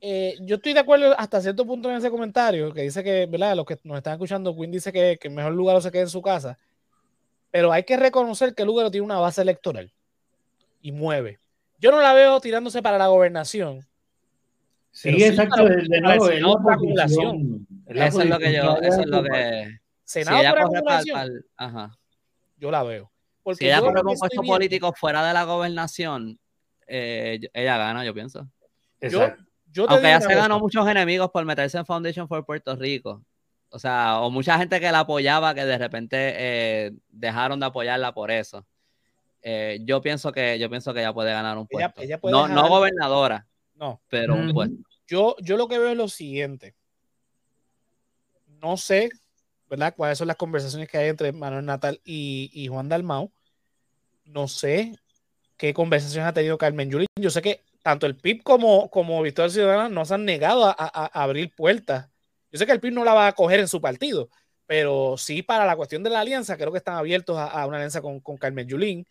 eh, 0.00 0.36
yo 0.42 0.56
estoy 0.56 0.74
de 0.74 0.80
acuerdo 0.80 1.18
hasta 1.18 1.40
cierto 1.40 1.66
punto 1.66 1.90
en 1.90 1.96
ese 1.96 2.10
comentario, 2.10 2.72
que 2.72 2.82
dice 2.82 3.02
que, 3.02 3.26
¿verdad? 3.26 3.56
Los 3.56 3.66
que 3.66 3.78
nos 3.82 3.96
están 3.96 4.12
escuchando, 4.12 4.54
Quinn 4.54 4.70
dice 4.70 4.92
que, 4.92 5.18
el 5.20 5.30
mejor 5.30 5.52
lugar 5.52 5.80
se 5.82 5.90
quede 5.90 6.02
en 6.02 6.08
su 6.08 6.22
casa, 6.22 6.58
pero 7.50 7.72
hay 7.72 7.82
que 7.82 7.96
reconocer 7.96 8.54
que 8.54 8.62
el 8.62 8.68
lugar 8.68 8.90
tiene 8.90 9.04
una 9.04 9.18
base 9.18 9.42
electoral 9.42 9.92
y 10.80 10.92
mueve. 10.92 11.40
Yo 11.78 11.90
no 11.90 12.00
la 12.00 12.12
veo 12.12 12.40
tirándose 12.40 12.82
para 12.82 12.98
la 12.98 13.06
gobernación, 13.06 13.86
Sí, 14.98 15.10
exacto, 15.10 15.64
de, 15.64 16.00
nuevo, 16.00 16.28
es 16.28 16.40
la 16.40 16.72
acumulación. 16.72 17.66
Eso 17.86 18.20
es 18.20 18.28
lo 18.28 18.38
que 18.38 18.52
yo, 18.52 18.76
eso 18.82 19.00
es 19.00 19.06
lo 19.06 19.22
que... 19.22 19.78
Senado 20.02 20.42
por 20.50 20.58
acumulación. 20.58 21.44
Ajá. 21.56 21.96
Yo 22.56 22.70
la 22.72 22.82
veo. 22.82 23.12
Porque 23.44 23.58
si 23.58 23.66
ella 23.66 23.80
corre 23.80 24.02
con 24.02 24.16
puesto 24.16 24.42
político 24.42 24.92
fuera 24.92 25.24
de 25.24 25.34
la 25.34 25.44
gobernación, 25.44 26.38
eh, 26.86 27.38
ella 27.52 27.78
gana, 27.78 28.04
yo 28.04 28.12
pienso. 28.12 28.48
Yo, 29.00 29.28
yo 29.70 29.88
Aunque 29.88 30.08
ella 30.08 30.20
se 30.20 30.34
ganó 30.34 30.58
muchos 30.58 30.86
enemigos 30.88 31.30
por 31.30 31.44
meterse 31.44 31.78
en 31.78 31.86
Foundation 31.86 32.26
for 32.26 32.44
Puerto 32.44 32.74
Rico. 32.74 33.22
O 33.70 33.78
sea, 33.78 34.20
o 34.20 34.30
mucha 34.30 34.58
gente 34.58 34.80
que 34.80 34.90
la 34.90 35.00
apoyaba 35.00 35.54
que 35.54 35.64
de 35.64 35.78
repente 35.78 36.16
eh, 36.18 36.92
dejaron 37.08 37.60
de 37.60 37.66
apoyarla 37.66 38.12
por 38.12 38.30
eso. 38.30 38.66
Eh, 39.42 39.80
yo 39.84 40.00
pienso 40.00 40.32
que 40.32 40.58
yo 40.58 40.68
pienso 40.68 40.92
que 40.92 41.00
ella 41.00 41.12
puede 41.12 41.32
ganar 41.32 41.56
un 41.56 41.66
puesto. 41.66 41.92
no, 42.24 42.48
no 42.48 42.68
gobernadora. 42.68 43.46
No. 43.74 44.02
Pero 44.08 44.34
un 44.34 44.52
puesto. 44.52 44.76
Yo, 45.06 45.36
yo 45.40 45.56
lo 45.56 45.68
que 45.68 45.78
veo 45.78 45.90
es 45.90 45.96
lo 45.96 46.08
siguiente. 46.08 46.74
No 48.46 48.76
sé, 48.76 49.08
¿verdad? 49.68 49.94
¿Cuáles 49.96 50.18
son 50.18 50.26
las 50.26 50.36
conversaciones 50.36 50.88
que 50.88 50.98
hay 50.98 51.08
entre 51.08 51.32
Manuel 51.32 51.64
Natal 51.64 52.00
y, 52.04 52.50
y 52.52 52.66
Juan 52.68 52.88
Dalmau? 52.88 53.32
No 54.24 54.48
sé 54.48 54.92
qué 55.56 55.74
conversaciones 55.74 56.28
ha 56.28 56.32
tenido 56.32 56.56
Carmen 56.56 56.90
Yulín. 56.90 57.06
Yo 57.20 57.30
sé 57.30 57.42
que 57.42 57.64
tanto 57.82 58.06
el 58.06 58.16
PIB 58.16 58.42
como, 58.42 58.90
como 58.90 59.22
Victoria 59.22 59.50
Ciudadana 59.50 59.88
no 59.88 60.04
se 60.04 60.14
han 60.14 60.24
negado 60.24 60.66
a, 60.66 60.74
abrir 60.74 61.54
puertas. 61.54 62.08
Yo 62.50 62.58
sé 62.58 62.66
que 62.66 62.72
el 62.72 62.80
PIB 62.80 62.92
no 62.92 63.04
la 63.04 63.14
va 63.14 63.26
a 63.26 63.32
coger 63.32 63.60
en 63.60 63.68
su 63.68 63.80
partido, 63.80 64.30
pero 64.66 65.16
sí 65.18 65.42
para 65.42 65.66
la 65.66 65.76
cuestión 65.76 66.02
de 66.02 66.10
la 66.10 66.20
alianza, 66.20 66.56
creo 66.56 66.72
que 66.72 66.78
están 66.78 66.96
abiertos 66.96 67.36
a, 67.38 67.66
una 67.66 67.76
alianza 67.76 68.00
con, 68.00 68.20
Carmen 68.38 68.68
Yulín. 68.68 69.06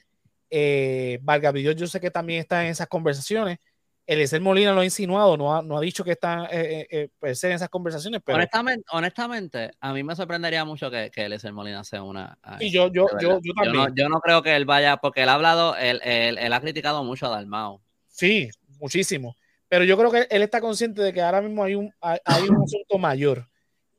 Eh, 0.50 1.20
Vargas 1.22 1.54
yo 1.56 1.88
sé 1.88 2.00
que 2.00 2.12
también 2.12 2.40
está 2.40 2.64
en 2.64 2.72
esas 2.72 2.88
conversaciones. 2.88 3.60
Eliezer 4.08 4.40
Molina 4.40 4.72
lo 4.72 4.80
ha 4.80 4.86
insinuado, 4.86 5.36
no 5.36 5.54
ha, 5.54 5.62
no 5.62 5.78
ha 5.78 5.82
dicho 5.82 6.02
que 6.06 6.12
está 6.12 6.48
eh, 6.50 6.88
eh, 6.90 7.10
eh 7.22 7.34
en 7.44 7.52
esas 7.52 7.68
conversaciones. 7.68 8.22
Pero... 8.24 8.38
Honestamente, 8.38 8.86
honestamente, 8.92 9.72
a 9.82 9.92
mí 9.92 10.02
me 10.02 10.16
sorprendería 10.16 10.64
mucho 10.64 10.90
que, 10.90 11.12
que 11.12 11.26
Eliezer 11.26 11.52
Molina 11.52 11.84
sea 11.84 12.04
una. 12.04 12.38
Y 12.62 12.72
yo, 12.72 12.88
yo, 12.88 13.08
yo, 13.20 13.42
yo, 13.44 13.54
también. 13.54 13.94
Yo 13.96 14.08
no, 14.08 14.22
creo 14.22 14.42
que 14.42 14.56
él 14.56 14.64
vaya, 14.64 14.96
porque 14.98 15.24
él 15.24 15.30
ha 15.30 15.34
hablado, 15.34 15.76
él, 15.76 16.00
él, 16.04 16.54
ha 16.54 16.62
criticado 16.62 17.04
mucho 17.04 17.26
a 17.26 17.30
Dalmao. 17.30 17.82
Sí, 18.08 18.50
muchísimo. 18.80 19.36
Pero 19.68 19.84
yo 19.84 19.98
creo 19.98 20.10
que 20.10 20.28
él 20.30 20.42
está 20.42 20.62
consciente 20.62 21.02
de 21.02 21.12
que 21.12 21.22
ahora 21.22 21.42
mismo 21.42 21.66
hay 21.66 21.76
un, 21.76 21.94
hay, 22.00 22.20
un 22.50 22.64
asunto 22.64 22.98
mayor. 22.98 23.50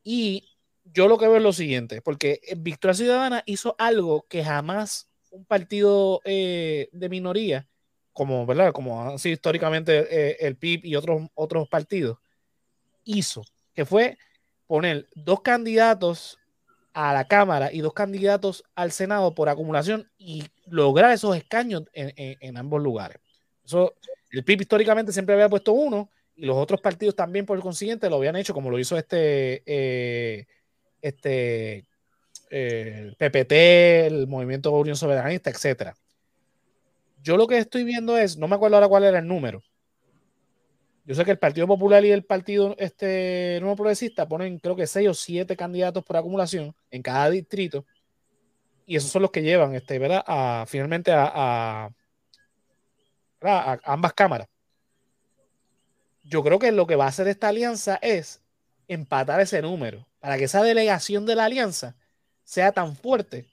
Y 0.03 0.49
yo 0.85 1.07
lo 1.07 1.19
que 1.19 1.27
veo 1.27 1.37
es 1.37 1.43
lo 1.43 1.53
siguiente, 1.53 2.01
porque 2.01 2.41
Victoria 2.57 2.95
Ciudadana 2.95 3.43
hizo 3.45 3.75
algo 3.77 4.25
que 4.27 4.43
jamás 4.43 5.08
un 5.31 5.45
partido 5.45 6.21
eh, 6.25 6.89
de 6.91 7.09
minoría 7.09 7.67
como, 8.13 8.45
¿verdad? 8.45 8.73
Como 8.73 9.01
ha 9.01 9.17
sido 9.17 9.33
históricamente 9.33 10.07
eh, 10.09 10.37
el 10.41 10.55
PIB 10.57 10.85
y 10.85 10.95
otros, 10.95 11.29
otros 11.35 11.69
partidos, 11.69 12.17
hizo, 13.03 13.43
que 13.73 13.85
fue 13.85 14.17
poner 14.67 15.07
dos 15.15 15.41
candidatos 15.41 16.37
a 16.93 17.13
la 17.13 17.27
Cámara 17.27 17.71
y 17.71 17.79
dos 17.79 17.93
candidatos 17.93 18.63
al 18.75 18.91
Senado 18.91 19.33
por 19.33 19.47
acumulación 19.47 20.09
y 20.17 20.43
lograr 20.67 21.11
esos 21.11 21.35
escaños 21.37 21.83
en, 21.93 22.57
ambos 22.57 22.81
lugares. 22.81 23.19
Eso, 23.63 23.95
el 24.31 24.43
PIB 24.43 24.61
históricamente 24.61 25.11
siempre 25.11 25.35
había 25.35 25.49
puesto 25.49 25.71
uno 25.71 26.09
y 26.35 26.45
los 26.45 26.57
otros 26.57 26.81
partidos 26.81 27.15
también 27.15 27.45
por 27.45 27.59
consiguiente 27.61 28.09
lo 28.09 28.17
habían 28.17 28.35
hecho 28.35 28.53
como 28.53 28.69
lo 28.69 28.79
hizo 28.79 28.97
este, 28.97 29.63
eh, 29.65 30.45
este 31.01 31.85
eh, 32.49 33.13
PPT, 33.17 34.07
el 34.07 34.27
Movimiento 34.27 34.71
Unión 34.71 34.95
Soberanista, 34.95 35.49
etcétera. 35.49 35.95
Yo 37.21 37.37
lo 37.37 37.47
que 37.47 37.57
estoy 37.57 37.83
viendo 37.83 38.17
es, 38.17 38.37
no 38.37 38.47
me 38.47 38.55
acuerdo 38.55 38.77
ahora 38.77 38.87
cuál 38.87 39.03
era 39.03 39.19
el 39.19 39.27
número. 39.27 39.61
Yo 41.05 41.15
sé 41.15 41.25
que 41.25 41.31
el 41.31 41.39
Partido 41.39 41.67
Popular 41.67 42.05
y 42.05 42.11
el 42.11 42.23
Partido 42.23 42.75
este, 42.77 43.57
Nuevo 43.61 43.75
Progresista 43.75 44.27
ponen 44.27 44.59
creo 44.59 44.75
que 44.75 44.87
seis 44.87 45.09
o 45.09 45.13
siete 45.13 45.57
candidatos 45.57 46.03
por 46.03 46.17
acumulación 46.17 46.75
en 46.91 47.01
cada 47.01 47.29
distrito. 47.29 47.85
Y 48.85 48.95
esos 48.95 49.11
son 49.11 49.23
los 49.23 49.31
que 49.31 49.41
llevan, 49.41 49.75
este, 49.75 49.99
¿verdad? 49.99 50.23
A, 50.25 50.65
finalmente 50.67 51.11
a, 51.11 51.89
a 53.41 53.79
ambas 53.83 54.13
cámaras. 54.13 54.47
Yo 56.23 56.43
creo 56.43 56.59
que 56.59 56.71
lo 56.71 56.85
que 56.85 56.95
va 56.95 57.05
a 57.05 57.09
hacer 57.09 57.27
esta 57.27 57.49
alianza 57.49 57.97
es 58.01 58.41
empatar 58.87 59.39
ese 59.39 59.61
número 59.61 60.07
para 60.19 60.37
que 60.37 60.45
esa 60.45 60.63
delegación 60.63 61.25
de 61.25 61.35
la 61.35 61.45
alianza 61.45 61.95
sea 62.49 62.71
tan 62.71 62.95
fuerte 62.95 63.47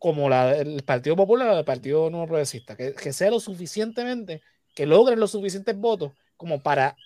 como 0.00 0.28
la 0.28 0.46
del 0.52 0.82
Partido 0.82 1.14
Popular 1.14 1.50
o 1.50 1.54
del 1.54 1.64
Partido 1.64 2.10
Nuevo 2.10 2.26
Progresista, 2.26 2.76
que, 2.76 3.12
sea 3.12 3.30
lo 3.30 3.38
suficientemente, 3.38 4.42
que 4.74 4.84
logren 4.84 5.20
los 5.20 5.30
suficientes 5.30 5.76
votos 5.76 6.10
como 6.36 6.60
para 6.60 6.96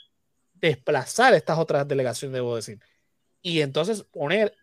desplazar 0.54 1.34
estas 1.34 1.58
otras 1.58 1.86
delegaciones, 1.86 2.32
debo 2.32 2.56
decir. 2.56 2.80
Y 3.42 3.60
entonces 3.60 4.02
poner 4.04 4.56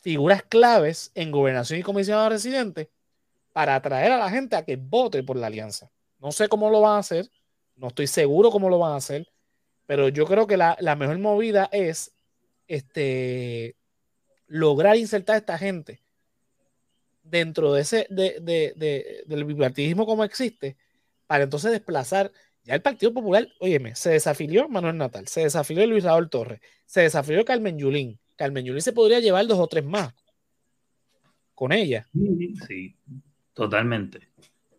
figuras 0.00 0.42
claves 0.44 1.12
en 1.14 1.30
gobernación 1.30 1.78
y 1.78 1.82
comisionado 1.82 2.30
residente 2.30 2.88
para 3.52 3.74
atraer 3.74 4.12
a 4.12 4.18
la 4.18 4.30
gente 4.30 4.56
a 4.56 4.64
que 4.64 4.76
vote 4.76 5.22
por 5.22 5.36
la 5.36 5.48
alianza. 5.48 5.90
No 6.20 6.32
sé 6.32 6.48
cómo 6.48 6.70
lo 6.70 6.80
van 6.80 6.92
a 6.92 7.00
hacer, 7.00 7.30
no 7.76 7.88
estoy 7.88 8.06
seguro 8.06 8.50
cómo 8.50 8.70
lo 8.70 8.78
van 8.78 8.92
a 8.92 8.96
hacer, 8.96 9.28
pero 9.84 10.08
yo 10.08 10.24
creo 10.24 10.46
que 10.46 10.56
la, 10.56 10.74
la 10.80 10.96
mejor 10.96 11.18
movida 11.18 11.68
es 11.70 12.14
este, 12.66 13.76
lograr 14.46 14.96
insertar 14.96 15.34
a 15.34 15.38
esta 15.38 15.58
gente 15.58 16.02
dentro 17.22 17.72
de 17.72 17.82
ese 17.82 18.06
del 18.10 19.44
bipartidismo 19.44 20.06
como 20.06 20.24
existe, 20.24 20.76
para 21.26 21.44
entonces 21.44 21.72
desplazar 21.72 22.30
ya 22.64 22.74
el 22.74 22.82
Partido 22.82 23.12
Popular, 23.12 23.46
óyeme, 23.60 23.94
se 23.94 24.10
desafilió 24.10 24.68
Manuel 24.68 24.96
Natal, 24.96 25.28
se 25.28 25.42
desafilió 25.42 25.86
Luis 25.86 26.04
Raúl 26.04 26.30
Torres, 26.30 26.60
se 26.86 27.02
desafilió 27.02 27.44
Carmen 27.44 27.78
Yulín. 27.78 28.18
Carmen 28.36 28.64
Yulín 28.64 28.80
se 28.80 28.92
podría 28.92 29.20
llevar 29.20 29.46
dos 29.46 29.58
o 29.58 29.66
tres 29.66 29.84
más 29.84 30.14
con 31.54 31.72
ella. 31.72 32.08
Sí, 32.66 32.96
totalmente. 33.52 34.28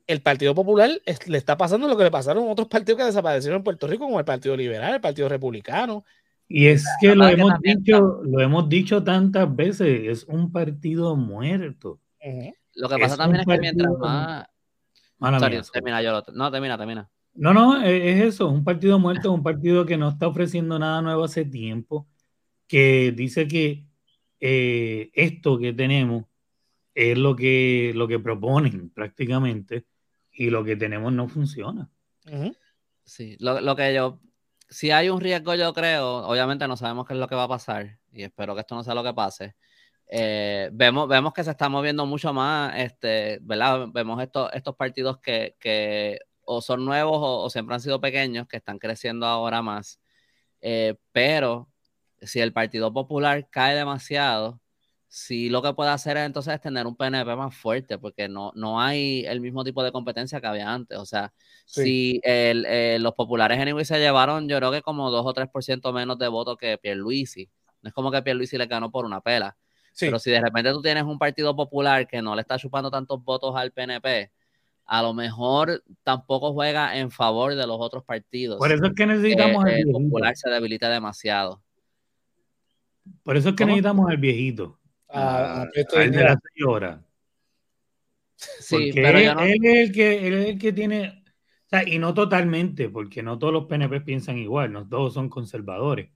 El 0.07 0.21
Partido 0.21 0.53
Popular 0.53 0.89
le 1.27 1.37
está 1.37 1.57
pasando 1.57 1.87
lo 1.87 1.95
que 1.95 2.03
le 2.03 2.11
pasaron 2.11 2.47
a 2.47 2.51
otros 2.51 2.67
partidos 2.67 2.99
que 2.99 3.05
desaparecieron 3.05 3.59
en 3.59 3.63
Puerto 3.63 3.87
Rico, 3.87 4.05
como 4.05 4.19
el 4.19 4.25
Partido 4.25 4.57
Liberal, 4.57 4.95
el 4.95 5.01
Partido 5.01 5.29
Republicano. 5.29 6.03
Y 6.47 6.67
es 6.67 6.85
que 7.01 7.15
lo 7.15 7.27
hemos 7.27 7.59
dicho, 7.61 8.21
lo 8.23 8.39
hemos 8.39 8.69
dicho 8.69 9.03
tantas 9.03 9.53
veces, 9.55 10.01
es 10.05 10.23
un 10.25 10.51
partido 10.51 11.15
muerto. 11.15 11.99
Lo 12.75 12.89
que 12.89 12.97
pasa 12.97 13.17
también 13.17 13.41
es 13.41 13.47
que 13.47 13.59
mientras 13.59 13.91
más. 13.99 15.71
termina 15.71 16.01
yo. 16.01 16.23
No, 16.33 16.51
termina, 16.51 16.77
termina. 16.77 17.09
No, 17.33 17.53
no, 17.53 17.83
e, 17.83 18.11
es 18.11 18.21
eso, 18.21 18.47
un 18.47 18.63
partido 18.63 18.97
muerto, 18.99 19.31
un 19.31 19.43
partido 19.43 19.85
que 19.85 19.97
no 19.97 20.09
está 20.09 20.27
ofreciendo 20.27 20.79
nada 20.79 21.01
nuevo 21.01 21.25
hace 21.25 21.45
tiempo, 21.45 22.07
que 22.67 23.11
dice 23.11 23.47
que 23.47 23.85
eh, 24.39 25.09
esto 25.13 25.59
que 25.59 25.73
tenemos 25.73 26.25
es 26.93 27.17
lo 27.17 27.35
que, 27.35 27.91
lo 27.93 28.07
que 28.07 28.19
proponen 28.19 28.89
prácticamente 28.89 29.85
y 30.31 30.49
lo 30.49 30.63
que 30.63 30.75
tenemos 30.77 31.11
no 31.11 31.27
funciona. 31.27 31.89
Sí, 33.03 33.35
lo, 33.39 33.59
lo, 33.59 33.75
que 33.75 33.93
yo, 33.93 34.19
si 34.69 34.91
hay 34.91 35.09
un 35.09 35.21
riesgo 35.21 35.55
yo 35.55 35.73
creo, 35.73 36.27
obviamente 36.27 36.67
no 36.67 36.77
sabemos 36.77 37.05
qué 37.07 37.13
es 37.13 37.19
lo 37.19 37.27
que 37.27 37.35
va 37.35 37.43
a 37.43 37.47
pasar 37.47 37.99
y 38.11 38.23
espero 38.23 38.55
que 38.55 38.61
esto 38.61 38.75
no 38.75 38.83
sea 38.83 38.95
lo 38.95 39.03
que 39.03 39.13
pase, 39.13 39.55
eh, 40.07 40.69
vemos, 40.73 41.07
vemos 41.07 41.33
que 41.33 41.43
se 41.43 41.51
está 41.51 41.69
moviendo 41.69 42.05
mucho 42.05 42.33
más, 42.33 42.73
este, 42.77 43.39
¿verdad? 43.41 43.87
Vemos 43.91 44.21
estos, 44.21 44.51
estos 44.53 44.75
partidos 44.75 45.19
que, 45.19 45.55
que 45.59 46.19
o 46.45 46.61
son 46.61 46.85
nuevos 46.85 47.19
o, 47.21 47.49
siempre 47.49 47.75
han 47.75 47.81
sido 47.81 47.99
pequeños, 47.99 48.47
que 48.47 48.57
están 48.57 48.79
creciendo 48.79 49.25
ahora 49.25 49.61
más. 49.61 49.99
Eh, 50.61 50.95
pero 51.11 51.69
si 52.21 52.39
el 52.39 52.53
Partido 52.53 52.93
Popular 52.93 53.49
cae 53.49 53.75
demasiado, 53.75 54.61
si 55.15 55.47
lo 55.47 55.61
que 55.61 55.73
puede 55.73 55.91
hacer 55.91 56.17
es 56.17 56.25
entonces 56.25 56.59
tener 56.59 56.85
un 56.85 56.97
PNP 56.97 57.37
más 57.37 57.55
fuerte, 57.55 57.97
porque 57.97 58.27
no, 58.27 58.51
no 58.53 58.81
hay 58.81 59.25
el 59.25 59.39
mismo 59.39 59.63
tipo 59.63 59.81
de 59.81 59.93
competencia 59.93 60.41
que 60.41 60.47
había 60.47 60.69
antes. 60.69 60.97
O 60.97 61.05
sea, 61.05 61.31
si 61.65 62.19
el, 62.21 62.65
eh, 62.67 62.97
los 62.99 63.13
populares 63.13 63.57
en 63.57 63.85
se 63.85 63.97
llevaron, 63.97 64.49
yo 64.49 64.57
creo 64.57 64.73
que 64.73 64.81
como 64.81 65.09
2 65.09 65.25
o 65.25 65.33
3% 65.33 65.93
menos 65.93 66.19
de 66.19 66.27
votos 66.27 66.57
que 66.57 66.77
Pierluisi. 66.77 67.49
No 67.81 67.87
es 67.87 67.93
como 67.93 68.11
que 68.11 68.21
Pierluisi 68.23 68.57
le 68.57 68.65
ganó 68.65 68.91
por 68.91 69.05
una 69.05 69.21
pela. 69.21 69.55
Pero 69.97 70.19
si 70.19 70.31
de 70.31 70.41
repente 70.41 70.71
tú 70.71 70.81
tienes 70.81 71.05
un 71.05 71.17
partido 71.17 71.55
popular 71.55 72.05
que 72.07 72.21
no 72.21 72.35
le 72.35 72.41
está 72.41 72.57
chupando 72.57 72.91
tantos 72.91 73.23
votos 73.23 73.55
al 73.55 73.71
PNP, 73.71 74.33
a 74.85 75.01
lo 75.01 75.13
mejor 75.13 75.81
tampoco 76.03 76.51
juega 76.51 76.97
en 76.97 77.09
favor 77.09 77.55
de 77.55 77.65
los 77.65 77.77
otros 77.79 78.03
partidos. 78.03 78.57
Por 78.57 78.73
eso 78.73 78.87
es 78.87 78.93
que 78.93 79.05
necesitamos 79.05 79.63
el, 79.65 79.89
popular 79.93 80.35
se 80.35 80.49
debilita 80.49 80.89
demasiado. 80.89 81.63
Por 83.23 83.37
eso 83.37 83.49
es 83.49 83.55
que 83.55 83.63
necesitamos 83.63 84.09
al 84.09 84.17
viejito. 84.17 84.77
Ah, 85.09 85.63
ah 85.63 85.99
el 86.01 86.11
de 86.11 86.23
la 86.23 86.39
señora. 86.53 87.05
Sí, 88.35 88.91
pero 88.93 89.17
él, 89.17 89.59
es 89.63 89.89
el 89.89 89.91
que, 89.93 90.27
él 90.27 90.33
es 90.33 90.49
el 90.49 90.59
que 90.59 90.73
tiene, 90.73 91.23
o 91.65 91.69
sea, 91.69 91.87
y 91.87 91.99
no 91.99 92.13
totalmente, 92.13 92.89
porque 92.89 93.23
no 93.23 93.39
todos 93.39 93.53
los 93.53 93.65
PNP 93.65 94.01
piensan 94.01 94.37
igual, 94.37 94.73
no 94.73 94.87
todos 94.87 95.13
son 95.13 95.29
conservadores. 95.29 96.11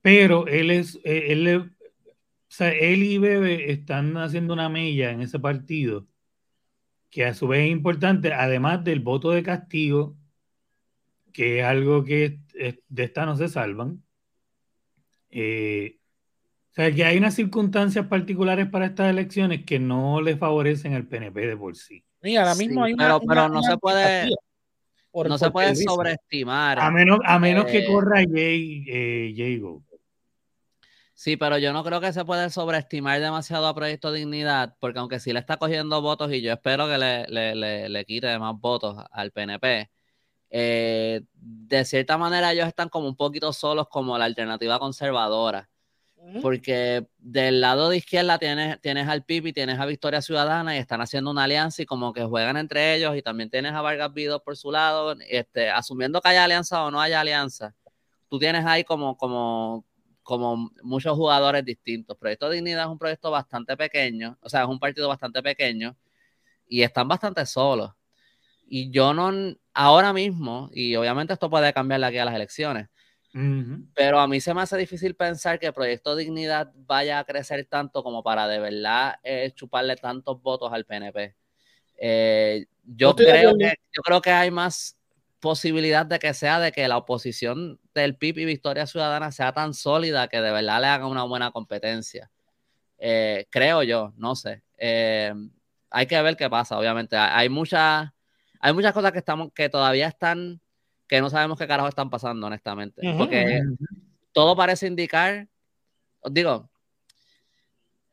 Pero 0.00 0.46
él 0.46 0.70
es, 0.70 0.96
eh, 1.04 1.32
él, 1.32 1.56
o 1.58 1.68
sea, 2.48 2.70
él 2.70 3.02
y 3.02 3.18
Bebe 3.18 3.70
están 3.72 4.16
haciendo 4.16 4.54
una 4.54 4.68
mella 4.68 5.10
en 5.10 5.20
ese 5.20 5.38
partido 5.38 6.06
que 7.10 7.24
a 7.24 7.34
su 7.34 7.48
vez 7.48 7.66
es 7.66 7.70
importante, 7.70 8.32
además 8.32 8.84
del 8.84 9.00
voto 9.00 9.30
de 9.30 9.42
castigo 9.42 10.16
que 11.36 11.58
es 11.58 11.66
algo 11.66 12.02
que 12.02 12.40
de 12.88 13.04
esta 13.04 13.26
no 13.26 13.36
se 13.36 13.48
salvan. 13.48 14.02
Eh, 15.28 15.95
sea, 16.76 16.94
que 16.94 17.04
hay 17.04 17.18
unas 17.18 17.34
circunstancias 17.34 18.06
particulares 18.06 18.68
para 18.68 18.86
estas 18.86 19.10
elecciones 19.10 19.64
que 19.64 19.78
no 19.78 20.20
le 20.20 20.36
favorecen 20.36 20.94
al 20.94 21.06
PNP 21.06 21.46
de 21.46 21.56
por 21.56 21.76
sí. 21.76 22.04
Mira, 22.20 22.42
ahora 22.42 22.54
mismo 22.54 22.84
hay 22.84 22.92
una, 22.92 23.18
pero, 23.20 23.48
no 23.48 23.62
se 23.62 23.76
puede 23.78 24.30
no 25.24 25.38
se 25.38 25.50
puede 25.50 25.74
sobreestimar. 25.74 26.78
A 26.78 26.90
menos, 26.90 27.20
a 27.24 27.38
menos 27.38 27.64
que 27.66 27.78
eh, 27.78 27.86
corra 27.86 28.22
Jay, 28.30 28.84
eh, 28.88 29.60
Sí, 31.14 31.38
pero 31.38 31.56
yo 31.56 31.72
no 31.72 31.82
creo 31.82 31.98
que 31.98 32.12
se 32.12 32.26
puede 32.26 32.50
sobreestimar 32.50 33.18
demasiado 33.20 33.66
a 33.66 33.74
Proyecto 33.74 34.12
Dignidad, 34.12 34.76
porque 34.78 34.98
aunque 34.98 35.18
sí 35.18 35.32
le 35.32 35.38
está 35.38 35.56
cogiendo 35.56 36.02
votos 36.02 36.30
y 36.30 36.42
yo 36.42 36.52
espero 36.52 36.86
que 36.86 36.98
le, 36.98 37.26
le, 37.28 37.88
le, 37.88 38.04
quite 38.04 38.38
más 38.38 38.54
votos 38.60 39.02
al 39.10 39.32
PNP, 39.32 39.90
eh, 40.50 41.22
de 41.32 41.84
cierta 41.86 42.18
manera 42.18 42.52
ellos 42.52 42.68
están 42.68 42.90
como 42.90 43.08
un 43.08 43.16
poquito 43.16 43.54
solos 43.54 43.88
como 43.88 44.18
la 44.18 44.26
alternativa 44.26 44.78
conservadora. 44.78 45.70
Porque 46.42 47.06
del 47.18 47.60
lado 47.60 47.88
de 47.88 47.98
izquierda 47.98 48.38
tienes, 48.38 48.80
tienes 48.80 49.08
al 49.08 49.24
PIB 49.24 49.48
y 49.48 49.52
tienes 49.52 49.78
a 49.78 49.86
Victoria 49.86 50.20
Ciudadana 50.20 50.74
y 50.74 50.78
están 50.78 51.00
haciendo 51.00 51.30
una 51.30 51.44
alianza 51.44 51.82
y 51.82 51.86
como 51.86 52.12
que 52.12 52.24
juegan 52.24 52.56
entre 52.56 52.94
ellos 52.96 53.16
y 53.16 53.22
también 53.22 53.48
tienes 53.48 53.72
a 53.72 53.80
Vargas 53.80 54.12
Vido 54.12 54.42
por 54.42 54.56
su 54.56 54.72
lado, 54.72 55.14
este, 55.28 55.70
asumiendo 55.70 56.20
que 56.20 56.28
haya 56.28 56.44
alianza 56.44 56.84
o 56.84 56.90
no 56.90 57.00
haya 57.00 57.20
alianza, 57.20 57.74
tú 58.28 58.38
tienes 58.38 58.64
ahí 58.66 58.82
como, 58.82 59.16
como, 59.16 59.84
como 60.22 60.70
muchos 60.82 61.16
jugadores 61.16 61.64
distintos. 61.64 62.16
Proyecto 62.16 62.50
Dignidad 62.50 62.84
es 62.84 62.90
un 62.90 62.98
proyecto 62.98 63.30
bastante 63.30 63.76
pequeño, 63.76 64.36
o 64.40 64.48
sea, 64.48 64.62
es 64.62 64.68
un 64.68 64.80
partido 64.80 65.08
bastante 65.08 65.42
pequeño 65.42 65.96
y 66.68 66.82
están 66.82 67.06
bastante 67.06 67.46
solos. 67.46 67.92
Y 68.68 68.90
yo 68.90 69.14
no, 69.14 69.32
ahora 69.72 70.12
mismo, 70.12 70.70
y 70.72 70.96
obviamente 70.96 71.32
esto 71.32 71.48
puede 71.48 71.72
cambiar 71.72 72.00
de 72.00 72.06
aquí 72.06 72.18
a 72.18 72.24
las 72.24 72.34
elecciones, 72.34 72.88
pero 73.94 74.18
a 74.18 74.26
mí 74.26 74.40
se 74.40 74.54
me 74.54 74.62
hace 74.62 74.78
difícil 74.78 75.14
pensar 75.14 75.58
que 75.58 75.66
el 75.66 75.74
Proyecto 75.74 76.16
Dignidad 76.16 76.72
vaya 76.74 77.18
a 77.18 77.24
crecer 77.24 77.66
tanto 77.66 78.02
como 78.02 78.22
para 78.22 78.48
de 78.48 78.58
verdad 78.58 79.16
eh, 79.22 79.52
chuparle 79.54 79.96
tantos 79.96 80.40
votos 80.40 80.72
al 80.72 80.86
PNP. 80.86 81.36
Eh, 81.98 82.66
yo, 82.84 83.14
creo 83.14 83.54
que, 83.58 83.74
yo 83.92 84.02
creo 84.02 84.22
que 84.22 84.30
hay 84.30 84.50
más 84.50 84.96
posibilidad 85.38 86.06
de 86.06 86.18
que 86.18 86.32
sea 86.32 86.60
de 86.60 86.72
que 86.72 86.88
la 86.88 86.96
oposición 86.96 87.78
del 87.92 88.16
PIB 88.16 88.38
y 88.38 88.44
Victoria 88.46 88.86
Ciudadana 88.86 89.30
sea 89.32 89.52
tan 89.52 89.74
sólida 89.74 90.28
que 90.28 90.40
de 90.40 90.50
verdad 90.50 90.80
le 90.80 90.86
haga 90.86 91.06
una 91.06 91.24
buena 91.24 91.50
competencia. 91.50 92.30
Eh, 92.98 93.46
creo 93.50 93.82
yo, 93.82 94.14
no 94.16 94.34
sé. 94.34 94.62
hay 94.78 96.06
que 96.06 96.22
ver 96.22 96.38
qué 96.38 96.48
pasa, 96.48 96.78
obviamente. 96.78 97.16
Hay 97.16 97.50
muchas, 97.50 98.08
hay 98.60 98.72
muchas 98.72 98.94
cosas 98.94 99.12
que, 99.12 99.18
estamos, 99.18 99.52
que 99.52 99.68
todavía 99.68 100.08
están 100.08 100.62
que 101.06 101.20
no 101.20 101.30
sabemos 101.30 101.58
qué 101.58 101.66
carajo 101.66 101.88
están 101.88 102.10
pasando, 102.10 102.46
honestamente. 102.46 103.02
Porque 103.16 103.62
todo 104.32 104.56
parece 104.56 104.86
indicar, 104.86 105.48
os 106.20 106.34
digo, 106.34 106.68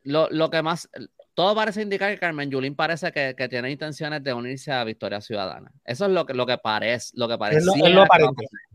lo, 0.04 0.50
que 0.50 0.62
más, 0.62 0.88
todo 1.34 1.54
parece 1.54 1.82
indicar 1.82 2.12
que 2.12 2.18
Carmen 2.18 2.50
Yulín 2.50 2.76
parece 2.76 3.10
que, 3.12 3.34
tiene 3.48 3.70
intenciones 3.70 4.22
de 4.22 4.32
unirse 4.32 4.70
a 4.70 4.84
Victoria 4.84 5.20
Ciudadana. 5.20 5.72
Eso 5.84 6.06
es 6.06 6.12
lo 6.12 6.24
que, 6.24 6.34
lo 6.34 6.46
que 6.46 6.58
parece, 6.58 7.12
lo 7.14 7.26
que 7.26 7.38
parece. 7.38 7.58
Es 7.58 7.66
lo, 7.66 7.74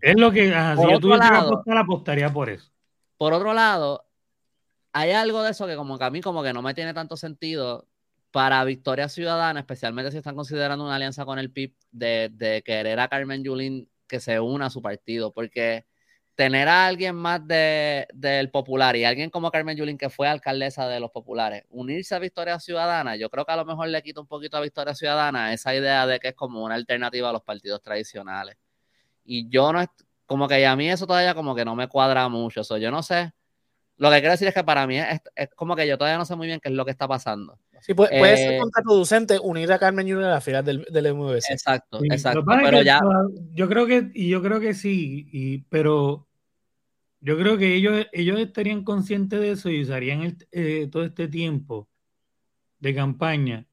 es 0.01 0.15
lo 0.15 0.31
que, 0.31 0.47
si 0.47 0.91
yo 0.91 0.99
tuviera 0.99 1.29
que 1.29 1.37
apostar, 1.37 1.77
apostaría 1.77 2.31
por 2.31 2.49
eso. 2.49 2.69
Por 3.17 3.33
otro 3.33 3.53
lado, 3.53 4.05
hay 4.91 5.11
algo 5.11 5.43
de 5.43 5.51
eso 5.51 5.67
que 5.67 5.75
como 5.75 5.97
que 5.97 6.05
a 6.05 6.09
mí 6.09 6.21
como 6.21 6.43
que 6.43 6.53
no 6.53 6.61
me 6.61 6.73
tiene 6.73 6.93
tanto 6.93 7.15
sentido 7.15 7.87
para 8.31 8.63
Victoria 8.63 9.09
Ciudadana, 9.09 9.59
especialmente 9.59 10.11
si 10.11 10.17
están 10.17 10.35
considerando 10.35 10.85
una 10.85 10.95
alianza 10.95 11.25
con 11.25 11.39
el 11.39 11.51
PIB, 11.51 11.73
de, 11.91 12.29
de 12.31 12.61
querer 12.63 12.99
a 12.99 13.07
Carmen 13.07 13.43
Yulín 13.43 13.89
que 14.09 14.19
se 14.19 14.41
una 14.41 14.65
a 14.65 14.69
su 14.69 14.81
partido, 14.81 15.31
porque 15.31 15.85
tener 16.39 16.69
a 16.69 16.87
alguien 16.87 17.15
más 17.15 17.45
de, 17.45 18.07
del 18.13 18.49
popular 18.49 18.95
y 18.95 19.03
alguien 19.03 19.29
como 19.29 19.51
Carmen 19.51 19.75
Yulín, 19.75 19.97
que 19.97 20.09
fue 20.09 20.27
alcaldesa 20.27 20.87
de 20.87 21.01
los 21.01 21.11
populares, 21.11 21.65
unirse 21.69 22.15
a 22.15 22.19
Victoria 22.19 22.59
Ciudadana, 22.59 23.17
yo 23.17 23.29
creo 23.29 23.45
que 23.45 23.51
a 23.51 23.57
lo 23.57 23.65
mejor 23.65 23.89
le 23.89 24.01
quita 24.01 24.21
un 24.21 24.27
poquito 24.27 24.55
a 24.57 24.61
Victoria 24.61 24.95
Ciudadana 24.95 25.53
esa 25.53 25.75
idea 25.75 26.07
de 26.07 26.19
que 26.19 26.29
es 26.29 26.35
como 26.35 26.63
una 26.63 26.75
alternativa 26.75 27.29
a 27.29 27.33
los 27.33 27.43
partidos 27.43 27.81
tradicionales. 27.81 28.57
Y 29.25 29.49
yo 29.49 29.73
no, 29.73 29.85
como 30.25 30.47
que 30.47 30.65
a 30.65 30.75
mí 30.77 30.89
eso 30.89 31.05
todavía 31.07 31.35
como 31.35 31.55
que 31.55 31.65
no 31.65 31.75
me 31.75 31.89
cuadra 31.89 32.29
mucho, 32.29 32.61
eso 32.61 32.77
yo 32.77 32.89
no 32.89 33.03
sé. 33.03 33.33
Lo 33.97 34.09
que 34.09 34.19
quiero 34.19 34.31
decir 34.31 34.47
es 34.47 34.53
que 34.53 34.63
para 34.63 34.87
mí 34.87 34.97
es, 34.97 35.19
es 35.35 35.49
como 35.55 35.75
que 35.75 35.85
yo 35.87 35.97
todavía 35.97 36.17
no 36.17 36.25
sé 36.25 36.37
muy 36.37 36.47
bien 36.47 36.61
qué 36.61 36.69
es 36.69 36.75
lo 36.75 36.85
que 36.85 36.91
está 36.91 37.07
pasando. 37.07 37.59
Sí, 37.81 37.93
puede, 37.93 38.37
ser 38.37 38.53
eh, 38.53 38.59
contraproducente 38.59 39.39
unir 39.39 39.71
a 39.71 39.79
Carmen 39.79 40.07
Junior 40.07 40.25
a 40.25 40.33
la 40.35 40.41
filas 40.41 40.65
del, 40.65 40.85
del 40.91 41.13
MVC. 41.13 41.51
Exacto, 41.51 41.99
exacto. 42.03 42.43
Pero 42.45 42.81
ya... 42.81 42.99
Yo 43.53 43.67
creo 43.67 43.87
que, 43.87 44.11
y 44.13 44.29
yo 44.29 44.41
creo 44.41 44.59
que 44.59 44.73
sí, 44.73 45.27
y, 45.31 45.59
pero 45.69 46.27
yo 47.21 47.37
creo 47.37 47.57
que 47.57 47.75
ellos, 47.75 48.07
ellos 48.11 48.39
estarían 48.39 48.83
conscientes 48.83 49.39
de 49.39 49.51
eso 49.51 49.69
y 49.69 49.81
usarían 49.81 50.37
eh, 50.51 50.87
todo 50.91 51.03
este 51.03 51.27
tiempo 51.27 51.89
de 52.79 52.95
campaña 52.95 53.67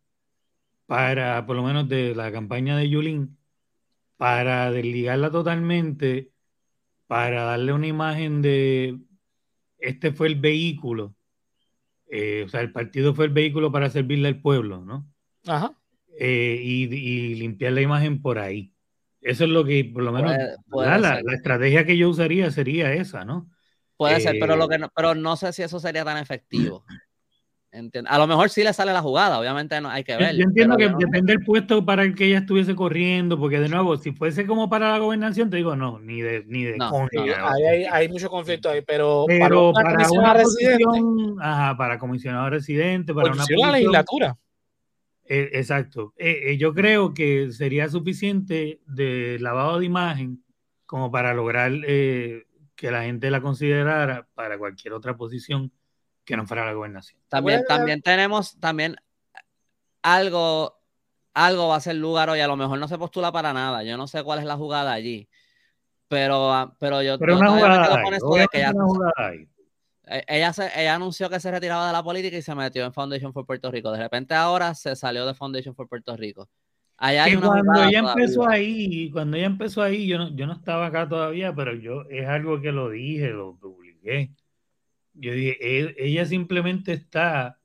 para, 0.86 1.44
por 1.46 1.56
lo 1.56 1.62
menos 1.62 1.88
de 1.88 2.14
la 2.14 2.30
campaña 2.32 2.76
de 2.76 2.88
Yulín, 2.88 3.36
para 4.16 4.70
desligarla 4.70 5.30
totalmente, 5.30 6.32
para 7.06 7.44
darle 7.44 7.72
una 7.72 7.86
imagen 7.86 8.42
de 8.42 8.98
este 9.78 10.12
fue 10.12 10.28
el 10.28 10.36
vehículo 10.36 11.15
eh, 12.08 12.44
o 12.44 12.48
sea, 12.48 12.60
el 12.60 12.72
partido 12.72 13.14
fue 13.14 13.26
el 13.26 13.32
vehículo 13.32 13.72
para 13.72 13.90
servirle 13.90 14.28
al 14.28 14.40
pueblo, 14.40 14.84
¿no? 14.84 15.08
Ajá. 15.46 15.76
Eh, 16.18 16.60
y, 16.62 17.34
limpiar 17.34 17.72
la 17.72 17.82
imagen 17.82 18.22
por 18.22 18.38
ahí. 18.38 18.72
Eso 19.20 19.44
es 19.44 19.50
lo 19.50 19.64
que, 19.64 19.84
por 19.84 20.02
lo 20.02 20.12
menos, 20.12 20.34
la, 20.68 21.20
estrategia 21.34 21.84
que 21.84 21.96
yo 21.96 22.08
usaría 22.08 22.50
sería 22.50 22.92
esa, 22.92 23.24
¿no? 23.24 23.50
Puede 23.96 24.20
ser, 24.20 24.36
pero, 24.38 24.56
lo 24.56 24.68
que 24.68 24.78
no, 24.78 24.90
pero 24.94 25.14
no 25.14 25.36
sé 25.36 25.52
si 25.52 25.62
eso 25.62 25.80
sería 25.80 26.04
tan 26.04 26.18
efectivo. 26.18 26.84
A 28.08 28.18
lo 28.18 28.26
mejor 28.26 28.48
sí 28.48 28.62
le 28.62 28.72
sale 28.72 28.92
la 28.92 29.02
jugada, 29.02 29.38
obviamente 29.38 29.78
no 29.80 29.90
hay 29.90 30.02
que 30.02 30.16
ver. 30.16 30.34
Yo 30.34 30.44
entiendo 30.44 30.76
que 30.76 30.88
depende 30.88 31.34
del 31.34 31.44
puesto 31.44 31.84
para 31.84 32.04
el 32.04 32.14
que 32.14 32.26
ella 32.26 32.38
estuviese 32.38 32.74
corriendo, 32.74 33.38
porque 33.38 33.60
de 33.60 33.68
nuevo, 33.68 33.96
si 33.98 34.12
fuese 34.12 34.46
como 34.46 34.70
para 34.70 34.92
la 34.92 34.98
gobernación, 34.98 35.50
te 35.50 35.58
digo, 35.58 35.76
no, 35.76 35.98
ni 35.98 36.22
de 36.22 36.44
ni 36.46 36.64
de 36.64 36.78
hay, 36.80 37.84
hay, 37.84 38.08
mucho 38.08 38.30
conflicto 38.30 38.70
ahí, 38.70 38.80
pero, 38.80 39.24
pero 39.26 39.72
para, 39.72 39.94
para 39.94 40.10
una 40.10 40.34
residente, 40.34 40.84
ajá, 41.40 41.76
para 41.76 41.98
comisionado 41.98 42.48
residente, 42.48 43.12
para 43.12 43.32
una 43.32 43.44
la 43.58 43.72
legislatura. 43.72 44.38
Eh, 45.28 45.50
exacto. 45.54 46.14
Eh, 46.16 46.52
eh, 46.52 46.56
yo 46.56 46.72
creo 46.72 47.12
que 47.12 47.50
sería 47.50 47.88
suficiente 47.88 48.80
de 48.86 49.38
lavado 49.40 49.80
de 49.80 49.86
imagen 49.86 50.44
como 50.86 51.10
para 51.10 51.34
lograr 51.34 51.72
que 51.82 52.90
la 52.90 53.02
gente 53.02 53.30
la 53.30 53.40
considerara 53.40 54.28
para 54.34 54.56
cualquier 54.56 54.94
otra 54.94 55.16
posición 55.16 55.72
que 56.26 56.36
no 56.36 56.46
fuera 56.46 56.66
la 56.66 56.72
gobernación. 56.72 57.20
También, 57.28 57.64
también 57.66 58.02
tenemos, 58.02 58.58
también 58.58 58.96
algo, 60.02 60.78
algo 61.32 61.68
va 61.68 61.76
a 61.76 61.80
ser 61.80 61.96
lugar 61.96 62.28
hoy, 62.28 62.40
a 62.40 62.48
lo 62.48 62.56
mejor 62.56 62.78
no 62.78 62.88
se 62.88 62.98
postula 62.98 63.32
para 63.32 63.52
nada, 63.52 63.82
yo 63.84 63.96
no 63.96 64.06
sé 64.08 64.22
cuál 64.24 64.40
es 64.40 64.44
la 64.44 64.56
jugada 64.56 64.92
allí, 64.92 65.28
pero, 66.08 66.52
ah, 66.52 66.76
pero 66.78 67.00
yo... 67.00 67.18
Pero 67.18 67.38
una 67.38 67.50
jugada, 67.50 68.02
ella, 70.28 70.52
ella, 70.76 70.94
anunció 70.94 71.28
que 71.28 71.40
se 71.40 71.50
retiraba 71.50 71.86
de 71.88 71.92
la 71.92 72.02
política 72.02 72.36
y 72.36 72.42
se 72.42 72.54
metió 72.54 72.84
en 72.84 72.92
Foundation 72.92 73.32
for 73.32 73.44
Puerto 73.44 73.72
Rico. 73.72 73.90
De 73.90 73.98
repente 73.98 74.34
ahora 74.34 74.72
se 74.74 74.94
salió 74.94 75.26
de 75.26 75.34
Foundation 75.34 75.74
for 75.74 75.88
Puerto 75.88 76.16
Rico. 76.16 76.48
cuando 77.40 77.82
ella 77.82 77.98
empezó 77.98 78.48
ahí, 78.48 79.10
cuando 79.10 79.36
ella 79.36 79.46
empezó 79.46 79.82
ahí, 79.82 80.06
yo 80.06 80.18
no, 80.18 80.28
yo 80.36 80.46
no 80.46 80.52
estaba 80.52 80.86
acá 80.86 81.08
todavía, 81.08 81.52
pero 81.56 81.74
yo 81.74 82.02
es 82.08 82.28
algo 82.28 82.60
que 82.60 82.70
lo 82.70 82.90
dije, 82.90 83.30
lo 83.30 83.56
publiqué. 83.56 84.30
Yo 85.18 85.32
dije, 85.32 85.56
e, 85.60 85.94
ella 85.98 86.24
simplemente 86.26 86.92
está 86.92 87.58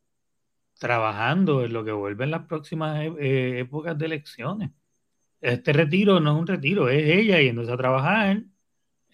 trabajando 0.79 1.63
en 1.63 1.73
lo 1.73 1.83
que 1.85 1.91
vuelve 1.91 2.23
en 2.23 2.31
las 2.31 2.47
próximas 2.47 3.01
e, 3.01 3.13
eh, 3.19 3.59
épocas 3.59 3.97
de 3.97 4.05
elecciones. 4.05 4.71
Este 5.41 5.73
retiro 5.73 6.19
no 6.19 6.33
es 6.33 6.39
un 6.39 6.47
retiro, 6.47 6.89
es 6.89 7.03
ella 7.03 7.41
yéndose 7.41 7.71
a 7.71 7.77
trabajar 7.77 8.43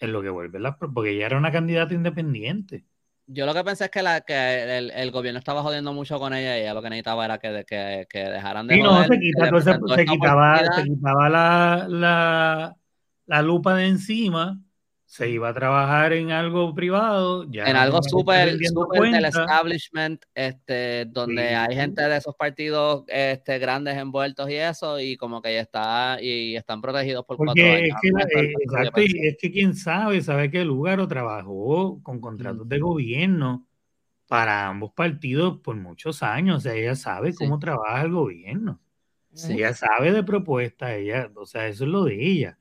en 0.00 0.12
lo 0.12 0.22
que 0.22 0.28
vuelve, 0.28 0.60
las, 0.60 0.76
porque 0.76 1.10
ella 1.10 1.26
era 1.26 1.38
una 1.38 1.50
candidata 1.50 1.94
independiente. 1.94 2.84
Yo 3.26 3.44
lo 3.44 3.52
que 3.52 3.64
pensé 3.64 3.84
es 3.84 3.90
que, 3.90 4.02
la, 4.02 4.22
que 4.22 4.78
el, 4.78 5.10
gobierno 5.10 5.38
estaba 5.38 5.62
jodiendo 5.62 5.92
mucho 5.92 6.18
con 6.18 6.32
ella 6.32 6.56
y 6.56 6.62
ella 6.62 6.72
lo 6.72 6.80
que 6.80 6.88
necesitaba 6.88 7.26
era 7.26 7.38
que, 7.38 7.64
que, 7.66 8.06
que 8.08 8.18
dejaran 8.20 8.66
de... 8.66 8.74
Sí, 8.76 8.82
no, 8.82 9.04
se, 9.04 9.18
quitaba, 9.18 9.60
se 10.74 10.84
quitaba 10.84 11.28
la, 11.28 11.86
la, 11.88 12.76
la 13.26 13.42
lupa 13.42 13.74
de 13.74 13.86
encima 13.86 14.58
se 15.08 15.26
iba 15.30 15.48
a 15.48 15.54
trabajar 15.54 16.12
en 16.12 16.32
algo 16.32 16.74
privado. 16.74 17.50
Ya 17.50 17.64
en 17.64 17.76
algo 17.76 18.02
súper 18.02 18.58
del 18.58 19.24
establishment, 19.24 20.22
este, 20.34 21.06
donde 21.06 21.54
hay 21.54 21.74
gente 21.74 22.02
de 22.02 22.18
esos 22.18 22.36
partidos 22.36 23.04
este, 23.08 23.58
grandes 23.58 23.96
envueltos 23.96 24.50
y 24.50 24.56
eso, 24.56 25.00
y 25.00 25.16
como 25.16 25.40
que 25.40 25.54
ya 25.54 25.60
está, 25.62 26.18
y 26.20 26.54
están 26.56 26.82
protegidos 26.82 27.24
por 27.24 27.38
cuatro 27.38 27.64
años. 27.64 27.88
Es 27.88 27.94
que, 28.02 28.38
eh, 28.38 28.52
exacto, 28.60 29.00
es 29.00 29.36
que 29.40 29.50
quién 29.50 29.74
sabe, 29.74 30.20
sabe 30.20 30.50
que 30.50 30.62
Lugaro 30.62 31.08
trabajó 31.08 32.02
con 32.02 32.20
contratos 32.20 32.68
de 32.68 32.78
gobierno 32.78 33.66
para 34.26 34.68
ambos 34.68 34.92
partidos 34.92 35.58
por 35.60 35.74
muchos 35.76 36.22
años, 36.22 36.58
o 36.58 36.60
sea, 36.60 36.74
ella 36.74 36.94
sabe 36.94 37.34
cómo 37.34 37.58
trabaja 37.58 38.02
el 38.02 38.12
gobierno. 38.12 38.78
Ella 39.48 39.72
sabe 39.72 40.12
de 40.12 40.22
propuestas, 40.22 40.90
ella, 40.90 41.30
o 41.34 41.46
sea, 41.46 41.66
eso 41.66 41.84
es 41.84 41.90
lo 41.90 42.04
de 42.04 42.22
ella 42.22 42.58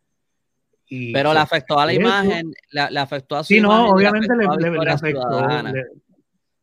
pero 0.90 1.34
le 1.34 1.40
afectó 1.40 1.80
a 1.80 1.86
la 1.86 1.94
imagen, 1.94 2.54
le, 2.72 3.00
afectó 3.00 3.36
a 3.36 3.44
su 3.44 3.54
Sí, 3.54 3.62
no, 3.62 3.90
obviamente 3.90 4.34
le, 4.36 4.46
afectó, 4.90 5.48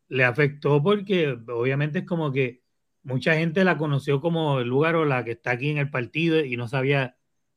le, 0.08 0.24
afectó 0.24 0.82
porque 0.82 1.36
obviamente 1.48 2.00
es 2.00 2.06
como 2.06 2.32
que 2.32 2.62
mucha 3.02 3.34
gente 3.34 3.64
la 3.64 3.76
conoció 3.76 4.20
como 4.20 4.60
el 4.60 4.68
lugar 4.68 4.96
o 4.96 5.04
la 5.04 5.24
que 5.24 5.32
está 5.32 5.52
aquí 5.52 5.70
en 5.70 5.78
el 5.78 5.90
partido 5.90 6.42
y 6.42 6.56
no 6.56 6.68
sabía 6.68 7.16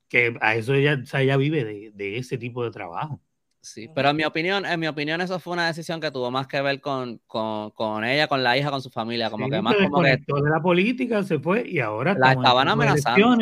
que 0.09 0.37
a 0.41 0.55
eso 0.55 0.73
ella, 0.73 1.01
ella 1.13 1.37
vive 1.37 1.63
de, 1.63 1.91
de, 1.93 2.17
ese 2.17 2.37
tipo 2.37 2.63
de 2.63 2.71
trabajo. 2.71 3.21
Sí, 3.61 3.89
pero 3.93 4.09
en 4.09 4.15
mi 4.15 4.23
opinión, 4.23 4.65
en 4.65 4.79
mi 4.79 4.87
opinión, 4.87 5.19
eso 5.19 5.39
fue 5.39 5.53
una 5.53 5.67
decisión 5.67 5.99
que 5.99 6.11
tuvo 6.11 6.31
más 6.31 6.47
que 6.47 6.61
ver 6.61 6.79
con, 6.79 7.19
con, 7.27 7.71
con 7.71 8.05
ella, 8.05 8.27
con 8.27 8.41
la 8.41 8.57
hija, 8.57 8.71
con 8.71 8.81
su 8.81 8.89
familia, 8.89 9.29
como 9.29 9.49
que 9.49 9.61
más 9.61 9.75
como 9.89 10.03
que 10.03 10.17
de 10.17 10.49
la 10.49 10.61
política 10.61 11.23
se 11.23 11.39
fue 11.39 11.67
y 11.67 11.79
ahora 11.79 12.15
la 12.17 12.33
estaban 12.33 12.69
amenazando. 12.69 13.37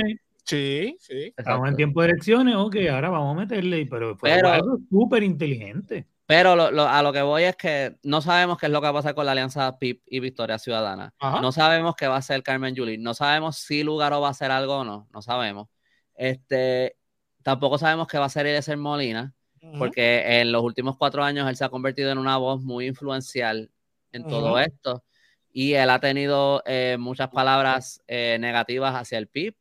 Sí, 0.46 0.96
sí. 1.00 1.34
Estamos 1.36 1.68
en 1.68 1.76
tiempo 1.76 2.02
de 2.02 2.10
elecciones, 2.10 2.56
ok, 2.56 2.76
ahora 2.92 3.10
vamos 3.10 3.36
a 3.36 3.40
meterle, 3.40 3.88
pero 3.88 4.16
fue 4.16 4.32
algo 4.32 4.78
súper 4.90 5.24
inteligente. 5.24 6.08
Pero 6.28 6.54
a 6.54 7.04
lo 7.04 7.14
que 7.14 7.22
voy 7.22 7.44
es 7.44 7.56
que 7.56 7.98
no 8.04 8.20
sabemos 8.22 8.58
qué 8.58 8.66
es 8.66 8.72
lo 8.72 8.80
que 8.80 8.86
va 8.86 8.90
a 8.90 8.94
pasar 8.94 9.14
con 9.14 9.26
la 9.26 9.34
alianza 9.34 9.78
PIP 9.78 10.02
y 10.08 10.20
Victoria 10.20 10.58
Ciudadana. 10.58 11.14
No 11.20 11.52
sabemos 11.52 11.96
qué 11.96 12.08
va 12.08 12.16
a 12.16 12.20
hacer 12.20 12.42
Carmen 12.42 12.74
Yulín. 12.74 13.04
No 13.04 13.14
sabemos 13.14 13.58
si 13.58 13.84
Lugaro 13.84 14.22
va 14.22 14.30
a 14.30 14.32
hacer 14.32 14.50
algo 14.50 14.78
o 14.78 14.84
no. 14.84 15.08
No 15.14 15.22
sabemos. 15.22 15.68
Este, 16.16 16.96
tampoco 17.44 17.78
sabemos 17.78 18.08
qué 18.08 18.18
va 18.18 18.24
a 18.24 18.28
hacer 18.28 18.48
Eliezer 18.48 18.78
Molina, 18.78 19.36
porque 19.78 20.40
en 20.42 20.52
los 20.52 20.64
últimos 20.64 20.98
cuatro 20.98 21.24
años 21.24 21.48
él 21.48 21.56
se 21.56 21.66
ha 21.66 21.70
convertido 21.70 22.12
en 22.12 22.18
una 22.18 22.38
voz 22.38 22.62
muy 22.62 22.88
influencial 22.88 23.72
en 24.12 24.26
todo 24.28 24.58
esto. 24.60 25.04
Y 25.52 25.74
él 25.74 25.90
ha 25.90 26.00
tenido 26.00 26.64
eh, 26.66 26.98
muchas 27.00 27.30
palabras 27.30 28.02
eh, 28.08 28.38
negativas 28.40 28.96
hacia 28.96 29.20
el 29.20 29.28
PIB 29.28 29.56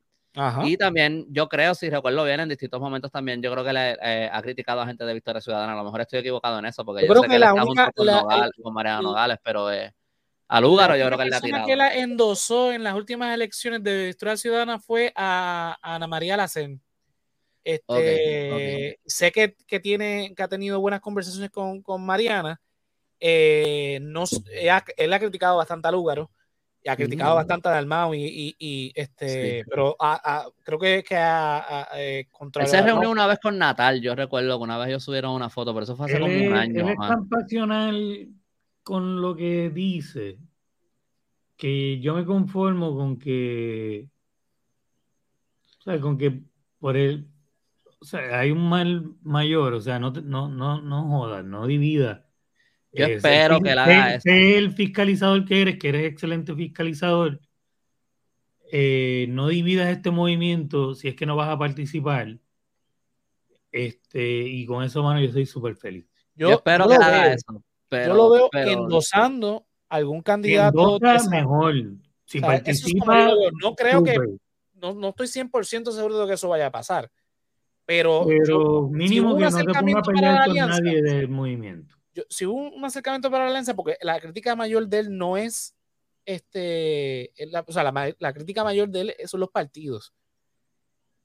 y 0.64 0.76
también, 0.76 1.26
yo 1.28 1.48
creo, 1.48 1.74
si 1.74 1.88
recuerdo 1.88 2.24
bien, 2.24 2.40
en 2.40 2.48
distintos 2.48 2.80
momentos 2.80 3.10
también, 3.12 3.40
yo 3.40 3.52
creo 3.52 3.64
que 3.64 3.72
le 3.72 3.96
eh, 4.02 4.28
ha 4.32 4.42
criticado 4.42 4.80
a 4.80 4.86
gente 4.86 5.04
de 5.04 5.14
Victoria 5.14 5.40
Ciudadana. 5.40 5.74
A 5.74 5.76
lo 5.76 5.84
mejor 5.84 6.00
estoy 6.00 6.18
equivocado 6.18 6.58
en 6.58 6.66
eso, 6.66 6.84
porque 6.84 7.02
yo, 7.02 7.08
creo 7.08 7.22
sé 7.22 7.28
que, 7.28 7.38
la 7.38 7.54
única, 7.54 7.92
con, 7.92 8.08
con 8.62 8.74
Mariana 8.74 9.02
Nogales, 9.02 9.38
pero 9.42 9.70
eh, 9.70 9.94
a 10.48 10.60
Lugaro 10.60 10.96
yo 10.96 11.06
creo 11.06 11.18
que 11.18 11.24
él 11.24 11.30
le 11.30 11.36
ha 11.36 11.40
tirado. 11.40 11.66
que 11.66 11.76
la 11.76 11.94
endosó 11.94 12.72
en 12.72 12.82
las 12.82 12.94
últimas 12.94 13.32
elecciones 13.32 13.82
de 13.82 14.06
Victoria 14.06 14.36
Ciudadana 14.36 14.80
fue 14.80 15.12
a, 15.14 15.78
Ana 15.80 16.06
María 16.08 16.36
Lacen. 16.36 16.80
Este, 17.62 18.98
Sé 19.06 19.32
que, 19.32 19.54
que, 19.66 19.80
tiene, 19.80 20.34
que 20.36 20.42
ha 20.42 20.48
tenido 20.48 20.80
buenas 20.80 21.00
conversaciones 21.00 21.50
con, 21.50 21.80
con 21.80 22.04
Mariana. 22.04 22.60
Eh, 23.20 24.00
no, 24.02 24.24
él 24.52 25.12
ha 25.12 25.18
criticado 25.18 25.56
bastante 25.56 25.86
a 25.86 25.92
Lugaro 25.92 26.30
y 26.84 26.90
ha 26.90 26.96
criticado 26.96 27.34
bastante 27.34 27.68
a 27.68 27.72
Dalmau 27.72 28.12
y, 28.14 28.54
y, 28.58 28.92
este, 28.94 29.64
pero 29.70 29.96
creo 30.62 30.78
que, 30.78 31.02
que 31.02 31.16
ha, 31.16 31.88
eh, 31.96 32.28
Él 32.60 32.66
se 32.66 32.82
reunió 32.82 33.10
una 33.10 33.26
vez 33.26 33.38
con 33.42 33.56
Natal, 33.56 34.02
yo 34.02 34.14
recuerdo 34.14 34.58
que 34.58 34.64
una 34.64 34.76
vez 34.76 34.88
ellos 34.88 35.02
subieron 35.02 35.32
una 35.32 35.48
foto, 35.48 35.72
pero 35.72 35.84
eso 35.84 35.96
fue 35.96 36.06
hace 36.06 36.20
como 36.20 36.34
un 36.34 36.52
año. 36.52 36.80
Él 36.82 36.88
es 36.90 37.08
tan 37.08 37.26
pasional 37.26 38.28
con 38.82 39.22
lo 39.22 39.34
que 39.34 39.70
dice 39.70 40.36
que 41.56 41.98
yo 42.00 42.14
me 42.14 42.26
conformo 42.26 42.94
con 42.94 43.18
que, 43.18 44.10
o 45.78 45.82
sea, 45.82 45.98
con 46.00 46.18
que 46.18 46.42
por 46.78 46.98
él, 46.98 47.30
o 47.98 48.04
sea, 48.04 48.40
hay 48.40 48.50
un 48.50 48.68
mal 48.68 49.14
mayor, 49.22 49.72
o 49.72 49.80
sea, 49.80 49.98
no, 49.98 50.10
no, 50.10 50.50
no, 50.50 50.82
no 50.82 51.08
jodas, 51.08 51.46
no 51.46 51.66
divida 51.66 52.23
yo 52.94 53.06
espero 53.06 53.60
que 53.60 53.74
la 53.74 53.84
haga 53.84 54.18
el 54.24 54.72
fiscalizador 54.72 55.44
que 55.44 55.62
eres, 55.62 55.78
que 55.78 55.88
eres 55.88 56.12
excelente 56.12 56.54
fiscalizador. 56.54 57.40
Eh, 58.70 59.26
no 59.28 59.48
dividas 59.48 59.88
este 59.88 60.10
movimiento 60.10 60.94
si 60.94 61.08
es 61.08 61.14
que 61.14 61.26
no 61.26 61.36
vas 61.36 61.48
a 61.48 61.58
participar. 61.58 62.38
Este, 63.72 64.22
y 64.22 64.64
con 64.66 64.84
eso, 64.84 65.02
mano, 65.02 65.20
yo 65.20 65.32
soy 65.32 65.46
súper 65.46 65.76
feliz. 65.76 66.06
Yo, 66.36 66.50
espero 66.50 66.88
que 66.88 66.94
haga 66.94 67.32
eso. 67.32 67.62
yo 67.90 68.14
lo 68.14 68.30
veo 68.30 68.50
endosando 68.52 69.66
algún 69.88 70.22
candidato. 70.22 70.98
mejor. 71.30 71.74
Si 72.24 72.40
participa. 72.40 73.32
no 73.60 73.74
creo 73.74 74.02
que. 74.02 74.16
No, 74.74 74.92
no 74.92 75.08
estoy 75.08 75.26
100% 75.26 75.92
seguro 75.92 76.18
de 76.20 76.26
que 76.26 76.34
eso 76.34 76.48
vaya 76.48 76.66
a 76.66 76.72
pasar. 76.72 77.10
Pero, 77.86 78.24
mínimo 78.90 79.36
que 79.36 79.44
no 79.44 79.58
te 79.58 79.64
ponga 79.64 79.98
a 79.98 80.02
pelear 80.02 80.46
con 80.46 80.56
nadie 80.56 81.02
del 81.02 81.28
movimiento 81.28 81.96
si 82.28 82.46
hubo 82.46 82.70
un 82.70 82.84
acercamiento 82.84 83.30
para 83.30 83.44
la 83.44 83.50
alianza, 83.50 83.74
porque 83.74 83.96
la 84.00 84.20
crítica 84.20 84.54
mayor 84.56 84.88
de 84.88 84.98
él 85.00 85.16
no 85.16 85.36
es 85.36 85.74
este, 86.26 87.32
la, 87.50 87.64
o 87.66 87.72
sea, 87.72 87.82
la, 88.18 88.32
crítica 88.32 88.64
mayor 88.64 88.88
de 88.88 89.00
él 89.00 89.14
son 89.26 89.40
los 89.40 89.50
partidos. 89.50 90.14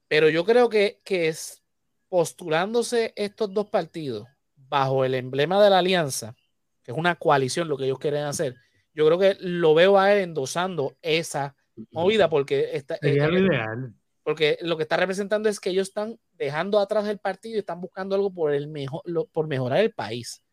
Pero 0.08 0.30
yo 0.30 0.44
creo 0.44 0.70
que, 0.70 1.02
que 1.04 1.28
es 1.28 1.64
postulándose 2.10 3.14
estos 3.16 3.54
dos 3.54 3.70
partidos 3.70 4.28
bajo 4.56 5.06
el 5.06 5.16
emblema 5.16 5.64
de 5.64 5.70
la 5.70 5.80
alianza, 5.80 6.36
que 6.84 6.92
es 6.92 6.98
una 6.98 7.16
coalición 7.16 7.68
lo 7.68 7.78
que 7.78 7.86
ellos 7.86 8.00
quieren 8.00 8.24
hacer, 8.24 8.56
yo 8.94 9.06
creo 9.06 9.20
que 9.20 9.38
lo 9.40 9.74
veo 9.74 9.98
a 9.98 10.12
él 10.12 10.20
endosando 10.20 10.98
esa 11.02 11.56
movida 11.92 12.30
porque 12.30 12.72
está, 12.74 12.96
eh, 13.02 13.14
ideal. 13.14 13.94
Porque 14.24 14.58
lo 14.62 14.76
que 14.78 14.84
está 14.84 14.98
representando 14.98 15.50
es 15.50 15.60
que 15.60 15.70
ellos 15.70 15.88
están 15.88 16.20
dejando 16.34 16.80
atrás 16.80 17.08
el 17.08 17.20
partido 17.20 17.56
y 17.56 17.60
están 17.60 17.82
buscando 17.82 18.16
algo 18.16 18.34
por, 18.34 18.54
el 18.54 18.68
mejor, 18.68 19.02
por 19.32 19.48
mejorar 19.48 19.80
el 19.80 19.94
país. 19.94 20.44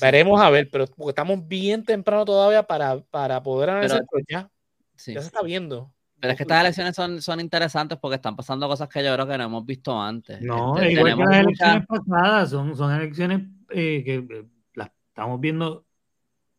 Veremos 0.00 0.40
a 0.40 0.50
ver, 0.50 0.68
pero 0.70 0.86
porque 0.86 1.10
estamos 1.10 1.46
bien 1.46 1.84
temprano 1.84 2.24
todavía 2.24 2.62
para, 2.62 3.00
para 3.00 3.42
poder 3.42 3.70
analizar, 3.70 4.02
pero, 4.10 4.24
ya, 4.28 4.50
ya 4.96 5.20
se 5.20 5.26
está 5.26 5.42
viendo. 5.42 5.92
Pero 6.18 6.32
es 6.32 6.36
que 6.38 6.42
estas 6.44 6.60
elecciones 6.60 6.96
son, 6.96 7.20
son 7.20 7.40
interesantes 7.40 7.98
porque 7.98 8.16
están 8.16 8.36
pasando 8.36 8.66
cosas 8.68 8.88
que 8.88 9.04
yo 9.04 9.12
creo 9.14 9.26
que 9.26 9.38
no 9.38 9.44
hemos 9.44 9.66
visto 9.66 10.00
antes. 10.00 10.40
No, 10.40 10.76
este, 10.78 10.92
igual 10.92 11.16
que 11.16 11.24
las 11.24 11.36
elecciones 11.36 11.86
pasadas, 11.86 12.50
son, 12.50 12.76
son 12.76 12.94
elecciones 12.94 13.42
eh, 13.70 14.02
que 14.04 14.14
eh, 14.16 14.44
las 14.74 14.90
estamos 15.08 15.40
viendo 15.40 15.84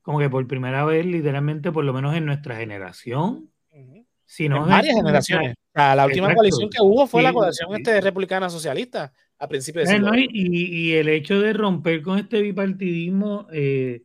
como 0.01 0.19
que 0.19 0.29
por 0.29 0.47
primera 0.47 0.85
vez, 0.85 1.05
literalmente, 1.05 1.71
por 1.71 1.83
lo 1.83 1.91
menos 1.91 2.15
en 2.15 2.25
nuestra 2.25 2.55
generación. 2.55 3.51
en 3.71 4.05
varias 4.49 4.95
generaciones. 4.95 5.55
La 5.77 6.05
última 6.05 6.33
coalición 6.33 6.69
que 6.69 6.81
hubo 6.81 7.07
fue 7.07 7.21
la 7.21 7.33
coalición 7.33 7.75
este 7.75 8.01
republicana 8.01 8.49
socialista 8.49 9.13
a 9.39 9.47
principios 9.47 9.87
de 9.87 10.27
y, 10.31 10.89
y, 10.89 10.93
el 10.93 11.09
hecho 11.09 11.39
de 11.39 11.53
romper 11.53 12.01
con 12.01 12.17
este 12.17 12.41
bipartidismo, 12.41 13.47
eh, 13.51 14.01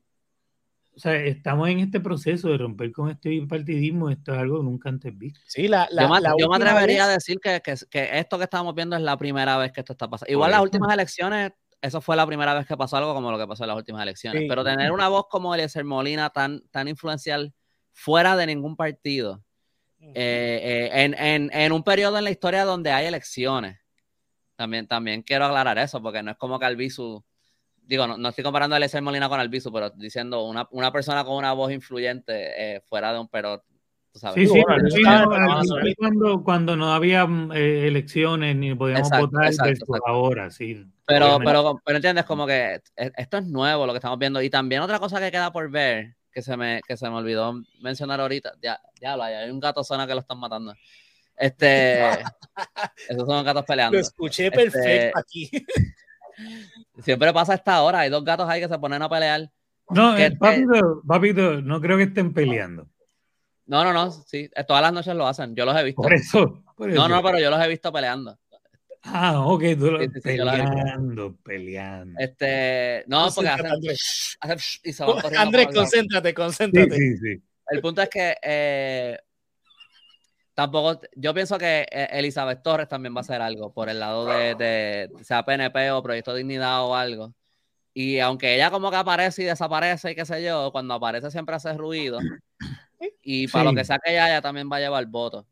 o 0.94 0.98
sea, 0.98 1.14
estamos 1.16 1.70
en 1.70 1.78
este 1.78 2.00
proceso 2.00 2.50
de 2.50 2.58
romper 2.58 2.92
con 2.92 3.08
este 3.08 3.30
bipartidismo, 3.30 4.10
esto 4.10 4.34
es 4.34 4.38
algo 4.38 4.62
nunca 4.62 4.90
antes 4.90 5.16
visto. 5.16 5.40
Sí, 5.46 5.68
la, 5.68 5.88
yo, 6.38 6.48
me, 6.50 6.56
atrevería 6.56 7.06
a 7.06 7.08
decir 7.08 7.38
que, 7.40 7.62
que, 7.62 7.74
que, 7.90 8.18
esto 8.18 8.36
que 8.36 8.44
estamos 8.44 8.74
viendo 8.74 8.94
es 8.94 9.02
la 9.02 9.16
primera 9.16 9.56
vez 9.56 9.72
que 9.72 9.80
esto 9.80 9.94
está 9.94 10.08
pasando. 10.08 10.30
Igual 10.30 10.50
las 10.50 10.60
últimas 10.60 10.92
elecciones, 10.92 11.52
eso 11.80 12.02
fue 12.02 12.14
la 12.14 12.26
primera 12.26 12.52
vez 12.52 12.66
que 12.66 12.76
pasó 12.76 12.98
algo 12.98 13.14
como 13.14 13.32
lo 13.32 13.38
que 13.38 13.46
pasó 13.46 13.64
en 13.64 13.68
las 13.68 13.76
últimas 13.76 14.02
elecciones, 14.02 14.44
pero 14.46 14.62
tener 14.62 14.92
una 14.92 15.08
voz 15.08 15.26
como 15.30 15.54
Eliezer 15.54 15.84
Molina 15.84 16.28
tan, 16.28 16.60
tan 16.70 16.88
influencial 16.88 17.54
fuera 17.92 18.36
de 18.36 18.46
ningún 18.46 18.76
partido, 18.76 19.42
eh, 20.02 20.12
eh, 20.14 20.90
en, 20.92 21.14
en, 21.14 21.50
en 21.52 21.72
un 21.72 21.82
periodo 21.82 22.18
en 22.18 22.24
la 22.24 22.30
historia 22.30 22.64
donde 22.64 22.90
hay 22.90 23.06
elecciones, 23.06 23.78
también, 24.56 24.86
también 24.86 25.22
quiero 25.22 25.44
aclarar 25.44 25.78
eso, 25.78 26.02
porque 26.02 26.22
no 26.22 26.32
es 26.32 26.36
como 26.36 26.58
que 26.58 26.66
Albizu, 26.66 27.24
digo, 27.84 28.06
no, 28.06 28.28
estoy 28.28 28.44
comparando 28.44 28.74
a 28.74 28.78
Eliezer 28.78 29.02
Molina 29.02 29.28
con 29.28 29.40
Albizu, 29.40 29.72
pero 29.72 29.90
diciendo 29.90 30.44
una, 30.44 30.66
una 30.70 30.92
persona 30.92 31.24
con 31.24 31.36
una 31.36 31.52
voz 31.52 31.72
influyente 31.72 32.76
eh, 32.76 32.80
fuera 32.80 33.12
de 33.12 33.20
un 33.20 33.28
pero. 33.28 33.64
Sí, 34.34 34.46
sí, 34.46 34.62
cuando, 35.96 36.44
cuando 36.44 36.76
no 36.76 36.92
había 36.92 37.26
eh, 37.54 37.86
elecciones 37.88 38.54
ni 38.54 38.74
podíamos 38.74 39.08
votar 39.08 39.50
ahora, 40.06 40.50
sí. 40.50 40.84
Pero, 41.06 41.38
pero, 41.42 41.80
pero 41.82 41.96
entiendes, 41.96 42.26
como 42.26 42.46
que 42.46 42.82
e, 42.94 43.12
esto 43.16 43.38
es 43.38 43.46
nuevo 43.46 43.86
lo 43.86 43.94
que 43.94 43.98
estamos 43.98 44.18
viendo. 44.18 44.42
Y 44.42 44.50
también 44.50 44.82
otra 44.82 44.98
cosa 44.98 45.18
que 45.18 45.30
queda 45.30 45.50
por 45.50 45.70
ver, 45.70 46.14
que 46.32 46.42
se 46.42 46.56
me, 46.56 46.80
que 46.86 46.96
se 46.96 47.08
me 47.08 47.16
olvidó 47.16 47.54
mencionar 47.80 48.20
ahorita, 48.20 48.54
ya, 48.62 48.80
ya 49.00 49.14
hay 49.14 49.50
un 49.50 49.60
gato 49.60 49.84
zona 49.84 50.06
que 50.06 50.14
lo 50.14 50.20
están 50.20 50.38
matando. 50.38 50.74
Este, 51.36 52.10
esos 53.08 53.26
son 53.26 53.44
gatos 53.44 53.64
peleando. 53.64 53.96
Lo 53.96 54.00
escuché 54.00 54.46
este, 54.46 54.58
perfecto 54.58 55.18
aquí. 55.18 55.50
Siempre 57.02 57.32
pasa 57.32 57.52
a 57.52 57.56
esta 57.56 57.82
hora, 57.82 58.00
hay 58.00 58.10
dos 58.10 58.24
gatos 58.24 58.48
ahí 58.48 58.60
que 58.60 58.68
se 58.68 58.78
ponen 58.78 59.02
a 59.02 59.08
pelear. 59.08 59.50
No, 59.90 60.16
eh, 60.16 60.36
papito, 61.06 61.60
no 61.60 61.80
creo 61.80 61.96
que 61.96 62.04
estén 62.04 62.32
peleando. 62.32 62.88
No, 63.66 63.84
no, 63.84 63.92
no, 63.92 64.10
sí, 64.10 64.50
todas 64.66 64.82
las 64.82 64.92
noches 64.92 65.14
lo 65.14 65.26
hacen, 65.26 65.54
yo 65.54 65.64
los 65.64 65.76
he 65.76 65.84
visto. 65.84 66.02
Por 66.02 66.14
eso. 66.14 66.62
No, 66.78 67.08
no, 67.08 67.22
pero 67.22 67.38
yo 67.38 67.50
los 67.50 67.62
he 67.62 67.68
visto 67.68 67.92
peleando. 67.92 68.38
Ah, 69.04 69.44
ok, 69.46 69.62
tú 69.78 69.90
lo, 69.90 69.98
peleando, 70.22 71.36
peleando. 71.42 72.18
Este, 72.18 73.04
no, 73.08 73.28
porque 73.34 73.48
hacen, 73.48 73.68
y 74.84 74.92
se 74.92 75.04
van 75.04 75.36
Andrés, 75.36 75.68
concéntrate, 75.74 76.32
concéntrate. 76.32 76.94
Sí, 76.94 77.16
sí, 77.16 77.34
sí. 77.34 77.42
El 77.68 77.80
punto 77.80 78.02
es 78.02 78.08
que 78.08 78.36
eh, 78.42 79.18
Tampoco, 80.54 81.00
yo 81.16 81.32
pienso 81.32 81.56
que 81.56 81.86
eh, 81.90 82.08
Elizabeth 82.12 82.62
Torres 82.62 82.88
también 82.88 83.14
va 83.14 83.18
a 83.18 83.22
hacer 83.22 83.40
algo 83.40 83.72
por 83.72 83.88
el 83.88 83.98
lado 83.98 84.26
de, 84.26 85.10
sea 85.22 85.44
PNP 85.44 85.90
o 85.92 86.02
Proyecto 86.02 86.34
Dignidad 86.34 86.84
o 86.84 86.94
algo. 86.94 87.34
Y 87.94 88.18
aunque 88.18 88.54
ella 88.54 88.70
como 88.70 88.90
que 88.90 88.96
aparece 88.96 89.42
y 89.42 89.46
desaparece 89.46 90.12
y 90.12 90.14
qué 90.14 90.26
sé 90.26 90.42
yo, 90.42 90.70
cuando 90.72 90.94
aparece 90.94 91.30
siempre 91.30 91.56
hace 91.56 91.72
ruido. 91.74 92.18
Y 93.24 93.48
para 93.48 93.64
lo 93.64 93.74
que 93.74 93.84
sea 93.84 93.98
que 93.98 94.12
ella, 94.12 94.28
ella 94.28 94.40
también 94.40 94.70
va 94.70 94.76
a 94.76 94.80
llevar 94.80 95.04
voto. 95.06 95.44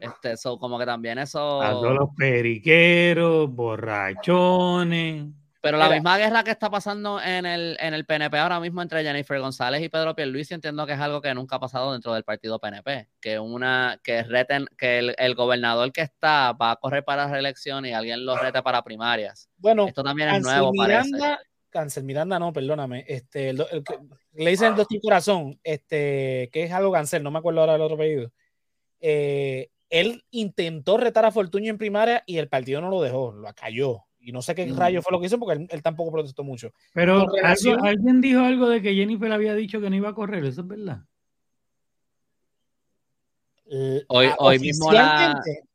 Este, 0.00 0.32
eso 0.32 0.58
como 0.58 0.78
que 0.78 0.86
también 0.86 1.18
eso. 1.18 1.60
A 1.60 1.70
todos 1.70 1.94
los 1.94 2.08
periqueros, 2.16 3.50
borrachones. 3.54 5.26
Pero 5.62 5.76
la 5.76 5.90
misma 5.90 6.16
guerra 6.16 6.42
que 6.42 6.50
está 6.50 6.70
pasando 6.70 7.20
en 7.20 7.44
el, 7.44 7.76
en 7.80 7.92
el 7.92 8.06
PNP 8.06 8.38
ahora 8.38 8.60
mismo 8.60 8.80
entre 8.80 9.02
Jennifer 9.02 9.38
González 9.38 9.82
y 9.82 9.90
Pedro 9.90 10.14
Pierluisi, 10.14 10.54
entiendo 10.54 10.86
que 10.86 10.94
es 10.94 10.98
algo 10.98 11.20
que 11.20 11.34
nunca 11.34 11.56
ha 11.56 11.60
pasado 11.60 11.92
dentro 11.92 12.14
del 12.14 12.24
partido 12.24 12.58
PNP. 12.58 13.08
Que 13.20 13.38
una, 13.38 14.00
que 14.02 14.22
reten, 14.22 14.66
que 14.78 15.14
el, 15.18 15.34
gobernador 15.34 15.92
que 15.92 16.00
está 16.00 16.52
va 16.52 16.72
a 16.72 16.76
correr 16.76 17.04
para 17.04 17.28
reelección 17.28 17.84
y 17.84 17.92
alguien 17.92 18.24
lo 18.24 18.38
rete 18.38 18.62
para 18.62 18.82
primarias. 18.82 19.50
Bueno, 19.58 19.86
esto 19.86 20.02
también 20.02 20.30
es 20.30 20.42
nuevo, 20.42 20.72
Miranda, 20.72 21.38
Cancel 21.68 22.04
Miranda, 22.04 22.38
no, 22.38 22.54
perdóname. 22.54 23.04
Este, 23.06 23.52
le 23.52 24.50
dicen 24.50 24.68
el 24.68 24.76
doctor 24.76 24.98
Corazón, 25.02 25.60
este, 25.62 26.48
que 26.52 26.64
es 26.64 26.72
algo 26.72 26.90
cancel, 26.90 27.22
no 27.22 27.30
me 27.30 27.38
acuerdo 27.38 27.60
ahora 27.60 27.74
del 27.74 27.82
otro 27.82 27.96
apellido. 27.96 28.32
Eh, 28.98 29.70
él 29.90 30.24
intentó 30.30 30.96
retar 30.96 31.24
a 31.24 31.32
Fortuño 31.32 31.70
en 31.70 31.78
primaria 31.78 32.22
y 32.26 32.38
el 32.38 32.48
partido 32.48 32.80
no 32.80 32.88
lo 32.88 33.02
dejó, 33.02 33.32
lo 33.32 33.52
cayó. 33.54 34.04
Y 34.20 34.32
no 34.32 34.42
sé 34.42 34.54
qué 34.54 34.66
mm. 34.66 34.76
rayo 34.76 35.02
fue 35.02 35.12
lo 35.12 35.20
que 35.20 35.26
hizo 35.26 35.38
porque 35.38 35.66
él, 35.68 35.82
tampoco 35.82 36.12
protestó 36.12 36.44
mucho. 36.44 36.72
Pero 36.94 37.26
alguien 37.82 38.20
dijo 38.20 38.40
algo 38.40 38.68
de 38.68 38.80
que 38.80 38.94
Jennifer 38.94 39.32
había 39.32 39.54
dicho 39.54 39.80
que 39.80 39.90
no 39.90 39.96
iba 39.96 40.10
a 40.10 40.14
correr, 40.14 40.44
¿eso 40.44 40.60
es 40.62 40.68
verdad? 40.68 41.00
hoy, 44.08 44.26
ah, 44.26 44.36
hoy 44.40 44.58
mismo 44.58 44.90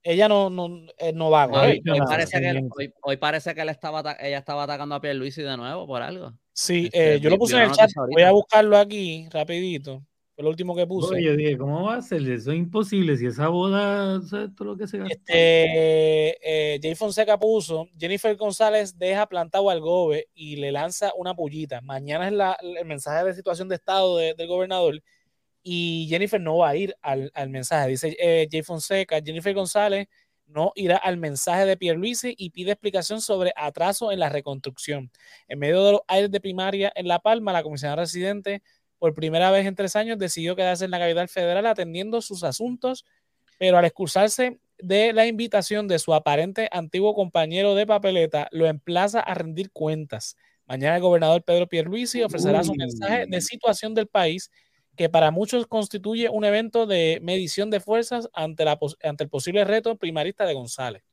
ella 0.03 0.27
no, 0.27 0.49
no, 0.49 0.85
eh, 0.97 1.13
no 1.13 1.29
va 1.29 1.43
a 1.43 1.49
correr. 1.49 1.81
Hoy, 1.89 1.99
parece 2.05 2.41
que, 2.41 2.91
hoy, 3.01 3.17
parece 3.17 3.55
que 3.55 3.61
él 3.61 3.69
estaba, 3.69 4.17
ella 4.19 4.37
estaba 4.37 4.63
atacando 4.63 4.95
a 4.95 5.01
Pierluisi 5.01 5.41
de 5.41 5.55
nuevo 5.57 5.87
por 5.87 6.01
algo. 6.01 6.33
Sí, 6.53 6.85
este, 6.85 7.15
eh, 7.15 7.19
yo 7.19 7.29
lo 7.29 7.37
puse 7.37 7.55
en 7.55 7.63
el 7.63 7.71
chat. 7.71 7.89
Voy 8.11 8.21
a 8.21 8.31
buscarlo 8.31 8.77
aquí 8.77 9.27
rapidito. 9.31 10.03
Fue 10.35 10.43
lo 10.43 10.49
último 10.49 10.75
que 10.75 10.85
puse. 10.85 11.15
Oye, 11.15 11.37
dije, 11.37 11.57
¿cómo 11.57 11.83
va 11.83 11.95
a 11.95 12.01
ser? 12.01 12.21
Eso 12.29 12.51
es 12.51 12.57
imposible. 12.57 13.15
Si 13.15 13.25
esa 13.25 13.47
boda, 13.47 14.21
¿sabes 14.23 14.53
todo 14.53 14.69
lo 14.69 14.77
que 14.77 14.85
se 14.85 14.97
gasta? 14.97 15.13
Este, 15.13 16.73
eh, 16.73 16.79
Jay 16.81 16.93
Fonseca 16.93 17.39
puso, 17.39 17.87
Jennifer 17.97 18.35
González 18.35 18.97
deja 18.97 19.27
plantado 19.27 19.69
al 19.69 19.79
gobe 19.79 20.27
y 20.35 20.57
le 20.57 20.73
lanza 20.73 21.13
una 21.15 21.33
pullita. 21.33 21.79
Mañana 21.79 22.27
es 22.27 22.33
la, 22.33 22.57
el 22.61 22.85
mensaje 22.85 23.23
de 23.23 23.33
situación 23.33 23.69
de 23.69 23.75
estado 23.75 24.17
del 24.17 24.47
gobernador 24.47 25.01
y 25.63 26.05
Jennifer 26.09 26.41
no 26.41 26.57
va 26.57 26.69
a 26.69 26.75
ir 26.75 26.93
al, 27.01 27.31
al 27.33 27.49
mensaje. 27.49 27.87
Dice 27.87 28.17
eh, 28.19 28.49
Jay 28.51 28.61
Fonseca, 28.61 29.21
Jennifer 29.23 29.53
González 29.53 30.07
no 30.47 30.73
irá 30.75 30.97
al 30.97 31.15
mensaje 31.15 31.65
de 31.65 31.77
Pierluisi 31.77 32.35
y 32.37 32.49
pide 32.49 32.71
explicación 32.71 33.21
sobre 33.21 33.53
atraso 33.55 34.11
en 34.11 34.19
la 34.19 34.27
reconstrucción. 34.27 35.09
En 35.47 35.59
medio 35.59 35.81
de 35.83 35.91
los 35.93 36.01
aires 36.09 36.29
de 36.29 36.41
primaria 36.41 36.91
en 36.93 37.07
La 37.07 37.19
Palma, 37.19 37.53
la 37.53 37.63
comisionada 37.63 38.03
residente 38.03 38.61
por 39.05 39.13
primera 39.13 39.51
vez 39.51 39.67
en 39.67 39.75
tres 39.75 39.95
años, 39.95 40.17
decidió 40.17 40.55
quedarse 40.55 40.83
en 40.83 40.89
la 40.89 40.97
capital 40.97 41.29
federal 41.29 41.67
atendiendo 41.67 42.21
sus 42.21 42.43
asuntos, 42.43 43.05
pero 43.59 43.77
al 43.77 43.85
excusarse 43.85 44.59
de 44.79 45.13
la 45.13 45.27
invitación 45.27 45.87
de 45.87 45.99
su 45.99 46.15
aparente 46.15 46.69
antiguo 46.71 47.13
compañero 47.13 47.75
de 47.75 47.85
papeleta, 47.85 48.47
lo 48.51 48.65
emplaza 48.65 49.19
a 49.19 49.35
rendir 49.35 49.69
cuentas. 49.69 50.37
Mañana 50.65 50.95
el 50.95 51.03
gobernador 51.03 51.43
Pedro 51.43 51.67
Pierluisi 51.67 52.23
ofrecerá 52.23 52.63
su 52.63 52.73
mensaje 52.73 53.27
de 53.27 53.41
situación 53.41 53.93
del 53.93 54.07
país, 54.07 54.49
que 54.95 55.07
para 55.07 55.29
muchos 55.29 55.67
constituye 55.67 56.27
un 56.27 56.43
evento 56.43 56.87
de 56.87 57.19
medición 57.21 57.69
de 57.69 57.81
fuerzas 57.81 58.27
ante, 58.33 58.65
la, 58.65 58.79
ante 59.03 59.23
el 59.23 59.29
posible 59.29 59.65
reto 59.65 59.97
primarista 59.97 60.47
de 60.47 60.55
González. 60.55 61.03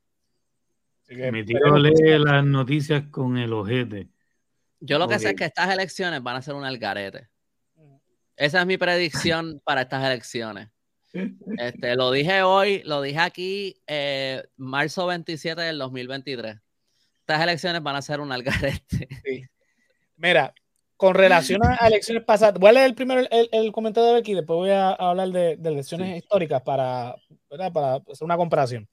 Mi 1.10 1.44
tío 1.44 1.76
lee 1.76 2.18
las 2.24 2.42
noticias 2.42 3.02
con 3.10 3.36
el 3.36 3.52
ojete. 3.52 4.08
Yo 4.80 4.98
lo 4.98 5.08
que 5.08 5.18
sé 5.18 5.28
es 5.28 5.36
que 5.36 5.44
estas 5.44 5.70
elecciones 5.70 6.22
van 6.22 6.36
a 6.36 6.42
ser 6.42 6.54
un 6.54 6.64
algarete. 6.64 7.28
Esa 8.42 8.62
es 8.62 8.66
mi 8.66 8.76
predicción 8.76 9.62
para 9.64 9.82
estas 9.82 10.04
elecciones. 10.04 10.68
Este, 11.58 11.94
lo 11.94 12.10
dije 12.10 12.42
hoy, 12.42 12.82
lo 12.84 13.00
dije 13.00 13.20
aquí, 13.20 13.76
eh, 13.86 14.42
marzo 14.56 15.06
27 15.06 15.60
del 15.60 15.78
2023. 15.78 16.56
Estas 17.20 17.40
elecciones 17.40 17.80
van 17.84 17.94
a 17.94 18.02
ser 18.02 18.18
un 18.18 18.32
algarete. 18.32 19.08
Mira, 20.16 20.52
con 20.96 21.14
relación 21.14 21.60
a 21.64 21.86
elecciones 21.86 22.24
pasadas, 22.24 22.58
voy 22.58 22.70
a 22.70 22.72
leer 22.72 22.86
el 22.86 22.96
primero 22.96 23.22
el, 23.30 23.70
comentario 23.70 24.08
de 24.08 24.14
Becky, 24.14 24.34
después 24.34 24.56
voy 24.56 24.70
a 24.70 24.90
hablar 24.90 25.28
de, 25.28 25.52
elecciones 25.52 26.16
históricas 26.16 26.62
para, 26.62 27.14
para 27.48 27.94
hacer 27.94 28.24
una 28.24 28.36
comparación. 28.36 28.88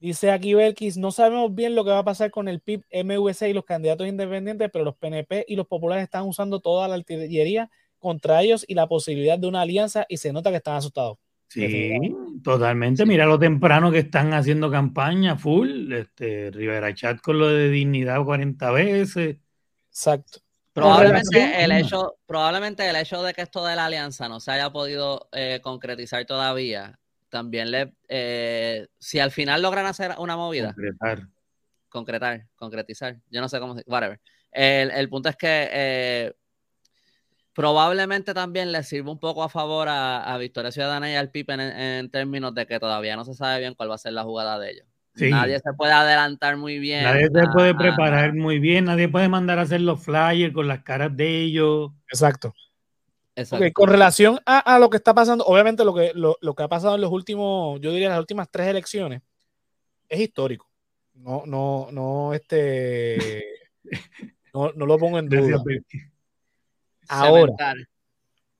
Dice 0.00 0.30
aquí 0.30 0.54
Belkis, 0.54 0.96
no 0.96 1.10
sabemos 1.10 1.54
bien 1.54 1.74
lo 1.74 1.84
que 1.84 1.90
va 1.90 1.98
a 1.98 2.04
pasar 2.04 2.30
con 2.30 2.48
el 2.48 2.60
PIB, 2.60 2.84
MVC 3.04 3.50
y 3.50 3.52
los 3.52 3.66
candidatos 3.66 4.06
independientes, 4.06 4.70
pero 4.72 4.86
los 4.86 4.96
PNP 4.96 5.44
y 5.46 5.56
los 5.56 5.66
populares 5.66 6.04
están 6.04 6.24
usando 6.24 6.60
toda 6.60 6.88
la 6.88 6.94
artillería 6.94 7.70
contra 7.98 8.42
ellos 8.42 8.64
y 8.66 8.74
la 8.74 8.86
posibilidad 8.86 9.38
de 9.38 9.46
una 9.46 9.62
alianza 9.62 10.06
y 10.08 10.16
se 10.16 10.32
nota 10.32 10.50
que 10.50 10.56
están 10.56 10.76
asustados. 10.76 11.18
Sí, 11.48 11.98
totalmente. 12.44 13.06
Mira 13.06 13.24
lo 13.24 13.38
temprano 13.38 13.90
que 13.90 14.00
están 14.00 14.34
haciendo 14.34 14.70
campaña 14.70 15.36
full. 15.36 15.90
Este, 15.92 16.50
Rivera 16.50 16.94
Chat 16.94 17.20
con 17.20 17.38
lo 17.38 17.48
de 17.48 17.70
dignidad 17.70 18.22
40 18.22 18.70
veces. 18.70 19.36
Exacto. 19.88 20.40
Probablemente 20.74 21.64
el, 21.64 21.72
hecho, 21.72 22.18
probablemente 22.26 22.88
el 22.88 22.94
hecho 22.94 23.22
de 23.22 23.34
que 23.34 23.42
esto 23.42 23.64
de 23.64 23.74
la 23.74 23.86
alianza 23.86 24.28
no 24.28 24.38
se 24.38 24.52
haya 24.52 24.70
podido 24.70 25.28
eh, 25.32 25.58
concretizar 25.60 26.24
todavía, 26.24 27.00
también 27.30 27.72
le, 27.72 27.94
eh, 28.08 28.86
si 28.98 29.18
al 29.18 29.32
final 29.32 29.60
logran 29.60 29.86
hacer 29.86 30.14
una 30.18 30.36
movida. 30.36 30.74
Concretar. 30.74 31.28
Concretar, 31.88 32.46
concretizar. 32.54 33.16
Yo 33.28 33.40
no 33.40 33.48
sé 33.48 33.58
cómo, 33.58 33.74
whatever. 33.86 34.20
El, 34.52 34.92
el 34.92 35.08
punto 35.08 35.30
es 35.30 35.36
que 35.36 35.68
eh, 35.72 36.32
probablemente 37.58 38.34
también 38.34 38.70
le 38.70 38.84
sirve 38.84 39.10
un 39.10 39.18
poco 39.18 39.42
a 39.42 39.48
favor 39.48 39.88
a, 39.90 40.36
Victoria 40.38 40.70
Ciudadana 40.70 41.10
y 41.10 41.16
al 41.16 41.32
PIB 41.32 41.50
en, 41.50 42.08
términos 42.08 42.54
de 42.54 42.68
que 42.68 42.78
todavía 42.78 43.16
no 43.16 43.24
se 43.24 43.34
sabe 43.34 43.58
bien 43.58 43.74
cuál 43.74 43.90
va 43.90 43.96
a 43.96 43.98
ser 43.98 44.12
la 44.12 44.22
jugada 44.22 44.60
de 44.60 44.70
ellos. 44.70 44.86
Nadie 45.16 45.58
se 45.58 45.72
puede 45.72 45.90
adelantar 45.90 46.56
muy 46.56 46.78
bien. 46.78 47.02
Nadie 47.02 47.26
se 47.26 47.48
puede 47.52 47.74
preparar 47.74 48.32
muy 48.32 48.60
bien, 48.60 48.84
nadie 48.84 49.08
puede 49.08 49.28
mandar 49.28 49.58
a 49.58 49.62
hacer 49.62 49.80
los 49.80 50.00
flyers 50.00 50.54
con 50.54 50.68
las 50.68 50.84
caras 50.84 51.16
de 51.16 51.40
ellos. 51.40 51.90
Exacto. 52.08 52.54
con 53.74 53.88
relación 53.88 54.38
a, 54.46 54.78
lo 54.78 54.88
que 54.88 54.98
está 54.98 55.12
pasando, 55.12 55.44
obviamente 55.44 55.84
lo 55.84 55.92
que, 55.92 56.12
lo, 56.14 56.54
que 56.54 56.62
ha 56.62 56.68
pasado 56.68 56.94
en 56.94 57.00
los 57.00 57.10
últimos, 57.10 57.80
yo 57.80 57.90
diría 57.90 58.10
las 58.10 58.20
últimas 58.20 58.48
tres 58.52 58.68
elecciones, 58.68 59.20
es 60.08 60.20
histórico. 60.20 60.70
No, 61.12 61.42
no, 61.44 61.88
no, 61.90 62.34
este, 62.34 63.44
no, 64.54 64.70
no 64.76 64.86
lo 64.86 64.96
pongo 64.96 65.18
en 65.18 65.28
duda. 65.28 65.60
Ahora, 67.08 67.74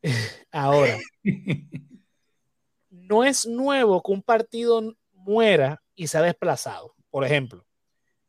ahora, 0.53 0.99
no 2.91 3.25
es 3.25 3.47
nuevo 3.47 4.03
que 4.03 4.13
un 4.13 4.23
partido 4.23 4.97
muera 5.13 5.83
y 5.95 6.07
se 6.07 6.19
ha 6.19 6.23
desplazado. 6.23 6.95
Por 7.11 7.25
ejemplo, 7.25 7.67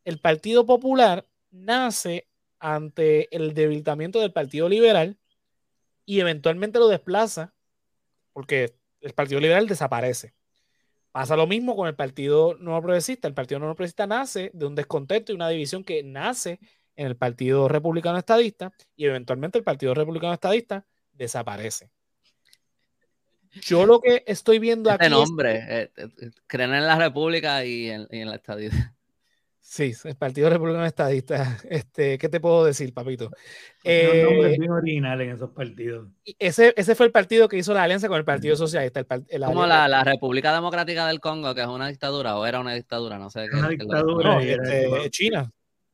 el 0.03 0.19
Partido 0.19 0.65
Popular 0.65 1.27
nace 1.51 2.27
ante 2.59 3.33
el 3.35 3.53
debilitamiento 3.53 4.19
del 4.19 4.33
Partido 4.33 4.67
Liberal 4.67 5.17
y 6.05 6.19
eventualmente 6.19 6.79
lo 6.79 6.87
desplaza 6.87 7.53
porque 8.33 8.75
el 9.01 9.13
Partido 9.13 9.39
Liberal 9.39 9.67
desaparece. 9.67 10.33
Pasa 11.11 11.35
lo 11.35 11.47
mismo 11.47 11.75
con 11.75 11.87
el 11.87 11.95
Partido 11.95 12.55
Nuevo 12.59 12.81
Progresista. 12.81 13.27
El 13.27 13.33
Partido 13.33 13.59
Nuevo 13.59 13.75
Progresista 13.75 14.07
nace 14.07 14.51
de 14.53 14.65
un 14.65 14.75
descontento 14.75 15.31
y 15.31 15.35
una 15.35 15.49
división 15.49 15.83
que 15.83 16.03
nace 16.03 16.59
en 16.99 17.07
el 17.07 17.15
Partido 17.15 17.69
Republicano 17.69 18.17
Estadista 18.17 18.73
y 18.97 19.05
eventualmente 19.05 19.57
el 19.57 19.63
Partido 19.63 19.93
Republicano 19.93 20.33
Estadista 20.33 20.85
desaparece. 21.13 21.89
Yo 23.61 23.85
lo 23.85 24.01
que 24.01 24.23
estoy 24.27 24.59
viendo 24.59 24.89
este 24.89 25.05
aquí. 25.05 25.13
nombre, 25.13 25.63
eh, 25.69 25.91
eh, 25.95 26.09
creen 26.45 26.73
en 26.73 26.85
la 26.85 26.97
República 26.97 27.63
y 27.63 27.89
en, 27.89 28.07
la 28.29 28.35
estadista. 28.35 28.93
Sí, 29.61 29.93
el 30.03 30.15
Partido 30.15 30.49
Republicano 30.49 30.85
Estadista. 30.85 31.57
Este, 31.69 32.17
¿Qué 32.17 32.27
te 32.27 32.41
puedo 32.41 32.65
decir, 32.65 32.93
papito? 32.93 33.31
Eh, 33.83 34.23
nombres 34.25 34.57
bien 34.57 34.71
originales 34.71 35.27
en 35.29 35.35
esos 35.35 35.51
partidos. 35.51 36.09
Ese, 36.37 36.73
ese 36.75 36.95
fue 36.95 37.05
el 37.05 37.11
partido 37.13 37.47
que 37.47 37.57
hizo 37.57 37.73
la 37.73 37.83
alianza 37.83 38.09
con 38.09 38.17
el 38.17 38.25
Partido 38.25 38.57
Socialista. 38.57 39.05
El, 39.29 39.41
Como 39.43 39.65
la, 39.65 39.87
la, 39.87 40.03
República 40.03 40.53
Democrática 40.53 41.07
del 41.07 41.21
Congo, 41.21 41.55
que 41.55 41.61
es 41.61 41.67
una 41.67 41.87
dictadura, 41.87 42.37
o 42.37 42.45
era 42.45 42.59
una 42.59 42.73
dictadura, 42.73 43.17
no 43.17 43.29
sé. 43.29 43.47
Una 43.53 43.69
dictadura. 43.69 44.43
Este, 44.43 45.09
China 45.11 45.49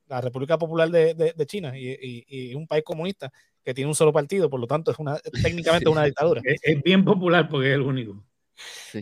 la 0.08 0.22
República 0.22 0.58
Popular 0.58 0.90
de, 0.90 1.46
China 1.46 1.74
y, 1.78 2.54
un 2.56 2.68
país 2.68 2.84
comunista 2.84 3.32
que 3.64 3.74
tiene 3.74 3.88
un 3.88 3.96
solo 3.96 4.14
partido, 4.14 4.50
por 4.50 4.60
lo 4.60 4.68
tanto 4.68 4.92
es 4.92 5.00
una 5.00 5.18
técnicamente 5.44 5.90
una 5.90 6.04
dictadura. 6.04 6.42
Es, 6.44 6.84
bien 6.84 7.04
popular 7.04 7.50
porque 7.50 7.70
es 7.70 7.76
el 7.76 7.82
único. 7.82 8.24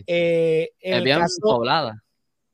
Eh, 0.06 0.70
es 0.80 1.04
bien 1.04 1.20
poblada. 1.40 2.02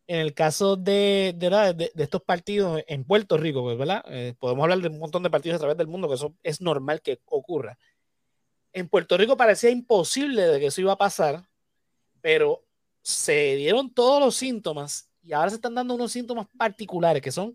En 0.06 0.18
el 0.18 0.35
caso 0.35 0.74
de, 0.74 1.35
de, 1.36 1.93
estos 2.02 2.22
partidos 2.22 2.82
en 2.89 3.05
Puerto 3.05 3.36
Rico, 3.36 3.62
pues, 3.62 3.78
¿verdad? 3.78 4.05
Eh, 4.09 4.35
podemos 4.40 4.64
hablar 4.64 4.81
de 4.81 4.89
un 4.89 4.98
montón 4.98 5.22
de 5.22 5.31
partidos 5.31 5.56
a 5.56 5.60
través 5.60 5.77
del 5.77 5.86
mundo, 5.86 6.09
que 6.09 6.16
eso 6.16 6.35
es 6.43 6.60
normal 6.60 7.01
que 7.01 7.20
ocurra. 7.27 7.78
En 8.72 8.89
Puerto 8.89 9.16
Rico 9.16 9.36
parecía 9.36 9.70
imposible 9.70 10.43
de 10.43 10.59
que 10.59 10.66
eso 10.66 10.81
iba 10.81 10.93
a 10.93 10.98
pasar, 10.98 11.44
pero 12.20 12.64
se 13.02 13.55
dieron 13.55 13.94
todos 13.94 14.20
los 14.20 14.35
síntomas 14.35 15.09
y 15.22 15.32
ahora 15.32 15.51
se 15.51 15.56
están 15.56 15.77
dando 15.77 15.94
unos 15.94 16.10
síntomas 16.10 16.47
particulares 16.56 17.22
que 17.22 17.31
son 17.31 17.55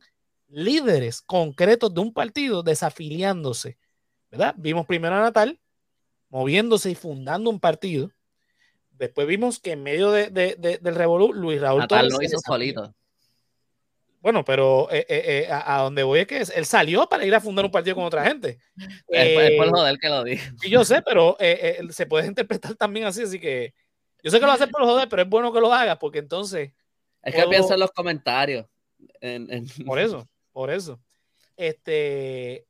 líderes 0.56 1.22
concretos 1.22 1.94
de 1.94 2.00
un 2.00 2.14
partido 2.14 2.64
desafiliándose, 2.64 3.78
¿verdad? 4.32 4.56
Vimos 4.58 4.86
primero 4.86 5.16
a 5.16 5.20
Natal 5.20 5.60
moviéndose 6.30 6.92
y 6.92 6.96
fundando 6.96 7.50
un 7.50 7.60
partido. 7.60 8.10
Después 8.92 9.28
vimos 9.28 9.60
que 9.60 9.74
en 9.74 9.84
medio 9.84 10.12
de, 10.12 10.30
del 10.30 10.96
Revolú, 10.96 11.34
Luis 11.34 11.60
Raúl 11.60 11.88
Torres. 11.88 12.12
lo 12.12 12.22
hizo 12.22 12.38
solito. 12.40 12.96
Bueno, 14.22 14.44
pero 14.44 14.90
eh, 14.92 15.06
eh, 15.10 15.46
eh, 15.46 15.48
a, 15.52 15.82
donde 15.82 16.04
voy 16.04 16.22
es 16.22 16.28
que 16.28 16.38
él 16.56 16.66
salió 16.66 17.08
para 17.08 17.26
ir 17.26 17.36
a 17.36 17.42
fundar 17.42 17.66
un 17.66 17.72
partido 17.72 17.96
con 17.96 18.06
otra 18.06 18.24
gente. 18.24 18.58
es 19.10 19.58
por 19.58 19.70
joder 19.70 19.98
que 20.00 20.10
lo 20.10 20.24
dijo. 20.24 20.56
Y 20.64 20.70
yo 20.70 20.86
sé, 20.86 21.02
pero 21.02 21.38
se 21.90 22.06
puede 22.06 22.28
interpretar 22.28 22.76
también 22.76 23.06
así, 23.06 23.24
así 23.24 23.40
que 23.40 23.74
yo 24.24 24.32
sé 24.32 24.40
que 24.40 24.46
lo 24.46 24.54
hace 24.54 24.68
por 24.68 24.84
joder, 24.84 25.10
pero 25.10 25.22
es 25.22 25.30
bueno 25.30 25.52
que 25.54 25.60
lo 25.60 25.72
haga 25.72 26.00
porque 26.00 26.20
entonces. 26.20 26.72
Es 27.22 27.36
que 27.36 27.44
piensa 27.48 27.74
en 27.74 27.82
los 27.82 27.92
comentarios. 27.92 28.66
Por 29.86 30.00
eso, 30.00 30.28
por 30.56 30.72
eso. 30.72 31.02
Este, 31.58 32.66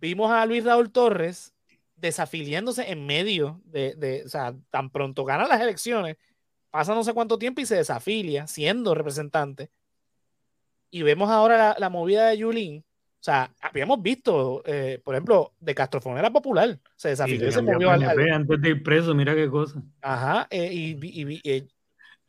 vimos 0.00 0.30
a 0.30 0.46
Luis 0.46 0.64
Raúl 0.64 0.90
Torres 0.90 1.54
desafiliándose 1.96 2.90
en 2.90 3.04
medio 3.04 3.60
de, 3.66 3.94
de, 3.94 4.22
o 4.24 4.28
sea, 4.30 4.54
tan 4.70 4.88
pronto 4.88 5.26
gana 5.26 5.46
las 5.46 5.60
elecciones, 5.60 6.16
pasa 6.70 6.94
no 6.94 7.04
sé 7.04 7.12
cuánto 7.12 7.38
tiempo 7.38 7.60
y 7.60 7.66
se 7.66 7.76
desafilia 7.76 8.46
siendo 8.46 8.94
representante. 8.94 9.70
Y 10.90 11.02
vemos 11.02 11.28
ahora 11.28 11.76
la, 11.78 11.90
movida 11.90 12.28
de 12.28 12.38
Yulín. 12.38 12.78
O 12.78 13.22
sea, 13.22 13.52
habíamos 13.60 14.00
visto, 14.00 14.62
eh, 14.64 14.98
por 15.04 15.14
ejemplo, 15.14 15.52
de 15.60 15.74
Castrofón 15.74 16.16
era 16.16 16.30
popular, 16.30 16.78
se 16.96 17.10
desafilió 17.10 17.48
y 17.48 17.52
se 17.52 17.60
movió 17.60 17.90
al, 17.90 18.02
Antes 18.02 18.62
de 18.62 18.68
ir 18.70 18.82
preso, 18.82 19.14
mira 19.14 19.34
qué 19.34 19.50
cosa. 19.50 19.82
Ajá, 20.00 20.46
eh, 20.48 20.72
y, 20.72 21.40
eh, 21.44 21.66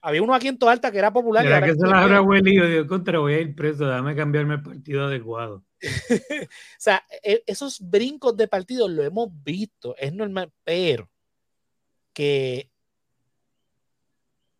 había 0.01 0.21
uno 0.21 0.33
aquí 0.33 0.47
en 0.47 0.57
Toalta 0.57 0.91
que 0.91 0.97
era 0.97 1.11
popular. 1.11 1.43
Mira 1.43 1.61
que 1.61 1.75
se 1.75 1.87
la 1.87 2.01
habrá 2.01 2.21
huelido, 2.21 2.67
digo, 2.67 2.87
contra, 2.87 3.19
voy 3.19 3.33
a 3.33 3.39
ir 3.39 3.55
preso, 3.55 3.85
dame 3.85 4.15
cambiarme 4.15 4.55
el 4.55 4.61
partido 4.61 5.05
adecuado. 5.05 5.63
o 5.81 6.47
sea, 6.77 7.03
e, 7.23 7.43
esos 7.45 7.79
brincos 7.81 8.35
de 8.35 8.47
partido 8.47 8.87
lo 8.87 9.03
hemos 9.03 9.29
visto, 9.43 9.95
es 9.97 10.13
normal, 10.13 10.51
pero 10.63 11.09
que 12.13 12.69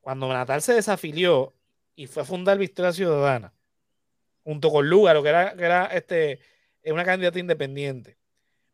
cuando 0.01 0.31
Natal 0.31 0.61
se 0.61 0.73
desafilió 0.73 1.53
y 1.95 2.07
fue 2.07 2.23
a 2.23 2.25
fundar 2.25 2.57
Victoria 2.57 2.93
Ciudadana, 2.93 3.53
junto 4.43 4.71
con 4.71 4.89
Lugaro, 4.89 5.21
que 5.21 5.29
era, 5.29 5.55
que 5.55 5.63
era 5.63 5.85
este, 5.87 6.39
una 6.85 7.03
candidata 7.03 7.39
independiente, 7.39 8.17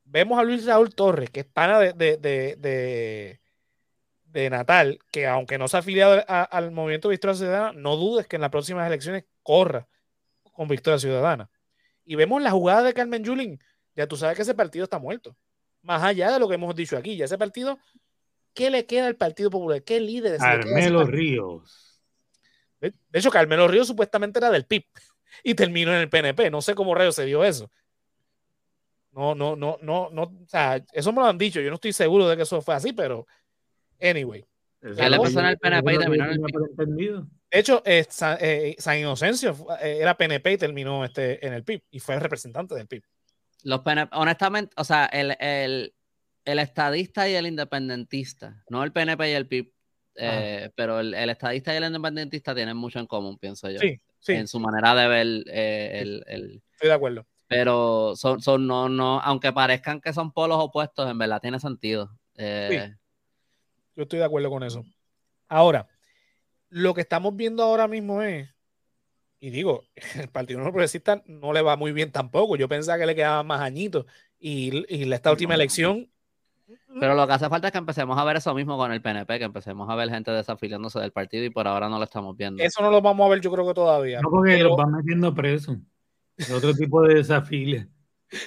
vemos 0.06 0.40
a 0.40 0.44
Luis 0.44 0.66
Raúl 0.66 0.94
Torres, 0.94 1.30
que 1.30 1.42
es 1.42 1.46
pana 1.46 1.80
de, 1.80 1.94
de, 1.94 2.56
de, 2.56 3.40
Natal, 4.50 5.00
que 5.12 5.28
aunque 5.28 5.58
no 5.58 5.68
se 5.68 5.78
ha 5.78 5.80
afiliado 5.80 6.24
al 6.28 6.72
movimiento 6.72 7.10
Victoria 7.10 7.36
Ciudadana, 7.36 7.72
no 7.74 7.96
dudes 7.96 8.28
que 8.28 8.36
en 8.36 8.42
las 8.42 8.52
próximas 8.52 8.86
elecciones 8.88 9.26
corra 9.44 9.88
con 10.54 10.68
Victoria 10.68 11.00
Ciudadana 11.00 11.50
y 12.06 12.16
vemos 12.16 12.42
la 12.42 12.52
jugada 12.52 12.84
de 12.84 12.94
Carmen 12.94 13.24
Yulín, 13.24 13.60
ya 13.96 14.08
tú 14.08 14.16
sabes 14.16 14.36
que 14.36 14.44
ese 14.44 14.54
partido 14.54 14.84
está 14.84 15.00
muerto. 15.00 15.36
Más 15.82 16.04
allá 16.04 16.32
de 16.32 16.40
lo 16.40 16.48
que 16.48 16.56
hemos 16.56 16.76
dicho 16.76 16.98
aquí, 16.98 17.16
ya 17.16 17.26
ese 17.26 17.38
partido, 17.38 17.80
¿qué 18.54 18.70
le 18.70 18.86
queda 18.86 19.08
al 19.08 19.16
Partido 19.16 19.50
Popular? 19.50 19.84
¿Qué 19.84 20.00
líderes? 20.00 20.40
Carmelo 20.40 21.06
Ríos. 21.06 22.02
De 22.80 22.94
hecho, 23.20 23.32
Carmelo 23.32 23.68
Ríos 23.68 23.88
supuestamente 23.88 24.40
era 24.40 24.52
del 24.52 24.66
PIB 24.66 24.86
y 25.44 25.56
terminó 25.56 25.92
en 25.92 26.02
el 26.02 26.10
PNP. 26.10 26.50
No 26.52 26.62
sé 26.62 26.76
cómo 26.76 26.94
rayos 26.94 27.16
se 27.16 27.26
dio 27.26 27.44
eso. 27.44 27.70
No, 29.12 29.34
no, 29.34 29.56
no, 29.56 29.78
no, 29.82 30.10
no, 30.12 30.24
o 30.24 30.48
sea, 30.48 30.84
eso 30.92 31.14
me 31.14 31.22
lo 31.22 31.28
han 31.28 31.38
dicho. 31.38 31.62
Yo 31.62 31.70
no 31.70 31.76
estoy 31.76 31.94
seguro 31.94 32.28
de 32.28 32.36
que 32.36 32.44
eso 32.44 32.62
fue 32.62 32.76
así, 32.76 32.92
pero 32.92 33.26
anyway. 34.02 34.46
¿Qué 34.82 35.10
le 35.10 35.18
pasó 35.18 35.40
en 35.40 35.46
el 35.48 35.58
PNP 35.58 35.94
y 35.94 35.98
terminó 35.98 36.26
en 36.26 36.32
el 36.32 36.96
PIB? 36.96 37.26
De 37.52 37.60
hecho, 37.60 37.82
eh, 37.86 38.06
eh, 38.42 38.76
San, 38.78 39.00
Inocencio 39.00 39.56
eh, 39.82 40.00
era 40.02 40.18
PNP 40.18 40.52
y 40.52 40.58
terminó 40.58 41.06
este, 41.06 41.46
en 41.46 41.54
el 41.54 41.64
PIB 41.64 41.82
y 41.90 42.00
fue 42.00 42.20
representante 42.20 42.76
del 42.76 42.88
PIB. 42.88 43.04
Los 43.64 43.82
honestamente, 44.12 44.74
o 44.78 44.84
sea, 44.84 45.06
el, 45.06 45.36
el, 45.40 46.60
estadista 46.60 47.28
y 47.28 47.34
el 47.34 47.48
independentista, 47.48 48.64
no 48.70 48.84
el 48.84 48.92
PNP 48.92 49.32
y 49.32 49.34
el 49.34 49.48
PIB, 49.48 49.72
pero 50.76 51.00
el, 51.00 51.14
estadista 51.14 51.74
y 51.74 51.78
el 51.78 51.86
independentista 51.86 52.54
tienen 52.54 52.78
mucho 52.78 53.00
en 53.00 53.08
común, 53.08 53.40
pienso 53.40 53.70
yo. 53.72 53.80
Sí, 53.80 54.00
sí. 54.20 54.34
En 54.34 54.48
su 54.48 54.60
manera 54.60 54.94
de 54.94 55.08
ver 55.08 55.22
el, 55.22 56.62
Estoy 56.74 56.90
de 56.90 56.94
acuerdo. 56.94 57.26
Pero 57.48 58.16
son, 58.16 58.42
son 58.42 58.68
no, 58.68 58.90
no, 58.90 59.20
aunque 59.22 59.54
parezcan 59.54 60.02
que 60.02 60.14
son 60.14 60.32
polos 60.32 60.58
opuestos, 60.60 61.10
en 61.10 61.18
verdad 61.18 61.42
tiene 61.42 61.60
sentido. 61.60 62.12
Sí. 62.38 62.78
Yo 63.96 64.04
estoy 64.04 64.20
de 64.20 64.26
acuerdo 64.26 64.50
con 64.50 64.64
eso. 64.64 64.84
Ahora, 65.48 65.88
lo 66.70 66.94
que 66.94 67.02
estamos 67.02 67.36
viendo 67.36 67.64
ahora 67.64 67.88
mismo 67.88 68.22
es, 68.22 68.50
y 69.40 69.50
digo, 69.50 69.84
el 70.20 70.30
Partido 70.30 70.60
No 70.60 70.72
Progresista 70.72 71.24
no 71.26 71.54
le 71.54 71.62
va 71.62 71.78
muy 71.78 71.92
bien 71.92 72.12
tampoco. 72.12 72.56
Yo 72.56 72.68
pensaba 72.68 72.98
que 72.98 73.06
le 73.06 73.16
quedaban 73.16 73.48
más 73.48 73.62
añitos 73.62 74.06
y, 74.40 74.84
y 74.94 75.12
esta 75.12 75.32
última 75.32 75.56
elección. 75.56 76.10
Pero 77.00 77.14
lo 77.14 77.28
que 77.28 77.34
hace 77.34 77.50
falta 77.50 77.68
es 77.68 77.72
que 77.72 77.78
empecemos 77.78 78.18
a 78.18 78.24
ver 78.24 78.38
eso 78.38 78.54
mismo 78.56 78.78
con 78.78 78.92
el 78.92 79.02
PNP, 79.02 79.38
que 79.38 79.46
empecemos 79.46 79.90
a 79.90 79.96
ver 79.96 80.10
gente 80.10 80.32
desafiliándose 80.32 81.00
del 81.00 81.12
partido 81.12 81.44
y 81.44 81.50
por 81.50 81.68
ahora 81.68 81.90
no 81.90 81.98
lo 81.98 82.06
estamos 82.06 82.36
viendo. 82.36 82.64
Eso 82.64 82.82
no 82.82 82.90
lo 82.90 83.02
vamos 83.02 83.26
a 83.26 83.30
ver, 83.30 83.42
yo 83.42 83.52
creo 83.52 83.68
que 83.68 83.74
todavía. 83.74 84.20
No, 84.22 84.30
porque 84.30 84.58
los 84.64 84.76
van 84.76 84.92
metiendo 84.92 85.34
presos. 85.34 85.78
otro 86.54 86.74
tipo 86.74 87.02
de 87.04 87.16
desafilia. 87.16 87.88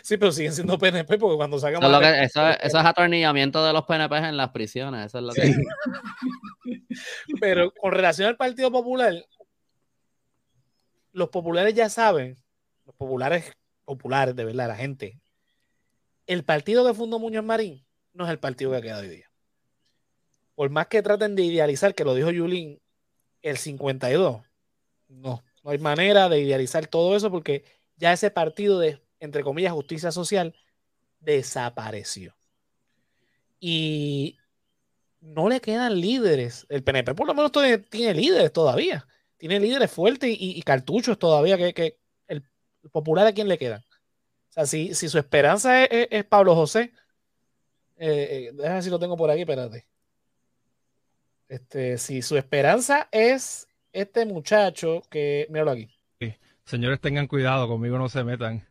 Sí, 0.02 0.16
pero 0.16 0.32
siguen 0.32 0.52
siendo 0.52 0.78
PNP 0.78 1.18
porque 1.18 1.36
cuando 1.36 1.58
salgan. 1.58 1.82
Eso, 2.22 2.48
es 2.48 2.74
atornillamiento 2.74 3.64
de 3.64 3.72
los 3.72 3.84
PNP 3.84 4.16
en 4.16 4.36
las 4.36 4.50
prisiones. 4.50 5.06
Eso 5.06 5.18
es 5.18 5.24
lo 5.24 5.32
que. 5.32 5.54
pero 7.40 7.72
con 7.72 7.92
relación 7.92 8.28
al 8.28 8.36
Partido 8.36 8.70
Popular, 8.70 9.14
los 11.12 11.28
populares 11.28 11.74
ya 11.74 11.88
saben, 11.88 12.36
los 12.84 12.94
populares, 12.94 13.52
populares 13.84 14.34
de 14.34 14.44
verdad, 14.44 14.68
la 14.68 14.76
gente, 14.76 15.20
el 16.26 16.44
partido 16.44 16.86
que 16.86 16.94
fundó 16.94 17.18
Muñoz 17.18 17.44
Marín 17.44 17.84
no 18.12 18.24
es 18.24 18.30
el 18.30 18.38
partido 18.38 18.72
que 18.72 18.82
queda 18.82 18.98
hoy 18.98 19.08
día. 19.08 19.30
Por 20.54 20.70
más 20.70 20.88
que 20.88 21.02
traten 21.02 21.36
de 21.36 21.42
idealizar, 21.42 21.94
que 21.94 22.04
lo 22.04 22.14
dijo 22.14 22.30
Yulín, 22.30 22.80
el 23.42 23.56
52, 23.56 24.42
no, 25.08 25.42
no 25.62 25.70
hay 25.70 25.78
manera 25.78 26.28
de 26.28 26.40
idealizar 26.40 26.86
todo 26.86 27.16
eso 27.16 27.30
porque 27.30 27.64
ya 27.96 28.12
ese 28.12 28.30
partido 28.30 28.78
de 28.78 29.00
entre 29.20 29.42
comillas, 29.42 29.72
justicia 29.72 30.12
social, 30.12 30.54
desapareció. 31.20 32.36
Y 33.60 34.38
no 35.20 35.48
le 35.48 35.60
quedan 35.60 36.00
líderes. 36.00 36.66
El 36.68 36.82
PNP 36.82 37.14
por 37.14 37.26
lo 37.26 37.34
menos 37.34 37.52
tiene 37.52 38.14
líderes 38.14 38.52
todavía. 38.52 39.06
Tiene 39.36 39.60
líderes 39.60 39.90
fuertes 39.90 40.34
y, 40.38 40.60
cartuchos 40.62 41.18
todavía 41.18 41.56
que, 41.56 41.98
el, 42.26 42.44
popular 42.90 43.26
a 43.26 43.32
quién 43.32 43.48
le 43.48 43.58
quedan. 43.58 43.80
O 43.80 44.52
sea, 44.52 44.66
si, 44.66 44.94
su 44.94 45.18
esperanza 45.18 45.84
es, 45.84 46.24
Pablo 46.24 46.54
José, 46.54 46.92
eh, 47.96 48.48
eh, 48.48 48.50
déjame 48.54 48.74
ver 48.74 48.82
si 48.82 48.90
lo 48.90 48.98
tengo 48.98 49.16
por 49.16 49.30
aquí, 49.30 49.42
espérate. 49.42 49.86
Este, 51.48 51.98
si 51.98 52.20
su 52.20 52.36
esperanza 52.36 53.08
es 53.12 53.68
este 53.92 54.26
muchacho 54.26 55.02
que, 55.08 55.46
míralo 55.50 55.70
aquí. 55.72 55.88
Señores, 56.64 57.00
tengan 57.00 57.26
cuidado, 57.26 57.66
conmigo 57.66 57.96
no 57.96 58.08
se 58.08 58.22
metan. 58.24 58.66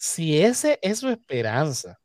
Si 0.00 0.40
ese 0.40 0.78
es 0.80 1.00
su 1.00 1.10
esperanza, 1.10 2.00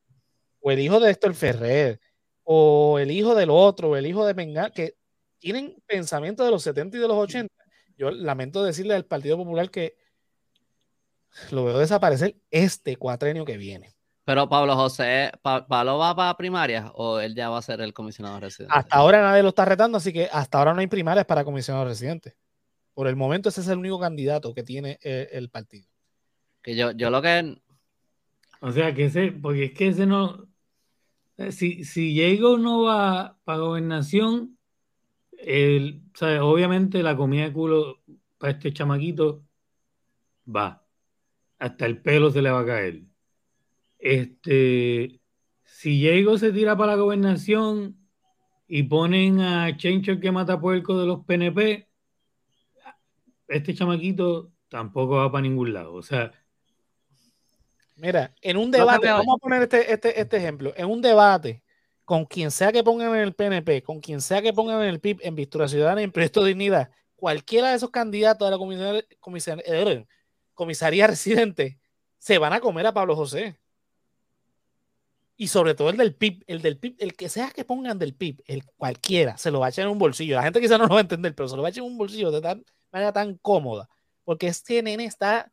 o 0.60 0.70
el 0.70 0.80
hijo 0.80 1.00
de 1.00 1.12
Héctor 1.12 1.34
Ferrer, 1.34 2.02
o 2.44 3.00
el 3.00 3.10
hijo 3.10 3.34
del 3.36 3.50
otro, 3.50 3.92
o 3.92 3.96
el 3.96 4.06
hijo 4.06 4.26
de 4.26 4.34
Mengal, 4.34 4.74
que 4.74 4.98
tienen 5.40 5.82
pensamiento 5.88 6.44
de 6.44 6.52
los 6.52 6.62
70 6.62 6.98
y 6.98 7.00
de 7.00 7.08
los 7.08 7.18
80, 7.18 7.56
yo 7.98 8.12
lamento 8.12 8.66
decirle 8.66 8.96
al 8.96 9.06
Partido 9.06 9.38
Popular 9.38 9.72
que 9.72 9.96
lo 11.52 11.64
veo 11.64 11.80
desaparecer 11.80 12.36
este 12.52 12.98
cuatrenio 12.98 13.46
que 13.46 13.56
viene. 13.56 13.96
Pero 14.26 14.50
Pablo 14.50 14.76
José, 14.76 15.32
¿Pablo 15.42 15.98
va 15.98 16.14
para 16.18 16.36
primarias 16.36 16.92
o 16.96 17.22
él 17.22 17.34
ya 17.34 17.50
va 17.50 17.60
a 17.60 17.62
ser 17.62 17.80
el 17.80 17.94
comisionado 17.94 18.42
residente? 18.42 18.78
Hasta 18.78 18.98
ahora 18.98 19.22
nadie 19.22 19.42
lo 19.42 19.50
está 19.50 19.64
retando, 19.64 20.00
así 20.00 20.12
que 20.12 20.28
hasta 20.30 20.58
ahora 20.58 20.74
no 20.74 20.82
hay 20.82 20.88
primarias 20.88 21.26
para 21.26 21.46
comisionado 21.46 21.86
residente. 21.86 22.36
Por 22.94 23.08
el 23.08 23.16
momento 23.16 23.48
ese 23.48 23.62
es 23.62 23.70
el 23.70 23.78
único 23.78 24.02
candidato 24.02 24.54
que 24.54 24.64
tiene 24.64 25.00
el, 25.02 25.30
el 25.32 25.50
partido. 25.50 25.88
Que 26.62 26.76
yo, 26.76 26.92
yo 26.92 27.10
lo 27.10 27.22
que 27.22 27.62
o 28.66 28.72
sea, 28.72 28.96
que 28.96 29.06
ese, 29.06 29.32
porque 29.32 29.66
es 29.66 29.74
que 29.74 29.90
ese 29.90 30.08
no. 30.08 30.48
Eh, 31.38 31.52
si, 31.52 31.84
si 31.84 32.14
Diego 32.14 32.58
no 32.58 32.82
va 32.82 33.38
para 33.44 33.60
gobernación, 33.60 34.58
el, 35.38 36.02
obviamente 36.42 37.04
la 37.04 37.16
comida 37.16 37.44
de 37.44 37.54
culo 37.54 38.02
para 38.40 38.54
este 38.54 38.74
chamaquito 38.74 39.46
va. 40.48 40.84
Hasta 41.60 41.86
el 41.86 42.02
pelo 42.02 42.32
se 42.32 42.42
le 42.42 42.50
va 42.50 42.62
a 42.62 42.66
caer. 42.66 43.04
Este, 44.00 45.22
si 45.64 45.90
Diego 46.00 46.40
se 46.40 46.52
tira 46.52 46.76
para 46.76 46.94
la 46.96 47.02
gobernación 47.04 47.96
y 48.68 48.82
ponen 48.82 49.42
a 49.42 49.78
Chencho 49.78 50.20
que 50.20 50.32
mata 50.32 50.60
puerco 50.60 51.00
de 51.00 51.06
los 51.06 51.24
PNP, 51.24 51.88
este 53.48 53.76
chamaquito 53.76 54.54
tampoco 54.70 55.18
va 55.18 55.32
para 55.32 55.44
ningún 55.44 55.72
lado. 55.72 55.94
O 55.94 56.02
sea, 56.02 56.32
Mira, 57.96 58.34
en 58.42 58.58
un 58.58 58.72
debate, 58.72 59.08
vamos 59.08 59.36
a 59.36 59.38
poner 59.38 59.64
este, 59.64 59.92
este, 59.92 60.20
este, 60.20 60.38
ejemplo, 60.38 60.74
en 60.76 60.88
un 60.88 61.02
debate, 61.02 61.64
con 62.04 62.26
quien 62.26 62.52
sea 62.52 62.72
que 62.72 62.84
pongan 62.84 63.16
en 63.16 63.22
el 63.22 63.34
PNP, 63.34 63.84
con 63.84 64.02
quien 64.02 64.22
sea 64.22 64.42
que 64.42 64.54
pongan 64.54 64.82
en 64.82 64.90
el 64.90 65.00
PIB, 65.00 65.20
en 65.22 65.36
Victoria 65.36 65.68
Ciudadana, 65.68 66.02
en 66.02 66.12
Proyecto 66.12 66.44
Dignidad, 66.44 66.92
cualquiera 67.16 67.70
de 67.70 67.78
esos 67.78 67.90
candidatos 67.90 68.48
a 68.48 68.52
la 68.52 68.58
comisaría, 68.58 69.64
eh, 69.66 70.06
comisaría 70.54 71.08
residente 71.08 71.80
se 72.18 72.38
van 72.38 72.54
a 72.54 72.60
comer 72.60 72.88
a 72.88 72.94
Pablo 72.94 73.16
José. 73.16 73.58
y 75.38 75.48
sobre 75.50 75.76
todo 75.76 75.90
el 75.90 75.98
del 75.98 76.16
PIB, 76.16 76.44
el 76.48 76.62
del 76.62 76.78
PIB, 76.78 76.96
el 77.00 77.14
que 77.14 77.28
sea 77.30 77.52
que 77.52 77.66
pongan 77.66 78.00
del 78.00 78.16
PIB, 78.16 78.42
el 78.48 78.66
cualquiera, 78.78 79.38
se 79.38 79.52
lo 79.52 79.60
va 79.60 79.68
a 79.68 79.70
echar 79.70 79.86
en 79.86 79.92
un 79.92 80.00
bolsillo. 80.00 80.36
La 80.36 80.44
gente 80.44 80.62
quizá 80.62 80.78
no 80.78 80.86
lo 80.86 80.94
va 80.94 81.00
a 81.00 81.02
entender, 81.02 81.36
pero 81.36 81.50
se 81.50 81.56
lo 81.56 81.62
va 81.62 81.68
a 81.68 81.72
echar 81.72 81.84
en 81.84 81.92
un 81.92 81.98
bolsillo 81.98 82.32
de 82.32 82.42
tal 82.42 82.66
manera 82.92 83.12
tan 83.12 83.36
cómoda, 83.38 83.90
porque 84.24 84.48
este 84.48 84.82
nene 84.82 85.06
está 85.06 85.52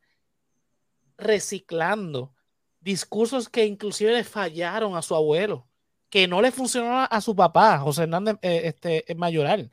reciclando 1.17 2.33
discursos 2.79 3.49
que 3.49 3.65
inclusive 3.65 4.11
le 4.11 4.23
fallaron 4.23 4.95
a 4.95 5.01
su 5.01 5.15
abuelo, 5.15 5.67
que 6.09 6.27
no 6.27 6.41
le 6.41 6.51
funcionó 6.51 7.07
a 7.09 7.21
su 7.21 7.35
papá, 7.35 7.79
José 7.79 8.03
Hernández 8.03 8.37
eh, 8.41 8.61
este, 8.65 9.15
Mayoral, 9.15 9.71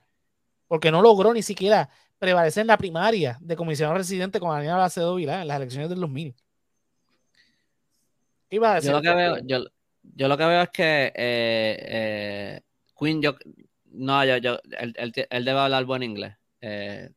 porque 0.68 0.90
no 0.90 1.02
logró 1.02 1.34
ni 1.34 1.42
siquiera 1.42 1.90
prevalecer 2.18 2.60
en 2.60 2.68
la 2.68 2.78
primaria 2.78 3.38
de 3.40 3.56
comisionado 3.56 3.98
residente 3.98 4.38
con 4.38 4.50
Daniel 4.50 4.76
Bacedo 4.76 5.16
Vilá 5.16 5.42
en 5.42 5.48
las 5.48 5.56
elecciones 5.56 5.88
del 5.88 6.00
2000. 6.00 6.36
Iba 8.50 8.72
a 8.72 8.74
decir 8.76 8.90
yo 8.90 8.96
lo 8.96 9.02
que 9.02 9.14
veo, 9.14 9.38
yo, 9.44 9.64
yo 10.02 10.28
lo 10.28 10.36
que 10.36 10.44
veo 10.44 10.62
es 10.62 10.68
que 10.70 11.06
eh, 11.06 11.12
eh, 11.16 12.60
Queen, 12.98 13.22
yo, 13.22 13.36
no, 13.86 14.24
yo, 14.24 14.36
yo, 14.36 14.58
él, 14.78 14.94
él, 15.30 15.44
debe 15.44 15.58
hablar 15.58 15.84
buen 15.84 16.02
inglés. 16.02 16.36
Eh, 16.60 17.10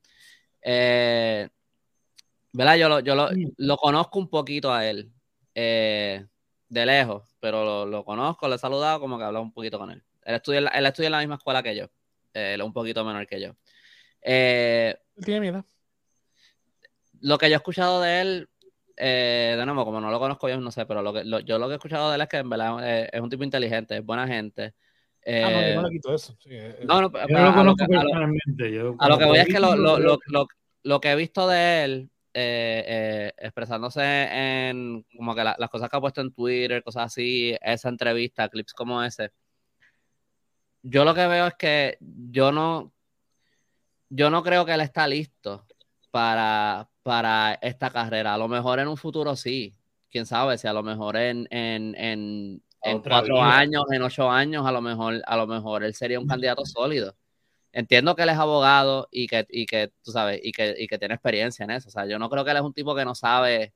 ¿Verdad? 2.53 2.75
Yo, 2.75 2.89
lo, 2.89 2.99
yo 2.99 3.15
lo, 3.15 3.29
lo, 3.57 3.77
conozco 3.77 4.19
un 4.19 4.29
poquito 4.29 4.71
a 4.71 4.87
él, 4.87 5.11
de 5.53 6.27
lejos, 6.69 7.35
pero 7.39 7.65
lo, 7.65 7.85
lo, 7.85 8.05
conozco, 8.05 8.47
le 8.47 8.55
he 8.55 8.59
saludado, 8.59 8.99
como 8.99 9.17
que 9.17 9.23
he 9.23 9.27
hablado 9.27 9.43
un 9.43 9.53
poquito 9.53 9.77
con 9.77 9.91
él. 9.91 10.03
Él 10.23 10.35
estudia, 10.35 10.59
él 10.59 10.85
estudia 10.85 11.07
en 11.07 11.11
la 11.11 11.19
misma 11.19 11.35
escuela 11.35 11.61
que 11.61 11.75
yo, 11.75 11.85
él 12.33 12.61
es 12.61 12.65
un 12.65 12.73
poquito 12.73 13.03
menor 13.03 13.27
que 13.27 13.41
yo. 13.41 13.55
Tiene 14.21 15.39
miedo. 15.39 15.65
Lo 17.21 17.37
que 17.37 17.49
yo 17.49 17.53
he 17.53 17.57
escuchado 17.57 18.01
de 18.01 18.21
él, 18.21 18.49
eh, 18.97 19.55
de 19.57 19.65
nuevo, 19.65 19.85
como 19.85 20.01
no 20.01 20.11
lo 20.11 20.19
conozco 20.19 20.49
yo, 20.49 20.59
no 20.59 20.71
sé, 20.71 20.85
pero 20.85 21.01
lo 21.01 21.13
que, 21.13 21.23
yo 21.45 21.57
lo 21.57 21.67
que 21.67 21.73
he 21.73 21.75
escuchado 21.75 22.09
de 22.09 22.15
él 22.15 22.21
es 22.21 22.27
que 22.27 22.37
en 22.37 22.49
verdad 22.49 22.77
eh, 22.83 23.09
es 23.11 23.21
un 23.21 23.29
tipo 23.29 23.43
inteligente, 23.43 23.97
es 23.97 24.05
buena 24.05 24.27
gente. 24.27 24.73
ah, 25.25 25.49
no, 25.49 25.67
yo 25.67 25.75
no 25.75 25.87
le 25.87 25.89
quito 25.91 26.13
eso. 26.13 26.37
no, 26.83 27.01
no, 27.01 27.11
yo 27.27 27.39
lo 27.39 27.53
conozco 27.53 27.85
personalmente. 27.87 28.81
A 28.99 29.09
lo, 29.09 29.17
que 29.17 29.25
voy 29.25 29.37
es 29.37 29.47
que 29.47 29.59
lo, 29.59 29.75
lo, 29.75 30.17
lo, 30.83 31.01
que 31.01 31.11
he 31.11 31.15
visto 31.15 31.47
de 31.47 31.83
él, 31.85 32.11
eh, 32.33 33.31
expresándose 33.37 34.01
en 34.01 35.05
como 35.15 35.35
que 35.35 35.43
las 35.43 35.69
cosas 35.69 35.89
que 35.89 35.97
ha 35.97 36.01
puesto 36.01 36.21
en 36.21 36.33
Twitter, 36.33 36.83
cosas 36.83 37.05
así, 37.05 37.55
esa 37.61 37.89
entrevista, 37.89 38.49
clips 38.49 38.73
como 38.73 39.03
ese. 39.03 39.31
Yo 40.81 41.05
lo 41.05 41.13
que 41.13 41.27
veo 41.27 41.47
es 41.47 41.53
que 41.55 41.97
yo 41.99 42.51
no, 42.51 42.91
yo 44.09 44.29
no 44.29 44.43
creo 44.43 44.65
que 44.65 44.73
él 44.73 44.81
está 44.81 45.07
listo 45.07 45.65
para, 46.11 46.89
para 47.03 47.53
esta 47.61 47.89
carrera. 47.89 48.33
A 48.33 48.37
lo 48.37 48.47
mejor 48.47 48.79
en 48.79 48.87
un 48.87 48.97
futuro 48.97 49.35
sí. 49.35 49.75
Quién 50.11 50.25
sabe 50.25 50.57
si 50.57 50.67
a 50.67 50.73
lo 50.73 50.83
mejor 50.83 51.17
en, 51.17 51.47
en, 51.49 51.95
en, 51.95 52.63
en 52.83 53.01
cuatro 53.01 53.41
años, 53.41 53.83
en 53.91 54.01
ocho 54.03 54.29
años, 54.29 54.65
a 54.65 54.71
lo 54.71 54.81
mejor, 54.81 55.21
a 55.25 55.37
lo 55.37 55.47
mejor 55.47 55.83
él 55.83 55.95
sería 55.95 56.19
un 56.19 56.27
candidato 56.27 56.63
sólido. 56.65 57.15
Entiendo 57.73 58.15
que 58.15 58.23
él 58.23 58.29
es 58.29 58.37
abogado 58.37 59.09
y 59.11 59.27
que, 59.27 59.45
y 59.49 59.65
que 59.65 59.91
tú 60.03 60.11
sabes, 60.11 60.39
y 60.43 60.51
que, 60.51 60.75
y 60.77 60.87
que 60.87 60.97
tiene 60.97 61.15
experiencia 61.15 61.63
en 61.65 61.71
eso. 61.71 61.89
O 61.89 61.91
sea, 61.91 62.05
yo 62.05 62.19
no 62.19 62.29
creo 62.29 62.45
que 62.45 62.51
él 62.51 62.57
es 62.57 62.63
un 62.63 62.73
tipo 62.73 62.95
que 62.95 63.03
no 63.03 63.15
sabe. 63.15 63.73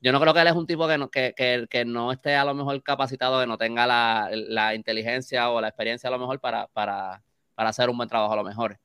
Yo 0.00 0.12
no 0.12 0.20
creo 0.20 0.32
que 0.32 0.40
él 0.40 0.46
es 0.46 0.54
un 0.54 0.66
tipo 0.66 0.86
que 0.86 0.98
no, 0.98 1.10
que, 1.10 1.34
que, 1.36 1.66
que 1.68 1.84
no 1.84 2.12
esté 2.12 2.36
a 2.36 2.44
lo 2.44 2.54
mejor 2.54 2.82
capacitado, 2.82 3.40
que 3.40 3.46
no 3.46 3.58
tenga 3.58 3.86
la, 3.86 4.30
la, 4.32 4.74
inteligencia 4.74 5.50
o 5.50 5.60
la 5.60 5.68
experiencia 5.68 6.08
a 6.08 6.12
lo 6.12 6.18
mejor 6.18 6.40
para, 6.40 6.68
para, 6.68 7.22
para 7.54 7.70
hacer 7.70 7.90
un 7.90 7.96
buen 7.96 8.08
trabajo 8.08 8.32
a 8.32 8.36
lo 8.36 8.44
mejor 8.44 8.78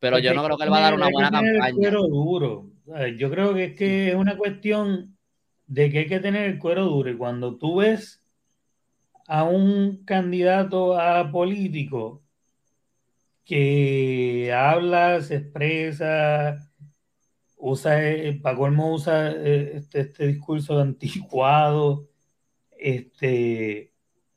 pero 0.00 0.18
yo 0.18 0.34
no 0.34 0.42
creo 0.42 0.56
que 0.56 0.64
él 0.64 0.72
va 0.72 0.78
a 0.78 0.80
dar 0.80 0.94
una 0.94 1.10
buena 1.10 1.30
campaña. 1.30 1.74
Cuero 1.74 2.08
duro. 2.08 2.70
Yo 3.18 3.30
creo 3.30 3.54
que 3.54 3.64
es 3.64 3.76
que 3.76 4.08
es 4.08 4.14
una 4.14 4.36
cuestión 4.36 5.16
de 5.66 5.90
que 5.90 5.98
hay 5.98 6.06
que 6.06 6.20
tener 6.20 6.50
el 6.50 6.58
cuero 6.58 6.86
duro. 6.86 7.10
Y 7.10 7.16
cuando 7.16 7.56
tú 7.56 7.76
ves 7.76 8.24
a 9.28 9.44
un 9.44 10.02
candidato 10.04 10.98
a 10.98 11.30
político 11.30 12.22
que 13.44 14.52
habla, 14.52 15.20
se 15.22 15.36
expresa, 15.36 16.70
usa, 17.56 18.08
eh, 18.08 18.40
Paco 18.42 18.68
usa 18.68 19.32
eh, 19.32 19.72
este, 19.76 20.00
este, 20.00 20.26
discurso 20.26 20.80
anticuado, 20.80 22.08
este, 22.78 23.92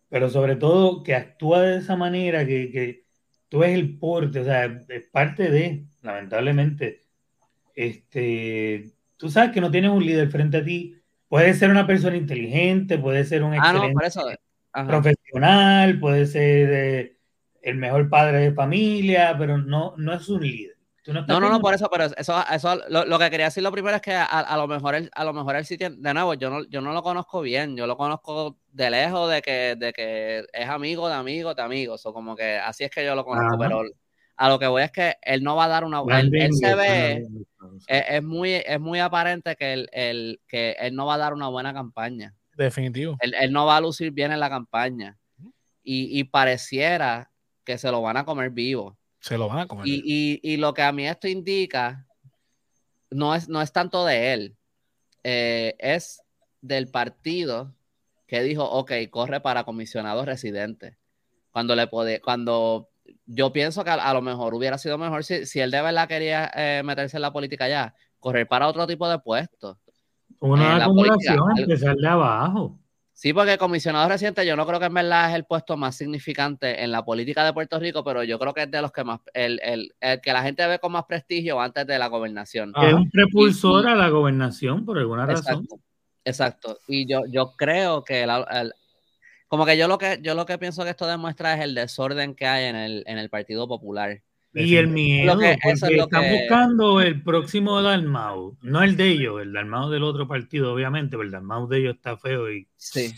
pero 0.09 0.29
sobre 0.29 0.55
todo 0.55 1.03
que 1.03 1.15
actúa 1.15 1.61
de 1.61 1.77
esa 1.77 1.95
manera, 1.95 2.45
que, 2.45 2.71
que 2.71 3.05
tú 3.49 3.59
ves 3.59 3.73
el 3.73 3.97
porte, 3.97 4.39
o 4.39 4.43
sea, 4.45 4.83
es 4.89 5.07
parte 5.09 5.49
de, 5.49 5.85
lamentablemente, 6.01 7.03
este, 7.75 8.91
tú 9.17 9.29
sabes 9.29 9.51
que 9.51 9.61
no 9.61 9.71
tienes 9.71 9.91
un 9.91 10.05
líder 10.05 10.29
frente 10.29 10.57
a 10.57 10.63
ti, 10.63 10.95
puede 11.27 11.53
ser 11.53 11.71
una 11.71 11.87
persona 11.87 12.15
inteligente, 12.15 12.97
puede 12.97 13.25
ser 13.25 13.43
un 13.43 13.53
ah, 13.53 13.57
excelente 13.57 14.39
profesional, 14.87 15.99
puede 15.99 16.25
ser 16.25 16.69
eh, 16.73 17.17
el 17.63 17.75
mejor 17.75 18.09
padre 18.09 18.39
de 18.39 18.53
familia, 18.53 19.35
pero 19.37 19.57
no, 19.57 19.93
no 19.97 20.13
es 20.13 20.29
un 20.29 20.41
líder. 20.41 20.73
No, 21.05 21.39
no, 21.41 21.49
no, 21.49 21.59
por 21.59 21.73
eso, 21.73 21.89
pero 21.91 22.05
eso, 22.05 22.43
eso 22.49 22.79
lo, 22.87 23.19
que 23.19 23.29
quería 23.29 23.47
decir 23.47 23.61
lo 23.61 23.73
primero 23.73 23.97
es 23.97 24.01
que 24.01 24.13
a, 24.13 24.55
lo 24.55 24.67
mejor 24.67 24.95
él, 24.95 25.09
a 25.13 25.25
lo 25.25 25.33
mejor 25.33 25.57
él 25.57 25.65
sí 25.65 25.77
tiene, 25.77 25.97
de 25.99 26.13
nuevo, 26.13 26.33
yo 26.35 26.49
no, 26.49 26.63
yo 26.63 26.79
no 26.79 26.93
lo 26.93 27.03
conozco 27.03 27.41
bien, 27.41 27.75
yo 27.75 27.87
lo 27.87 27.97
conozco 27.97 28.57
de 28.71 28.89
lejos 28.89 29.29
de 29.29 29.41
que, 29.41 29.75
de 29.77 29.91
que 29.91 30.45
es 30.53 30.69
amigo 30.69 31.09
de 31.09 31.15
amigos 31.15 31.57
de 31.57 31.61
amigos, 31.61 32.05
o 32.05 32.13
como 32.13 32.37
que 32.37 32.55
así 32.55 32.85
es 32.85 32.91
que 32.91 33.03
yo 33.03 33.15
lo 33.15 33.25
conozco, 33.25 33.57
pero 33.59 33.83
a 34.37 34.49
lo 34.49 34.59
que 34.59 34.67
voy 34.67 34.83
es 34.83 34.91
que 34.91 35.17
él 35.21 35.43
no 35.43 35.57
va 35.57 35.65
a 35.65 35.67
dar 35.67 35.83
una 35.83 36.01
él, 36.19 36.53
se 36.53 36.73
ve 36.73 37.27
es, 37.87 38.23
muy 38.23 38.53
es 38.53 38.79
muy 38.79 38.99
aparente 38.99 39.57
que 39.57 39.73
él, 39.73 40.39
que 40.47 40.71
él 40.79 40.95
no 40.95 41.05
va 41.05 41.15
a 41.15 41.19
dar 41.19 41.33
una 41.33 41.49
buena 41.49 41.73
campaña. 41.73 42.33
Definitivo. 42.55 43.17
Él, 43.19 43.33
él 43.39 43.51
no 43.51 43.65
va 43.65 43.77
a 43.77 43.81
lucir 43.81 44.11
bien 44.11 44.31
en 44.31 44.39
la 44.39 44.49
campaña. 44.49 45.17
Y, 45.85 46.17
y, 46.17 46.23
pareciera 46.23 47.32
que 47.63 47.77
se 47.77 47.91
lo 47.91 48.01
van 48.01 48.17
a 48.17 48.25
comer 48.25 48.49
vivo 48.49 48.97
se 49.23 49.37
lo 49.37 49.47
van 49.47 49.59
a 49.59 49.67
comer. 49.67 49.85
Y, 49.87 50.57
lo 50.57 50.73
que 50.73 50.81
a 50.81 50.91
mí 50.91 51.07
esto 51.07 51.29
indica 51.29 52.05
no 53.09 53.33
es, 53.33 53.47
no 53.47 53.61
es 53.61 53.71
tanto 53.71 54.05
de 54.05 54.33
él, 54.33 54.57
eh, 55.23 55.75
es 55.79 56.21
del 56.59 56.89
partido 56.89 57.73
que 58.27 58.43
dijo, 58.43 58.69
ok, 58.69 58.91
corre 59.09 59.39
para 59.39 59.63
comisionado 59.63 60.25
residente. 60.25 60.97
Cuando 61.51 61.73
le 61.73 61.87
puede, 61.87 62.19
cuando 62.19 62.89
yo 63.25 63.53
pienso 63.53 63.85
que 63.85 63.91
a, 63.91 64.13
lo 64.13 64.21
mejor 64.21 64.53
hubiera 64.55 64.77
sido 64.77 64.97
mejor 64.97 65.23
si, 65.23 65.45
si 65.45 65.61
él 65.61 65.71
de 65.71 65.81
verdad 65.81 66.09
quería 66.09 66.51
eh, 66.53 66.81
meterse 66.83 67.15
en 67.15 67.21
la 67.21 67.31
política 67.31 67.69
ya, 67.69 67.95
correr 68.19 68.45
para 68.45 68.67
otro 68.67 68.85
tipo 68.87 69.07
de 69.07 69.19
puestos. 69.19 69.77
Una 70.41 70.83
acumulación, 70.83 71.39
empezar 71.59 71.95
de 71.95 72.07
abajo. 72.09 72.77
Sí, 73.13 73.31
porque 73.31 73.59
comisionado 73.59 74.09
reciente 74.09 74.45
yo 74.45 74.55
no 74.55 74.65
creo 74.65 74.79
que 74.79 74.87
en 74.87 74.93
verdad 74.95 75.29
es 75.29 75.35
el 75.35 75.45
puesto 75.45 75.77
más 75.77 75.95
significante 75.95 76.83
en 76.83 76.91
la 76.91 77.05
política 77.05 77.45
de 77.45 77.53
Puerto 77.53 77.79
Rico, 77.79 78.03
pero 78.03 78.23
yo 78.23 78.39
creo 78.39 78.53
que 78.53 78.63
es 78.63 78.71
de 78.71 78.81
los 78.81 78.91
que 78.91 79.03
más, 79.03 79.19
el, 79.33 79.59
el, 79.63 79.93
el 80.01 80.19
que 80.19 80.33
la 80.33 80.41
gente 80.41 80.65
ve 80.65 80.79
con 80.79 80.91
más 80.91 81.05
prestigio 81.05 81.61
antes 81.61 81.85
de 81.85 81.99
la 81.99 82.07
gobernación. 82.07 82.73
es 82.81 82.93
un 82.93 83.09
prepulsor 83.09 83.87
a 83.87 83.95
la 83.95 84.09
gobernación 84.09 84.83
por 84.83 84.97
alguna 84.97 85.27
razón. 85.27 85.67
Exacto. 86.25 86.79
Y 86.87 87.05
yo, 87.05 87.21
yo 87.29 87.53
creo 87.55 88.03
que 88.03 88.23
el, 88.23 88.73
como 89.47 89.65
que 89.65 89.77
yo 89.77 89.87
lo 89.87 89.97
que 89.97 90.19
yo 90.21 90.33
lo 90.33 90.45
que 90.45 90.57
pienso 90.57 90.83
que 90.83 90.89
esto 90.89 91.05
demuestra 91.05 91.53
es 91.53 91.61
el 91.61 91.75
desorden 91.75 92.33
que 92.33 92.47
hay 92.47 92.65
en 92.65 92.75
el, 92.75 93.03
en 93.05 93.19
el 93.19 93.29
Partido 93.29 93.67
Popular. 93.67 94.21
Y 94.53 94.75
el 94.75 94.87
miedo, 94.87 95.37
que, 95.39 95.57
porque 95.63 95.97
están 95.97 96.31
buscando 96.31 97.01
el 97.01 97.23
próximo 97.23 97.81
Dalmau, 97.81 98.55
no 98.61 98.83
el 98.83 98.95
de 98.95 99.07
ellos, 99.07 99.41
el 99.41 99.51
Dalmau 99.51 99.89
del 99.89 100.03
otro 100.03 100.27
partido, 100.27 100.73
obviamente, 100.73 101.17
pero 101.17 101.23
el 101.23 101.31
Dalmau 101.31 101.67
de 101.67 101.79
ellos 101.79 101.95
está 101.95 102.17
feo 102.17 102.51
y... 102.51 102.67
Sí. 102.75 103.13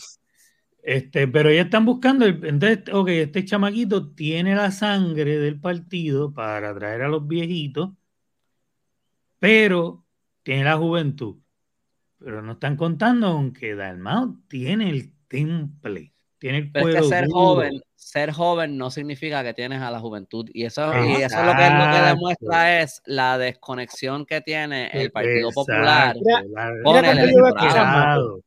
Este, 0.81 1.27
pero 1.27 1.51
ya 1.51 1.63
están 1.63 1.83
buscando, 1.83 2.25
el, 2.25 2.45
entonces, 2.45 2.83
ok, 2.93 3.09
este 3.09 3.43
chamaquito 3.43 4.11
tiene 4.11 4.55
la 4.55 4.71
sangre 4.71 5.39
del 5.39 5.59
partido 5.59 6.31
para 6.31 6.69
atraer 6.69 7.01
a 7.01 7.07
los 7.09 7.27
viejitos, 7.27 7.89
pero 9.39 10.05
tiene 10.43 10.63
la 10.63 10.77
juventud. 10.77 11.37
Pero 12.19 12.41
no 12.43 12.53
están 12.53 12.77
contando 12.77 13.33
con 13.33 13.51
que 13.51 13.75
Dalmau 13.75 14.41
tiene 14.47 14.89
el 14.89 15.11
temple, 15.27 16.13
tiene 16.37 16.59
el 16.59 16.71
Pero 16.71 16.89
es 16.89 16.95
que 16.95 17.03
ser 17.03 17.27
joven, 17.29 17.81
ser 18.05 18.31
joven 18.31 18.77
no 18.77 18.91
significa 18.91 19.43
que 19.43 19.55
tienes 19.55 19.81
a 19.81 19.89
la 19.89 19.99
juventud. 19.99 20.47
Y 20.53 20.65
eso, 20.65 20.93
y 20.93 21.23
eso 21.23 21.39
es 21.39 21.45
lo 21.45 21.55
que, 21.55 21.69
lo 21.71 21.91
que 21.91 22.01
demuestra 22.07 22.81
es 22.81 23.01
la 23.05 23.39
desconexión 23.39 24.27
que 24.27 24.41
tiene 24.41 24.91
el 24.93 25.11
Partido 25.11 25.49
Popular 25.49 26.15
con 26.83 27.03
el 27.03 28.43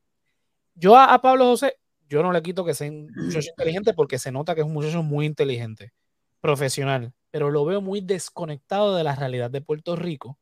Yo 0.77 0.97
a, 0.97 1.21
Pablo 1.21 1.47
José, 1.47 1.75
yo 2.09 2.23
no 2.23 2.31
le 2.31 2.41
quito 2.41 2.65
que 2.65 2.73
sea 2.73 2.89
un 2.89 3.11
muchacho 3.17 3.51
inteligente 3.51 3.95
porque 3.95 4.21
se 4.21 4.31
nota 4.31 4.55
que 4.55 4.61
es 4.61 4.67
un 4.67 4.73
muchacho 4.73 5.03
muy 5.03 5.27
inteligente, 5.27 5.93
profesional, 6.41 7.13
pero 7.33 7.51
lo 7.51 7.65
veo 7.65 7.81
muy 7.81 8.01
desconectado 8.01 8.95
de 8.95 9.03
la 9.03 9.17
realidad 9.17 9.51
de 9.51 9.61
Puerto 9.61 9.97
Rico. 9.97 10.39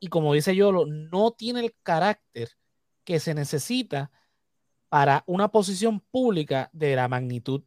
Y 0.00 0.08
como 0.08 0.32
dice 0.32 0.56
yo, 0.56 0.72
no 0.86 1.32
tiene 1.32 1.60
el 1.60 1.74
carácter 1.82 2.48
que 3.04 3.20
se 3.20 3.34
necesita 3.34 4.10
para 4.88 5.22
una 5.26 5.48
posición 5.48 6.00
pública 6.00 6.70
de 6.72 6.96
la 6.96 7.08
magnitud 7.08 7.62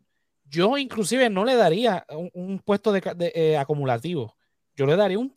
yo 0.56 0.78
inclusive 0.78 1.30
no 1.30 1.46
le 1.46 1.56
daría 1.56 2.06
un, 2.34 2.60
puesto 2.60 2.92
de, 2.92 3.02
eh, 3.36 3.58
acumulativo. 3.58 4.36
Yo 4.76 4.86
le 4.86 4.96
daría 4.96 5.20
un 5.20 5.34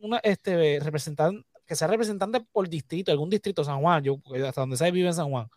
una, 0.00 0.18
este, 0.18 0.80
representante, 0.80 1.46
que 1.66 1.76
sea 1.76 1.88
representante 1.88 2.40
por 2.40 2.68
distrito, 2.68 3.12
algún 3.12 3.30
distrito 3.30 3.64
San 3.64 3.80
Juan, 3.80 4.02
yo 4.02 4.20
hasta 4.46 4.60
donde 4.60 4.76
se 4.76 4.90
vive 4.90 5.08
en 5.08 5.14
San 5.14 5.30
Juan. 5.30 5.48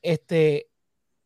Este, 0.00 0.68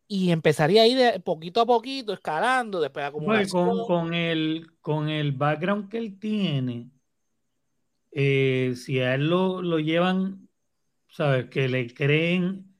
y 0.07 0.31
empezaría 0.31 0.83
ahí 0.83 0.93
de 0.93 1.19
poquito 1.19 1.61
a 1.61 1.65
poquito, 1.65 2.13
escalando, 2.13 2.79
después 2.79 3.11
pues 3.11 3.51
con, 3.51 3.85
con, 3.85 4.13
el, 4.13 4.67
con 4.81 5.09
el 5.09 5.31
background 5.31 5.89
que 5.89 5.97
él 5.97 6.19
tiene, 6.19 6.91
eh, 8.11 8.73
si 8.75 8.99
a 8.99 9.15
él 9.15 9.29
lo, 9.29 9.61
lo 9.61 9.79
llevan, 9.79 10.47
¿sabes? 11.09 11.49
Que 11.49 11.67
le 11.67 11.93
creen 11.93 12.75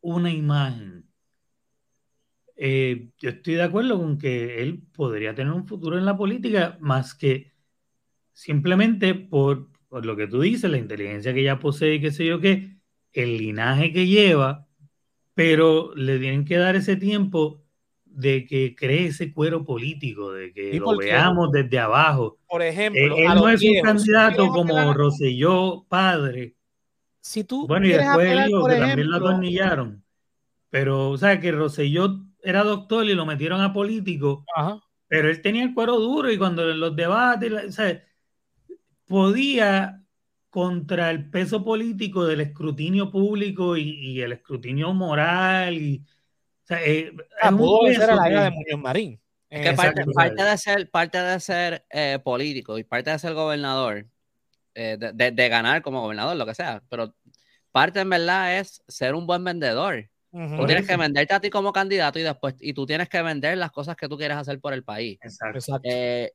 una 0.00 0.30
imagen. 0.30 1.08
Eh, 2.56 3.08
yo 3.18 3.30
estoy 3.30 3.54
de 3.54 3.62
acuerdo 3.62 3.98
con 3.98 4.18
que 4.18 4.62
él 4.62 4.82
podría 4.94 5.34
tener 5.34 5.52
un 5.52 5.66
futuro 5.66 5.98
en 5.98 6.04
la 6.04 6.16
política, 6.16 6.76
más 6.80 7.14
que 7.14 7.52
simplemente 8.32 9.14
por, 9.14 9.68
por 9.88 10.06
lo 10.06 10.16
que 10.16 10.26
tú 10.26 10.40
dices, 10.40 10.70
la 10.70 10.78
inteligencia 10.78 11.34
que 11.34 11.42
ya 11.42 11.58
posee, 11.58 12.00
qué 12.00 12.10
sé 12.10 12.26
yo 12.26 12.40
qué, 12.40 12.76
el 13.12 13.36
linaje 13.38 13.92
que 13.92 14.06
lleva, 14.06 14.66
pero 15.34 15.94
le 15.94 16.18
tienen 16.18 16.44
que 16.44 16.56
dar 16.56 16.76
ese 16.76 16.96
tiempo 16.96 17.64
de 18.04 18.46
que 18.46 18.76
cree 18.76 19.06
ese 19.06 19.32
cuero 19.32 19.64
político, 19.64 20.32
de 20.32 20.52
que 20.52 20.78
lo 20.78 20.96
veamos 20.96 21.50
desde 21.50 21.78
abajo. 21.80 22.38
Por 22.48 22.62
ejemplo, 22.62 23.16
él, 23.16 23.24
no 23.34 23.48
es 23.48 23.60
un 23.62 23.80
candidato 23.82 24.48
como 24.48 24.94
Roselló 24.94 25.84
padre. 25.88 26.54
Si 27.20 27.42
tú 27.42 27.66
bueno, 27.66 27.86
y 27.86 27.90
después 27.90 28.30
él 28.30 28.44
dijo 28.46 28.66
que 28.66 28.76
también 28.76 29.10
lo 29.10 29.16
atornillaron. 29.16 30.04
Pero, 30.70 31.10
o 31.10 31.16
sea, 31.16 31.40
que 31.40 31.52
Roselló 31.52 32.20
era 32.44 32.62
doctor 32.62 33.04
y 33.06 33.14
lo 33.14 33.26
metieron 33.26 33.60
a 33.60 33.72
político, 33.72 34.44
pero 35.08 35.30
él 35.30 35.42
tenía 35.42 35.64
el 35.64 35.74
cuero 35.74 35.98
duro 35.98 36.30
y 36.30 36.38
cuando 36.38 36.64
los 36.64 36.94
debates, 36.94 37.52
o 37.52 37.72
sea, 37.72 38.02
podía 39.06 40.04
contra 40.50 41.10
el 41.10 41.30
peso 41.30 41.64
político 41.64 42.24
del 42.26 42.40
escrutinio 42.40 43.10
público 43.10 43.76
y, 43.76 44.20
el 44.20 44.32
escrutinio 44.32 44.94
moral. 44.94 45.76
Y, 45.76 46.04
o 46.62 46.66
sea, 46.66 46.84
eh, 46.84 47.12
ah, 47.42 47.50
pudo 47.50 47.92
ser 47.92 48.10
a 48.10 48.14
la 48.14 48.28
era 48.28 48.44
de 48.44 48.50
Muñoz 48.52 48.80
Marín. 48.80 49.20
que 49.50 49.72
parte, 49.72 50.04
de 50.44 50.58
ser, 50.58 50.90
parte 50.90 51.18
de 51.18 51.40
ser 51.40 51.84
eh, 51.90 52.20
político 52.22 52.78
y 52.78 52.84
parte 52.84 53.10
de 53.10 53.18
ser 53.18 53.34
gobernador, 53.34 54.06
eh, 54.74 54.96
de, 54.96 55.32
de, 55.32 55.48
ganar 55.48 55.82
como 55.82 56.02
gobernador, 56.02 56.36
lo 56.36 56.46
que 56.46 56.54
sea, 56.54 56.82
pero 56.88 57.14
parte 57.72 58.00
en 58.00 58.10
verdad 58.10 58.58
es 58.58 58.82
ser 58.86 59.14
un 59.16 59.26
buen 59.26 59.42
vendedor. 59.42 60.08
Tú 60.34 60.66
tienes 60.66 60.86
que 60.86 60.96
venderte 60.96 61.32
a 61.32 61.40
ti 61.40 61.48
como 61.48 61.72
candidato 61.72 62.18
y 62.18 62.22
después 62.22 62.56
y 62.58 62.74
tú 62.74 62.86
tienes 62.86 63.08
que 63.08 63.22
vender 63.22 63.56
las 63.56 63.70
cosas 63.70 63.94
que 63.94 64.08
tú 64.08 64.16
quieres 64.16 64.36
hacer 64.36 64.58
por 64.58 64.72
el 64.72 64.82
país. 64.82 65.18
Exacto. 65.22 65.60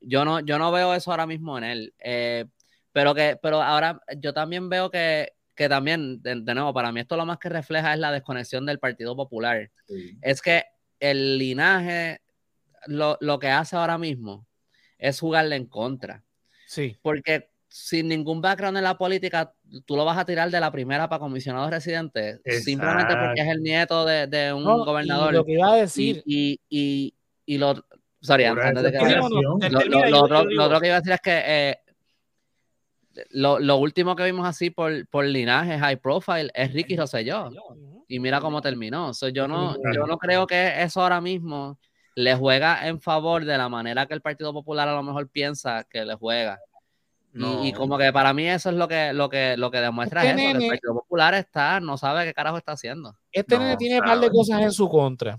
yo, 0.01 0.23
no, 0.23 0.39
yo 0.39 0.57
no 0.57 0.71
veo 0.71 0.93
eso 0.93 1.11
ahora 1.11 1.27
mismo 1.27 1.57
en 1.57 1.63
él. 1.65 1.93
Pero 2.91 3.13
que, 3.13 3.37
pero 3.41 3.61
ahora 3.61 4.01
yo 4.17 4.33
también 4.33 4.69
veo 4.69 4.89
que, 4.89 5.33
que 5.55 5.69
también, 5.69 6.21
de, 6.21 6.35
nuevo, 6.35 6.73
para 6.73 6.91
mí 6.91 7.01
esto 7.01 7.17
lo 7.17 7.25
más 7.25 7.37
que 7.37 7.49
refleja 7.49 7.93
es 7.93 7.99
la 7.99 8.11
desconexión 8.11 8.65
del 8.65 8.79
Partido 8.79 9.15
Popular. 9.15 9.69
Es 10.21 10.41
que 10.41 10.63
el 10.99 11.37
linaje, 11.37 12.21
lo, 12.87 13.17
lo, 13.19 13.39
que 13.39 13.49
hace 13.49 13.75
ahora 13.75 13.97
mismo 13.97 14.47
es 14.97 15.19
jugarle 15.19 15.55
en 15.57 15.65
contra. 15.65 16.23
Sí. 16.65 16.97
Porque 17.01 17.49
sin 17.67 18.07
ningún 18.07 18.41
background 18.41 18.77
en 18.77 18.83
la 18.83 18.97
política, 18.97 19.53
tú 19.85 19.95
lo 19.95 20.05
vas 20.05 20.17
a 20.17 20.25
tirar 20.25 20.49
de 20.49 20.59
la 20.59 20.71
primera 20.71 21.07
para 21.09 21.19
comisionado 21.19 21.69
residente, 21.69 22.39
simplemente 22.61 23.15
porque 23.15 23.41
es 23.41 23.47
el 23.47 23.61
nieto 23.61 24.05
de, 24.05 24.27
de 24.27 24.53
un 24.53 24.63
gobernador. 24.63 25.33
lo 25.33 25.45
que 25.45 25.53
iba 25.53 25.71
a 25.71 25.75
decir. 25.75 26.23
Y, 26.25 26.59
y, 26.69 27.13
y, 27.45 27.57
lo. 27.57 27.83
Sorry, 28.21 28.45
antes 28.45 28.83
de 28.83 28.91
que. 28.91 28.99
lo, 28.99 29.25
otro, 30.21 30.45
lo, 30.45 30.65
otro, 30.65 30.79
que 30.79 30.87
iba 30.87 30.95
a 30.95 30.99
decir 30.99 31.13
es 31.13 31.21
que 31.21 31.41
eh, 31.45 31.77
lo, 33.31 33.77
último 33.77 34.15
que 34.15 34.23
vimos 34.23 34.47
así 34.47 34.69
por, 34.69 35.07
por 35.07 35.25
linaje 35.25 35.77
high 35.77 35.97
profile 35.97 36.51
es 36.53 36.73
Ricky 36.73 36.95
Rosselló. 36.95 37.49
Y 38.07 38.19
mira 38.19 38.39
cómo 38.39 38.61
terminó. 38.61 39.11
yo, 39.33 39.47
no, 39.47 39.75
yo 39.93 40.07
no 40.07 40.17
creo 40.17 40.47
que 40.47 40.81
eso 40.81 41.01
ahora 41.01 41.21
mismo 41.21 41.79
le 42.15 42.35
juega 42.35 42.87
en 42.87 42.99
favor 42.99 43.45
de 43.45 43.57
la 43.57 43.69
manera 43.69 44.05
que 44.05 44.13
el 44.13 44.21
Partido 44.21 44.51
Popular 44.51 44.87
a 44.87 44.93
lo 44.93 45.03
mejor 45.03 45.29
piensa 45.29 45.85
que 45.89 46.03
le 46.03 46.15
juega. 46.15 46.59
Y, 47.33 47.73
como 47.73 47.97
que 47.97 48.11
para 48.11 48.33
mí 48.33 48.47
eso 48.47 48.69
es 48.69 48.75
lo 48.75 48.87
que, 48.87 49.13
lo 49.13 49.29
que, 49.29 49.55
lo 49.55 49.69
que 49.69 49.79
demuestra 49.79 50.23
este 50.23 50.49
eso, 50.49 50.57
que 50.57 50.65
el 50.65 50.69
Partido 50.69 50.93
Popular 50.95 51.33
está, 51.35 51.79
no 51.79 51.97
sabe 51.97 52.25
qué 52.25 52.33
carajo 52.33 52.57
está 52.57 52.71
haciendo. 52.71 53.15
Este 53.31 53.57
tiene 53.77 53.99
un 53.99 54.05
par 54.05 54.19
de 54.19 54.29
cosas 54.29 54.61
en 54.61 54.71
su 54.71 54.89
contra. 54.89 55.37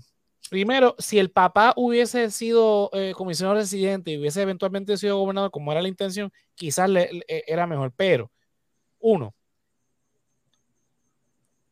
Primero, 0.49 0.95
si 0.99 1.19
el 1.19 1.31
papá 1.31 1.73
hubiese 1.75 2.29
sido 2.31 2.89
eh, 2.93 3.13
comisionado 3.15 3.57
residente 3.57 4.11
y 4.11 4.17
hubiese 4.17 4.41
eventualmente 4.41 4.97
sido 4.97 5.17
gobernador, 5.17 5.51
como 5.51 5.71
era 5.71 5.81
la 5.81 5.87
intención, 5.87 6.31
quizás 6.55 6.89
le, 6.89 7.09
era 7.27 7.67
mejor. 7.67 7.93
Pero, 7.95 8.31
uno. 8.99 9.33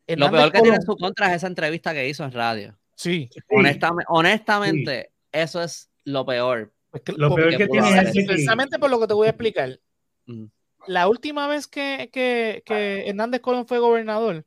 Lo 0.08 0.32
peor 0.32 0.52
que 0.52 0.62
tiene 0.62 0.78
en 0.78 0.82
su 0.82 0.96
contra 0.96 1.30
es 1.30 1.38
esa 1.38 1.48
entrevista 1.48 1.94
que 1.94 2.08
hizo 2.08 2.24
en 2.24 2.32
radio. 2.32 2.78
Sí. 2.96 3.30
Honestamente, 3.50 4.06
honestamente 4.10 5.12
eso 5.32 5.62
es 5.62 5.90
lo 6.04 6.26
peor. 6.26 6.74
lo 7.18 7.36
peor 7.36 7.58
que 7.58 7.68
tiene 7.68 7.90
es 8.00 8.26
precisamente 8.26 8.80
por 8.80 8.90
lo 8.90 9.00
que 9.00 9.08
te 9.08 9.14
voy 9.14 9.28
a 9.28 9.32
explicar. 9.32 9.80
La 10.88 11.08
última 11.08 11.48
vez 11.48 11.68
que, 11.68 12.10
que, 12.12 12.64
Hernández 13.08 13.42
Colón 13.42 13.68
fue 13.68 13.80
gobernador 13.80 14.46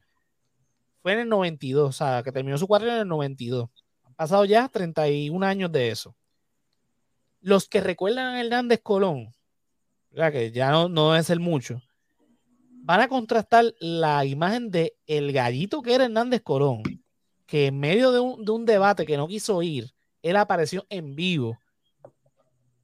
fue 1.02 1.14
en 1.14 1.20
el 1.20 1.28
92, 1.28 1.88
o 1.88 1.92
sea, 1.92 2.22
que 2.22 2.30
terminó 2.30 2.56
su 2.58 2.68
cuartel 2.68 2.90
en 2.90 2.98
el 2.98 3.08
92 3.08 3.68
pasado 4.22 4.44
ya 4.44 4.68
31 4.68 5.44
años 5.44 5.72
de 5.72 5.90
eso. 5.90 6.14
Los 7.40 7.68
que 7.68 7.80
recuerdan 7.80 8.34
a 8.34 8.40
Hernández 8.40 8.80
Colón, 8.80 9.34
que 10.14 10.52
ya 10.52 10.70
no, 10.70 11.16
es 11.16 11.30
el 11.30 11.40
mucho, 11.40 11.82
van 12.70 13.00
a 13.00 13.08
contrastar 13.08 13.74
la 13.80 14.24
imagen 14.24 14.70
de 14.70 14.94
el 15.06 15.32
gallito 15.32 15.82
que 15.82 15.94
era 15.94 16.04
Hernández 16.04 16.42
Colón, 16.42 16.82
que 17.46 17.66
en 17.66 17.80
medio 17.80 18.12
de 18.12 18.20
un, 18.20 18.64
debate 18.64 19.04
que 19.06 19.16
no 19.16 19.26
quiso 19.26 19.60
ir, 19.62 19.92
él 20.22 20.36
apareció 20.36 20.86
en 20.88 21.16
vivo. 21.16 21.58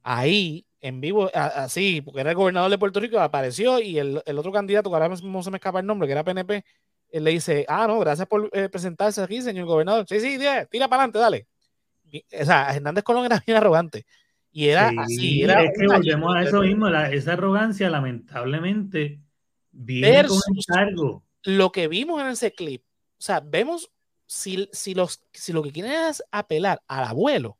Ahí, 0.03 0.65
en 0.81 1.01
vivo, 1.01 1.29
así, 1.33 2.01
porque 2.01 2.21
era 2.21 2.31
el 2.31 2.35
gobernador 2.35 2.71
de 2.71 2.77
Puerto 2.77 2.99
Rico, 2.99 3.19
apareció 3.19 3.79
y 3.79 3.99
el, 3.99 4.17
otro 4.17 4.51
candidato, 4.51 4.89
que 4.89 4.95
ahora 4.95 5.09
mismo 5.09 5.43
se 5.43 5.51
me 5.51 5.57
escapa 5.57 5.79
el 5.79 5.85
nombre, 5.85 6.07
que 6.07 6.13
era 6.13 6.23
PNP, 6.23 6.63
él 7.11 7.23
le 7.23 7.31
dice, 7.31 7.65
ah, 7.67 7.87
no, 7.87 7.99
gracias 7.99 8.27
por 8.27 8.49
eh, 8.53 8.69
presentarse 8.69 9.21
aquí, 9.21 9.41
señor 9.41 9.65
gobernador. 9.65 10.05
Sí, 10.07 10.19
sí, 10.19 10.37
tira, 10.69 10.87
para 10.87 11.03
adelante, 11.03 11.19
dale. 11.19 11.47
o 12.41 12.45
sea, 12.45 12.73
Hernández 12.75 13.03
Colón 13.03 13.25
era 13.25 13.43
bien 13.45 13.57
arrogante. 13.57 14.05
Y 14.51 14.69
era 14.69 14.91
así. 14.97 15.43
Era 15.43 15.63
es 15.63 15.71
que 15.77 15.87
volvemos 15.87 16.35
a 16.35 16.43
eso 16.43 16.61
mismo, 16.61 16.87
esa 16.87 17.33
arrogancia 17.33 17.89
lamentablemente 17.89 19.19
viene 19.71 20.27
con 20.27 20.37
un 20.37 20.61
cargo. 20.67 21.23
Lo 21.43 21.71
que 21.71 21.87
vimos 21.87 22.21
en 22.21 22.29
ese 22.29 22.51
clip, 22.51 22.83
o 22.83 23.21
sea, 23.21 23.41
vemos 23.41 23.91
si, 24.25 24.67
si, 24.71 24.93
los, 24.93 25.21
si 25.31 25.53
lo 25.53 25.63
que 25.63 25.71
quieren 25.71 25.91
es 25.91 26.23
apelar 26.31 26.81
al 26.87 27.05
abuelo, 27.05 27.58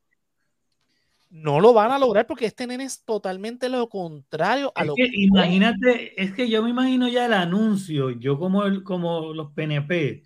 no 1.30 1.60
lo 1.60 1.74
van 1.74 1.92
a 1.92 2.00
lograr 2.00 2.26
porque 2.26 2.46
este 2.46 2.66
nene 2.66 2.86
es 2.86 3.04
totalmente 3.04 3.70
lo 3.70 3.88
contrario 3.88 4.72
a 4.76 4.84
lo 4.84 4.96
que, 4.96 5.10
imagínate, 5.14 6.22
es 6.22 6.34
que 6.34 6.50
yo 6.50 6.64
me 6.64 6.72
imagino 6.72 7.08
ya 7.08 7.26
el 7.26 7.34
anuncio, 7.34 8.10
yo 8.12 8.40
como 8.40 8.64
el, 8.64 8.84
como 8.84 9.34
los 9.34 9.52
PNP 9.52 10.26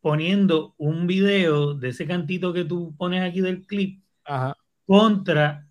poniendo 0.00 0.74
un 0.78 1.06
video 1.06 1.74
de 1.74 1.90
ese 1.90 2.06
cantito 2.06 2.52
que 2.52 2.64
tú 2.64 2.94
pones 2.96 3.22
aquí 3.22 3.40
del 3.40 3.66
clip 3.66 4.02
contra 4.84 5.68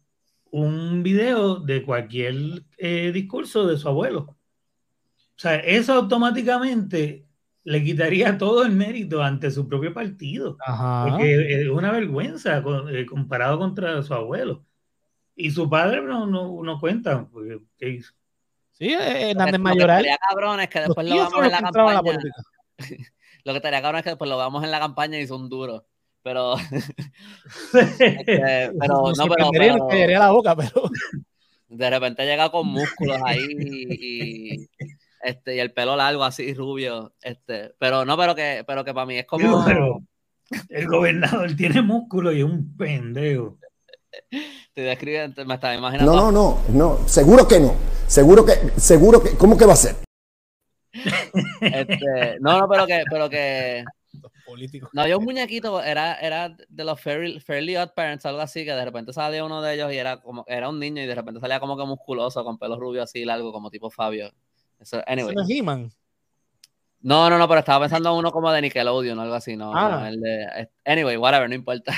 un 0.51 1.03
video 1.03 1.55
de 1.59 1.83
cualquier 1.83 2.63
eh, 2.77 3.11
discurso 3.13 3.67
de 3.67 3.77
su 3.77 3.87
abuelo. 3.87 4.37
O 5.35 5.39
sea, 5.41 5.55
eso 5.55 5.93
automáticamente 5.93 7.25
le 7.63 7.83
quitaría 7.83 8.37
todo 8.37 8.63
el 8.63 8.71
mérito 8.71 9.21
ante 9.21 9.51
su 9.51 9.67
propio 9.67 9.93
partido. 9.93 10.57
Porque 10.65 11.61
es 11.61 11.67
una 11.67 11.91
vergüenza 11.91 12.63
eh, 12.89 13.05
comparado 13.05 13.59
contra 13.59 14.01
su 14.03 14.13
abuelo. 14.13 14.65
Y 15.35 15.51
su 15.51 15.69
padre 15.69 16.01
no, 16.01 16.25
no, 16.27 16.61
no 16.63 16.79
cuenta. 16.79 17.27
¿Qué 17.77 17.89
hizo? 17.89 18.13
Sí, 18.71 18.93
eh, 18.93 19.31
Hernández 19.31 19.59
Mayoral. 19.59 20.03
Lo 20.03 20.09
que 20.09 20.17
cabrón 20.29 20.59
es 20.59 20.69
que 20.69 20.79
después 20.79 21.07
lo 21.07 21.15
vamos 21.17 21.45
en 21.45 21.51
la 21.51 21.61
campaña. 21.61 22.01
lo 23.43 23.53
que 23.53 23.57
estaría 23.57 23.81
cabrón 23.81 23.99
es 23.99 24.03
que 24.03 24.09
después 24.09 24.29
lo 24.29 24.37
vamos 24.37 24.63
en 24.63 24.71
la 24.71 24.79
campaña 24.79 25.19
y 25.19 25.27
son 25.27 25.49
duros. 25.49 25.83
Pero. 26.23 26.55
este, 27.73 28.71
pero 28.79 29.13
no, 29.15 29.25
pero. 29.27 29.87
pero 29.87 30.19
la 30.19 30.31
boca, 30.31 30.55
pero. 30.55 30.89
De 31.67 31.89
repente 31.89 32.25
llega 32.25 32.49
con 32.49 32.67
músculos 32.67 33.17
ahí 33.23 33.47
y, 33.49 34.69
este, 35.23 35.55
y 35.55 35.59
el 35.59 35.73
pelo 35.73 35.95
largo 35.95 36.23
así, 36.23 36.53
rubio, 36.53 37.13
este, 37.21 37.73
pero 37.79 38.05
no, 38.05 38.17
pero 38.17 38.35
que, 38.35 38.63
pero 38.65 38.83
que 38.83 38.93
para 38.93 39.05
mí 39.05 39.17
es 39.17 39.25
como... 39.25 39.65
el 40.69 40.87
gobernador 40.87 41.55
tiene 41.55 41.81
músculo 41.81 42.31
y 42.31 42.39
es 42.39 42.45
un 42.45 42.75
pendejo. 42.75 43.57
Te 44.73 44.81
describen, 44.81 45.33
me 45.45 45.55
estaba 45.55 45.75
imaginando. 45.75 46.13
No, 46.13 46.31
no, 46.31 46.59
no, 46.69 46.97
no, 46.97 47.07
seguro 47.07 47.47
que 47.47 47.59
no. 47.59 47.75
Seguro 48.07 48.45
que, 48.45 48.53
seguro 48.77 49.21
que, 49.21 49.37
¿cómo 49.37 49.57
que 49.57 49.65
va 49.65 49.73
a 49.73 49.77
ser? 49.77 49.95
Este, 51.61 52.37
no, 52.41 52.59
no, 52.59 52.67
pero 52.67 52.85
que, 52.85 53.03
pero 53.09 53.29
que. 53.29 53.85
No, 54.91 55.01
había 55.01 55.17
un 55.17 55.23
muñequito, 55.23 55.81
era, 55.81 56.15
era 56.15 56.55
de 56.67 56.83
los 56.83 56.99
Fairly, 56.99 57.39
Fairly, 57.39 57.77
Odd 57.77 57.91
Parents, 57.95 58.25
algo 58.25 58.41
así, 58.41 58.65
que 58.65 58.73
de 58.73 58.83
repente 58.83 59.13
salía 59.13 59.45
uno 59.45 59.61
de 59.61 59.75
ellos 59.75 59.93
y 59.93 59.97
era 59.97 60.21
como, 60.21 60.43
era 60.47 60.67
un 60.67 60.79
niño 60.79 61.01
y 61.01 61.05
de 61.05 61.15
repente 61.15 61.39
salía 61.39 61.61
como 61.61 61.77
que 61.77 61.85
musculoso, 61.85 62.43
con 62.43 62.57
pelo 62.57 62.77
rubio 62.77 63.03
así 63.03 63.23
largo, 63.23 63.53
como 63.53 63.71
tipo 63.71 63.89
Fabio. 63.89 64.31
Eso, 64.81 65.01
anyway. 65.07 65.31
¿Eso 65.31 65.41
no 65.41 65.43
es 65.43 65.49
He-Man? 65.49 65.91
No, 67.01 67.29
no, 67.29 67.37
no, 67.37 67.47
pero 67.47 67.59
estaba 67.59 67.85
pensando 67.85 68.11
en 68.11 68.17
uno 68.17 68.31
como 68.31 68.51
de 68.51 68.61
Nickelodeon 68.61 69.17
o 69.17 69.21
algo 69.21 69.35
así, 69.35 69.55
no. 69.55 69.71
Ah. 69.73 70.09
el 70.09 70.19
de, 70.21 70.69
anyway, 70.85 71.17
whatever, 71.17 71.47
no 71.47 71.55
importa. 71.55 71.93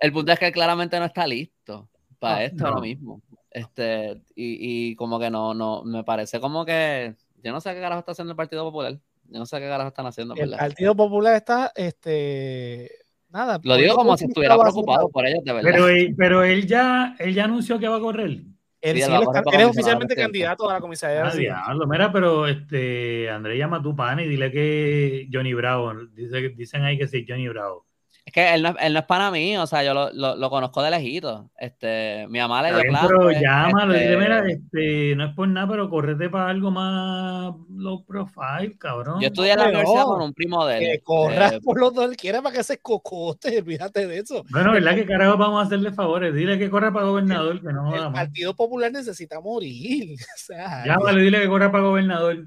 El 0.00 0.12
punto 0.12 0.32
es 0.32 0.38
que 0.38 0.52
claramente 0.52 0.98
no 0.98 1.04
está 1.04 1.26
listo 1.26 1.88
para 2.18 2.36
Ah, 2.36 2.44
esto 2.44 2.66
ahora 2.66 2.80
mismo. 2.80 3.22
Este, 3.50 4.20
y, 4.34 4.90
y 4.90 4.96
como 4.96 5.18
que 5.18 5.30
no, 5.30 5.54
no, 5.54 5.84
me 5.84 6.02
parece 6.02 6.40
como 6.40 6.64
que 6.64 7.14
yo 7.42 7.52
no 7.52 7.60
sé 7.60 7.74
qué 7.74 7.80
carajo 7.80 8.00
está 8.00 8.12
haciendo 8.12 8.32
el 8.32 8.36
Partido 8.36 8.64
Popular. 8.64 8.98
Yo 9.28 9.38
no 9.38 9.46
sé 9.46 9.58
qué 9.58 9.68
carajo 9.68 9.88
están 9.88 10.06
haciendo, 10.06 10.34
El. 10.34 10.50
Partido 10.50 10.96
Popular 10.96 11.34
está, 11.34 11.72
este, 11.74 12.90
nada. 13.28 13.60
Lo 13.62 13.76
digo 13.76 13.94
como 13.94 14.16
si 14.16 14.24
estuviera 14.24 14.58
preocupado 14.58 15.08
por 15.08 15.26
ellos, 15.26 15.44
de 15.44 15.52
verdad. 15.52 15.70
Pero 15.70 15.88
él, 15.88 16.14
pero 16.16 16.42
él 16.42 16.66
ya, 16.66 17.14
él 17.18 17.34
ya 17.34 17.44
anunció 17.44 17.78
que 17.78 17.88
va 17.88 17.96
a 17.96 18.00
correr. 18.00 18.42
Él, 18.84 18.96
Sí, 18.96 19.02
él 19.02 19.12
él 19.14 19.60
es, 19.60 19.66
oficialmente 19.66 20.14
candidato 20.14 20.68
a 20.68 20.74
la 20.74 20.80
comisaría 20.80 21.22
de 21.22 21.28
Ah, 21.28 21.34
diablo, 21.34 21.86
mira, 21.86 22.12
pero 22.12 22.46
este 22.46 23.30
Andrés 23.30 23.58
llama 23.58 23.78
a 23.78 23.82
tu 23.82 23.96
pana 23.96 24.22
y 24.22 24.28
dile 24.28 24.52
que 24.52 25.26
Johnny 25.32 25.54
Bravo. 25.54 25.94
Dice, 26.12 26.50
dicen 26.50 26.82
ahí 26.82 26.98
que 26.98 27.08
sí, 27.08 27.24
Johnny 27.26 27.48
Bravo. 27.48 27.86
Es 28.26 28.32
que 28.32 28.54
él 28.54 28.62
no, 28.62 28.70
es- 28.70 28.76
él 28.80 28.94
no 28.94 28.98
es 29.00 29.04
para 29.04 29.30
mí, 29.30 29.54
o 29.58 29.66
sea, 29.66 29.84
yo 29.84 29.92
lo, 29.92 30.10
lo, 30.14 30.34
lo 30.34 30.48
conozco 30.48 30.82
de 30.82 30.90
lejito. 30.90 31.50
Este, 31.58 32.26
mi 32.30 32.38
mamá 32.38 32.62
le 32.62 32.68
dio 32.70 32.78
bien, 32.78 32.88
clase. 32.88 33.06
pero 33.08 33.30
llámalo, 33.32 33.92
este, 33.92 34.04
dile, 34.06 34.16
mira, 34.16 34.48
este, 34.48 35.14
no 35.16 35.24
es 35.26 35.34
por 35.34 35.46
nada, 35.46 35.68
pero 35.68 35.90
correte 35.90 36.30
para 36.30 36.48
algo 36.48 36.70
más 36.70 37.54
low 37.76 38.02
profile, 38.06 38.78
cabrón. 38.78 39.20
Yo 39.20 39.26
estudié 39.26 39.52
en 39.52 39.58
la 39.58 39.64
universidad 39.66 40.04
con 40.04 40.22
un 40.22 40.32
primo 40.32 40.64
de 40.66 40.78
él. 40.78 40.80
Que 40.92 41.00
corra 41.02 41.48
Eh, 41.48 41.60
por 41.64 41.78
los 41.78 41.92
dos 41.92 42.08
él 42.10 42.16
quiera 42.16 42.40
para 42.40 42.56
que 42.56 42.64
se 42.64 42.78
cocote, 42.78 43.58
olvídate 43.60 44.06
de 44.06 44.18
eso. 44.18 44.42
Bueno, 44.50 44.72
¿verdad 44.72 44.94
que 44.94 45.04
carajo 45.04 45.36
vamos 45.36 45.62
a 45.62 45.66
hacerle 45.66 45.92
favores? 45.92 46.34
Dile 46.34 46.58
que 46.58 46.70
corra 46.70 46.90
para 46.94 47.04
gobernador, 47.04 47.60
que 47.60 47.72
no 47.74 47.94
El. 47.94 48.10
Partido 48.10 48.56
Popular 48.56 48.90
necesita 48.90 49.38
morir. 49.40 50.16
O 50.34 50.38
sea, 50.38 50.82
Llámalo 50.86 51.18
dile 51.18 51.42
que 51.42 51.48
corra 51.48 51.70
para 51.70 51.84
gobernador. 51.84 52.46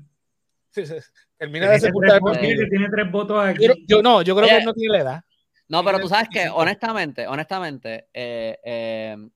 termina 1.37 1.67
Que 1.67 1.73
de 1.73 1.91
tiene, 1.91 2.51
Eh, 2.53 2.57
que 2.57 2.65
tiene 2.67 2.87
tres 2.89 3.11
votos 3.11 3.45
aquí. 3.45 3.65
Yo, 3.67 3.73
yo 3.87 4.01
no, 4.01 4.21
yo 4.23 4.35
creo 4.35 4.47
que 4.47 4.57
él 4.57 4.65
no 4.65 4.73
tiene 4.73 4.93
la 4.97 5.03
edad. 5.03 5.21
No, 5.69 5.83
pero 5.83 5.99
tú 5.99 6.07
sabes 6.07 6.29
que, 6.29 6.39
25. 6.39 6.57
honestamente, 6.57 7.27
honestamente, 7.27 8.07
eh, 8.13 8.59
eh, 8.63 9.29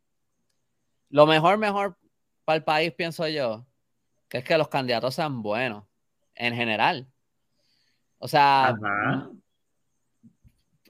lo 1.10 1.26
mejor, 1.26 1.58
mejor 1.58 1.98
para 2.46 2.58
el 2.58 2.64
país, 2.64 2.94
pienso 2.94 3.28
yo, 3.28 3.66
que 4.30 4.40
es 4.40 4.44
que 4.44 4.58
los 4.58 4.70
candidatos 4.70 5.16
sean 5.16 5.42
buenos, 5.42 5.84
en 6.36 6.56
general. 6.56 7.08
O 8.18 8.28
sea, 8.28 8.70
Ajá. 8.70 9.30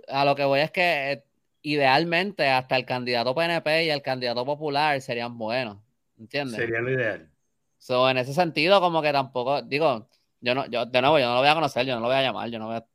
a 0.07 0.25
lo 0.25 0.35
que 0.35 0.45
voy 0.45 0.59
es 0.59 0.71
que 0.71 1.11
eh, 1.11 1.23
idealmente 1.63 2.47
hasta 2.49 2.75
el 2.75 2.85
candidato 2.85 3.33
PNP 3.33 3.85
y 3.85 3.89
el 3.89 4.01
candidato 4.01 4.45
popular 4.45 5.01
serían 5.01 5.37
buenos, 5.37 5.77
¿entiendes? 6.19 6.57
Sería 6.57 6.81
lo 6.81 6.91
ideal. 6.91 7.31
So, 7.79 8.07
en 8.07 8.17
ese 8.17 8.35
sentido, 8.35 8.79
como 8.79 9.01
que 9.01 9.11
tampoco, 9.11 9.63
digo, 9.63 10.07
yo 10.39 10.53
no, 10.53 10.67
yo, 10.67 10.85
de 10.85 11.01
nuevo, 11.01 11.17
yo 11.17 11.25
no 11.25 11.33
lo 11.33 11.39
voy 11.39 11.49
a 11.49 11.55
conocer, 11.55 11.85
yo 11.85 11.95
no 11.95 12.01
lo 12.01 12.07
voy 12.07 12.17
a 12.17 12.21
llamar, 12.21 12.49
yo 12.49 12.59
no 12.59 12.67
voy 12.67 12.75
a, 12.75 12.85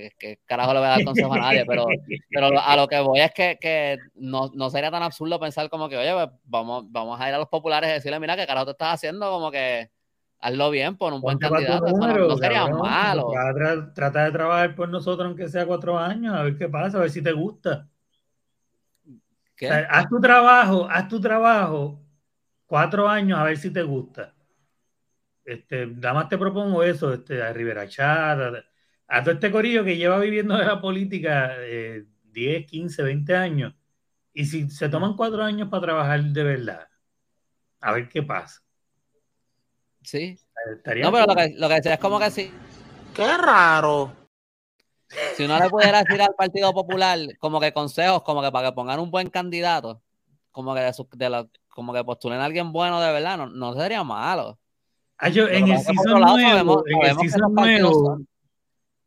que, 0.00 0.10
que 0.18 0.40
carajo 0.46 0.72
le 0.72 0.78
voy 0.80 0.86
a 0.88 0.90
dar 0.90 1.04
consejo 1.04 1.32
a 1.34 1.38
nadie, 1.38 1.64
pero, 1.66 1.86
pero 2.32 2.46
a 2.58 2.76
lo 2.76 2.86
que 2.88 3.00
voy 3.00 3.20
es 3.20 3.32
que, 3.32 3.58
que 3.60 3.98
no, 4.14 4.50
no 4.54 4.70
sería 4.70 4.90
tan 4.90 5.02
absurdo 5.02 5.38
pensar 5.40 5.68
como 5.70 5.88
que, 5.88 5.96
oye, 5.96 6.12
pues, 6.12 6.28
vamos, 6.44 6.84
vamos 6.90 7.20
a 7.20 7.28
ir 7.28 7.34
a 7.34 7.38
los 7.38 7.48
populares 7.48 7.90
y 7.90 7.92
decirle, 7.94 8.20
mira, 8.20 8.36
qué 8.36 8.46
carajo 8.46 8.66
te 8.66 8.72
estás 8.72 8.94
haciendo, 8.94 9.30
como 9.30 9.50
que 9.50 9.90
hazlo 10.40 10.70
bien, 10.70 10.96
pon 10.96 11.14
un 11.14 11.22
buen 11.22 11.38
candidato, 11.38 11.86
eso 11.86 11.96
no- 11.96 12.06
número, 12.06 12.28
no, 12.28 12.36
sería 12.36 12.64
cabrón. 12.64 12.82
malo. 12.82 13.30
Trata, 13.32 13.58
tra- 13.58 13.94
trata 13.94 14.24
de 14.24 14.32
trabajar 14.32 14.74
por 14.74 14.88
nosotros, 14.88 15.26
aunque 15.26 15.48
sea 15.48 15.66
cuatro 15.66 15.98
años, 15.98 16.34
a 16.34 16.42
ver 16.42 16.56
qué 16.56 16.68
pasa, 16.68 16.98
a 16.98 17.00
ver 17.00 17.10
si 17.10 17.22
te 17.22 17.32
gusta. 17.32 17.88
¿Qué? 19.56 19.66
O 19.66 19.68
sea, 19.70 19.86
haz 19.90 20.08
tu 20.08 20.20
trabajo, 20.20 20.86
haz 20.90 21.08
tu 21.08 21.20
trabajo 21.20 22.00
cuatro 22.66 23.08
años 23.08 23.38
a 23.38 23.44
ver 23.44 23.56
si 23.56 23.72
te 23.72 23.82
gusta. 23.82 24.34
Este, 25.44 25.86
nada 25.86 26.14
más 26.14 26.28
te 26.28 26.36
propongo 26.38 26.82
eso, 26.82 27.12
este, 27.14 27.40
a 27.42 27.52
Rivera 27.52 27.86
Chat, 27.88 28.38
a, 29.08 29.22
todo 29.22 29.34
este 29.34 29.50
corillo 29.50 29.84
que 29.84 29.96
lleva 29.96 30.18
viviendo 30.18 30.56
de 30.56 30.64
la 30.64 30.80
política 30.80 31.52
eh, 31.58 32.04
10, 32.32 32.66
15, 32.66 33.02
20 33.02 33.34
años. 33.34 33.74
Y 34.32 34.44
si 34.44 34.68
se 34.70 34.88
toman 34.88 35.16
cuatro 35.16 35.42
años 35.42 35.68
para 35.68 35.82
trabajar 35.82 36.22
de 36.22 36.42
verdad, 36.44 36.88
a 37.80 37.92
ver 37.92 38.08
qué 38.08 38.22
pasa. 38.22 38.60
Sí. 40.02 40.38
Estaría 40.74 41.04
No, 41.04 41.12
pero 41.12 41.26
lo 41.26 41.34
que, 41.34 41.54
lo 41.56 41.68
que 41.68 41.74
decía 41.74 41.94
es 41.94 42.00
como 42.00 42.18
que 42.18 42.30
si, 42.30 42.50
Qué 43.14 43.36
raro. 43.38 44.12
si 45.34 45.44
uno 45.44 45.58
le 45.58 45.70
pudiera 45.70 46.02
decir 46.02 46.20
al 46.20 46.34
Partido 46.34 46.72
Popular 46.72 47.18
como 47.38 47.60
que 47.60 47.72
consejos, 47.72 48.22
como 48.22 48.42
que 48.42 48.50
para 48.52 48.68
que 48.68 48.74
pongan 48.74 49.00
un 49.00 49.10
buen 49.10 49.30
candidato, 49.30 50.02
como 50.50 50.74
que 50.74 50.80
de, 50.80 50.92
su- 50.92 51.08
de 51.12 51.30
la- 51.30 51.48
como 51.68 51.92
que 51.92 52.04
postulen 52.04 52.40
a 52.40 52.44
alguien 52.44 52.72
bueno 52.72 53.00
de 53.00 53.12
verdad, 53.12 53.38
no, 53.38 53.46
no 53.46 53.74
sería 53.74 54.02
malo. 54.04 54.58
Ah, 55.18 55.28
yo, 55.30 55.48
en 55.48 55.68
el 55.68 55.70
lado 55.70 56.36
nuevo, 56.36 56.82
sabemos- 56.82 56.82
en 56.86 57.02
el 57.02 57.16
season 57.30 58.26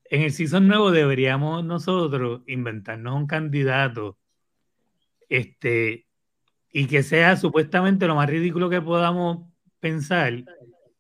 en 0.10 0.22
el 0.22 0.32
season 0.32 0.68
nuevo 0.68 0.92
deberíamos 0.92 1.64
nosotros 1.64 2.42
inventarnos 2.48 3.16
un 3.16 3.28
candidato 3.28 4.18
este 5.30 6.08
y 6.72 6.88
que 6.88 7.04
sea 7.04 7.36
supuestamente 7.36 8.08
lo 8.08 8.16
más 8.16 8.30
ridículo 8.30 8.70
que 8.70 8.82
podamos 8.82 9.48
pensar 9.80 10.44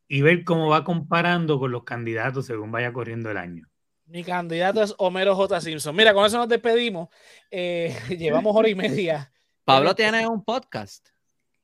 y 0.08 0.22
ver 0.22 0.44
cómo 0.44 0.70
va 0.70 0.84
comparando 0.84 1.60
con 1.60 1.72
los 1.72 1.84
candidatos 1.84 2.46
según 2.46 2.72
vaya 2.72 2.92
corriendo 2.92 3.30
el 3.30 3.38
año. 3.38 3.68
Mi 4.06 4.24
candidato 4.24 4.82
es 4.82 4.96
Homero 4.98 5.36
J. 5.36 5.62
Simpson. 5.62 5.96
Mira, 5.96 6.16
con 6.16 6.26
eso 6.26 6.38
nos 6.38 6.50
despedimos. 6.50 7.10
Eh, 7.52 7.96
llevamos 8.18 8.56
hora 8.56 8.68
y 8.68 8.74
media. 8.74 9.32
Pablo 9.64 9.94
tiene 9.94 10.28
un 10.28 10.44
podcast. 10.44 11.08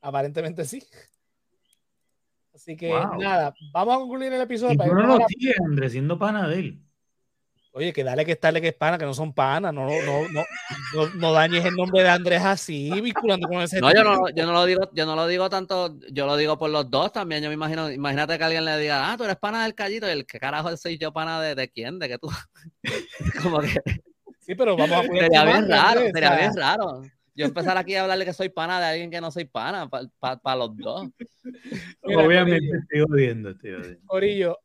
Aparentemente 0.01 0.63
sí. 0.65 0.83
Así 2.53 2.77
que 2.77 2.89
Wow. 2.89 3.19
nada, 3.19 3.53
vamos 3.73 3.95
a 3.95 3.97
concluir 3.97 4.31
el 4.31 4.41
episodio. 4.41 4.73
Y 4.73 4.77
para 4.77 4.93
no 4.93 5.17
lo 5.17 5.27
sigues, 5.27 5.59
Andrés, 5.59 5.91
siendo 5.91 6.19
pana 6.19 6.47
de 6.47 6.59
él. 6.59 6.81
Oye, 7.77 7.91
que 7.91 8.05
dale 8.05 8.25
que 8.25 8.31
estarle 8.31 8.61
que 8.61 8.69
es 8.69 8.73
pana, 8.73 8.97
que 8.97 9.03
no 9.03 9.13
son 9.13 9.33
panas. 9.33 9.73
No, 9.73 9.85
no, 9.85 10.01
no, 10.01 10.29
no, 10.29 10.45
no, 10.93 11.09
no 11.13 11.33
dañes 11.33 11.65
el 11.65 11.75
nombre 11.75 12.03
de 12.03 12.09
Andrés 12.09 12.41
así, 12.41 12.89
vinculando 13.01 13.49
con 13.49 13.61
ese 13.61 13.81
No, 13.81 13.93
yo 13.93 14.01
no, 14.01 14.29
yo 14.29 14.45
no 14.45 14.53
lo 14.53 14.65
digo, 14.65 14.89
yo 14.93 15.05
no 15.05 15.15
lo 15.15 15.27
digo 15.27 15.49
tanto, 15.49 15.99
yo 16.09 16.25
lo 16.25 16.37
digo 16.37 16.57
por 16.57 16.69
los 16.69 16.89
dos 16.89 17.11
también. 17.11 17.43
Yo 17.43 17.49
me 17.49 17.55
imagino, 17.55 17.91
imagínate 17.91 18.37
que 18.37 18.43
alguien 18.45 18.63
le 18.63 18.77
diga, 18.77 19.11
ah, 19.11 19.17
tú 19.17 19.25
eres 19.25 19.35
pana 19.35 19.63
del 19.63 19.75
callito, 19.75 20.07
y 20.07 20.11
el 20.11 20.25
que 20.25 20.39
carajo 20.39 20.75
soy 20.77 20.97
yo 20.97 21.11
pana 21.11 21.41
de, 21.41 21.53
de 21.53 21.69
quién, 21.69 21.99
de 21.99 22.07
que 22.07 22.17
tú. 22.17 22.29
Como 23.43 23.59
que 23.59 23.81
Sí, 24.45 24.53
pero 24.53 24.77
vamos 24.77 24.97
a 24.97 25.01
poner 25.01 25.23
sería 25.23 25.43
bien 25.43 25.67
raro, 25.67 26.01
sería 26.13 26.35
bien 26.35 26.55
raro. 26.55 27.01
Yo 27.33 27.47
empezar 27.47 27.77
aquí 27.77 27.95
a 27.95 28.03
hablarle 28.03 28.25
que 28.25 28.31
soy 28.31 28.49
pana 28.49 28.79
de 28.79 28.85
alguien 28.85 29.09
que 29.09 29.19
no 29.19 29.31
soy 29.31 29.45
pana, 29.45 29.89
para 29.89 30.55
los 30.55 30.77
dos. 30.77 31.09
Mira, 32.03 32.23
Obviamente 32.23 32.67
Corillo. 32.67 32.79
estoy 32.79 33.01
odiando, 33.01 33.49
estoy 33.49 33.71
odiando. 33.71 33.99
Corillo, 34.05 34.59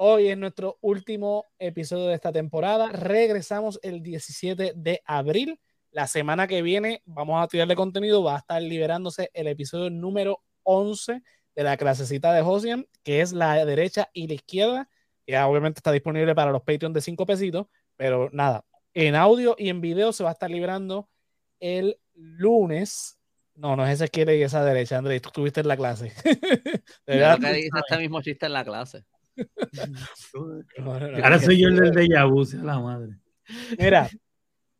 hoy 0.00 0.28
es 0.28 0.38
nuestro 0.38 0.78
último 0.80 1.44
episodio 1.58 2.06
de 2.06 2.14
esta 2.14 2.32
temporada. 2.32 2.90
Regresamos 2.92 3.80
el 3.82 4.02
17 4.02 4.72
de 4.76 5.02
abril. 5.04 5.60
La 5.90 6.06
semana 6.06 6.46
que 6.46 6.62
viene 6.62 7.02
vamos 7.04 7.42
a 7.42 7.48
tirarle 7.48 7.74
contenido. 7.74 8.22
Va 8.22 8.36
a 8.36 8.38
estar 8.38 8.62
liberándose 8.62 9.30
el 9.34 9.48
episodio 9.48 9.90
número 9.90 10.42
11 10.62 11.22
de 11.56 11.62
la 11.62 11.76
clasecita 11.76 12.32
de 12.32 12.42
Josian, 12.42 12.86
que 13.02 13.20
es 13.20 13.32
la 13.32 13.64
derecha 13.64 14.08
y 14.12 14.28
la 14.28 14.34
izquierda. 14.34 14.88
Ya 15.26 15.46
obviamente 15.48 15.80
está 15.80 15.90
disponible 15.90 16.34
para 16.34 16.52
los 16.52 16.62
Patreon 16.62 16.92
de 16.92 17.00
5 17.00 17.26
pesitos, 17.26 17.66
pero 17.96 18.30
nada, 18.32 18.64
en 18.94 19.16
audio 19.16 19.56
y 19.58 19.68
en 19.68 19.80
video 19.80 20.12
se 20.12 20.22
va 20.22 20.30
a 20.30 20.32
estar 20.34 20.50
liberando 20.50 21.08
el 21.58 21.98
lunes. 22.14 23.18
No, 23.56 23.74
no 23.74 23.84
es 23.84 23.94
esa 23.94 24.04
izquierda 24.04 24.32
y 24.32 24.42
esa 24.42 24.64
derecha, 24.64 24.98
Andrés. 24.98 25.20
Tú 25.20 25.30
estuviste 25.30 25.60
en 25.60 25.68
la 25.68 25.76
clase. 25.76 26.12
De 26.24 27.16
verdad, 27.16 27.38
Creo 27.38 27.52
que 27.52 27.56
dice 27.56 27.70
este 27.76 27.98
mismo 27.98 28.22
chiste 28.22 28.46
en 28.46 28.52
la 28.52 28.64
clase. 28.64 29.04
Ahora 31.22 31.38
soy 31.38 31.60
yo 31.60 31.68
el 31.68 31.76
del 31.76 31.92
déjà 31.92 32.28
vu, 32.28 32.44
sea 32.44 32.62
la 32.62 32.78
madre. 32.78 33.16
Mira, 33.78 34.08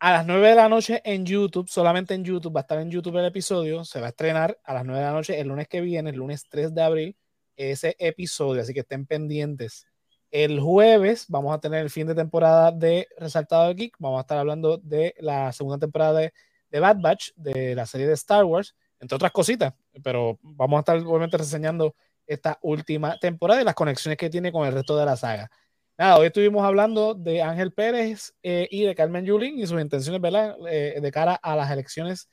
a 0.01 0.12
las 0.12 0.26
9 0.26 0.48
de 0.48 0.55
la 0.55 0.68
noche 0.68 1.01
en 1.05 1.26
YouTube, 1.26 1.68
solamente 1.68 2.14
en 2.14 2.24
YouTube, 2.24 2.55
va 2.55 2.60
a 2.60 2.62
estar 2.62 2.78
en 2.78 2.90
YouTube 2.90 3.16
el 3.16 3.24
episodio, 3.24 3.85
se 3.85 4.01
va 4.01 4.06
a 4.06 4.10
estrenar 4.10 4.59
a 4.62 4.74
las 4.74 4.85
9 4.85 5.01
de 5.01 5.06
la 5.06 5.12
noche 5.12 5.40
el 5.40 5.48
lunes 5.48 5.66
que 5.68 5.80
viene, 5.80 6.10
el 6.10 6.16
lunes 6.16 6.44
3 6.48 6.72
de 6.74 6.82
abril, 6.82 7.16
ese 7.56 7.97
episodio, 7.98 8.62
así 8.62 8.72
que 8.72 8.80
estén 8.80 9.06
pendientes. 9.06 9.86
El 10.30 10.60
jueves 10.60 11.26
vamos 11.28 11.55
a 11.55 11.59
tener 11.59 11.80
el 11.82 11.90
fin 11.90 12.06
de 12.06 12.14
temporada 12.14 12.70
de 12.70 13.09
Resaltado 13.18 13.68
de 13.68 13.74
Geek, 13.74 13.97
vamos 13.98 14.18
a 14.18 14.20
estar 14.20 14.39
hablando 14.39 14.78
de 14.78 15.14
la 15.18 15.52
segunda 15.52 15.78
temporada 15.78 16.20
de, 16.20 16.32
de 16.70 16.80
Bad 16.80 16.98
Batch, 17.01 17.32
de 17.35 17.74
la 17.74 17.86
serie 17.86 18.06
de 18.06 18.12
Star 18.12 18.44
Wars, 18.44 18.76
entre 19.01 19.16
otras 19.16 19.32
cositas, 19.32 19.74
pero 20.02 20.39
vamos 20.43 20.76
a 20.76 20.80
estar 20.80 20.97
obviamente 20.98 21.39
reseñando 21.39 21.94
esta 22.28 22.59
última 22.62 23.18
temporada 23.18 23.60
y 23.60 23.64
las 23.64 23.74
conexiones 23.74 24.16
que 24.18 24.30
tiene 24.30 24.52
con 24.52 24.66
el 24.66 24.72
resto 24.74 24.96
de 24.96 25.05
la 25.06 25.16
saga. 25.16 25.50
Nada, 25.96 26.18
hoy 26.18 26.26
estuvimos 26.28 26.64
hablando 26.64 27.14
de 27.14 27.42
Ángel 27.42 27.72
Pérez 27.72 28.32
eh, 28.42 28.68
y 28.70 28.84
de 28.84 28.94
Carmen 28.94 29.24
Yulín 29.24 29.59
y 29.59 29.66
sus 29.66 29.80
intenciones, 29.80 30.20
¿verdad? 30.20 30.55
Eh, 30.68 31.00
de 31.00 31.10
cara 31.10 31.34
a 31.34 31.56
las 31.56 31.70
elecciones 31.72 32.28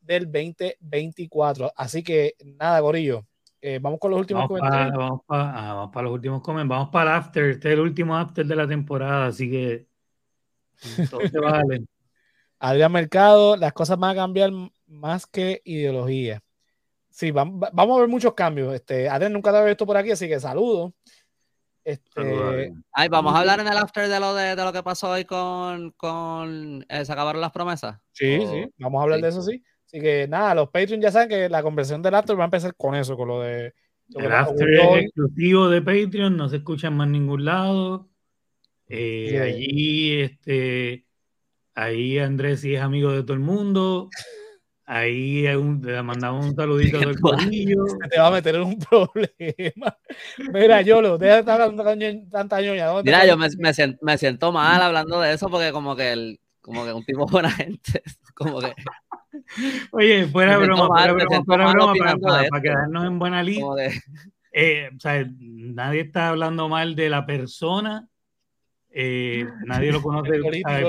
del 0.00 0.24
2024. 0.24 1.70
Así 1.76 2.02
que 2.02 2.34
nada, 2.58 2.80
Gorillo. 2.80 3.26
eh, 3.60 3.78
vamos 3.82 3.98
con 4.00 4.10
los 4.12 4.20
últimos 4.20 4.48
Vamos 4.48 4.58
para 4.60 4.70
comentarios. 4.70 4.96
vamos 4.98 5.20
pa- 5.26 5.52
ah, 5.70 5.74
vamos 5.74 5.90
pa 5.92 6.00
los 6.02 6.12
últimos 6.12 6.40
comen, 6.40 6.66
vamos 6.66 6.88
para 6.90 7.10
el 7.10 7.16
after, 7.18 7.44
este 7.50 7.68
es 7.68 7.74
el 7.74 7.80
último 7.80 8.16
after 8.16 8.46
de 8.46 8.56
la 8.56 8.66
temporada, 8.66 9.26
así 9.26 9.50
que 9.50 9.86
todo 11.10 11.20
se 11.28 11.38
vale. 11.40 11.84
Adrián 12.58 12.92
Mercado, 12.92 13.56
las 13.56 13.72
cosas 13.74 13.98
van 13.98 14.12
a 14.12 14.14
cambiar 14.22 14.50
más 14.86 15.26
que 15.26 15.60
ideología. 15.64 16.40
Sí, 17.10 17.32
vam- 17.32 17.62
va- 17.62 17.70
vamos 17.72 17.96
a 17.96 18.00
ver 18.00 18.08
muchos 18.08 18.34
cambios. 18.34 18.74
Este, 18.74 19.08
Adrián 19.08 19.32
nunca 19.32 19.50
te 19.50 19.58
había 19.58 19.68
visto 19.70 19.86
por 19.86 19.96
aquí, 19.96 20.10
así 20.10 20.28
que 20.28 20.38
saludo. 20.40 20.94
Este, 21.82 22.72
Ay, 22.92 23.08
vamos 23.08 23.34
a 23.34 23.38
hablar 23.38 23.60
en 23.60 23.66
el 23.66 23.76
after 23.76 24.08
de 24.08 24.20
lo 24.20 24.34
de, 24.34 24.54
lo 24.54 24.72
que 24.72 24.82
pasó 24.82 25.10
hoy 25.10 25.24
con, 25.24 25.92
con 25.92 26.84
eh, 26.88 27.04
se 27.04 27.12
acabaron 27.12 27.40
las 27.40 27.52
promesas. 27.52 27.98
Sí, 28.12 28.46
sí, 28.46 28.70
vamos 28.78 29.00
a 29.00 29.02
hablar 29.04 29.20
de 29.20 29.28
eso, 29.28 29.42
sí. 29.42 29.62
Así 29.86 30.00
que 30.00 30.28
nada, 30.28 30.54
los 30.54 30.68
Patreon 30.70 31.00
ya 31.00 31.10
saben 31.10 31.28
que 31.28 31.48
la 31.48 31.62
conversación 31.62 32.02
del 32.02 32.14
after 32.14 32.38
va 32.38 32.44
a 32.44 32.46
empezar 32.46 32.74
con 32.76 32.94
eso, 32.94 33.16
con 33.16 33.28
lo 33.28 33.40
de. 33.40 33.74
el 34.14 34.32
after 34.32 34.68
es 34.70 35.04
exclusivo 35.04 35.68
de 35.68 35.82
Patreon, 35.82 36.36
no 36.36 36.48
se 36.48 36.56
escucha 36.58 36.88
en 36.88 36.96
más 36.96 37.08
ningún 37.08 37.44
lado. 37.44 38.08
Eh, 38.86 39.40
allí, 39.40 40.20
este, 40.20 41.06
ahí 41.74 42.18
Andrés 42.18 42.60
sí 42.60 42.74
es 42.74 42.82
amigo 42.82 43.10
de 43.10 43.22
todo 43.22 43.34
el 43.34 43.40
mundo. 43.40 44.10
Ahí 44.92 45.42
le 45.42 46.02
mandamos 46.02 46.46
un 46.46 46.56
saludito 46.56 46.98
del 46.98 47.20
corillo. 47.20 47.84
Te 48.10 48.18
va 48.18 48.26
a 48.26 48.30
meter 48.32 48.56
en 48.56 48.62
un 48.62 48.78
problema. 48.90 49.96
Mira, 50.52 50.82
Yolo, 50.82 51.16
deja 51.16 51.34
de 51.34 51.40
estar 51.40 51.60
hablando 51.60 51.84
tanta 52.28 52.60
ñoña. 52.60 52.88
Mira, 53.04 53.24
yo 53.24 53.36
me, 53.36 53.46
me, 53.58 53.72
siento, 53.72 54.04
me, 54.04 54.18
siento, 54.18 54.50
mal 54.50 54.82
hablando 54.82 55.20
de 55.20 55.34
eso 55.34 55.48
porque 55.48 55.70
como 55.70 55.94
que 55.94 56.12
el, 56.12 56.40
como 56.60 56.84
que 56.84 56.92
un 56.92 57.04
tipo 57.04 57.24
buena 57.26 57.50
gente. 57.52 58.02
Como 58.34 58.58
que. 58.58 58.74
Oye, 59.92 60.26
fuera 60.26 60.58
broma, 60.58 60.88
fuera 60.88 61.12
broma, 61.12 61.44
fuera 61.44 61.70
broma 61.70 61.94
para, 61.94 62.48
para, 62.48 62.60
quedarnos 62.60 63.06
en 63.06 63.18
buena 63.20 63.44
lista. 63.44 63.84
Eh, 64.52 64.90
o 64.92 64.98
sea, 64.98 65.24
nadie 65.38 66.00
está 66.00 66.30
hablando 66.30 66.68
mal 66.68 66.96
de 66.96 67.10
la 67.10 67.24
persona. 67.24 68.08
Eh, 68.90 69.46
nadie 69.66 69.92
lo 69.92 70.02
conoce 70.02 70.32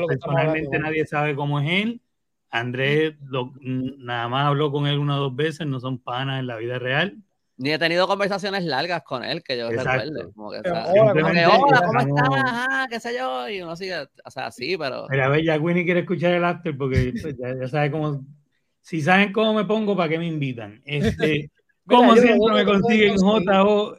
personalmente, 0.08 0.80
nadie 0.80 1.06
sabe 1.06 1.36
cómo 1.36 1.60
es 1.60 1.70
él 1.70 2.02
Andrés 2.52 3.16
nada 3.62 4.28
más 4.28 4.46
habló 4.48 4.72
con 4.72 4.86
él 4.86 5.00
una 5.00 5.18
o 5.18 5.22
dos 5.22 5.36
veces, 5.36 5.66
no 5.66 5.80
son 5.80 5.98
panas 5.98 6.42
en 6.42 6.48
la 6.48 6.58
vida 6.58 6.78
real. 6.78 7.18
Ni 7.56 7.72
he 7.72 7.80
tenido 7.80 8.08
conversaciones 8.08 8.64
largas 8.66 9.04
con 9.04 9.24
él, 9.24 9.44
que 9.44 9.58
yo 9.58 9.70
recuerde. 9.70 10.32
Como 10.34 10.52
que, 10.52 10.58
hola, 10.60 11.82
¿cómo 11.86 12.00
estás? 12.00 12.30
Ajá, 12.44 12.88
qué 12.90 13.00
sé 13.00 13.16
yo. 13.16 13.48
Y 13.48 13.62
uno 13.62 13.76
sigue, 13.76 13.96
o 14.26 14.32
sea, 14.32 14.50
sí, 14.52 14.76
pero. 14.78 15.06
Mira, 15.10 15.28
a 15.28 15.30
ver, 15.30 15.44
ya 15.44 15.60
Winnie 15.60 15.86
quiere 15.86 16.00
escuchar 16.02 16.34
el 16.34 16.44
after 16.44 16.76
porque 16.76 17.14
pues, 17.22 17.38
ya, 17.38 17.68
sabe 17.70 17.92
cómo. 17.92 18.26
Si 18.82 19.02
saben 19.02 19.32
cómo 19.32 19.54
me 19.54 19.66
pongo, 19.66 19.96
¿para 19.96 20.10
qué 20.10 20.18
me 20.18 20.26
invitan? 20.26 20.82
Este, 20.86 21.52
como 21.86 22.16
siempre, 22.16 22.52
me 22.54 22.66
consiguen 22.66 23.16
J-O-L-O-W-X 23.18 23.98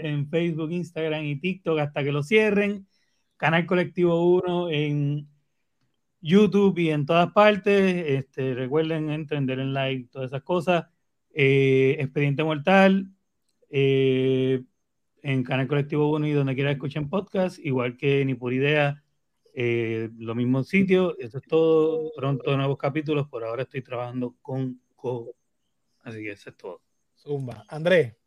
en 0.00 0.28
Facebook, 0.28 0.70
Instagram 0.70 1.24
y 1.24 1.40
TikTok 1.40 1.78
hasta 1.78 2.04
que 2.04 2.12
lo 2.12 2.22
cierren. 2.22 2.86
Canal 3.38 3.64
Colectivo 3.64 4.22
1 4.34 4.68
en 4.68 5.26
YouTube 6.20 6.78
y 6.78 6.90
en 6.90 7.06
todas 7.06 7.32
partes. 7.32 8.04
Este, 8.06 8.54
recuerden 8.54 9.10
entren, 9.10 9.48
en 9.48 9.72
like, 9.72 10.08
todas 10.10 10.28
esas 10.28 10.42
cosas. 10.42 10.86
Eh, 11.32 11.96
Expediente 12.00 12.42
Mortal 12.42 13.08
eh, 13.70 14.64
en 15.22 15.44
Canal 15.44 15.68
Colectivo 15.68 16.10
1 16.10 16.26
y 16.26 16.32
donde 16.32 16.54
quiera 16.54 16.72
escuchen 16.72 17.08
podcast, 17.08 17.58
igual 17.60 17.96
que 17.96 18.24
Ni 18.24 18.34
por 18.34 18.52
Idea, 18.52 19.02
eh, 19.54 20.10
lo 20.18 20.34
mismo 20.34 20.64
sitio. 20.64 21.16
Eso 21.18 21.38
es 21.38 21.44
todo. 21.44 22.12
Pronto 22.16 22.56
nuevos 22.56 22.78
capítulos. 22.78 23.28
Por 23.28 23.44
ahora 23.44 23.62
estoy 23.62 23.82
trabajando 23.82 24.36
con 24.42 24.80
Co. 24.96 25.34
Así 26.02 26.18
que 26.18 26.32
eso 26.32 26.50
es 26.50 26.56
todo. 26.56 26.82
Zumba. 27.16 27.64
Andrés. 27.68 28.19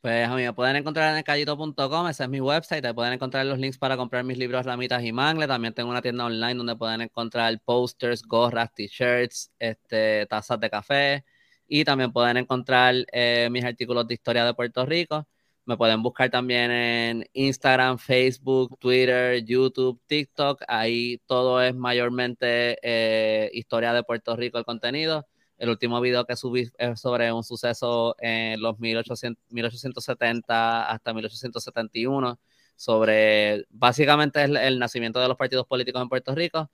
Pues 0.00 0.28
a 0.28 0.52
pueden 0.52 0.76
encontrar 0.76 1.10
en 1.10 1.18
elcallito.com, 1.18 2.08
ese 2.08 2.22
es 2.22 2.28
mi 2.28 2.40
website, 2.40 2.84
ahí 2.84 2.92
pueden 2.92 3.14
encontrar 3.14 3.44
los 3.46 3.58
links 3.58 3.78
para 3.78 3.96
comprar 3.96 4.22
mis 4.22 4.38
libros 4.38 4.64
Ramitas 4.64 5.02
y 5.02 5.12
Mangle, 5.12 5.48
también 5.48 5.74
tengo 5.74 5.90
una 5.90 6.00
tienda 6.00 6.24
online 6.24 6.54
donde 6.54 6.76
pueden 6.76 7.00
encontrar 7.00 7.58
posters, 7.64 8.22
gorras, 8.22 8.72
t-shirts, 8.72 9.50
este, 9.58 10.24
tazas 10.26 10.60
de 10.60 10.70
café 10.70 11.24
y 11.66 11.84
también 11.84 12.12
pueden 12.12 12.36
encontrar 12.36 12.94
eh, 13.12 13.48
mis 13.50 13.64
artículos 13.64 14.06
de 14.06 14.14
historia 14.14 14.44
de 14.44 14.54
Puerto 14.54 14.86
Rico. 14.86 15.26
Me 15.66 15.76
pueden 15.76 16.02
buscar 16.02 16.30
también 16.30 16.70
en 16.70 17.26
Instagram, 17.32 17.98
Facebook, 17.98 18.78
Twitter, 18.78 19.44
YouTube, 19.44 20.00
TikTok. 20.06 20.62
Ahí 20.66 21.20
todo 21.26 21.60
es 21.62 21.74
mayormente 21.74 22.78
eh, 22.82 23.50
historia 23.52 23.92
de 23.92 24.02
Puerto 24.02 24.34
Rico 24.36 24.58
el 24.58 24.64
contenido. 24.64 25.26
El 25.58 25.70
último 25.70 26.00
video 26.00 26.24
que 26.24 26.36
subí 26.36 26.70
es 26.78 27.00
sobre 27.00 27.32
un 27.32 27.42
suceso 27.42 28.14
en 28.20 28.60
los 28.60 28.78
1800, 28.78 29.44
1870 29.50 30.88
hasta 30.88 31.12
1871, 31.12 32.38
sobre 32.76 33.66
básicamente 33.70 34.42
el, 34.44 34.56
el 34.56 34.78
nacimiento 34.78 35.20
de 35.20 35.28
los 35.28 35.36
partidos 35.36 35.66
políticos 35.66 36.00
en 36.00 36.08
Puerto 36.08 36.34
Rico. 36.34 36.70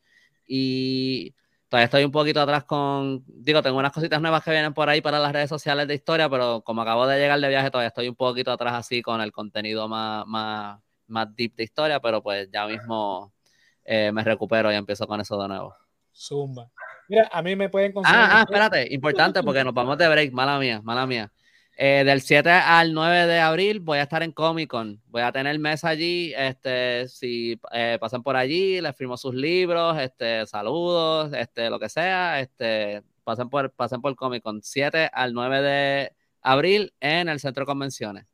Y 0.46 1.34
todavía 1.68 1.86
estoy 1.86 2.04
un 2.04 2.12
poquito 2.12 2.40
atrás 2.40 2.64
con, 2.64 3.24
digo, 3.26 3.62
tengo 3.62 3.78
unas 3.78 3.92
cositas 3.92 4.20
nuevas 4.20 4.44
que 4.44 4.50
vienen 4.50 4.74
por 4.74 4.88
ahí 4.88 5.00
para 5.00 5.18
las 5.18 5.32
redes 5.32 5.48
sociales 5.48 5.88
de 5.88 5.94
historia, 5.94 6.28
pero 6.28 6.62
como 6.62 6.82
acabo 6.82 7.06
de 7.06 7.18
llegar 7.18 7.40
de 7.40 7.48
viaje, 7.48 7.70
todavía 7.70 7.88
estoy 7.88 8.08
un 8.08 8.14
poquito 8.14 8.52
atrás 8.52 8.74
así 8.74 9.02
con 9.02 9.20
el 9.20 9.32
contenido 9.32 9.88
más, 9.88 10.26
más, 10.26 10.80
más 11.06 11.34
deep 11.34 11.54
de 11.56 11.64
historia, 11.64 12.00
pero 12.00 12.22
pues 12.22 12.48
ya 12.52 12.66
mismo 12.66 13.32
eh, 13.84 14.12
me 14.12 14.22
recupero 14.22 14.70
y 14.70 14.76
empiezo 14.76 15.06
con 15.06 15.20
eso 15.20 15.40
de 15.40 15.48
nuevo. 15.48 15.74
Zumba. 16.14 16.70
Mira, 17.08 17.28
a 17.32 17.42
mí 17.42 17.56
me 17.56 17.68
pueden 17.68 17.92
conseguir. 17.92 18.18
Ah, 18.18 18.38
ah, 18.38 18.42
espérate, 18.42 18.92
importante 18.92 19.42
porque 19.42 19.64
nos 19.64 19.74
vamos 19.74 19.98
de 19.98 20.08
break, 20.08 20.32
mala 20.32 20.58
mía, 20.58 20.80
mala 20.82 21.06
mía. 21.06 21.30
Eh, 21.76 22.04
del 22.06 22.20
7 22.20 22.48
al 22.48 22.94
9 22.94 23.26
de 23.26 23.40
abril 23.40 23.80
voy 23.80 23.98
a 23.98 24.02
estar 24.02 24.22
en 24.22 24.30
Comic 24.30 24.70
Con. 24.70 25.00
Voy 25.08 25.22
a 25.22 25.32
tener 25.32 25.58
mesa 25.58 25.88
allí. 25.88 26.32
Este, 26.36 27.08
si 27.08 27.60
eh, 27.72 27.98
pasan 28.00 28.22
por 28.22 28.36
allí, 28.36 28.80
les 28.80 28.96
firmo 28.96 29.16
sus 29.16 29.34
libros, 29.34 29.98
este, 29.98 30.46
saludos, 30.46 31.32
este, 31.32 31.70
lo 31.70 31.80
que 31.80 31.88
sea. 31.88 32.40
Este, 32.40 33.02
pasen 33.24 33.48
por, 33.48 33.72
pasen 33.72 34.00
por 34.00 34.14
Comic 34.14 34.42
Con. 34.42 34.62
7 34.62 35.10
al 35.12 35.34
9 35.34 35.62
de 35.62 36.12
abril 36.42 36.92
en 37.00 37.28
el 37.28 37.40
centro 37.40 37.62
de 37.62 37.66
convenciones. 37.66 38.26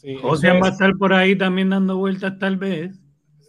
Sí, 0.00 0.16
Ocean 0.22 0.62
va 0.62 0.68
a 0.68 0.70
estar 0.70 0.92
por 0.96 1.12
ahí 1.12 1.36
también 1.36 1.70
dando 1.70 1.96
vueltas, 1.96 2.38
tal 2.38 2.56
vez. 2.56 2.96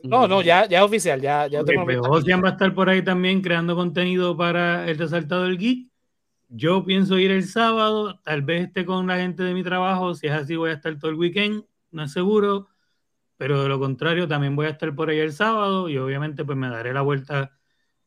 No, 0.03 0.27
no, 0.27 0.41
ya, 0.41 0.65
ya 0.65 0.85
oficial, 0.85 1.19
ya, 1.19 1.47
ya 1.47 1.61
okay, 1.61 1.75
tengo 1.75 2.41
va 2.41 2.49
a 2.49 2.51
estar 2.51 2.73
por 2.73 2.89
ahí 2.89 3.03
también 3.03 3.41
creando 3.41 3.75
contenido 3.75 4.37
para 4.37 4.89
el 4.89 4.97
resaltado 4.97 5.43
del 5.43 5.57
geek. 5.57 5.89
Yo 6.47 6.83
pienso 6.83 7.19
ir 7.19 7.31
el 7.31 7.43
sábado, 7.43 8.19
tal 8.23 8.41
vez 8.41 8.67
esté 8.67 8.85
con 8.85 9.07
la 9.07 9.17
gente 9.17 9.43
de 9.43 9.53
mi 9.53 9.63
trabajo, 9.63 10.15
si 10.15 10.27
es 10.27 10.33
así 10.33 10.55
voy 10.55 10.71
a 10.71 10.73
estar 10.73 10.97
todo 10.97 11.11
el 11.11 11.17
weekend, 11.17 11.63
no 11.91 12.03
es 12.03 12.11
seguro, 12.11 12.69
pero 13.37 13.61
de 13.61 13.69
lo 13.69 13.79
contrario 13.79 14.27
también 14.27 14.55
voy 14.55 14.65
a 14.65 14.69
estar 14.69 14.95
por 14.95 15.09
ahí 15.09 15.19
el 15.19 15.33
sábado 15.33 15.89
y 15.89 15.97
obviamente 15.97 16.43
pues 16.45 16.57
me 16.57 16.69
daré 16.69 16.93
la 16.93 17.01
vuelta 17.01 17.51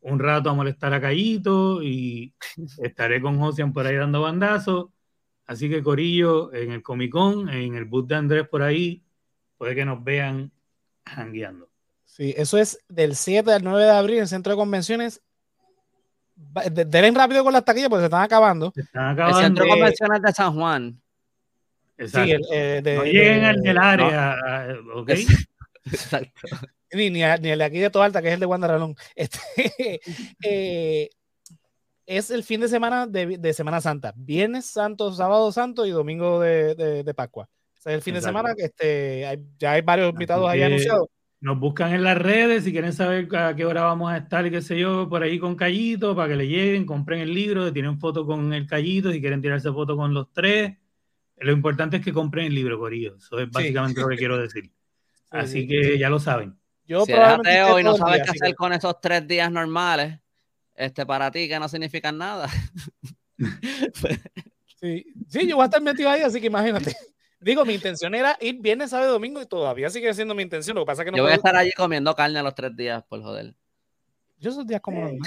un 0.00 0.18
rato 0.18 0.50
a 0.50 0.54
molestar 0.54 0.92
a 0.94 1.00
Callito 1.00 1.82
y 1.82 2.34
estaré 2.82 3.20
con 3.20 3.38
Josian 3.38 3.72
por 3.72 3.86
ahí 3.86 3.96
dando 3.96 4.22
bandazos. 4.22 4.90
Así 5.46 5.68
que 5.68 5.82
Corillo, 5.82 6.52
en 6.52 6.72
el 6.72 6.82
Comic 6.82 7.12
Con, 7.12 7.48
en 7.48 7.74
el 7.74 7.84
booth 7.84 8.08
de 8.08 8.14
Andrés 8.16 8.48
por 8.48 8.62
ahí, 8.62 9.04
puede 9.56 9.74
que 9.74 9.84
nos 9.84 10.02
vean 10.02 10.52
jangueando. 11.04 11.71
Sí, 12.22 12.32
eso 12.36 12.56
es 12.56 12.78
del 12.88 13.16
7 13.16 13.52
al 13.52 13.64
9 13.64 13.82
de 13.82 13.90
abril 13.90 14.16
en 14.18 14.22
el 14.22 14.28
centro 14.28 14.52
de 14.52 14.56
convenciones. 14.56 15.20
Denle 16.70 17.10
rápido 17.10 17.42
con 17.42 17.52
las 17.52 17.64
taquillas 17.64 17.88
porque 17.88 18.02
se 18.02 18.06
están 18.06 18.22
acabando. 18.22 18.70
Se 18.72 18.82
están 18.82 19.08
acabando. 19.08 19.38
El 19.40 19.44
centro 19.44 19.64
de 19.64 19.70
convenciones 19.70 20.22
de 20.22 20.32
San 20.32 20.54
Juan. 20.54 21.02
Exacto. 21.98 22.26
Sí, 22.26 22.30
el, 22.30 22.42
eh, 22.52 22.80
de, 22.80 22.94
no 22.94 23.02
lleguen 23.02 23.44
al 23.44 23.60
del 23.60 23.76
área, 23.76 24.36
no. 24.84 25.00
¿ok? 25.00 25.10
Exacto. 25.84 26.30
Ni, 26.92 27.10
ni, 27.10 27.22
ni, 27.40 27.50
el 27.50 27.58
de 27.58 27.64
aquí 27.64 27.80
de 27.80 27.90
Toalta, 27.90 28.22
que 28.22 28.28
es 28.28 28.34
el 28.34 28.40
de 28.40 28.46
Guandaralón. 28.46 28.94
Este, 29.16 30.00
eh, 30.44 31.10
es 32.06 32.30
el 32.30 32.44
fin 32.44 32.60
de 32.60 32.68
semana 32.68 33.08
de, 33.08 33.36
de, 33.36 33.52
Semana 33.52 33.80
Santa. 33.80 34.12
Viernes 34.14 34.66
Santo, 34.66 35.12
Sábado 35.12 35.50
Santo 35.50 35.86
y 35.86 35.90
Domingo 35.90 36.38
de, 36.38 36.76
de, 36.76 37.02
de 37.02 37.14
Pascua. 37.14 37.50
O 37.76 37.82
sea, 37.82 37.94
el 37.94 38.00
fin 38.00 38.14
Exacto. 38.14 38.28
de 38.28 38.40
semana 38.42 38.54
que 38.54 38.64
este, 38.66 39.26
hay, 39.26 39.42
ya 39.58 39.72
hay 39.72 39.80
varios 39.80 40.10
invitados 40.10 40.48
ahí 40.48 40.62
anunciados. 40.62 41.08
Nos 41.42 41.58
buscan 41.58 41.92
en 41.92 42.04
las 42.04 42.16
redes 42.16 42.62
si 42.62 42.70
quieren 42.70 42.92
saber 42.92 43.28
a 43.34 43.56
qué 43.56 43.66
hora 43.66 43.82
vamos 43.82 44.12
a 44.12 44.16
estar 44.18 44.46
y 44.46 44.50
qué 44.52 44.62
sé 44.62 44.78
yo, 44.78 45.08
por 45.08 45.24
ahí 45.24 45.40
con 45.40 45.56
Callito, 45.56 46.14
para 46.14 46.28
que 46.28 46.36
le 46.36 46.46
lleguen, 46.46 46.86
compren 46.86 47.18
el 47.18 47.34
libro, 47.34 47.72
tienen 47.72 47.98
foto 47.98 48.24
con 48.24 48.52
el 48.52 48.64
Callito, 48.64 49.10
si 49.10 49.20
quieren 49.20 49.42
tirarse 49.42 49.72
foto 49.72 49.96
con 49.96 50.14
los 50.14 50.32
tres. 50.32 50.78
Lo 51.38 51.50
importante 51.50 51.96
es 51.96 52.04
que 52.04 52.12
compren 52.12 52.46
el 52.46 52.54
libro, 52.54 52.78
Corillo. 52.78 53.16
Eso 53.16 53.40
es 53.40 53.50
básicamente 53.50 53.96
sí. 53.96 54.02
lo 54.02 54.08
que 54.08 54.16
quiero 54.16 54.38
decir. 54.38 54.70
Así 55.30 55.66
que 55.66 55.98
ya 55.98 56.08
lo 56.08 56.20
saben. 56.20 56.56
Yo 56.86 57.04
si 57.04 57.10
eres 57.10 57.26
ateo 57.26 57.80
y 57.80 57.82
no 57.82 57.96
sabes 57.96 58.22
qué 58.22 58.30
hacer 58.30 58.50
que... 58.50 58.54
con 58.54 58.72
esos 58.72 59.00
tres 59.00 59.26
días 59.26 59.50
normales, 59.50 60.20
este, 60.76 61.04
para 61.04 61.32
ti 61.32 61.48
que 61.48 61.58
no 61.58 61.68
significan 61.68 62.18
nada. 62.18 62.48
sí. 64.80 65.06
sí, 65.26 65.48
yo 65.48 65.56
voy 65.56 65.64
a 65.64 65.66
estar 65.66 65.82
metido 65.82 66.08
ahí, 66.08 66.22
así 66.22 66.40
que 66.40 66.46
imagínate. 66.46 66.94
Digo, 67.42 67.64
mi 67.64 67.74
intención 67.74 68.14
era 68.14 68.36
ir 68.40 68.60
viernes, 68.60 68.90
sábado 68.90 69.10
y 69.10 69.12
domingo 69.12 69.42
y 69.42 69.46
todavía 69.46 69.90
sigue 69.90 70.14
siendo 70.14 70.34
mi 70.34 70.42
intención. 70.42 70.76
Lo 70.76 70.82
que 70.82 70.86
pasa 70.86 71.02
es 71.02 71.06
que 71.06 71.10
no 71.10 71.16
Yo 71.16 71.24
voy 71.24 71.32
a 71.32 71.36
estar 71.36 71.56
allí 71.56 71.72
comiendo 71.72 72.14
carne 72.14 72.38
a 72.38 72.42
los 72.42 72.54
tres 72.54 72.74
días, 72.76 73.02
por 73.08 73.20
joder. 73.20 73.54
Yo 74.38 74.50
esos 74.50 74.66
días 74.66 74.80
como 74.80 75.00
normal. 75.00 75.18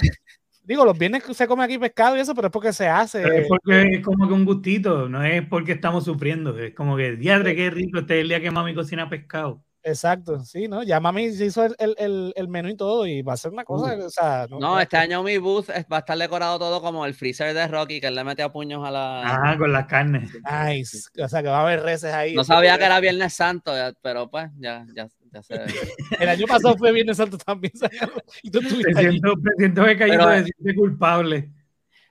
Digo, 0.62 0.84
los 0.84 0.98
viernes 0.98 1.22
se 1.30 1.46
come 1.46 1.62
aquí 1.62 1.78
pescado 1.78 2.16
y 2.16 2.20
eso, 2.20 2.34
pero 2.34 2.48
es 2.48 2.52
porque 2.52 2.72
se 2.72 2.88
hace. 2.88 3.22
Pero 3.22 3.34
es 3.34 3.46
porque 3.46 3.82
es 3.82 4.04
como 4.04 4.26
que 4.26 4.34
un 4.34 4.44
gustito, 4.44 5.08
no 5.08 5.22
es 5.22 5.46
porque 5.46 5.72
estamos 5.72 6.04
sufriendo. 6.04 6.58
Es 6.58 6.74
como 6.74 6.96
que, 6.96 7.12
diadre, 7.12 7.54
qué 7.54 7.70
rico 7.70 8.00
este 8.00 8.16
es 8.16 8.22
el 8.22 8.28
día 8.28 8.40
que 8.40 8.50
mami 8.50 8.74
cocina 8.74 9.08
pescado. 9.08 9.62
Exacto, 9.86 10.44
sí, 10.44 10.66
¿no? 10.66 10.82
Ya 10.82 10.98
mami 10.98 11.30
se 11.30 11.44
hizo 11.44 11.64
el, 11.64 11.76
el, 11.78 12.32
el, 12.34 12.48
menú 12.48 12.68
y 12.70 12.76
todo 12.76 13.06
y 13.06 13.22
va 13.22 13.34
a 13.34 13.36
ser 13.36 13.52
una 13.52 13.62
cosa, 13.62 13.96
o 14.04 14.10
sea... 14.10 14.48
No, 14.50 14.80
este 14.80 14.96
año 14.96 15.22
mi 15.22 15.38
booth 15.38 15.68
va 15.70 15.98
a 15.98 15.98
estar 16.00 16.18
decorado 16.18 16.58
todo 16.58 16.82
como 16.82 17.06
el 17.06 17.14
freezer 17.14 17.54
de 17.54 17.68
Rocky, 17.68 18.00
que 18.00 18.08
él 18.08 18.16
le 18.16 18.24
mete 18.24 18.42
a 18.42 18.50
puños 18.50 18.84
a 18.84 18.90
la... 18.90 19.22
Ah, 19.24 19.56
con 19.56 19.72
las 19.72 19.86
carnes. 19.86 20.28
Nice, 20.42 21.08
o 21.22 21.28
sea 21.28 21.40
que 21.40 21.48
va 21.48 21.60
a 21.60 21.62
haber 21.62 21.84
reces 21.84 22.12
ahí. 22.12 22.34
No 22.34 22.42
sabía 22.42 22.76
que 22.78 22.84
era 22.84 22.98
Viernes 22.98 23.32
Santo, 23.32 23.72
pero 24.02 24.28
pues 24.28 24.50
ya, 24.58 24.84
ya, 24.92 25.06
ya 25.32 25.42
sé. 25.44 25.54
el 26.18 26.28
año 26.30 26.48
pasado 26.48 26.76
fue 26.76 26.90
Viernes 26.90 27.16
Santo 27.16 27.38
también, 27.38 27.72
y 28.42 28.50
tú 28.50 28.60
me 28.62 28.70
siento, 28.70 29.36
me 29.36 29.52
siento 29.56 29.84
que 29.84 29.96
caído 29.96 30.28
de 30.28 30.74
culpable. 30.74 31.55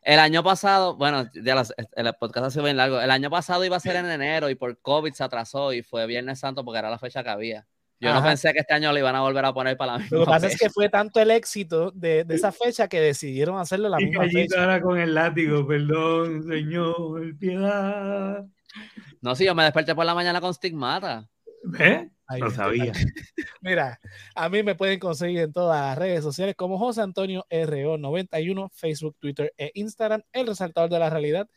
El 0.06 0.20
año 0.20 0.44
pasado, 0.44 0.96
bueno, 0.96 1.28
ya 1.34 1.64
el 1.96 2.14
podcast 2.20 2.46
ha 2.46 2.52
sido 2.52 2.64
bien 2.64 2.78
largo. 2.78 3.02
El 3.02 3.10
año 3.10 3.32
pasado 3.32 3.66
iba 3.66 3.76
a 3.76 3.80
ser 3.80 3.96
en 3.96 4.06
enero 4.06 4.52
y 4.52 4.56
por 4.56 4.80
COVID 4.80 5.12
se 5.14 5.24
atrasó 5.24 5.74
y 5.74 5.82
fue 5.82 6.06
Viernes 6.06 6.40
Santo 6.40 6.64
porque 6.64 6.78
era 6.78 6.92
la 6.92 7.00
fecha 7.00 7.24
que 7.24 7.30
había. 7.32 7.66
Yo 8.00 8.14
no 8.14 8.22
pensé 8.22 8.54
que 8.54 8.60
este 8.60 8.76
año 8.76 8.92
lo 8.92 9.00
iban 9.00 9.16
a 9.16 9.22
volver 9.22 9.44
a 9.44 9.54
poner 9.54 9.78
para 9.78 9.94
la 9.94 9.98
misma 10.00 10.18
Lo 10.20 10.26
que 10.26 10.30
pasa 10.30 10.48
es 10.48 10.60
que 10.60 10.70
fue 10.70 10.90
tanto 10.90 11.20
el 11.20 11.32
éxito 11.32 11.90
de, 11.90 12.24
de 12.24 12.36
esa 12.36 12.52
fecha 12.52 12.88
que 12.88 13.00
decidieron 13.00 13.58
hacerlo 13.58 13.90
la 13.90 13.98
misma 13.98 14.26
fecha. 14.26 14.62
ahora 14.62 14.80
con 14.80 15.00
el 15.00 15.16
látigo, 15.16 15.66
perdón, 15.66 16.44
señor, 16.44 17.36
piedad. 17.40 18.46
No, 19.22 19.36
sí, 19.36 19.46
yo 19.46 19.56
me 19.56 19.64
desperté 19.64 19.96
por 19.96 20.06
la 20.06 20.14
mañana 20.14 20.40
con 20.40 20.54
stigmata. 20.54 21.28
¿Ves? 22.30 22.40
Lo 22.40 22.52
sabía. 22.52 22.92
Mira, 23.62 24.00
a 24.36 24.50
mí 24.50 24.64
me 24.64 24.76
pueden 24.76 25.00
conseguir 25.00 25.40
en 25.40 25.54
todas 25.54 25.82
las 25.82 25.98
redes 25.98 26.24
sociales 26.24 26.56
como 26.56 26.78
José 26.78 27.02
Antonio 27.02 27.46
RO91, 27.50 28.70
Facebook, 28.74 29.16
Twitter 29.20 29.54
e 29.58 29.72
Instagram, 29.76 30.24
el 30.32 30.48
resaltador 30.48 30.90
de 30.90 31.00
la 31.00 31.10
realidad. 31.10 31.48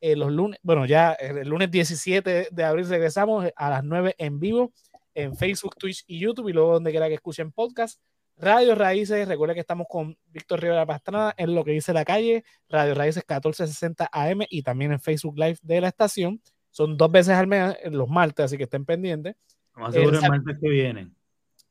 Eh, 0.00 0.16
los 0.16 0.32
lunes, 0.32 0.58
bueno, 0.62 0.86
ya 0.86 1.12
el 1.12 1.48
lunes 1.48 1.70
17 1.70 2.48
de 2.50 2.64
abril 2.64 2.88
regresamos 2.88 3.46
a 3.54 3.70
las 3.70 3.84
9 3.84 4.14
en 4.16 4.40
vivo 4.40 4.72
en 5.14 5.36
Facebook, 5.36 5.76
Twitch 5.76 6.04
y 6.06 6.18
YouTube 6.18 6.48
y 6.48 6.52
luego 6.52 6.74
donde 6.74 6.90
quiera 6.90 7.08
que 7.08 7.14
escuchen 7.14 7.52
podcast. 7.52 8.00
Radio 8.36 8.74
Raíces, 8.74 9.28
recuerda 9.28 9.52
que 9.52 9.60
estamos 9.60 9.86
con 9.88 10.16
Víctor 10.28 10.62
Rivera 10.62 10.86
Pastrana 10.86 11.34
en 11.36 11.54
lo 11.54 11.62
que 11.62 11.72
dice 11.72 11.92
la 11.92 12.06
calle, 12.06 12.42
Radio 12.70 12.94
Raíces 12.94 13.22
1460 13.28 14.08
AM 14.10 14.40
y 14.48 14.62
también 14.62 14.92
en 14.92 15.00
Facebook 15.00 15.38
Live 15.38 15.58
de 15.60 15.80
la 15.82 15.88
estación. 15.88 16.40
Son 16.70 16.96
dos 16.96 17.10
veces 17.10 17.34
al 17.34 17.48
mes, 17.48 17.76
los 17.90 18.08
martes, 18.08 18.46
así 18.46 18.56
que 18.56 18.62
estén 18.64 18.86
pendientes. 18.86 19.36
Más 19.80 19.94
seguro 19.94 20.18
el 20.18 20.28
martes 20.28 20.58
que 20.60 20.68
viene. 20.68 21.10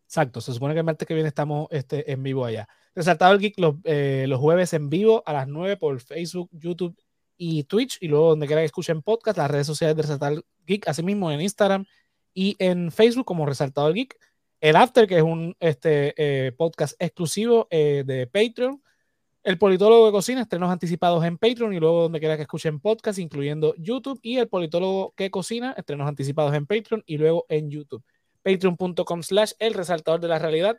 Exacto, 0.06 0.42
se 0.42 0.54
supone 0.54 0.74
que 0.74 0.80
el 0.80 0.86
martes 0.86 1.08
que 1.08 1.14
viene 1.14 1.30
estamos 1.30 1.68
este, 1.70 2.12
en 2.12 2.24
vivo 2.24 2.44
allá. 2.44 2.68
Resaltado 2.96 3.34
el 3.34 3.40
Geek 3.40 3.60
los, 3.60 3.76
eh, 3.84 4.26
los, 4.28 4.40
jueves 4.40 4.74
en 4.74 4.90
vivo 4.90 5.22
a 5.26 5.34
las 5.34 5.48
9 5.48 5.78
por 5.78 6.00
Facebook, 6.02 6.50
YouTube 6.52 6.98
y 7.38 7.64
Twitch. 7.66 8.00
Y 8.02 8.08
luego 8.08 8.30
donde 8.30 8.48
quiera 8.48 8.62
que 8.62 8.66
escuchen 8.66 9.04
podcast, 9.04 9.38
las 9.38 9.52
redes 9.52 9.68
sociales 9.68 9.96
de 9.96 10.02
Resaltado 10.02 10.44
Geek, 10.66 10.88
asimismo 10.88 11.32
en 11.32 11.42
Instagram 11.42 11.86
y 12.34 12.56
en 12.58 12.92
Facebook 12.92 13.26
como 13.26 13.46
Resaltado 13.46 13.88
el 13.90 13.94
Geek. 13.94 14.18
El 14.62 14.76
After, 14.76 15.08
que 15.08 15.18
es 15.18 15.24
un 15.24 15.56
este, 15.60 16.14
eh, 16.18 16.52
podcast 16.54 16.96
exclusivo 17.00 17.68
eh, 17.70 18.04
de 18.06 18.26
Patreon. 18.26 18.82
El 19.44 19.58
politólogo 19.58 20.06
de 20.06 20.12
cocina, 20.12 20.42
estrenos 20.42 20.70
anticipados 20.70 21.24
en 21.24 21.38
Patreon 21.38 21.74
y 21.74 21.80
luego 21.80 22.04
donde 22.04 22.20
quiera 22.20 22.36
que 22.36 22.42
escuchen 22.42 22.80
podcast, 22.82 23.20
incluyendo 23.20 23.74
YouTube. 23.78 24.20
Y 24.22 24.38
el 24.38 24.50
politólogo 24.50 25.14
que 25.16 25.32
cocina, 25.32 25.74
estrenos 25.78 26.08
anticipados 26.08 26.54
en 26.54 26.66
Patreon 26.66 27.04
y 27.06 27.18
luego 27.18 27.46
en 27.48 27.70
YouTube. 27.72 28.04
Patreon.com 28.44 29.24
slash 29.24 29.54
el 29.60 29.74
resaltador 29.74 30.20
de 30.20 30.28
la 30.28 30.40
realidad. 30.40 30.78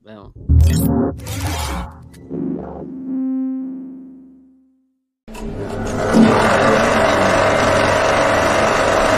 Vemos. 0.03 0.34